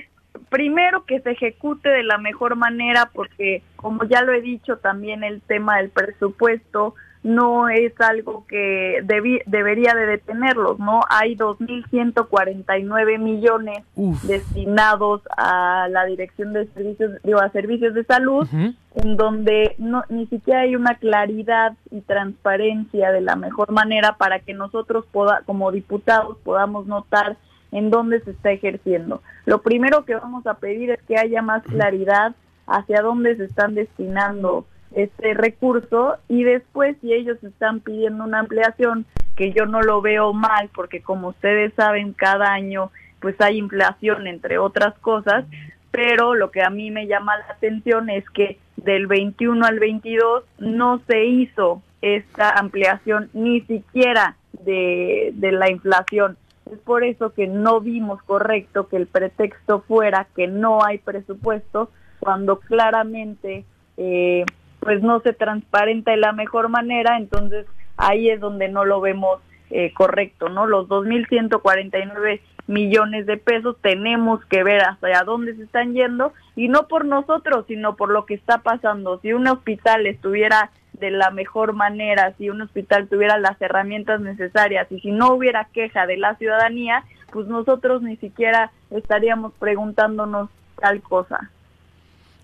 primero 0.49 1.05
que 1.05 1.19
se 1.19 1.33
ejecute 1.33 1.89
de 1.89 2.05
la 2.05 2.19
mejor 2.19 2.55
manera 2.55 3.11
porque, 3.13 3.65
como 3.75 4.05
ya 4.05 4.23
lo 4.23 4.33
he 4.33 4.41
dicho, 4.41 4.77
también 4.77 5.25
el 5.25 5.41
tema 5.41 5.79
del 5.79 5.91
presupuesto 5.91 6.95
no 7.23 7.69
es 7.69 7.93
algo 8.01 8.45
que 8.49 9.01
debería 9.05 9.95
de 9.95 10.07
detenerlos, 10.07 10.79
¿no? 10.81 11.01
Hay 11.09 11.37
2.149 11.37 13.19
millones 13.19 13.85
destinados 14.25 15.23
a 15.37 15.87
la 15.89 16.05
Dirección 16.05 16.53
de 16.53 16.67
Servicios, 16.67 17.13
digo, 17.23 17.41
a 17.41 17.51
Servicios 17.51 17.95
de 17.95 18.05
Salud, 18.05 18.49
en 18.53 19.17
donde 19.17 19.77
no, 19.79 20.03
ni 20.09 20.27
siquiera 20.27 20.63
hay 20.63 20.75
una 20.75 20.97
claridad 20.97 21.75
y 21.91 22.01
transparencia 22.01 23.13
de 23.13 23.21
la 23.21 23.37
mejor 23.37 23.71
manera 23.71 24.17
para 24.17 24.41
que 24.41 24.55
nosotros 24.55 25.07
poda, 25.13 25.43
como 25.47 25.71
diputados 25.71 26.39
podamos 26.43 26.87
notar 26.87 27.37
en 27.71 27.91
dónde 27.91 28.21
se 28.21 28.33
está 28.33 28.51
ejerciendo. 28.51 29.23
Lo 29.47 29.63
primero 29.63 30.05
que 30.05 30.17
vamos 30.17 30.47
a 30.47 30.55
pedir 30.55 30.91
es 30.91 31.03
que 31.03 31.17
haya 31.17 31.41
más 31.41 31.63
claridad 31.63 32.35
hacia 32.67 33.01
dónde 33.01 33.37
se 33.37 33.45
están 33.45 33.75
destinando 33.75 34.67
este 34.95 35.35
recurso 35.35 36.17
y 36.29 36.45
después 36.45 36.97
si 37.01 37.13
ellos 37.13 37.43
están 37.43 37.81
pidiendo 37.81 38.25
una 38.25 38.41
ampliación 38.41 39.07
que 39.37 39.53
yo 39.53 39.67
no 39.67 39.83
lo 39.83 40.01
veo 40.03 40.33
mal 40.33 40.71
porque 40.75 41.01
como 41.03 41.29
ustedes 41.29 41.73
saben 41.75 42.13
cada 42.13 42.53
año 42.53 42.91
pues 43.21 43.41
hay 43.41 43.59
inflación 43.59 44.27
entre 44.27 44.59
otras 44.59 44.99
cosas 44.99 45.45
pero 45.91 46.35
lo 46.35 46.51
que 46.51 46.63
a 46.63 46.71
mí 46.71 46.91
me 46.91 47.07
llama 47.07 47.37
la 47.37 47.55
atención 47.55 48.11
es 48.11 48.29
que 48.31 48.59
del 48.77 49.07
21 49.07 49.65
al 49.65 49.79
22 49.79 50.45
no 50.59 51.01
se 51.07 51.25
hizo 51.25 51.83
esta 52.01 52.51
ampliación 52.59 53.31
ni 53.33 53.61
siquiera 53.61 54.37
de, 54.65 55.31
de 55.35 55.53
la 55.53 55.71
inflación. 55.71 56.37
Es 56.71 56.79
por 56.79 57.05
eso 57.05 57.35
que 57.35 57.47
no 57.47 57.81
vimos 57.81 58.23
correcto 58.23 58.89
que 58.89 58.97
el 58.97 59.07
pretexto 59.07 59.81
fuera 59.83 60.27
que 60.35 60.47
no 60.49 60.83
hay 60.83 60.99
presupuesto 60.99 61.91
cuando 62.21 62.59
claramente 62.61 63.65
eh, 63.97 64.45
pues 64.83 65.01
no 65.01 65.21
se 65.21 65.33
transparenta 65.33 66.11
de 66.11 66.17
la 66.17 66.33
mejor 66.33 66.69
manera, 66.69 67.17
entonces 67.17 67.67
ahí 67.97 68.29
es 68.29 68.41
donde 68.41 68.69
no 68.69 68.85
lo 68.85 69.01
vemos 69.01 69.41
eh, 69.71 69.93
correcto, 69.95 70.49
¿no? 70.49 70.67
Los 70.67 70.89
2.149 70.89 72.41
millones 72.67 73.27
de 73.27 73.37
pesos 73.37 73.77
tenemos 73.81 74.45
que 74.47 74.65
ver 74.65 74.83
hasta 74.83 75.23
dónde 75.25 75.55
se 75.55 75.63
están 75.63 75.95
yendo 75.95 76.33
y 76.57 76.69
no 76.69 76.89
por 76.89 77.05
nosotros, 77.05 77.65
sino 77.69 77.97
por 77.97 78.11
lo 78.11 78.27
que 78.27 78.35
está 78.35 78.59
pasando. 78.59 79.21
Si 79.21 79.33
un 79.33 79.47
hospital 79.47 80.07
estuviera 80.07 80.71
de 80.95 81.11
la 81.13 81.31
mejor 81.31 81.75
manera, 81.75 82.35
si 82.37 82.51
un 82.51 82.61
hospital 82.61 83.09
tuviera 83.09 83.39
las 83.39 83.61
herramientas 83.63 84.21
necesarias 84.21 84.91
y 84.91 85.01
si 85.01 85.13
no 85.13 85.33
hubiera 85.33 85.69
queja 85.73 86.07
de 86.07 86.17
la 86.17 86.35
ciudadanía, 86.37 87.05
pues 87.33 87.47
nosotros 87.47 88.03
ni 88.03 88.17
siquiera 88.17 88.73
estaríamos 88.91 89.53
preguntándonos 89.61 90.51
tal 90.81 91.01
cosa. 91.03 91.51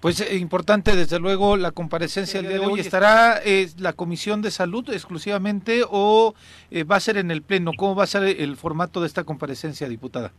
Pues 0.00 0.20
eh, 0.20 0.36
importante, 0.36 0.94
desde 0.94 1.18
luego, 1.18 1.56
la 1.56 1.72
comparecencia 1.72 2.38
el 2.38 2.46
día 2.46 2.58
de 2.58 2.66
hoy. 2.66 2.80
¿Estará 2.80 3.40
eh, 3.44 3.68
la 3.78 3.92
Comisión 3.92 4.42
de 4.42 4.52
Salud 4.52 4.88
exclusivamente 4.90 5.82
o 5.88 6.34
eh, 6.70 6.84
va 6.84 6.96
a 6.96 7.00
ser 7.00 7.16
en 7.16 7.32
el 7.32 7.42
Pleno? 7.42 7.72
¿Cómo 7.76 7.96
va 7.96 8.04
a 8.04 8.06
ser 8.06 8.22
el 8.22 8.56
formato 8.56 9.00
de 9.00 9.08
esta 9.08 9.24
comparecencia, 9.24 9.88
diputada? 9.88 10.30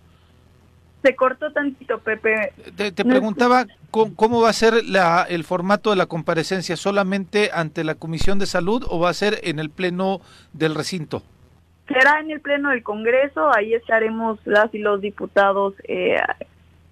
Se 1.03 1.15
cortó 1.15 1.51
tantito, 1.51 1.99
Pepe. 1.99 2.53
Te, 2.75 2.91
preguntaba 2.91 3.65
¿cómo, 3.89 4.41
va 4.41 4.49
a 4.49 4.53
ser 4.53 4.83
la, 4.85 5.25
el 5.29 5.43
formato 5.45 5.89
de 5.89 5.95
la 5.95 6.07
comparecencia, 6.07 6.75
solamente 6.75 7.51
ante 7.53 7.83
la 7.83 7.95
Comisión 7.95 8.37
de 8.39 8.45
Salud 8.45 8.85
o 8.89 8.99
va 8.99 9.09
a 9.09 9.13
ser 9.13 9.39
en 9.43 9.59
el 9.59 9.69
Pleno 9.69 10.19
del 10.51 10.75
recinto? 10.75 11.23
Será 11.87 12.19
en 12.19 12.31
el 12.31 12.41
Pleno 12.41 12.69
del 12.69 12.83
Congreso, 12.83 13.49
ahí 13.55 13.73
estaremos 13.73 14.39
las 14.45 14.73
y 14.73 14.79
los 14.79 15.01
diputados 15.01 15.73
eh, 15.85 16.17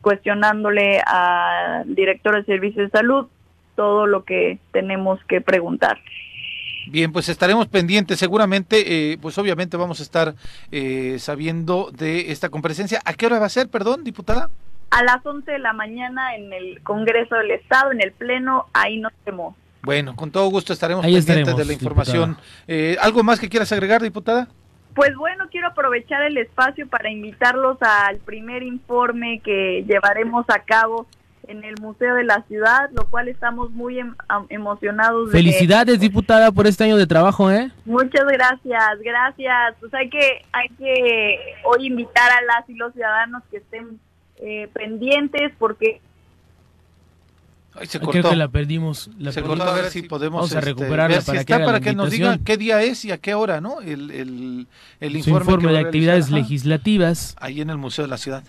cuestionándole 0.08 1.02
al 1.06 1.94
director 1.94 2.38
de 2.38 2.46
servicios 2.46 2.90
de 2.90 2.98
salud 2.98 3.28
todo 3.76 4.08
lo 4.08 4.24
que 4.24 4.58
tenemos 4.72 5.20
que 5.26 5.42
preguntar. 5.42 6.00
Bien, 6.90 7.12
pues 7.12 7.28
estaremos 7.28 7.68
pendientes. 7.68 8.18
Seguramente, 8.18 9.12
eh, 9.12 9.18
pues 9.22 9.38
obviamente 9.38 9.76
vamos 9.76 10.00
a 10.00 10.04
estar 10.04 10.36
eh, 10.72 11.18
sabiendo 11.20 11.92
de 11.92 12.32
esta 12.32 12.48
comparecencia. 12.48 13.02
¿A 13.04 13.16
qué 13.16 13.26
hora 13.26 13.40
va 13.40 13.48
a 13.48 13.50
ser, 13.50 13.68
perdón, 13.68 14.06
diputada? 14.06 14.50
A 14.92 15.04
las 15.04 15.26
11 15.26 15.52
de 15.52 15.60
la 15.60 15.74
mañana 15.74 16.34
en 16.38 16.54
el 16.54 16.82
Congreso 16.84 17.36
del 17.36 17.52
Estado, 17.52 17.92
en 17.92 18.02
el 18.02 18.14
Pleno, 18.14 18.68
ahí 18.72 19.00
nos 19.00 19.12
vemos. 19.26 19.56
Bueno, 19.82 20.16
con 20.16 20.32
todo 20.32 20.48
gusto 20.50 20.72
estaremos 20.72 21.04
pendientes 21.04 21.58
de 21.58 21.66
la 21.66 21.74
información. 21.74 22.38
Eh, 22.66 22.96
¿Algo 23.02 23.24
más 23.24 23.42
que 23.42 23.50
quieras 23.50 23.74
agregar, 23.74 24.02
diputada? 24.02 24.48
Pues 24.98 25.16
bueno, 25.16 25.46
quiero 25.52 25.68
aprovechar 25.68 26.24
el 26.24 26.40
espacio 26.40 26.88
para 26.88 27.12
invitarlos 27.12 27.78
al 27.82 28.18
primer 28.18 28.64
informe 28.64 29.42
que 29.44 29.86
llevaremos 29.88 30.44
a 30.50 30.64
cabo 30.64 31.06
en 31.48 31.64
el 31.64 31.76
Museo 31.80 32.16
de 32.16 32.24
la 32.24 32.44
Ciudad, 32.48 32.90
lo 32.94 33.06
cual 33.06 33.28
estamos 33.28 33.70
muy 33.70 34.00
em 34.00 34.16
emocionados. 34.50 35.32
Felicidades, 35.32 36.00
diputada, 36.00 36.52
por 36.52 36.66
este 36.66 36.86
año 36.86 36.98
de 36.98 37.06
trabajo, 37.06 37.52
¿eh? 37.52 37.72
Muchas 37.86 38.26
gracias, 38.26 39.00
gracias. 39.04 39.76
Pues 39.80 39.94
hay 39.94 40.10
que, 40.10 40.42
hay 40.52 40.68
que 40.70 41.38
hoy 41.64 41.86
invitar 41.86 42.32
a 42.32 42.42
las 42.42 42.68
y 42.68 42.74
los 42.74 42.92
ciudadanos 42.94 43.44
que 43.52 43.58
estén 43.58 44.00
eh, 44.38 44.68
pendientes 44.74 45.52
porque 45.60 46.02
se 47.86 48.00
cortó. 48.00 48.12
Creo 48.12 48.30
que 48.30 48.36
la 48.36 48.48
perdimos. 48.48 49.10
La 49.20 49.32
se 49.32 49.42
cortó 49.42 49.64
a 49.64 49.74
ver 49.74 49.90
si 49.92 50.04
podemos 50.04 50.42
Vamos 50.42 50.56
a 50.56 50.60
este, 50.60 50.72
recuperarla 50.72 51.22
para, 51.22 51.44
que, 51.44 51.60
para 51.60 51.80
que 51.80 51.94
nos 51.94 52.12
digan 52.12 52.40
qué 52.44 52.58
día 52.58 52.82
es 52.82 53.06
y 53.06 53.12
a 53.12 53.18
qué 53.18 53.34
hora, 53.34 53.62
¿no? 53.62 53.82
El, 53.82 54.12
el, 54.12 54.68
el 55.00 55.16
informe, 55.16 55.54
informe 55.54 55.72
de 55.72 55.80
actividades 55.80 56.32
legislativas. 56.32 57.36
Ahí 57.40 57.62
en 57.62 57.70
el 57.70 57.78
Museo 57.78 58.06
de 58.06 58.10
la 58.10 58.18
Ciudad 58.18 58.44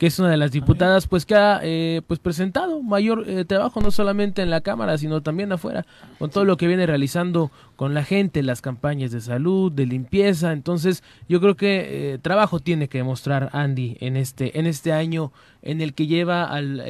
que 0.00 0.06
es 0.06 0.18
una 0.18 0.30
de 0.30 0.38
las 0.38 0.50
diputadas 0.50 1.06
pues 1.06 1.26
que 1.26 1.34
ha 1.34 1.60
eh, 1.62 2.00
pues 2.06 2.18
presentado 2.20 2.82
mayor 2.82 3.24
eh, 3.28 3.44
trabajo 3.44 3.82
no 3.82 3.90
solamente 3.90 4.40
en 4.40 4.48
la 4.48 4.62
cámara 4.62 4.96
sino 4.96 5.20
también 5.20 5.52
afuera 5.52 5.84
con 6.18 6.30
todo 6.30 6.46
lo 6.46 6.56
que 6.56 6.66
viene 6.66 6.86
realizando 6.86 7.50
con 7.76 7.92
la 7.92 8.02
gente 8.02 8.42
las 8.42 8.62
campañas 8.62 9.10
de 9.10 9.20
salud 9.20 9.70
de 9.70 9.84
limpieza 9.84 10.52
entonces 10.52 11.04
yo 11.28 11.38
creo 11.42 11.54
que 11.54 12.14
eh, 12.14 12.18
trabajo 12.18 12.60
tiene 12.60 12.88
que 12.88 12.96
demostrar 12.96 13.50
Andy 13.52 13.98
en 14.00 14.16
este 14.16 14.58
en 14.58 14.66
este 14.66 14.94
año 14.94 15.32
en 15.60 15.82
el 15.82 15.92
que 15.92 16.06
lleva 16.06 16.44
al 16.44 16.82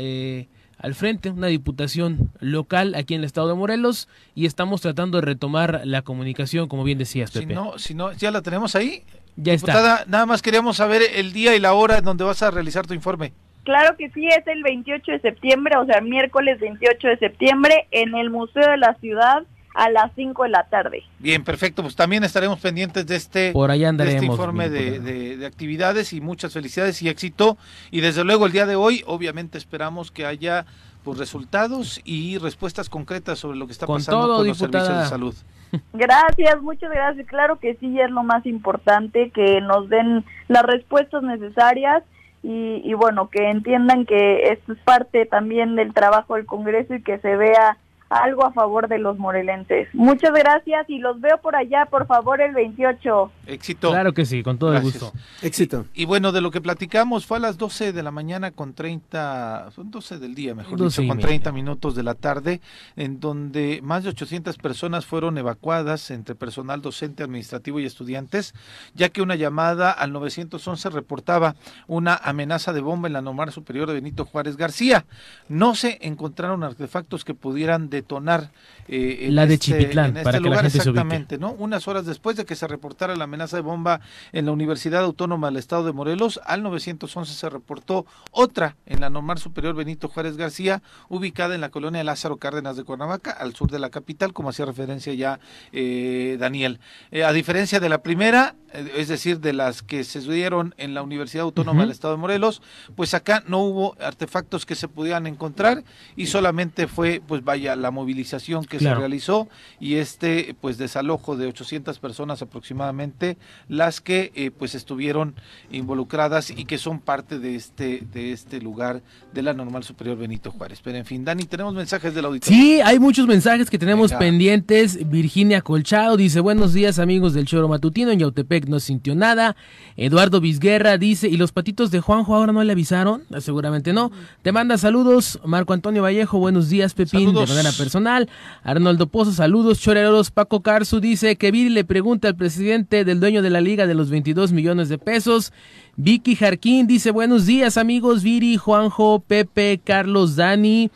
al 0.81 0.95
frente, 0.95 1.31
una 1.31 1.49
diputación 1.49 2.31
local 2.41 2.95
aquí 2.95 3.15
en 3.15 3.21
el 3.21 3.27
estado 3.27 3.49
de 3.49 3.55
Morelos 3.55 4.09
y 4.35 4.47
estamos 4.47 4.81
tratando 4.81 5.21
de 5.21 5.27
retomar 5.27 5.83
la 5.85 6.03
comunicación, 6.03 6.69
como 6.69 6.85
bien 6.85 6.99
decías, 6.99 7.31
Pepe. 7.31 7.47
Si 7.47 7.55
no, 7.55 7.79
si 7.79 7.95
no, 7.95 8.13
ya 8.13 8.31
la 8.31 8.43
tenemos 8.43 8.75
ahí. 8.75 9.05
Ya 9.37 9.53
está. 9.53 10.05
Nada 10.07 10.27
más 10.27 10.43
queríamos 10.43 10.79
saber 10.79 11.03
el 11.15 11.33
día 11.33 11.55
y 11.55 11.61
la 11.61 11.75
hora 11.75 11.99
en 11.99 12.05
donde 12.05 12.25
vas 12.25 12.43
a 12.43 12.51
realizar 12.51 12.87
tu 12.87 12.95
informe. 12.95 13.33
Claro 13.65 13.97
que 13.97 14.11
sí, 14.11 14.27
es 14.27 14.47
el 14.47 14.63
28 14.63 15.13
de 15.13 15.21
septiembre, 15.21 15.77
o 15.77 15.85
sea, 15.85 16.01
miércoles 16.01 16.59
28 16.61 17.09
de 17.09 17.19
septiembre, 17.19 17.87
en 17.91 18.15
el 18.15 18.31
Museo 18.31 18.71
de 18.71 18.79
la 18.79 18.95
Ciudad 19.01 19.45
a 19.81 19.89
las 19.89 20.13
5 20.15 20.43
de 20.43 20.49
la 20.51 20.65
tarde. 20.65 21.05
Bien, 21.19 21.43
perfecto. 21.43 21.81
Pues 21.81 21.97
también 21.97 22.23
estaremos 22.23 22.61
pendientes 22.61 23.07
de 23.07 23.17
este, 23.17 23.53
Por 23.53 23.71
allá 23.71 23.91
de 23.93 24.13
este 24.13 24.27
informe 24.27 24.69
de, 24.69 25.01
de, 25.01 25.39
de, 25.39 25.47
actividades 25.47 26.13
y 26.13 26.21
muchas 26.21 26.53
felicidades 26.53 27.01
y 27.01 27.09
éxito. 27.09 27.57
Y 27.91 28.03
desde 28.03 28.23
luego 28.23 28.45
el 28.45 28.53
día 28.53 28.67
de 28.67 28.77
hoy, 28.77 29.03
obviamente 29.07 29.57
esperamos 29.57 30.11
que 30.11 30.27
haya 30.27 30.67
pues, 31.03 31.17
resultados 31.17 32.03
y 32.05 32.37
respuestas 32.37 32.91
concretas 32.91 33.39
sobre 33.39 33.57
lo 33.57 33.65
que 33.65 33.73
está 33.73 33.87
pasando 33.87 34.37
con 34.37 34.47
los 34.47 34.59
servicios 34.59 34.99
de 34.99 35.07
salud. 35.07 35.35
Gracias, 35.95 36.61
muchas 36.61 36.91
gracias. 36.91 37.27
Claro 37.29 37.59
que 37.59 37.77
sí, 37.77 37.99
es 38.01 38.11
lo 38.11 38.23
más 38.23 38.45
importante, 38.45 39.31
que 39.31 39.63
nos 39.63 39.89
den 39.89 40.25
las 40.49 40.65
respuestas 40.65 41.23
necesarias 41.23 42.03
y, 42.43 42.83
y 42.85 42.93
bueno, 42.95 43.31
que 43.31 43.49
entiendan 43.49 44.05
que 44.05 44.51
esto 44.51 44.73
es 44.73 44.79
parte 44.81 45.25
también 45.27 45.77
del 45.77 45.95
trabajo 45.95 46.35
del 46.35 46.45
Congreso 46.45 46.95
y 46.97 47.03
que 47.03 47.19
se 47.21 47.37
vea 47.37 47.79
algo 48.11 48.45
a 48.45 48.53
favor 48.53 48.89
de 48.89 48.99
los 48.99 49.19
morelenses. 49.19 49.89
Muchas 49.95 50.33
gracias 50.33 50.85
y 50.89 50.99
los 50.99 51.21
veo 51.21 51.39
por 51.39 51.55
allá, 51.55 51.87
por 51.87 52.07
favor, 52.07 52.41
el 52.41 52.53
28. 52.53 53.33
Éxito. 53.47 53.91
Claro 53.91 54.13
que 54.13 54.27
sí, 54.27 54.43
con 54.43 54.59
todo 54.59 54.75
el 54.75 54.83
gusto. 54.83 55.13
Éxito. 55.43 55.87
Y, 55.95 56.05
bueno, 56.05 56.33
de 56.33 56.41
lo 56.41 56.51
que 56.51 56.61
platicamos 56.61 57.25
fue 57.25 57.37
a 57.37 57.41
las 57.41 57.57
12 57.57 57.93
de 57.93 58.03
la 58.03 58.11
mañana 58.11 58.51
con 58.51 58.75
30, 58.75 59.71
son 59.71 59.93
12 59.93 60.19
del 60.19 60.35
día, 60.35 60.57
mejor 60.57 60.83
dicho, 60.83 61.07
con 61.07 61.19
30 61.19 61.53
minutos 61.53 61.95
de 61.95 62.03
la 62.03 62.15
tarde, 62.15 62.61
en 62.97 63.21
donde 63.21 63.81
más 63.83 64.03
de 64.03 64.11
800 64.11 64.59
personas 64.59 65.07
fueron 65.07 65.39
evacuadas 65.39 66.11
entre 66.11 66.35
personal 66.35 66.83
docente, 66.83 67.23
administrativo 67.23 67.79
y 67.79 67.87
estudiantes, 67.87 68.55
ya 68.95 69.09
que 69.11 69.23
una 69.23 69.37
llamada 69.37 69.93
al 69.93 70.13
911 70.13 70.91
reportaba 70.91 71.55
una 71.87 72.17
amenaza 72.17 72.73
de 72.73 72.81
bomba 72.81 73.07
en 73.07 73.13
la 73.13 73.23
normal 73.23 73.53
superior 73.53 73.87
de 73.87 73.95
Benito 73.95 74.25
Juárez 74.25 74.57
García. 74.57 75.05
No 75.49 75.77
se 75.77 75.99
encontraron 76.03 76.65
artefactos 76.65 77.25
que 77.25 77.35
pudieran 77.35 77.89
de 77.89 78.00
detonar 78.01 78.51
eh, 78.89 79.29
la 79.31 79.47
de 79.47 79.55
este, 79.55 79.67
Chipitlán, 79.73 80.17
en 80.17 80.25
para 80.25 80.31
este 80.31 80.39
que 80.39 80.49
lugar 80.49 80.65
la 80.65 80.71
gente 80.71 80.79
exactamente, 80.79 81.39
¿no? 81.39 81.53
Unas 81.53 81.87
horas 81.87 82.07
después 82.07 82.37
de 82.37 82.45
que 82.45 82.57
se 82.57 82.67
reportara 82.67 83.15
la 83.15 83.25
amenaza 83.25 83.57
de 83.57 83.63
bomba 83.63 84.01
en 84.33 84.47
la 84.47 84.53
Universidad 84.53 85.05
Autónoma 85.05 85.47
del 85.49 85.59
Estado 85.59 85.85
de 85.85 85.93
Morelos, 85.93 86.41
al 86.45 86.63
911 86.65 87.33
se 87.33 87.49
reportó 87.49 88.05
otra 88.33 88.77
en 88.87 89.01
la 89.01 89.09
normal 89.09 89.39
superior 89.39 89.75
Benito 89.77 90.09
Juárez 90.09 90.37
García, 90.37 90.83
ubicada 91.09 91.55
en 91.55 91.61
la 91.61 91.69
colonia 91.69 92.03
Lázaro 92.03 92.39
Cárdenas 92.39 92.77
de 92.77 92.85
Cuernavaca, 92.85 93.31
al 93.31 93.55
sur 93.55 93.71
de 93.71 93.79
la 93.79 93.91
capital, 93.91 94.33
como 94.33 94.49
hacía 94.49 94.67
referencia 94.67 95.15
ya 95.15 95.39
eh, 95.73 96.37
Daniel. 96.41 96.81
Eh, 97.13 97.23
a 97.23 97.33
diferencia 97.33 97.79
de 97.79 97.89
la 97.89 98.03
primera, 98.03 98.57
eh, 98.73 98.93
es 98.97 99.07
decir, 99.07 99.39
de 99.39 99.53
las 99.53 99.83
que 99.83 100.03
se 100.03 100.21
dieron 100.21 100.75
en 100.79 100.95
la 100.95 101.03
Universidad 101.03 101.45
Autónoma 101.45 101.73
uh 101.73 101.83
-huh. 101.83 101.87
del 101.87 101.93
Estado 101.93 102.15
de 102.15 102.21
Morelos, 102.21 102.61
pues 102.97 103.15
acá 103.15 103.45
no 103.47 103.59
hubo 103.59 103.97
artefactos 104.01 104.67
que 104.67 104.75
se 104.75 104.89
pudieran 104.89 105.29
encontrar 105.29 105.85
y 106.17 106.27
solamente 106.27 106.89
fue, 106.89 107.23
pues 107.27 107.45
vaya, 107.45 107.77
la 107.77 107.90
movilización 107.91 108.65
que 108.65 108.79
claro. 108.79 108.97
se 108.97 109.01
realizó 109.01 109.49
y 109.79 109.95
este 109.95 110.55
pues 110.61 110.79
desalojo 110.79 111.37
de 111.37 111.47
800 111.47 111.99
personas 111.99 112.43
aproximadamente 112.43 113.37
las 113.69 114.01
que 114.01 114.33
eh, 114.35 114.51
pues 114.51 114.75
estuvieron 114.75 115.35
involucradas 115.71 116.51
y 116.51 116.65
que 116.65 116.79
son 116.79 117.01
parte 117.01 117.39
de 117.39 117.55
este 117.55 118.07
de 118.13 118.33
este 118.33 118.61
lugar 118.61 119.03
de 119.33 119.43
la 119.43 119.53
normal 119.53 119.85
superior 119.85 120.17
Benito 120.17 120.51
Juárez. 120.51 120.81
Pero 120.83 120.99
en 120.99 121.05
fin, 121.05 121.25
Dani, 121.25 121.45
tenemos 121.45 121.75
mensajes 121.75 122.15
del 122.15 122.25
auditorio. 122.25 122.59
Sí, 122.59 122.81
hay 122.81 122.99
muchos 122.99 123.27
mensajes 123.27 123.71
que 123.71 123.79
tenemos 123.79 124.11
Venga. 124.11 124.19
pendientes. 124.19 125.09
Virginia 125.09 125.61
Colchado 125.61 126.17
dice, 126.17 126.41
"Buenos 126.41 126.73
días, 126.73 126.99
amigos 126.99 127.35
del 127.35 127.47
Choro 127.47 127.69
Matutino 127.69 128.11
en 128.11 128.19
Yautepec 128.19 128.67
no 128.67 128.81
sintió 128.81 129.15
nada." 129.15 129.57
Eduardo 129.97 130.41
Vizguerra 130.41 130.99
dice, 130.99 131.29
"¿Y 131.29 131.37
los 131.37 131.53
patitos 131.53 131.91
de 131.91 132.01
Juanjo 132.01 132.35
ahora 132.35 132.53
no 132.53 132.63
le 132.65 132.73
avisaron?" 132.73 133.25
Seguramente 133.39 133.93
no. 133.93 134.11
Te 134.43 134.53
manda 134.53 134.79
saludos 134.79 135.41
Marco 135.45 135.73
Antonio 135.73 136.03
Vallejo, 136.03 136.39
"Buenos 136.39 136.69
días, 136.69 136.95
Pepín." 136.95 137.27
Saludos. 137.27 137.49
De 137.49 137.55
manera 137.55 137.73
personal. 137.81 138.29
Arnoldo 138.63 139.07
Pozo, 139.07 139.33
saludos, 139.33 139.81
choreros. 139.81 140.31
Paco 140.31 140.61
Carzu 140.61 141.01
dice 141.01 141.37
que 141.37 141.51
Viri 141.51 141.71
le 141.71 141.85
pregunta 141.85 142.29
al 142.29 142.37
presidente 142.37 143.05
del 143.05 143.21
dueño 143.21 143.43
de 143.43 143.51
la 143.51 143.61
liga 143.61 143.87
de 143.87 143.95
los 143.95 144.11
22 144.11 144.53
millones 144.53 144.89
de 144.89 144.99
pesos. 144.99 145.53
Vicky 145.97 146.37
Jarquín 146.37 146.87
dice, 146.87 147.11
buenos 147.11 147.47
días 147.47 147.77
amigos, 147.77 148.23
Viri, 148.23 148.57
Juanjo, 148.57 149.21
Pepe, 149.27 149.81
Carlos, 149.83 150.37
Dani. 150.37 150.91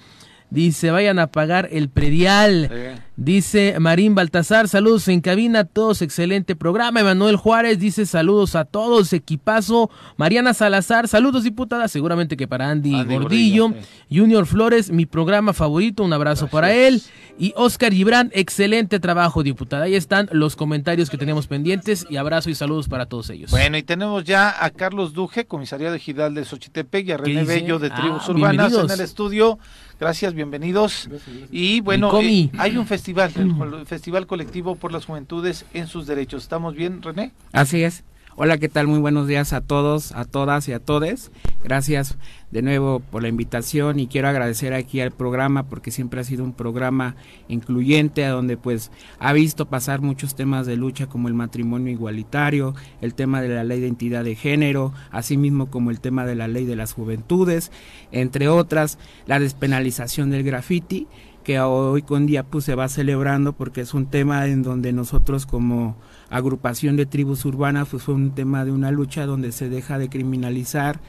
Dice, 0.50 0.90
vayan 0.90 1.18
a 1.18 1.26
pagar 1.26 1.68
el 1.72 1.88
predial. 1.88 3.02
Dice 3.16 3.76
Marín 3.78 4.16
Baltasar, 4.16 4.66
saludos 4.66 5.06
en 5.06 5.20
cabina, 5.20 5.62
todos 5.62 6.02
excelente 6.02 6.56
programa. 6.56 6.98
Emanuel 6.98 7.36
Juárez 7.36 7.78
dice 7.78 8.06
saludos 8.06 8.56
a 8.56 8.64
todos, 8.64 9.12
equipazo. 9.12 9.88
Mariana 10.16 10.52
Salazar, 10.52 11.06
saludos 11.06 11.44
diputada, 11.44 11.86
seguramente 11.86 12.36
que 12.36 12.48
para 12.48 12.70
Andy, 12.70 12.92
Andy 12.92 13.14
Gordillo. 13.14 13.68
Gordillo 13.68 13.86
sí. 14.08 14.18
Junior 14.18 14.46
Flores, 14.46 14.90
mi 14.90 15.06
programa 15.06 15.52
favorito, 15.52 16.02
un 16.02 16.12
abrazo 16.12 16.46
Gracias. 16.46 16.50
para 16.50 16.74
él. 16.74 17.02
Y 17.38 17.52
Oscar 17.56 17.92
Gibran, 17.92 18.30
excelente 18.34 18.98
trabajo, 18.98 19.44
diputada. 19.44 19.84
Ahí 19.84 19.94
están 19.94 20.28
los 20.32 20.56
comentarios 20.56 21.08
que 21.08 21.16
tenemos 21.16 21.46
pendientes 21.46 22.06
y 22.10 22.16
abrazo 22.16 22.50
y 22.50 22.56
saludos 22.56 22.88
para 22.88 23.06
todos 23.06 23.30
ellos. 23.30 23.52
Bueno, 23.52 23.76
y 23.76 23.84
tenemos 23.84 24.24
ya 24.24 24.64
a 24.64 24.70
Carlos 24.70 25.12
Duje, 25.12 25.44
comisaría 25.44 25.92
de 25.92 26.00
Gidal 26.00 26.34
de 26.34 26.44
Xochitepec 26.44 27.06
y 27.06 27.12
a 27.12 27.16
René 27.16 27.44
Bello 27.44 27.78
de 27.78 27.90
Tribus 27.90 28.22
ah, 28.26 28.32
Urbanas 28.32 28.72
en 28.72 28.90
el 28.90 29.00
estudio. 29.00 29.58
Gracias, 30.00 30.34
bienvenidos. 30.34 31.06
Gracias. 31.08 31.36
Y 31.52 31.80
bueno, 31.80 32.10
eh, 32.20 32.50
hay 32.58 32.76
un 32.76 32.86
festival 32.86 33.03
festival, 33.04 33.32
el 33.36 33.86
Festival 33.86 34.26
Colectivo 34.26 34.76
por 34.76 34.90
las 34.90 35.04
Juventudes 35.04 35.66
en 35.74 35.88
sus 35.88 36.06
Derechos. 36.06 36.44
¿Estamos 36.44 36.74
bien, 36.74 37.02
René? 37.02 37.32
Así 37.52 37.82
es. 37.82 38.02
Hola, 38.36 38.58
¿qué 38.58 38.68
tal? 38.68 38.88
Muy 38.88 38.98
buenos 38.98 39.28
días 39.28 39.52
a 39.52 39.60
todos, 39.60 40.10
a 40.12 40.24
todas 40.24 40.66
y 40.68 40.72
a 40.72 40.80
todes. 40.80 41.30
Gracias 41.62 42.16
de 42.50 42.62
nuevo 42.62 43.00
por 43.00 43.22
la 43.22 43.28
invitación 43.28 44.00
y 44.00 44.06
quiero 44.06 44.28
agradecer 44.28 44.74
aquí 44.74 45.00
al 45.00 45.12
programa 45.12 45.68
porque 45.68 45.90
siempre 45.90 46.20
ha 46.20 46.24
sido 46.24 46.44
un 46.44 46.52
programa 46.52 47.14
incluyente 47.46 48.24
a 48.24 48.30
donde 48.30 48.56
pues 48.56 48.90
ha 49.18 49.32
visto 49.32 49.66
pasar 49.66 50.00
muchos 50.00 50.34
temas 50.34 50.66
de 50.66 50.76
lucha 50.76 51.06
como 51.06 51.28
el 51.28 51.34
matrimonio 51.34 51.92
igualitario, 51.92 52.74
el 53.02 53.14
tema 53.14 53.40
de 53.40 53.50
la 53.50 53.64
ley 53.64 53.80
de 53.80 53.86
identidad 53.86 54.24
de 54.24 54.34
género, 54.34 54.92
así 55.10 55.36
mismo 55.36 55.70
como 55.70 55.90
el 55.90 56.00
tema 56.00 56.24
de 56.24 56.34
la 56.34 56.48
ley 56.48 56.64
de 56.64 56.76
las 56.76 56.92
juventudes, 56.92 57.70
entre 58.12 58.48
otras, 58.48 58.98
la 59.26 59.38
despenalización 59.38 60.30
del 60.30 60.42
graffiti 60.42 61.06
que 61.44 61.60
hoy 61.60 62.02
con 62.02 62.26
día 62.26 62.42
pues 62.42 62.64
se 62.64 62.74
va 62.74 62.88
celebrando 62.88 63.52
porque 63.52 63.82
es 63.82 63.94
un 63.94 64.06
tema 64.06 64.46
en 64.46 64.62
donde 64.62 64.92
nosotros 64.92 65.46
como 65.46 65.96
agrupación 66.30 66.96
de 66.96 67.06
tribus 67.06 67.44
urbanas 67.44 67.88
pues 67.90 68.02
fue 68.02 68.14
un 68.14 68.34
tema 68.34 68.64
de 68.64 68.72
una 68.72 68.90
lucha 68.90 69.26
donde 69.26 69.52
se 69.52 69.68
deja 69.68 69.98
de 69.98 70.08
criminalizar 70.08 71.00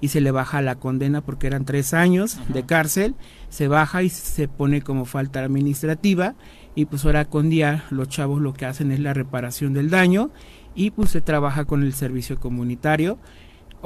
y 0.00 0.08
se 0.08 0.20
le 0.20 0.30
baja 0.30 0.60
la 0.60 0.74
condena 0.74 1.22
porque 1.22 1.46
eran 1.46 1.64
tres 1.64 1.94
años 1.94 2.36
Ajá. 2.36 2.52
de 2.52 2.66
cárcel, 2.66 3.14
se 3.48 3.68
baja 3.68 4.02
y 4.02 4.10
se 4.10 4.48
pone 4.48 4.82
como 4.82 5.06
falta 5.06 5.42
administrativa 5.42 6.34
y 6.74 6.84
pues 6.84 7.04
ahora 7.06 7.24
con 7.24 7.48
día 7.48 7.84
los 7.90 8.08
chavos 8.08 8.42
lo 8.42 8.52
que 8.52 8.66
hacen 8.66 8.92
es 8.92 9.00
la 9.00 9.14
reparación 9.14 9.72
del 9.72 9.88
daño 9.88 10.30
y 10.74 10.90
pues 10.90 11.10
se 11.10 11.22
trabaja 11.22 11.64
con 11.64 11.82
el 11.82 11.94
servicio 11.94 12.38
comunitario. 12.38 13.18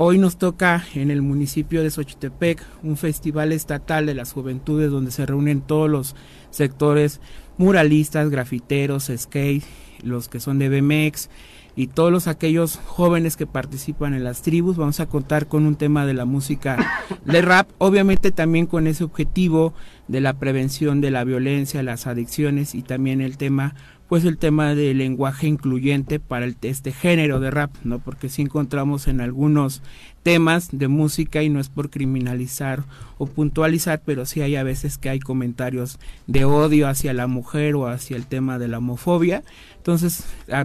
Hoy 0.03 0.17
nos 0.17 0.39
toca 0.39 0.87
en 0.95 1.11
el 1.11 1.21
municipio 1.21 1.83
de 1.83 1.91
Xochitepec 1.91 2.65
un 2.83 2.97
festival 2.97 3.53
estatal 3.53 4.07
de 4.07 4.15
las 4.15 4.33
juventudes 4.33 4.91
donde 4.91 5.11
se 5.11 5.27
reúnen 5.27 5.61
todos 5.61 5.91
los 5.91 6.17
sectores 6.49 7.21
muralistas, 7.59 8.31
grafiteros, 8.31 9.13
skate, 9.15 9.63
los 10.03 10.31
que 10.31 10.41
son 10.41 10.59
de 10.59 10.71
BMX, 10.71 11.29
y 11.77 11.89
todos 11.89 12.11
los 12.11 12.29
aquellos 12.29 12.81
jóvenes 12.87 13.37
que 13.37 13.47
participan 13.47 14.15
en 14.15 14.25
las 14.25 14.41
tribus. 14.41 14.79
Vamos 14.79 15.01
a 15.01 15.07
contar 15.07 15.49
con 15.49 15.67
un 15.67 15.77
tema 15.77 16.07
de 16.07 16.15
la 16.15 16.25
música 16.25 16.79
de 17.27 17.43
rap, 17.43 17.69
obviamente 17.77 18.31
también 18.31 18.65
con 18.65 18.87
ese 18.87 19.05
objetivo 19.05 19.75
de 20.09 20.23
la 20.23 20.39
prevención 20.39 21.03
de 21.03 21.11
la 21.11 21.25
violencia, 21.25 21.83
las 21.83 22.07
adicciones 22.07 22.75
y 22.75 22.81
también 22.81 23.21
el 23.21 23.37
tema 23.37 23.75
pues 24.11 24.25
el 24.25 24.39
tema 24.39 24.75
del 24.75 24.99
lenguaje 24.99 25.47
incluyente 25.47 26.19
para 26.19 26.49
este 26.63 26.91
género 26.91 27.39
de 27.39 27.53
rap, 27.53 27.71
¿no? 27.85 28.01
Porque 28.01 28.29
si 28.29 28.43
encontramos 28.43 29.07
en 29.07 29.21
algunos 29.21 29.83
temas 30.25 30.71
de 30.73 30.89
música 30.89 31.45
y 31.45 31.49
no 31.49 31.61
es 31.61 31.69
por 31.69 31.91
criminalizar 31.91 32.83
o 33.19 33.27
puntualizar, 33.27 34.03
pero 34.05 34.27
sí 34.27 34.43
hay 34.43 34.57
a 34.57 34.65
veces 34.65 34.99
que 34.99 35.11
hay 35.11 35.21
comentarios 35.21 36.01
de 36.27 36.45
odio 36.45 36.89
hacia 36.89 37.15
la 37.15 37.29
mujer 37.29 37.77
o 37.77 37.87
hacia 37.87 38.17
el 38.17 38.27
tema 38.27 38.59
de 38.59 38.67
la 38.67 38.79
homofobia. 38.79 39.45
Entonces, 39.77 40.25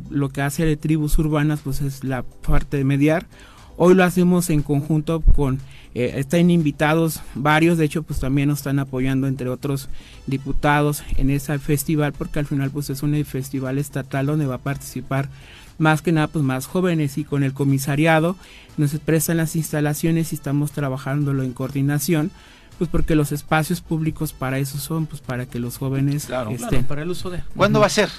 lo 0.10 0.30
que 0.30 0.42
hace 0.42 0.66
de 0.66 0.76
tribus 0.76 1.20
urbanas 1.20 1.62
pues 1.64 1.82
es 1.82 2.04
la 2.04 2.24
parte 2.24 2.78
de 2.78 2.84
mediar. 2.84 3.28
Hoy 3.78 3.94
lo 3.94 4.04
hacemos 4.04 4.50
en 4.50 4.62
conjunto 4.62 5.22
con 5.22 5.60
eh, 5.94 6.14
están 6.18 6.50
invitados 6.50 7.22
varios, 7.36 7.78
de 7.78 7.86
hecho 7.86 8.04
pues 8.04 8.20
también 8.20 8.50
nos 8.50 8.60
están 8.60 8.80
apoyando 8.80 9.28
entre 9.28 9.50
otros 9.50 9.90
diputados 10.28 11.04
en 11.16 11.30
ese 11.30 11.58
festival 11.60 12.12
porque 12.12 12.40
al 12.40 12.46
final 12.46 12.70
pues 12.70 12.90
es 12.90 13.02
un 13.02 13.24
festival 13.24 13.78
estatal 13.78 14.26
donde 14.26 14.46
va 14.46 14.56
a 14.56 14.60
participar 14.60 15.30
más 15.78 16.02
que 16.02 16.12
nada 16.12 16.28
pues 16.28 16.44
más 16.44 16.68
jóvenes 16.68 17.18
y 17.18 17.24
con 17.24 17.44
el 17.44 17.54
comisariado 17.54 18.36
nos 18.78 18.92
prestan 19.00 19.38
las 19.38 19.56
instalaciones 19.56 20.34
y 20.34 20.36
estamos 20.36 20.72
trabajándolo 20.72 21.44
en 21.44 21.54
coordinación 21.54 22.32
pues 22.78 22.90
porque 22.90 23.16
los 23.16 23.32
espacios 23.32 23.80
públicos 23.80 24.34
para 24.34 24.60
eso 24.60 24.78
son 24.78 25.06
pues 25.06 25.22
para 25.22 25.46
que 25.46 25.60
los 25.60 25.78
jóvenes 25.78 26.30
estén 26.50 26.84
para 26.84 27.04
el 27.04 27.10
uso 27.10 27.30
de 27.30 27.42
¿Cuándo 27.56 27.80
va 27.80 27.86
a 27.86 27.90
ser? 27.90 28.10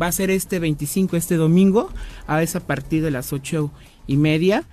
Va 0.00 0.06
a 0.06 0.12
ser 0.12 0.30
este 0.30 0.58
25, 0.58 1.16
este 1.16 1.36
domingo, 1.36 1.90
a 2.26 2.42
esa 2.42 2.60
partir 2.60 3.02
de 3.02 3.10
las 3.10 3.32
ocho 3.32 3.72
y 4.06 4.18
media 4.18 4.64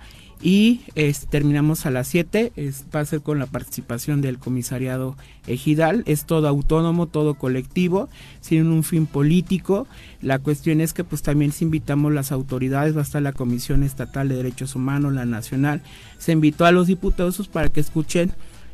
y 0.46 0.82
terminamos 1.30 1.86
a 1.86 1.90
las 1.90 2.06
7, 2.08 2.52
va 2.94 3.00
a 3.00 3.04
ser 3.06 3.22
con 3.22 3.38
la 3.38 3.46
participación 3.46 4.20
del 4.20 4.38
comisariado 4.38 5.16
ejidal, 5.46 6.02
es 6.04 6.26
todo 6.26 6.46
autónomo, 6.48 7.06
todo 7.06 7.32
colectivo, 7.32 8.10
sin 8.42 8.66
un 8.66 8.84
fin 8.84 9.06
político. 9.06 9.86
La 10.20 10.38
cuestión 10.38 10.82
es 10.82 10.92
que 10.92 11.02
pues 11.02 11.22
también 11.22 11.50
se 11.50 11.64
invitamos 11.64 12.12
las 12.12 12.30
autoridades, 12.30 12.94
va 12.94 13.00
a 13.00 13.04
estar 13.04 13.22
la 13.22 13.32
Comisión 13.32 13.82
Estatal 13.82 14.28
de 14.28 14.36
Derechos 14.36 14.74
Humanos, 14.74 15.14
la 15.14 15.24
Nacional, 15.24 15.80
se 16.18 16.32
invitó 16.32 16.66
a 16.66 16.72
los 16.72 16.88
diputados 16.88 17.48
para 17.48 17.70
que 17.70 17.80
escuchen 17.80 18.30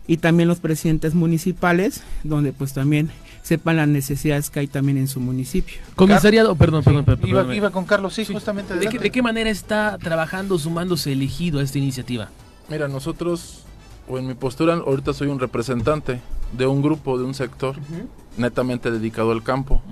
y 0.08 0.16
también 0.16 0.48
los 0.48 0.58
presidentes 0.58 1.14
municipales, 1.14 2.02
donde 2.24 2.52
pues 2.52 2.72
también 2.72 3.10
sepan 3.42 3.76
las 3.76 3.88
necesidades 3.88 4.50
que 4.50 4.60
hay 4.60 4.66
también 4.66 4.98
en 4.98 5.08
su 5.08 5.20
municipio. 5.20 5.78
Comisariado, 5.96 6.54
perdón, 6.54 6.84
perdón, 6.84 7.04
perdón. 7.04 7.54
Iba, 7.54 7.70
con 7.70 7.84
Carlos, 7.84 8.14
sí, 8.14 8.24
justamente. 8.24 8.74
¿De 8.74 8.86
qué, 8.88 8.98
¿De 8.98 9.10
qué, 9.10 9.22
manera 9.22 9.50
está 9.50 9.98
trabajando, 9.98 10.58
sumándose 10.58 11.12
elegido 11.12 11.60
a 11.60 11.62
esta 11.62 11.78
iniciativa? 11.78 12.28
Mira, 12.68 12.88
nosotros, 12.88 13.64
o 14.08 14.18
en 14.18 14.26
mi 14.26 14.34
postura, 14.34 14.74
ahorita 14.74 15.12
soy 15.12 15.28
un 15.28 15.40
representante 15.40 16.20
de 16.52 16.66
un 16.66 16.82
grupo, 16.82 17.18
de 17.18 17.24
un 17.24 17.34
sector, 17.34 17.76
netamente 18.36 18.90
dedicado 18.90 19.32
al 19.32 19.42
campo. 19.42 19.82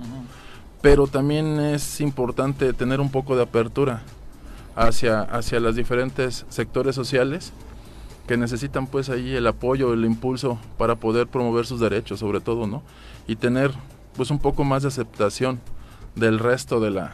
Pero 0.81 1.07
también 1.07 1.59
es 1.59 1.99
importante 1.99 2.71
tener 2.73 3.01
un 3.01 3.11
poco 3.11 3.35
de 3.35 3.43
apertura 3.43 4.03
hacia, 4.75 5.21
hacia 5.21 5.59
los 5.59 5.75
diferentes 5.75 6.45
sectores 6.49 6.95
sociales 6.95 7.51
que 8.27 8.37
necesitan 8.37 8.87
pues 8.87 9.09
ahí 9.09 9.35
el 9.35 9.47
apoyo, 9.47 9.91
el 9.91 10.05
impulso 10.05 10.59
para 10.77 10.95
poder 10.95 11.27
promover 11.27 11.65
sus 11.65 11.79
derechos 11.79 12.19
sobre 12.19 12.39
todo, 12.39 12.67
¿no? 12.67 12.83
Y 13.29 13.35
tener 13.35 13.71
pues 14.17 14.31
un 14.31 14.39
poco 14.39 14.63
más 14.63 14.81
de 14.81 14.87
aceptación 14.87 15.59
del 16.15 16.39
resto 16.39 16.79
de 16.79 16.89
la, 16.89 17.13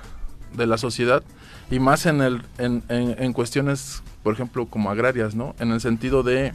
de 0.56 0.66
la 0.66 0.78
sociedad 0.78 1.22
y 1.70 1.80
más 1.80 2.06
en, 2.06 2.22
el, 2.22 2.42
en, 2.58 2.84
en, 2.90 3.34
cuestiones, 3.34 4.02
por 4.24 4.34
ejemplo, 4.34 4.66
como 4.68 4.90
agrarias, 4.90 5.36
¿no? 5.36 5.56
En 5.60 5.72
el 5.72 5.82
sentido 5.82 6.24
de 6.24 6.54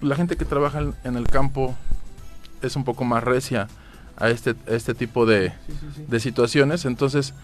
la 0.00 0.16
gente 0.16 0.36
que 0.36 0.46
trabaja 0.46 0.80
en 1.04 1.16
el 1.16 1.26
campo 1.26 1.76
es 2.62 2.74
un 2.74 2.84
poco 2.84 3.04
más 3.04 3.22
recia 3.22 3.68
a 4.16 4.30
este, 4.30 4.54
este 4.66 4.94
tipo 4.94 5.26
de, 5.26 5.52
de 6.08 6.20
situaciones, 6.20 6.86
entonces 6.86 7.34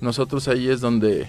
nosotros 0.00 0.46
ahí 0.46 0.68
es 0.68 0.80
donde 0.80 1.26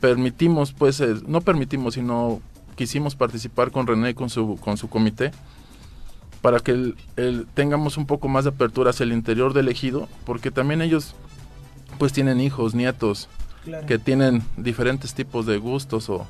permitimos, 0.00 0.72
pues, 0.72 1.00
eh, 1.00 1.16
no 1.26 1.40
permitimos, 1.42 1.94
sino 1.94 2.40
quisimos 2.74 3.16
participar 3.16 3.70
con 3.70 3.86
René 3.86 4.14
con 4.14 4.30
su, 4.30 4.56
con 4.56 4.76
su 4.76 4.88
comité 4.88 5.30
para 6.44 6.60
que 6.60 6.92
el, 7.16 7.46
tengamos 7.54 7.96
un 7.96 8.04
poco 8.04 8.28
más 8.28 8.44
de 8.44 8.50
apertura 8.50 8.90
hacia 8.90 9.04
el 9.04 9.14
interior 9.14 9.54
del 9.54 9.66
ejido, 9.68 10.08
porque 10.26 10.50
también 10.50 10.82
ellos 10.82 11.14
pues 11.98 12.12
tienen 12.12 12.38
hijos, 12.38 12.74
nietos, 12.74 13.30
que 13.86 13.98
tienen 13.98 14.42
diferentes 14.58 15.14
tipos 15.14 15.46
de 15.46 15.56
gustos 15.56 16.10
o, 16.10 16.26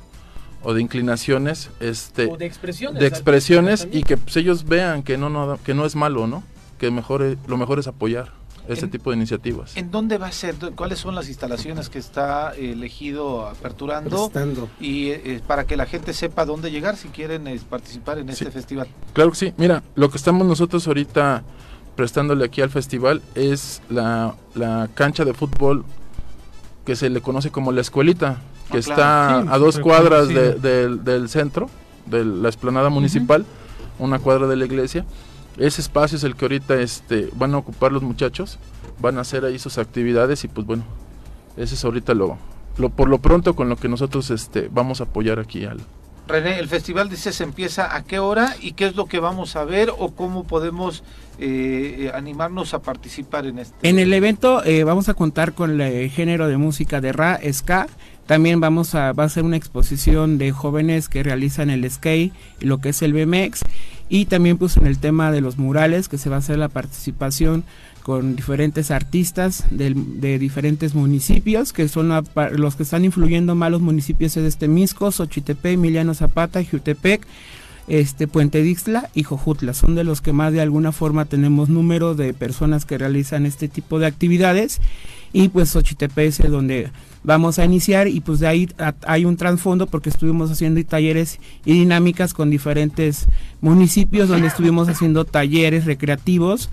o 0.63 0.73
de 0.73 0.81
inclinaciones, 0.81 1.69
este, 1.81 2.27
de 2.27 2.45
expresiones, 2.45 3.01
de 3.01 3.07
expresiones 3.07 3.89
y 3.91 4.03
que 4.03 4.15
pues, 4.15 4.37
ellos 4.37 4.63
vean 4.63 5.03
que 5.03 5.17
no, 5.17 5.29
no, 5.29 5.59
que 5.61 5.73
no 5.73 5.85
es 5.85 5.97
malo, 5.97 6.27
¿no? 6.27 6.43
Que 6.79 6.91
mejor, 6.91 7.35
lo 7.45 7.57
mejor 7.57 7.79
es 7.79 7.87
apoyar 7.87 8.31
ese 8.67 8.87
tipo 8.87 9.11
de 9.11 9.17
iniciativas. 9.17 9.75
¿En 9.77 9.91
dónde 9.91 10.17
va 10.17 10.27
a 10.27 10.31
ser? 10.31 10.55
¿Cuáles 10.75 10.99
son 10.99 11.15
las 11.15 11.27
instalaciones 11.27 11.89
que 11.89 11.99
está 11.99 12.53
elegido 12.55 13.47
aperturando? 13.47 14.31
Y 14.79 15.09
eh, 15.09 15.41
para 15.45 15.65
que 15.65 15.77
la 15.77 15.85
gente 15.85 16.13
sepa 16.13 16.45
dónde 16.45 16.71
llegar 16.71 16.97
si 16.97 17.09
quieren 17.09 17.47
eh, 17.47 17.59
participar 17.69 18.19
en 18.19 18.29
este 18.29 18.51
festival. 18.51 18.87
Claro 19.13 19.31
que 19.31 19.37
sí. 19.37 19.53
Mira, 19.57 19.83
lo 19.95 20.09
que 20.09 20.17
estamos 20.17 20.47
nosotros 20.47 20.87
ahorita 20.87 21.43
prestándole 21.95 22.45
aquí 22.45 22.61
al 22.61 22.69
festival 22.69 23.21
es 23.35 23.81
la, 23.89 24.35
cancha 24.93 25.25
de 25.25 25.33
fútbol 25.33 25.85
que 26.85 26.95
se 26.95 27.09
le 27.09 27.21
conoce 27.21 27.51
como 27.51 27.71
la 27.71 27.81
escuelita, 27.81 28.37
que 28.69 28.77
ah, 28.77 28.79
está 28.79 29.37
a 29.39 29.57
dos 29.57 29.79
cuadras 29.79 30.27
del 30.27 31.29
centro, 31.29 31.69
de 32.05 32.23
la 32.23 32.49
esplanada 32.49 32.89
municipal, 32.89 33.45
una 33.97 34.19
cuadra 34.19 34.47
de 34.47 34.55
la 34.55 34.65
iglesia 34.65 35.05
ese 35.57 35.81
espacio 35.81 36.17
es 36.17 36.23
el 36.23 36.35
que 36.35 36.45
ahorita 36.45 36.75
este, 36.75 37.29
van 37.35 37.53
a 37.53 37.57
ocupar 37.57 37.91
los 37.91 38.03
muchachos, 38.03 38.59
van 38.99 39.17
a 39.17 39.21
hacer 39.21 39.45
ahí 39.45 39.59
sus 39.59 39.77
actividades 39.77 40.43
y 40.43 40.47
pues 40.47 40.65
bueno, 40.67 40.83
ese 41.57 41.75
es 41.75 41.85
ahorita 41.85 42.13
lo, 42.13 42.37
lo 42.77 42.89
por 42.89 43.07
lo 43.07 43.19
pronto 43.19 43.55
con 43.55 43.69
lo 43.69 43.77
que 43.77 43.87
nosotros 43.87 44.29
este, 44.31 44.69
vamos 44.71 45.01
a 45.01 45.05
apoyar 45.05 45.39
aquí 45.39 45.65
al... 45.65 45.79
René, 46.27 46.57
el 46.57 46.67
festival 46.67 47.07
dice 47.07 47.31
se 47.31 47.43
empieza 47.43 47.95
a 47.95 48.03
qué 48.03 48.17
hora 48.17 48.55
y 48.59 48.71
qué 48.71 48.87
es 48.87 48.95
lo 48.95 49.05
que 49.05 49.19
vamos 49.19 49.55
a 49.55 49.63
ver 49.63 49.91
o 49.95 50.15
cómo 50.15 50.43
podemos 50.43 51.03
eh, 51.37 52.11
animarnos 52.15 52.73
a 52.73 52.81
participar 52.81 53.45
en 53.45 53.59
este. 53.59 53.87
En 53.87 53.99
el 53.99 54.11
evento 54.11 54.63
eh, 54.63 54.83
vamos 54.83 55.07
a 55.07 55.13
contar 55.13 55.53
con 55.53 55.79
el 55.79 56.09
género 56.09 56.47
de 56.47 56.57
música 56.57 56.99
de 56.99 57.13
Ra, 57.13 57.39
Ska, 57.53 57.87
también 58.25 58.59
vamos 58.59 58.95
a, 58.95 59.11
va 59.13 59.25
a 59.25 59.29
ser 59.29 59.43
una 59.43 59.55
exposición 59.55 60.39
de 60.39 60.51
jóvenes 60.51 61.09
que 61.09 61.21
realizan 61.21 61.69
el 61.69 61.89
skate 61.89 62.33
y 62.59 62.65
lo 62.65 62.79
que 62.79 62.89
es 62.89 63.03
el 63.03 63.13
BMX 63.13 63.61
y 64.09 64.25
también 64.25 64.57
pues 64.57 64.77
en 64.77 64.87
el 64.87 64.99
tema 64.99 65.31
de 65.31 65.41
los 65.41 65.57
murales 65.57 66.07
que 66.07 66.17
se 66.17 66.29
va 66.29 66.37
a 66.37 66.39
hacer 66.39 66.57
la 66.57 66.69
participación 66.69 67.63
con 68.03 68.35
diferentes 68.35 68.91
artistas 68.91 69.65
de, 69.71 69.93
de 69.95 70.37
diferentes 70.37 70.93
municipios 70.93 71.73
que 71.73 71.87
son 71.87 72.11
los 72.51 72.75
que 72.75 72.83
están 72.83 73.03
influyendo 73.03 73.55
más 73.55 73.71
los 73.71 73.81
municipios 73.81 74.37
es 74.37 74.43
este 74.43 74.67
Misco, 74.67 75.11
Xochitepec, 75.11 75.73
Emiliano 75.73 76.13
Zapata, 76.13 76.63
Jutepec, 76.63 77.25
este 77.87 78.27
Puente 78.27 78.61
Dixla 78.61 79.09
y 79.13 79.23
Jojutla. 79.23 79.73
Son 79.73 79.95
de 79.95 80.03
los 80.03 80.21
que 80.21 80.33
más 80.33 80.53
de 80.53 80.61
alguna 80.61 80.91
forma 80.91 81.25
tenemos 81.25 81.69
número 81.69 82.15
de 82.15 82.33
personas 82.33 82.85
que 82.85 82.97
realizan 82.97 83.45
este 83.45 83.67
tipo 83.67 83.99
de 83.99 84.07
actividades 84.07 84.81
y 85.33 85.49
pues 85.49 85.69
Xochitepec 85.69 86.47
donde 86.47 86.89
vamos 87.23 87.59
a 87.59 87.65
iniciar 87.65 88.07
y 88.07 88.21
pues 88.21 88.39
de 88.39 88.47
ahí 88.47 88.69
hay 89.05 89.25
un 89.25 89.35
trasfondo 89.35 89.87
porque 89.87 90.09
estuvimos 90.09 90.49
haciendo 90.49 90.83
talleres 90.85 91.39
y 91.65 91.73
dinámicas 91.73 92.33
con 92.33 92.49
diferentes 92.49 93.27
municipios 93.59 94.29
donde 94.29 94.47
estuvimos 94.47 94.87
haciendo 94.87 95.25
talleres 95.25 95.85
recreativos 95.85 96.69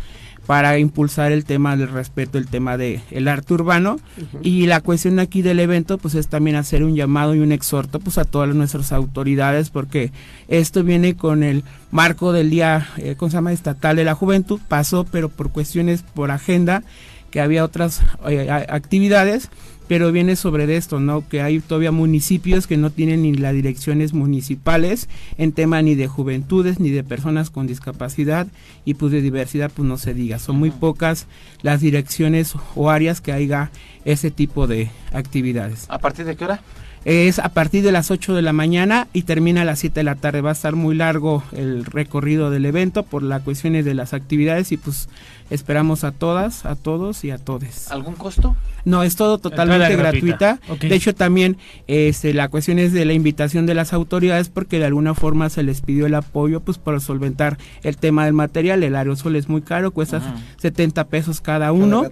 para 0.47 0.79
impulsar 0.79 1.31
el 1.33 1.45
tema 1.45 1.77
del 1.77 1.89
respeto, 1.89 2.37
el 2.37 2.49
tema 2.49 2.77
del 2.77 3.01
el 3.11 3.29
arte 3.29 3.55
urbano. 3.55 4.01
Y 4.43 4.67
la 4.67 4.81
cuestión 4.81 5.19
aquí 5.19 5.43
del 5.43 5.61
evento 5.61 5.99
pues 5.99 6.15
es 6.15 6.29
también 6.29 6.57
hacer 6.57 6.83
un 6.83 6.97
llamado 6.97 7.35
y 7.35 7.41
un 7.41 7.53
exhorto 7.53 8.01
pues 8.01 8.19
a 8.19 8.25
todas 8.25 8.55
nuestras 8.55 8.93
autoridades 8.93 9.71
porque 9.71 10.11
esto 10.49 10.83
viene 10.83 11.17
con 11.17 11.43
el 11.43 11.65
marco 11.91 12.33
del 12.33 12.51
día, 12.51 12.89
eh, 12.97 13.15
¿cómo 13.17 13.31
se 13.31 13.37
llama? 13.37 13.53
Estatal 13.53 13.97
de 13.97 14.05
la 14.05 14.15
Juventud, 14.15 14.61
pasó 14.69 15.05
pero 15.05 15.29
por 15.29 15.51
cuestiones 15.51 16.03
por 16.03 16.31
agenda 16.31 16.83
que 17.31 17.41
había 17.41 17.65
otras 17.65 18.03
eh, 18.29 18.51
actividades 18.51 19.49
pero 19.93 20.11
viene 20.11 20.37
sobre 20.37 20.75
esto, 20.75 21.01
¿no? 21.01 21.29
Que 21.29 21.43
hay 21.43 21.61
todavía 21.61 21.93
municipios 21.93 22.67
que 22.67 22.79
no 22.79 22.89
tienen 22.89 23.25
ni 23.25 23.35
las 23.35 23.53
direcciones 23.53 24.15
municipales 24.15 25.07
en 25.37 25.53
tema 25.53 25.83
ni 25.83 25.95
de 25.95 26.09
juventudes, 26.09 26.81
ni 26.81 26.89
de 26.89 27.05
personas 27.05 27.51
con 27.51 27.67
discapacidad 27.67 28.47
y 28.87 28.95
pues 28.95 29.13
de 29.13 29.21
diversidad, 29.21 29.71
pues 29.71 29.87
no 29.87 29.99
se 29.99 30.15
diga. 30.15 30.39
Son 30.39 30.57
muy 30.57 30.71
pocas 30.71 31.27
las 31.61 31.83
direcciones 31.83 32.55
o 32.75 32.89
áreas 32.89 33.21
que 33.21 33.33
haya 33.33 33.71
ese 34.07 34.31
tipo 34.31 34.67
de 34.67 34.89
actividades. 35.13 35.85
¿A 35.91 35.99
partir 35.99 36.25
de 36.25 36.37
qué 36.37 36.45
hora? 36.47 36.63
es 37.05 37.39
a 37.39 37.49
partir 37.49 37.83
de 37.83 37.93
las 37.93 38.11
8 38.11 38.35
de 38.35 38.43
la 38.43 38.53
mañana 38.53 39.09
y 39.13 39.23
termina 39.23 39.63
a 39.63 39.65
las 39.65 39.81
7 39.81 40.01
de 40.01 40.05
la 40.05 40.15
tarde. 40.15 40.41
Va 40.41 40.51
a 40.51 40.53
estar 40.53 40.77
muy 40.77 40.95
largo 40.95 41.43
el 41.53 41.85
recorrido 41.85 42.51
del 42.51 42.65
evento 42.65 43.03
por 43.03 43.23
las 43.23 43.43
cuestiones 43.43 43.85
de 43.85 43.95
las 43.95 44.13
actividades 44.15 44.73
y 44.73 44.77
pues 44.77 45.09
esperamos 45.53 46.05
a 46.05 46.13
todas, 46.13 46.65
a 46.65 46.77
todos 46.77 47.25
y 47.25 47.31
a 47.31 47.39
todes. 47.39 47.91
¿Algún 47.91 48.15
costo? 48.15 48.57
No, 48.85 49.03
es 49.03 49.17
todo 49.17 49.39
totalmente 49.39 49.95
gratuita. 49.97 50.59
De 50.81 50.95
hecho, 50.95 51.15
también 51.15 51.57
este, 51.87 52.35
la 52.35 52.49
cuestión 52.49 52.79
es 52.79 52.93
de 52.93 53.05
la 53.05 53.13
invitación 53.13 53.67
de 53.67 53.75
las 53.75 53.93
autoridades 53.93 54.49
porque 54.49 54.79
de 54.79 54.87
alguna 54.87 55.15
forma 55.15 55.49
se 55.51 55.63
les 55.63 55.81
pidió 55.81 56.07
el 56.07 56.15
apoyo 56.15 56.61
pues 56.61 56.79
para 56.79 56.99
solventar 57.01 57.59
el 57.83 57.97
tema 57.97 58.25
del 58.25 58.35
material. 58.35 58.83
El 58.83 58.97
aerosol 58.97 59.37
es 59.37 59.49
muy 59.49 59.63
caro, 59.63 59.93
cuesta 59.93 60.21
70 60.59 61.05
pesos 61.05 61.41
cada 61.41 61.73
uno. 61.73 62.11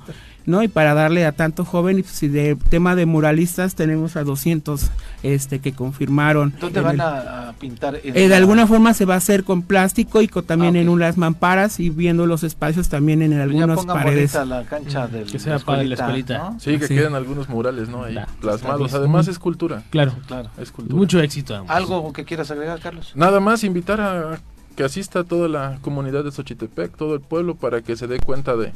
¿No? 0.50 0.62
Y 0.62 0.68
para 0.68 0.94
darle 0.94 1.24
a 1.24 1.32
tanto 1.32 1.64
joven, 1.64 2.04
si 2.04 2.28
de 2.28 2.56
tema 2.68 2.96
de 2.96 3.06
muralistas 3.06 3.74
tenemos 3.74 4.16
a 4.16 4.24
200 4.24 4.90
este 5.22 5.60
que 5.60 5.72
confirmaron. 5.72 6.54
¿Dónde 6.60 6.80
van 6.80 7.00
a, 7.00 7.54
pintar? 7.58 8.00
Eh, 8.02 8.28
de 8.28 8.34
alguna 8.34 8.66
forma 8.66 8.94
se 8.94 9.04
va 9.04 9.14
a 9.14 9.18
hacer 9.18 9.44
con 9.44 9.62
plástico 9.62 10.22
y 10.22 10.28
también 10.28 10.76
ah, 10.76 10.80
en 10.80 10.88
unas 10.88 11.16
mamparas 11.16 11.80
y 11.80 11.90
viendo 11.90 12.26
los 12.26 12.42
espacios 12.42 12.88
también 12.88 13.22
en 13.22 13.38
algunas 13.40 13.84
paredes. 13.84 14.34
la 14.46 14.64
cancha 14.64 15.06
del 15.06 15.30
que 15.30 15.38
sea 15.38 15.58
para 15.58 15.82
la 15.82 15.94
escuelita. 15.94 16.54
Sí, 16.58 16.78
que 16.78 16.88
queden 16.88 17.14
algunos 17.14 17.48
murales, 17.48 17.88
¿no? 17.88 18.04
Ahí 18.04 18.16
plasmados. 18.40 18.92
Además 18.94 19.28
es 19.28 19.38
cultura. 19.38 19.82
Claro, 19.90 20.12
claro. 20.26 20.50
Es 20.58 20.72
cultura. 20.72 20.96
Mucho 20.96 21.20
éxito. 21.20 21.64
¿Algo 21.68 22.12
que 22.12 22.24
quieras 22.24 22.50
agregar, 22.50 22.80
Carlos? 22.80 23.12
Nada 23.14 23.40
más 23.40 23.64
invitar 23.64 24.00
a 24.00 24.40
que 24.76 24.84
asista 24.84 25.24
toda 25.24 25.48
la 25.48 25.78
comunidad 25.82 26.24
de 26.24 26.32
Xochitepec, 26.32 26.96
todo 26.96 27.14
el 27.14 27.20
pueblo, 27.20 27.54
para 27.54 27.82
que 27.82 27.96
se 27.96 28.06
dé 28.06 28.18
cuenta 28.18 28.56
de, 28.56 28.72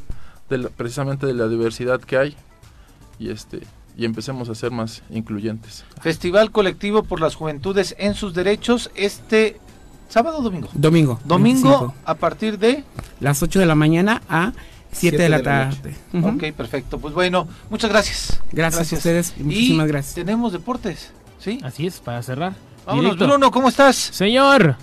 precisamente 0.75 1.25
de 1.25 1.33
la 1.33 1.47
diversidad 1.47 1.99
que 1.99 2.17
hay 2.17 2.35
y 3.19 3.29
este 3.29 3.61
y 3.97 4.05
empecemos 4.05 4.49
a 4.49 4.55
ser 4.55 4.71
más 4.71 5.03
incluyentes. 5.09 5.85
Festival 6.01 6.51
colectivo 6.51 7.03
por 7.03 7.21
las 7.21 7.35
juventudes 7.35 7.95
en 7.97 8.13
sus 8.13 8.33
derechos 8.33 8.91
este 8.95 9.57
sábado 10.09 10.39
o 10.39 10.41
domingo. 10.41 10.69
Domingo. 10.73 11.19
Domingo 11.23 11.93
a 12.03 12.15
partir 12.15 12.59
de 12.59 12.83
las 13.19 13.41
8 13.41 13.59
de 13.59 13.65
la 13.65 13.75
mañana 13.75 14.21
a 14.29 14.53
7 14.91 15.17
de 15.17 15.29
la 15.29 15.41
tarde. 15.41 15.95
Ok, 16.13 16.51
perfecto. 16.55 16.99
Pues 16.99 17.13
bueno, 17.13 17.47
muchas 17.69 17.89
gracias. 17.89 18.41
Gracias, 18.51 18.91
a 18.91 18.95
ustedes. 18.95 19.33
Muchísimas 19.37 19.87
gracias. 19.87 20.15
Tenemos 20.15 20.51
deportes, 20.51 21.11
¿sí? 21.39 21.59
Así 21.63 21.87
es, 21.87 21.99
para 21.99 22.21
cerrar. 22.21 22.53
Vámonos, 22.85 23.17
Bruno, 23.17 23.51
¿cómo 23.51 23.69
estás? 23.69 23.95
Señor. 23.95 24.77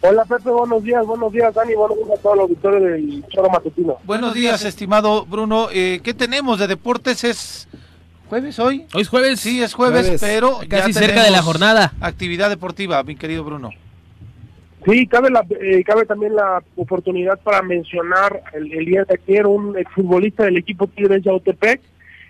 Hola 0.00 0.24
Pepe, 0.24 0.50
buenos 0.50 0.84
días, 0.84 1.04
buenos 1.04 1.32
días 1.32 1.52
Dani, 1.52 1.74
buenos 1.74 1.96
días 1.98 2.10
a 2.18 2.22
todos 2.22 2.36
los 2.36 2.44
auditores 2.44 2.82
del 2.82 3.24
Choro 3.28 3.50
Matutino. 3.50 3.96
Buenos 4.04 4.32
días, 4.32 4.64
estimado 4.64 5.26
Bruno. 5.26 5.68
Eh, 5.72 6.00
¿Qué 6.04 6.14
tenemos 6.14 6.60
de 6.60 6.68
deportes? 6.68 7.24
¿Es 7.24 7.68
jueves 8.28 8.60
hoy? 8.60 8.86
Hoy 8.94 9.02
es 9.02 9.08
jueves. 9.08 9.40
Sí, 9.40 9.60
es 9.60 9.74
jueves, 9.74 10.16
pero 10.20 10.60
casi 10.68 10.92
cerca 10.92 11.24
de 11.24 11.32
la 11.32 11.42
jornada. 11.42 11.94
Actividad 12.00 12.48
deportiva, 12.48 13.02
mi 13.02 13.16
querido 13.16 13.42
Bruno. 13.42 13.70
Sí, 14.86 15.08
cabe, 15.08 15.30
la, 15.30 15.44
eh, 15.60 15.82
cabe 15.84 16.06
también 16.06 16.36
la 16.36 16.62
oportunidad 16.76 17.40
para 17.40 17.60
mencionar 17.62 18.40
el, 18.52 18.84
día 18.84 19.04
de 19.04 19.18
ayer 19.20 19.48
un 19.48 19.76
exfutbolista 19.76 20.44
del 20.44 20.58
equipo 20.58 20.86
Tigres 20.86 21.24
de 21.24 21.30
Autepec, 21.30 21.80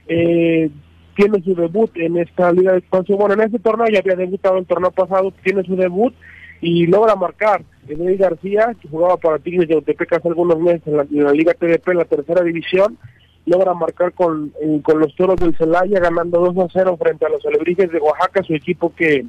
eh, 0.09 0.71
tiene 1.15 1.43
su 1.43 1.55
debut 1.55 1.91
en 1.97 2.17
esta 2.17 2.51
liga 2.51 2.73
de 2.73 2.79
expansión. 2.79 3.19
Bueno, 3.19 3.35
en 3.35 3.43
este 3.43 3.59
torneo 3.59 3.87
ya 3.89 3.99
había 3.99 4.17
debutado 4.17 4.57
el 4.57 4.65
torneo 4.65 4.91
pasado, 4.91 5.35
tiene 5.45 5.63
su 5.65 5.77
debut 5.77 6.15
y 6.61 6.87
logra 6.87 7.15
marcar. 7.15 7.63
Edwin 7.87 8.19
García, 8.19 8.75
que 8.81 8.89
jugaba 8.89 9.17
para 9.17 9.39
Tigres 9.39 9.69
de 9.69 9.75
Autepec 9.75 10.13
hace 10.13 10.29
algunos 10.29 10.59
meses 10.61 10.83
en 10.87 10.97
la, 10.97 11.33
Liga 11.33 11.55
TDP, 11.55 11.89
en 11.89 11.99
la 11.99 12.05
tercera 12.05 12.43
división, 12.43 12.99
logra 13.47 13.73
marcar 13.73 14.13
con, 14.13 14.53
con 14.83 15.01
los 15.01 15.15
toros 15.17 15.41
del 15.41 15.57
Celaya, 15.57 16.01
ganando 16.01 16.41
2 16.53 16.65
a 16.65 16.69
0 16.71 16.99
frente 17.01 17.25
a 17.25 17.31
los 17.31 17.45
Alebrijes 17.47 17.91
de 17.91 17.99
Oaxaca, 17.99 18.43
su 18.43 18.55
equipo 18.55 18.93
que 18.95 19.25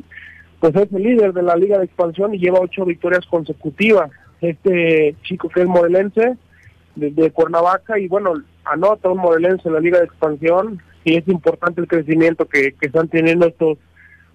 pues 0.59 0.75
es 0.75 0.91
el 0.91 1.03
líder 1.03 1.31
de 1.31 1.41
la 1.41 1.55
Liga 1.55 1.77
de 1.77 1.85
Expansión 1.85 2.35
y 2.35 2.39
lleva 2.39 2.59
ocho 2.59 2.83
victorias 2.83 3.25
consecutivas. 3.27 4.11
Este 4.41 5.15
chico 5.23 5.47
que 5.47 5.61
es 5.61 5.67
morelense, 5.67 6.35
de, 6.95 7.31
Cuernavaca, 7.31 7.97
y 7.97 8.09
bueno, 8.09 8.33
anota 8.65 9.09
un 9.09 9.19
morelense 9.19 9.69
en 9.69 9.73
la 9.73 9.79
Liga 9.79 9.99
de 9.99 10.05
Expansión, 10.05 10.81
y 11.05 11.15
es 11.15 11.25
importante 11.29 11.79
el 11.79 11.87
crecimiento 11.87 12.45
que, 12.45 12.73
que 12.73 12.87
están 12.87 13.07
teniendo 13.07 13.47
estos 13.47 13.77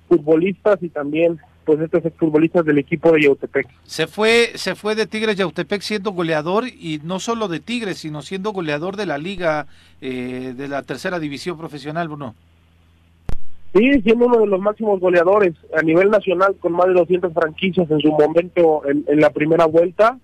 futbolistas 0.08 0.82
y 0.82 0.88
también 0.88 1.38
pues 1.64 1.80
estos 1.80 2.02
futbolistas 2.16 2.64
del 2.64 2.78
equipo 2.78 3.12
de 3.12 3.22
Yautepec. 3.22 3.66
Se 3.84 4.06
fue, 4.06 4.52
se 4.54 4.74
fue 4.74 4.94
de 4.94 5.06
Tigres 5.06 5.36
Yautepec 5.36 5.80
siendo 5.82 6.12
goleador 6.12 6.66
y 6.68 7.00
no 7.02 7.18
solo 7.18 7.48
de 7.48 7.60
Tigres, 7.60 7.98
sino 7.98 8.22
siendo 8.22 8.52
goleador 8.52 8.96
de 8.96 9.06
la 9.06 9.18
liga 9.18 9.66
eh, 10.00 10.54
de 10.56 10.68
la 10.68 10.82
tercera 10.82 11.18
división 11.18 11.58
profesional, 11.58 12.08
Bruno. 12.08 12.34
Sí, 13.74 13.90
siendo 14.02 14.26
uno 14.26 14.38
de 14.38 14.46
los 14.46 14.60
máximos 14.60 15.00
goleadores 15.00 15.54
a 15.76 15.82
nivel 15.82 16.08
nacional 16.08 16.54
con 16.60 16.72
más 16.72 16.86
de 16.86 16.94
200 16.94 17.32
franquicias 17.32 17.90
en 17.90 17.98
su 17.98 18.12
momento 18.12 18.82
en, 18.86 19.20
la 19.20 19.30
primera 19.30 19.66
vuelta 19.66 20.16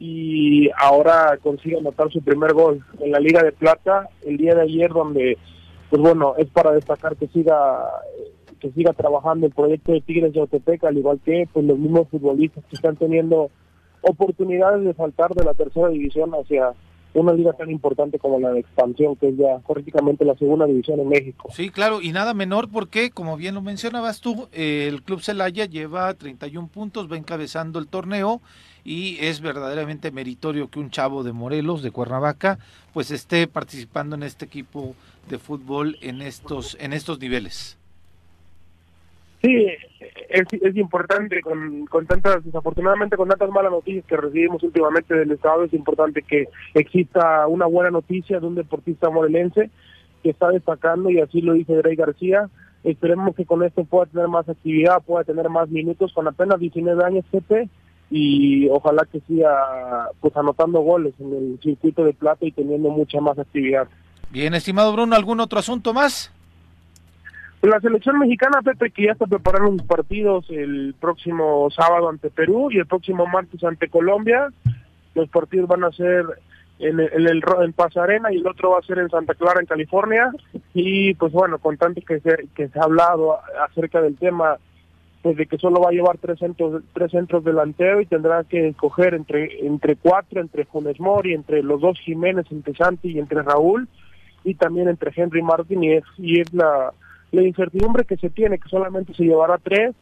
y 0.00 0.68
ahora 0.76 1.38
consigue 1.40 1.78
anotar 1.78 2.10
su 2.10 2.20
primer 2.22 2.54
gol 2.54 2.84
en 2.98 3.12
la 3.12 3.20
Liga 3.20 3.44
de 3.44 3.52
Plata 3.52 4.08
el 4.26 4.36
día 4.36 4.56
de 4.56 4.62
ayer 4.62 4.90
donde 4.92 5.38
pues 5.90 6.02
bueno, 6.02 6.34
es 6.36 6.48
para 6.48 6.72
destacar 6.72 7.16
que 7.16 7.28
siga 7.28 7.54
que 8.58 8.70
siga 8.72 8.92
trabajando 8.92 9.46
el 9.46 9.52
proyecto 9.52 9.92
de 9.92 10.00
Tigres 10.00 10.32
de 10.32 10.42
Otepec, 10.42 10.84
al 10.84 10.98
igual 10.98 11.20
que 11.24 11.48
pues 11.52 11.64
los 11.64 11.78
mismos 11.78 12.08
futbolistas 12.08 12.64
que 12.64 12.76
están 12.76 12.96
teniendo 12.96 13.50
oportunidades 14.02 14.84
de 14.84 14.94
saltar 14.94 15.34
de 15.34 15.44
la 15.44 15.54
tercera 15.54 15.88
división 15.88 16.32
hacia 16.32 16.74
una 17.14 17.32
liga 17.32 17.52
tan 17.52 17.70
importante 17.70 18.18
como 18.18 18.38
la 18.38 18.50
de 18.50 18.60
expansión, 18.60 19.16
que 19.16 19.28
es 19.28 19.36
ya 19.36 19.58
prácticamente 19.66 20.24
la 20.24 20.36
segunda 20.36 20.66
división 20.66 21.00
en 21.00 21.08
México. 21.08 21.48
Sí, 21.52 21.70
claro, 21.70 22.00
y 22.02 22.12
nada 22.12 22.34
menor 22.34 22.70
porque, 22.70 23.10
como 23.10 23.36
bien 23.36 23.54
lo 23.54 23.62
mencionabas 23.62 24.20
tú, 24.20 24.48
el 24.52 25.02
Club 25.02 25.20
Celaya 25.20 25.64
lleva 25.64 26.12
31 26.14 26.68
puntos, 26.68 27.10
va 27.10 27.16
encabezando 27.16 27.78
el 27.78 27.88
torneo 27.88 28.40
y 28.84 29.16
es 29.20 29.40
verdaderamente 29.40 30.10
meritorio 30.10 30.68
que 30.68 30.80
un 30.80 30.90
chavo 30.90 31.24
de 31.24 31.32
Morelos, 31.32 31.82
de 31.82 31.90
Cuernavaca, 31.90 32.58
pues 32.92 33.10
esté 33.10 33.46
participando 33.46 34.14
en 34.16 34.22
este 34.22 34.44
equipo 34.44 34.94
de 35.28 35.38
fútbol 35.38 35.98
en 36.00 36.22
estos, 36.22 36.76
en 36.80 36.92
estos 36.92 37.18
niveles. 37.20 37.77
Sí, 39.42 39.68
es, 40.28 40.76
importante, 40.76 41.40
con, 41.42 41.86
con 41.86 42.06
tantas, 42.06 42.44
desafortunadamente 42.44 43.16
con 43.16 43.28
tantas 43.28 43.50
malas 43.50 43.70
noticias 43.70 44.04
que 44.06 44.16
recibimos 44.16 44.62
últimamente 44.64 45.14
del 45.14 45.30
Estado, 45.30 45.64
es 45.64 45.72
importante 45.72 46.22
que 46.22 46.48
exista 46.74 47.46
una 47.46 47.66
buena 47.66 47.90
noticia 47.90 48.40
de 48.40 48.46
un 48.46 48.56
deportista 48.56 49.10
morelense 49.10 49.70
que 50.24 50.30
está 50.30 50.48
destacando 50.48 51.10
y 51.10 51.20
así 51.20 51.40
lo 51.40 51.52
dice 51.52 51.76
Grey 51.76 51.94
García. 51.94 52.48
Esperemos 52.82 53.36
que 53.36 53.44
con 53.44 53.62
esto 53.62 53.84
pueda 53.84 54.06
tener 54.06 54.26
más 54.28 54.48
actividad, 54.48 55.02
pueda 55.02 55.22
tener 55.22 55.48
más 55.48 55.68
minutos 55.68 56.12
con 56.12 56.26
apenas 56.26 56.58
19 56.58 57.04
años 57.04 57.24
Pepe 57.30 57.68
y 58.10 58.68
ojalá 58.70 59.06
que 59.10 59.20
siga 59.20 60.10
pues 60.20 60.36
anotando 60.36 60.80
goles 60.80 61.14
en 61.20 61.32
el 61.32 61.60
circuito 61.62 62.04
de 62.04 62.12
plata 62.12 62.44
y 62.44 62.52
teniendo 62.52 62.90
mucha 62.90 63.20
más 63.20 63.38
actividad. 63.38 63.86
Bien, 64.30 64.54
estimado 64.54 64.92
Bruno, 64.92 65.14
¿algún 65.14 65.40
otro 65.40 65.58
asunto 65.58 65.94
más? 65.94 66.32
La 67.62 67.80
selección 67.80 68.18
mexicana, 68.20 68.62
Pepe, 68.62 68.90
que 68.90 69.06
ya 69.06 69.12
está 69.12 69.26
preparando 69.26 69.70
unos 69.70 69.86
partidos 69.86 70.48
el 70.48 70.94
próximo 71.00 71.68
sábado 71.70 72.08
ante 72.08 72.30
Perú 72.30 72.68
y 72.70 72.78
el 72.78 72.86
próximo 72.86 73.26
martes 73.26 73.64
ante 73.64 73.88
Colombia. 73.88 74.48
Los 75.14 75.28
partidos 75.28 75.68
van 75.68 75.82
a 75.82 75.90
ser 75.90 76.24
en 76.78 77.00
el, 77.00 77.26
en, 77.26 77.42
en 77.62 77.72
Pasarena 77.72 78.32
y 78.32 78.36
el 78.36 78.46
otro 78.46 78.70
va 78.70 78.78
a 78.78 78.82
ser 78.82 78.98
en 78.98 79.10
Santa 79.10 79.34
Clara, 79.34 79.60
en 79.60 79.66
California. 79.66 80.30
Y 80.72 81.14
pues 81.14 81.32
bueno, 81.32 81.58
con 81.58 81.76
tanto 81.76 82.00
que 82.06 82.20
se, 82.20 82.46
que 82.54 82.68
se 82.68 82.78
ha 82.78 82.84
hablado 82.84 83.38
acerca 83.68 84.00
del 84.00 84.16
tema, 84.16 84.56
pues 85.22 85.36
que 85.48 85.58
solo 85.58 85.80
va 85.80 85.88
a 85.88 85.92
llevar 85.92 86.18
tres 86.18 86.38
centros, 86.38 86.80
tres 86.94 87.10
centros 87.10 87.42
delanteros 87.42 88.02
y 88.02 88.06
tendrá 88.06 88.44
que 88.44 88.68
escoger 88.68 89.14
entre, 89.14 89.66
entre 89.66 89.96
cuatro, 89.96 90.40
entre 90.40 90.64
Funes 90.64 91.00
Mori, 91.00 91.34
entre 91.34 91.64
los 91.64 91.80
dos 91.80 91.98
Jiménez, 91.98 92.46
entre 92.52 92.74
Santi 92.74 93.10
y 93.10 93.18
entre 93.18 93.42
Raúl, 93.42 93.88
y 94.44 94.54
también 94.54 94.88
entre 94.88 95.12
Henry 95.14 95.42
Martin, 95.42 95.82
y 95.82 95.94
es, 95.94 96.04
y 96.18 96.40
es 96.40 96.54
la 96.54 96.92
la 97.32 97.42
incertidumbre 97.42 98.04
que 98.04 98.16
se 98.16 98.30
tiene, 98.30 98.58
que 98.58 98.68
solamente 98.68 99.14
se 99.14 99.24
llevará 99.24 99.58
tres 99.58 99.94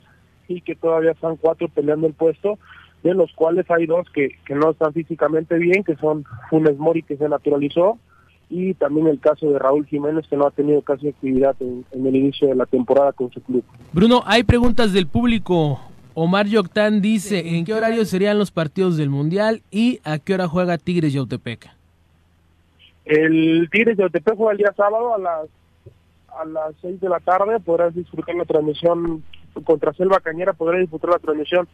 y 0.48 0.60
que 0.60 0.74
todavía 0.74 1.12
están 1.12 1.36
cuatro 1.36 1.68
peleando 1.68 2.06
el 2.06 2.14
puesto, 2.14 2.58
de 3.02 3.14
los 3.14 3.32
cuales 3.32 3.70
hay 3.70 3.86
dos 3.86 4.08
que, 4.10 4.36
que 4.44 4.54
no 4.54 4.70
están 4.70 4.92
físicamente 4.92 5.56
bien, 5.58 5.84
que 5.84 5.96
son 5.96 6.24
Funes 6.50 6.78
Mori, 6.78 7.02
que 7.02 7.16
se 7.16 7.28
naturalizó, 7.28 7.98
y 8.48 8.74
también 8.74 9.08
el 9.08 9.18
caso 9.18 9.50
de 9.50 9.58
Raúl 9.58 9.86
Jiménez, 9.86 10.26
que 10.28 10.36
no 10.36 10.46
ha 10.46 10.50
tenido 10.50 10.82
casi 10.82 11.08
actividad 11.08 11.56
en, 11.60 11.84
el 11.92 12.16
inicio 12.16 12.48
de 12.48 12.54
la 12.54 12.66
temporada 12.66 13.12
con 13.12 13.30
su 13.32 13.40
club. 13.42 13.64
Bruno, 13.92 14.22
hay 14.24 14.44
preguntas 14.44 14.92
del 14.92 15.06
público. 15.06 15.80
Omar 16.14 16.46
Yoctán 16.46 17.02
dice, 17.02 17.56
¿en 17.56 17.64
qué 17.64 17.74
horario 17.74 18.04
serían 18.04 18.38
los 18.38 18.50
partidos 18.50 18.96
del 18.96 19.10
Mundial 19.10 19.62
y 19.70 20.00
a 20.04 20.18
qué 20.18 20.34
hora 20.34 20.48
juega 20.48 20.78
Tigres 20.78 21.12
Yautepec? 21.12 21.68
El 23.04 23.68
Tigres 23.70 23.98
Yautepec 23.98 24.34
juega 24.36 24.52
el 24.52 24.58
día 24.58 24.72
sábado 24.76 25.14
a 25.14 25.18
las 25.18 25.48
a 26.40 26.44
las 26.44 26.74
6 26.82 27.00
de 27.00 27.08
la 27.08 27.20
tarde 27.20 27.60
podrás 27.60 27.94
disfrutar 27.94 28.34
la 28.34 28.44
transmisión 28.44 29.22
contra 29.64 29.92
Selva 29.94 30.20
Cañera, 30.20 30.52
podrás 30.52 30.80
disfrutar 30.80 31.10
la 31.10 31.18
transmisión 31.18 31.68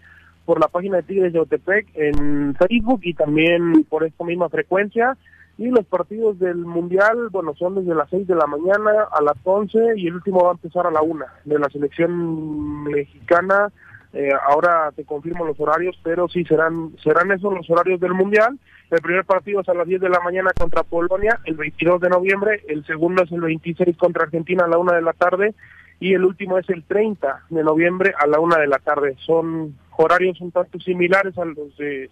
por 0.44 0.60
la 0.60 0.68
página 0.68 0.98
de 0.98 1.02
Tigres 1.04 1.32
de 1.32 1.40
Otepec 1.40 1.86
en 1.94 2.54
Facebook 2.56 3.00
y 3.02 3.14
también 3.14 3.84
por 3.84 4.04
esta 4.04 4.24
misma 4.24 4.48
frecuencia. 4.48 5.16
Y 5.58 5.68
los 5.68 5.84
partidos 5.84 6.38
del 6.38 6.56
Mundial, 6.56 7.28
bueno, 7.30 7.54
son 7.54 7.74
desde 7.74 7.94
las 7.94 8.08
6 8.10 8.26
de 8.26 8.34
la 8.34 8.46
mañana 8.46 9.06
a 9.12 9.22
las 9.22 9.36
11 9.44 9.78
y 9.96 10.08
el 10.08 10.14
último 10.14 10.44
va 10.44 10.50
a 10.50 10.52
empezar 10.52 10.86
a 10.86 10.90
la 10.90 11.02
1 11.02 11.24
de 11.44 11.58
la 11.58 11.68
selección 11.68 12.84
mexicana. 12.84 13.70
Eh, 14.14 14.30
ahora 14.46 14.92
te 14.94 15.04
confirmo 15.04 15.46
los 15.46 15.58
horarios, 15.58 15.98
pero 16.02 16.28
sí 16.28 16.44
serán 16.44 16.94
serán 17.02 17.32
esos 17.32 17.52
los 17.52 17.68
horarios 17.70 17.98
del 18.00 18.12
Mundial. 18.12 18.58
El 18.90 19.00
primer 19.00 19.24
partido 19.24 19.60
es 19.60 19.68
a 19.68 19.74
las 19.74 19.86
10 19.86 20.02
de 20.02 20.10
la 20.10 20.20
mañana 20.20 20.50
contra 20.58 20.82
Polonia, 20.82 21.40
el 21.44 21.54
22 21.54 22.00
de 22.00 22.10
noviembre. 22.10 22.62
El 22.68 22.84
segundo 22.84 23.22
es 23.22 23.32
el 23.32 23.40
26 23.40 23.96
contra 23.96 24.24
Argentina 24.24 24.64
a 24.64 24.68
la 24.68 24.76
1 24.76 24.92
de 24.92 25.02
la 25.02 25.14
tarde. 25.14 25.54
Y 25.98 26.14
el 26.14 26.24
último 26.24 26.58
es 26.58 26.68
el 26.68 26.82
30 26.84 27.44
de 27.48 27.62
noviembre 27.62 28.12
a 28.18 28.26
la 28.26 28.38
1 28.38 28.56
de 28.56 28.66
la 28.66 28.78
tarde. 28.78 29.16
Son 29.24 29.74
horarios 29.96 30.40
un 30.40 30.50
tanto 30.50 30.78
similares 30.80 31.38
a 31.38 31.44
los 31.44 31.76
de 31.78 32.10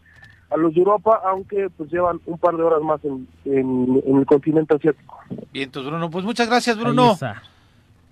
a 0.51 0.56
los 0.56 0.74
de 0.74 0.81
Europa, 0.81 1.20
aunque 1.24 1.68
pues 1.77 1.93
llevan 1.93 2.20
un 2.27 2.36
par 2.39 2.56
de 2.56 2.62
horas 2.62 2.82
más 2.82 3.05
en, 3.05 3.28
en, 3.44 4.18
el 4.18 4.27
continente 4.27 4.74
asiático. 4.74 5.20
Bien, 5.52 5.66
entonces 5.66 5.90
Bruno, 5.90 6.10
pues 6.10 6.24
muchas 6.24 6.48
gracias 6.48 6.77
Bruno. 6.77 7.16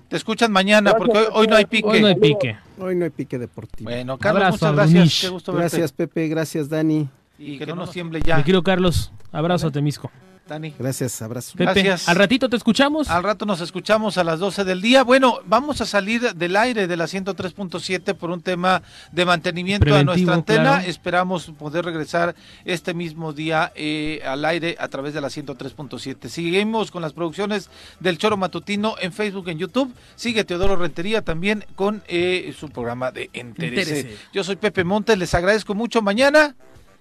Te 0.09 0.17
escuchan 0.17 0.51
mañana 0.51 0.95
porque 0.95 1.27
hoy, 1.33 1.47
no 1.47 1.57
hay 1.57 1.67
pique. 1.67 1.87
Hoy 1.87 2.01
no 2.01 2.07
hay 2.07 2.15
pique. 2.15 2.57
Hoy 2.79 2.97
no 2.97 3.05
hay 3.05 3.11
pique 3.11 3.39
deportivo. 3.39 3.91
Bueno, 3.91 4.17
Carlos, 4.19 4.53
muchas 4.53 4.75
gracias. 4.75 5.19
Qué 5.21 5.29
gusto 5.29 5.53
gracias 5.53 5.93
Pepe, 5.93 6.29
gracias 6.29 6.69
Dani. 6.69 7.09
Y, 7.39 7.59
que, 7.59 7.67
no 7.67 7.77
nos 7.77 7.91
tiemble 7.91 8.21
ya. 8.25 8.39
Me 8.39 8.45
quiero 8.45 8.63
Carlos, 8.63 9.13
abrazo 9.31 9.71
Temisco. 9.71 10.11
Dani. 10.49 10.75
Gracias, 10.79 11.23
abrazo. 11.23 11.53
Gracias. 11.57 12.09
Al 12.09 12.17
ratito 12.17 12.49
te 12.49 12.57
escuchamos. 12.57 13.09
Al 13.09 13.23
rato 13.23 13.47
nos 13.47 13.61
escuchamos 13.61 14.19
a 14.19 14.25
las 14.25 14.41
12 14.41 14.65
del 14.65 14.81
día. 14.81 15.05
Bueno, 15.05 15.41
vamos 15.47 15.81
a 15.81 15.87
salir 15.87 16.35
del 16.35 16.57
aire 16.57 16.87
de 16.87 16.97
la 16.97 17.05
103.7 17.05 18.15
por 18.15 18.31
un 18.31 18.41
tema 18.41 18.83
de 19.13 19.25
mantenimiento 19.25 19.95
de 19.95 20.05
nuestra 20.05 20.35
antena. 20.35 20.85
Esperamos 20.85 21.53
poder 21.59 21.85
regresar 21.85 22.35
este 22.65 22.95
mismo 22.95 23.33
día 23.33 23.73
eh, 23.77 24.21
al 24.27 24.45
aire 24.45 24.77
a 24.81 24.89
través 24.89 25.15
de 25.15 25.21
la 25.21 25.29
103.7. 25.29 26.29
Seguimos 26.29 26.91
con 26.91 27.03
las 27.03 27.13
producciones 27.13 27.71
del 28.01 28.19
Choro 28.19 28.37
Matutino 28.37 28.97
en 29.01 29.13
Facebook, 29.13 29.49
en 29.49 29.59
YouTube. 29.59 29.95
Sigue 30.17 30.45
Teodoro 30.45 30.77
Rentería 30.77 31.23
también 31.23 31.65
con 31.77 32.03
eh, 32.09 32.55
su 32.59 32.71
programa 32.71 33.13
de 33.13 33.31
Interese. 33.33 34.17
Yo 34.33 34.43
soy 34.43 34.57
Pepe 34.57 34.85
Montes, 34.85 35.19
les 35.19 35.35
agradezco 35.35 35.75
mucho. 35.75 36.03
Mañana 36.03 36.55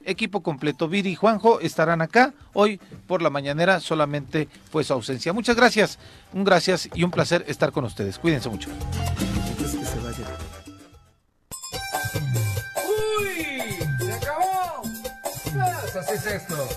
equipo 0.06 0.42
completo. 0.42 0.88
Viri 0.88 1.12
y 1.12 1.16
Juanjo 1.16 1.60
estarán 1.60 2.02
acá. 2.02 2.34
Hoy 2.54 2.80
por 3.08 3.22
la 3.22 3.30
mañanera 3.30 3.80
solamente 3.80 4.48
fue 4.72 4.84
su 4.84 4.94
ausencia. 4.94 5.34
Muchas 5.34 5.56
gracias, 5.56 6.00
un 6.34 6.44
gracias 6.44 6.90
y 6.94 7.04
un 7.04 7.12
placer 7.12 7.46
estar 7.48 7.72
con 7.72 7.86
ustedes. 7.86 8.18
Cuídense 8.18 8.50
mucho. 8.50 8.70
¡Uy! 13.20 13.78
¡Se 14.00 14.14
acabó! 14.14 14.82
Pues 15.44 15.96
así 15.96 16.14
es 16.14 16.26
esto. 16.26 16.68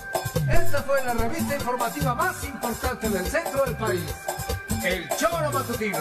Esta 0.49 0.83
fue 0.83 1.03
la 1.03 1.13
revista 1.13 1.55
informativa 1.55 2.15
más 2.15 2.43
importante 2.43 3.09
del 3.09 3.25
centro 3.25 3.65
del 3.65 3.75
país. 3.75 4.03
El 4.83 5.07
Choro 5.17 5.51
Matutino. 5.51 5.99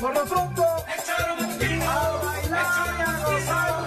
Por 0.00 0.14
lo 0.14 0.24
pronto, 0.24 0.64
el 0.86 1.02
Choro 1.04 1.36
Matutino. 1.36 1.90
A 1.90 2.10
bailar 2.24 2.94
y 2.98 3.02
a 3.02 3.24
gozar. 3.24 3.79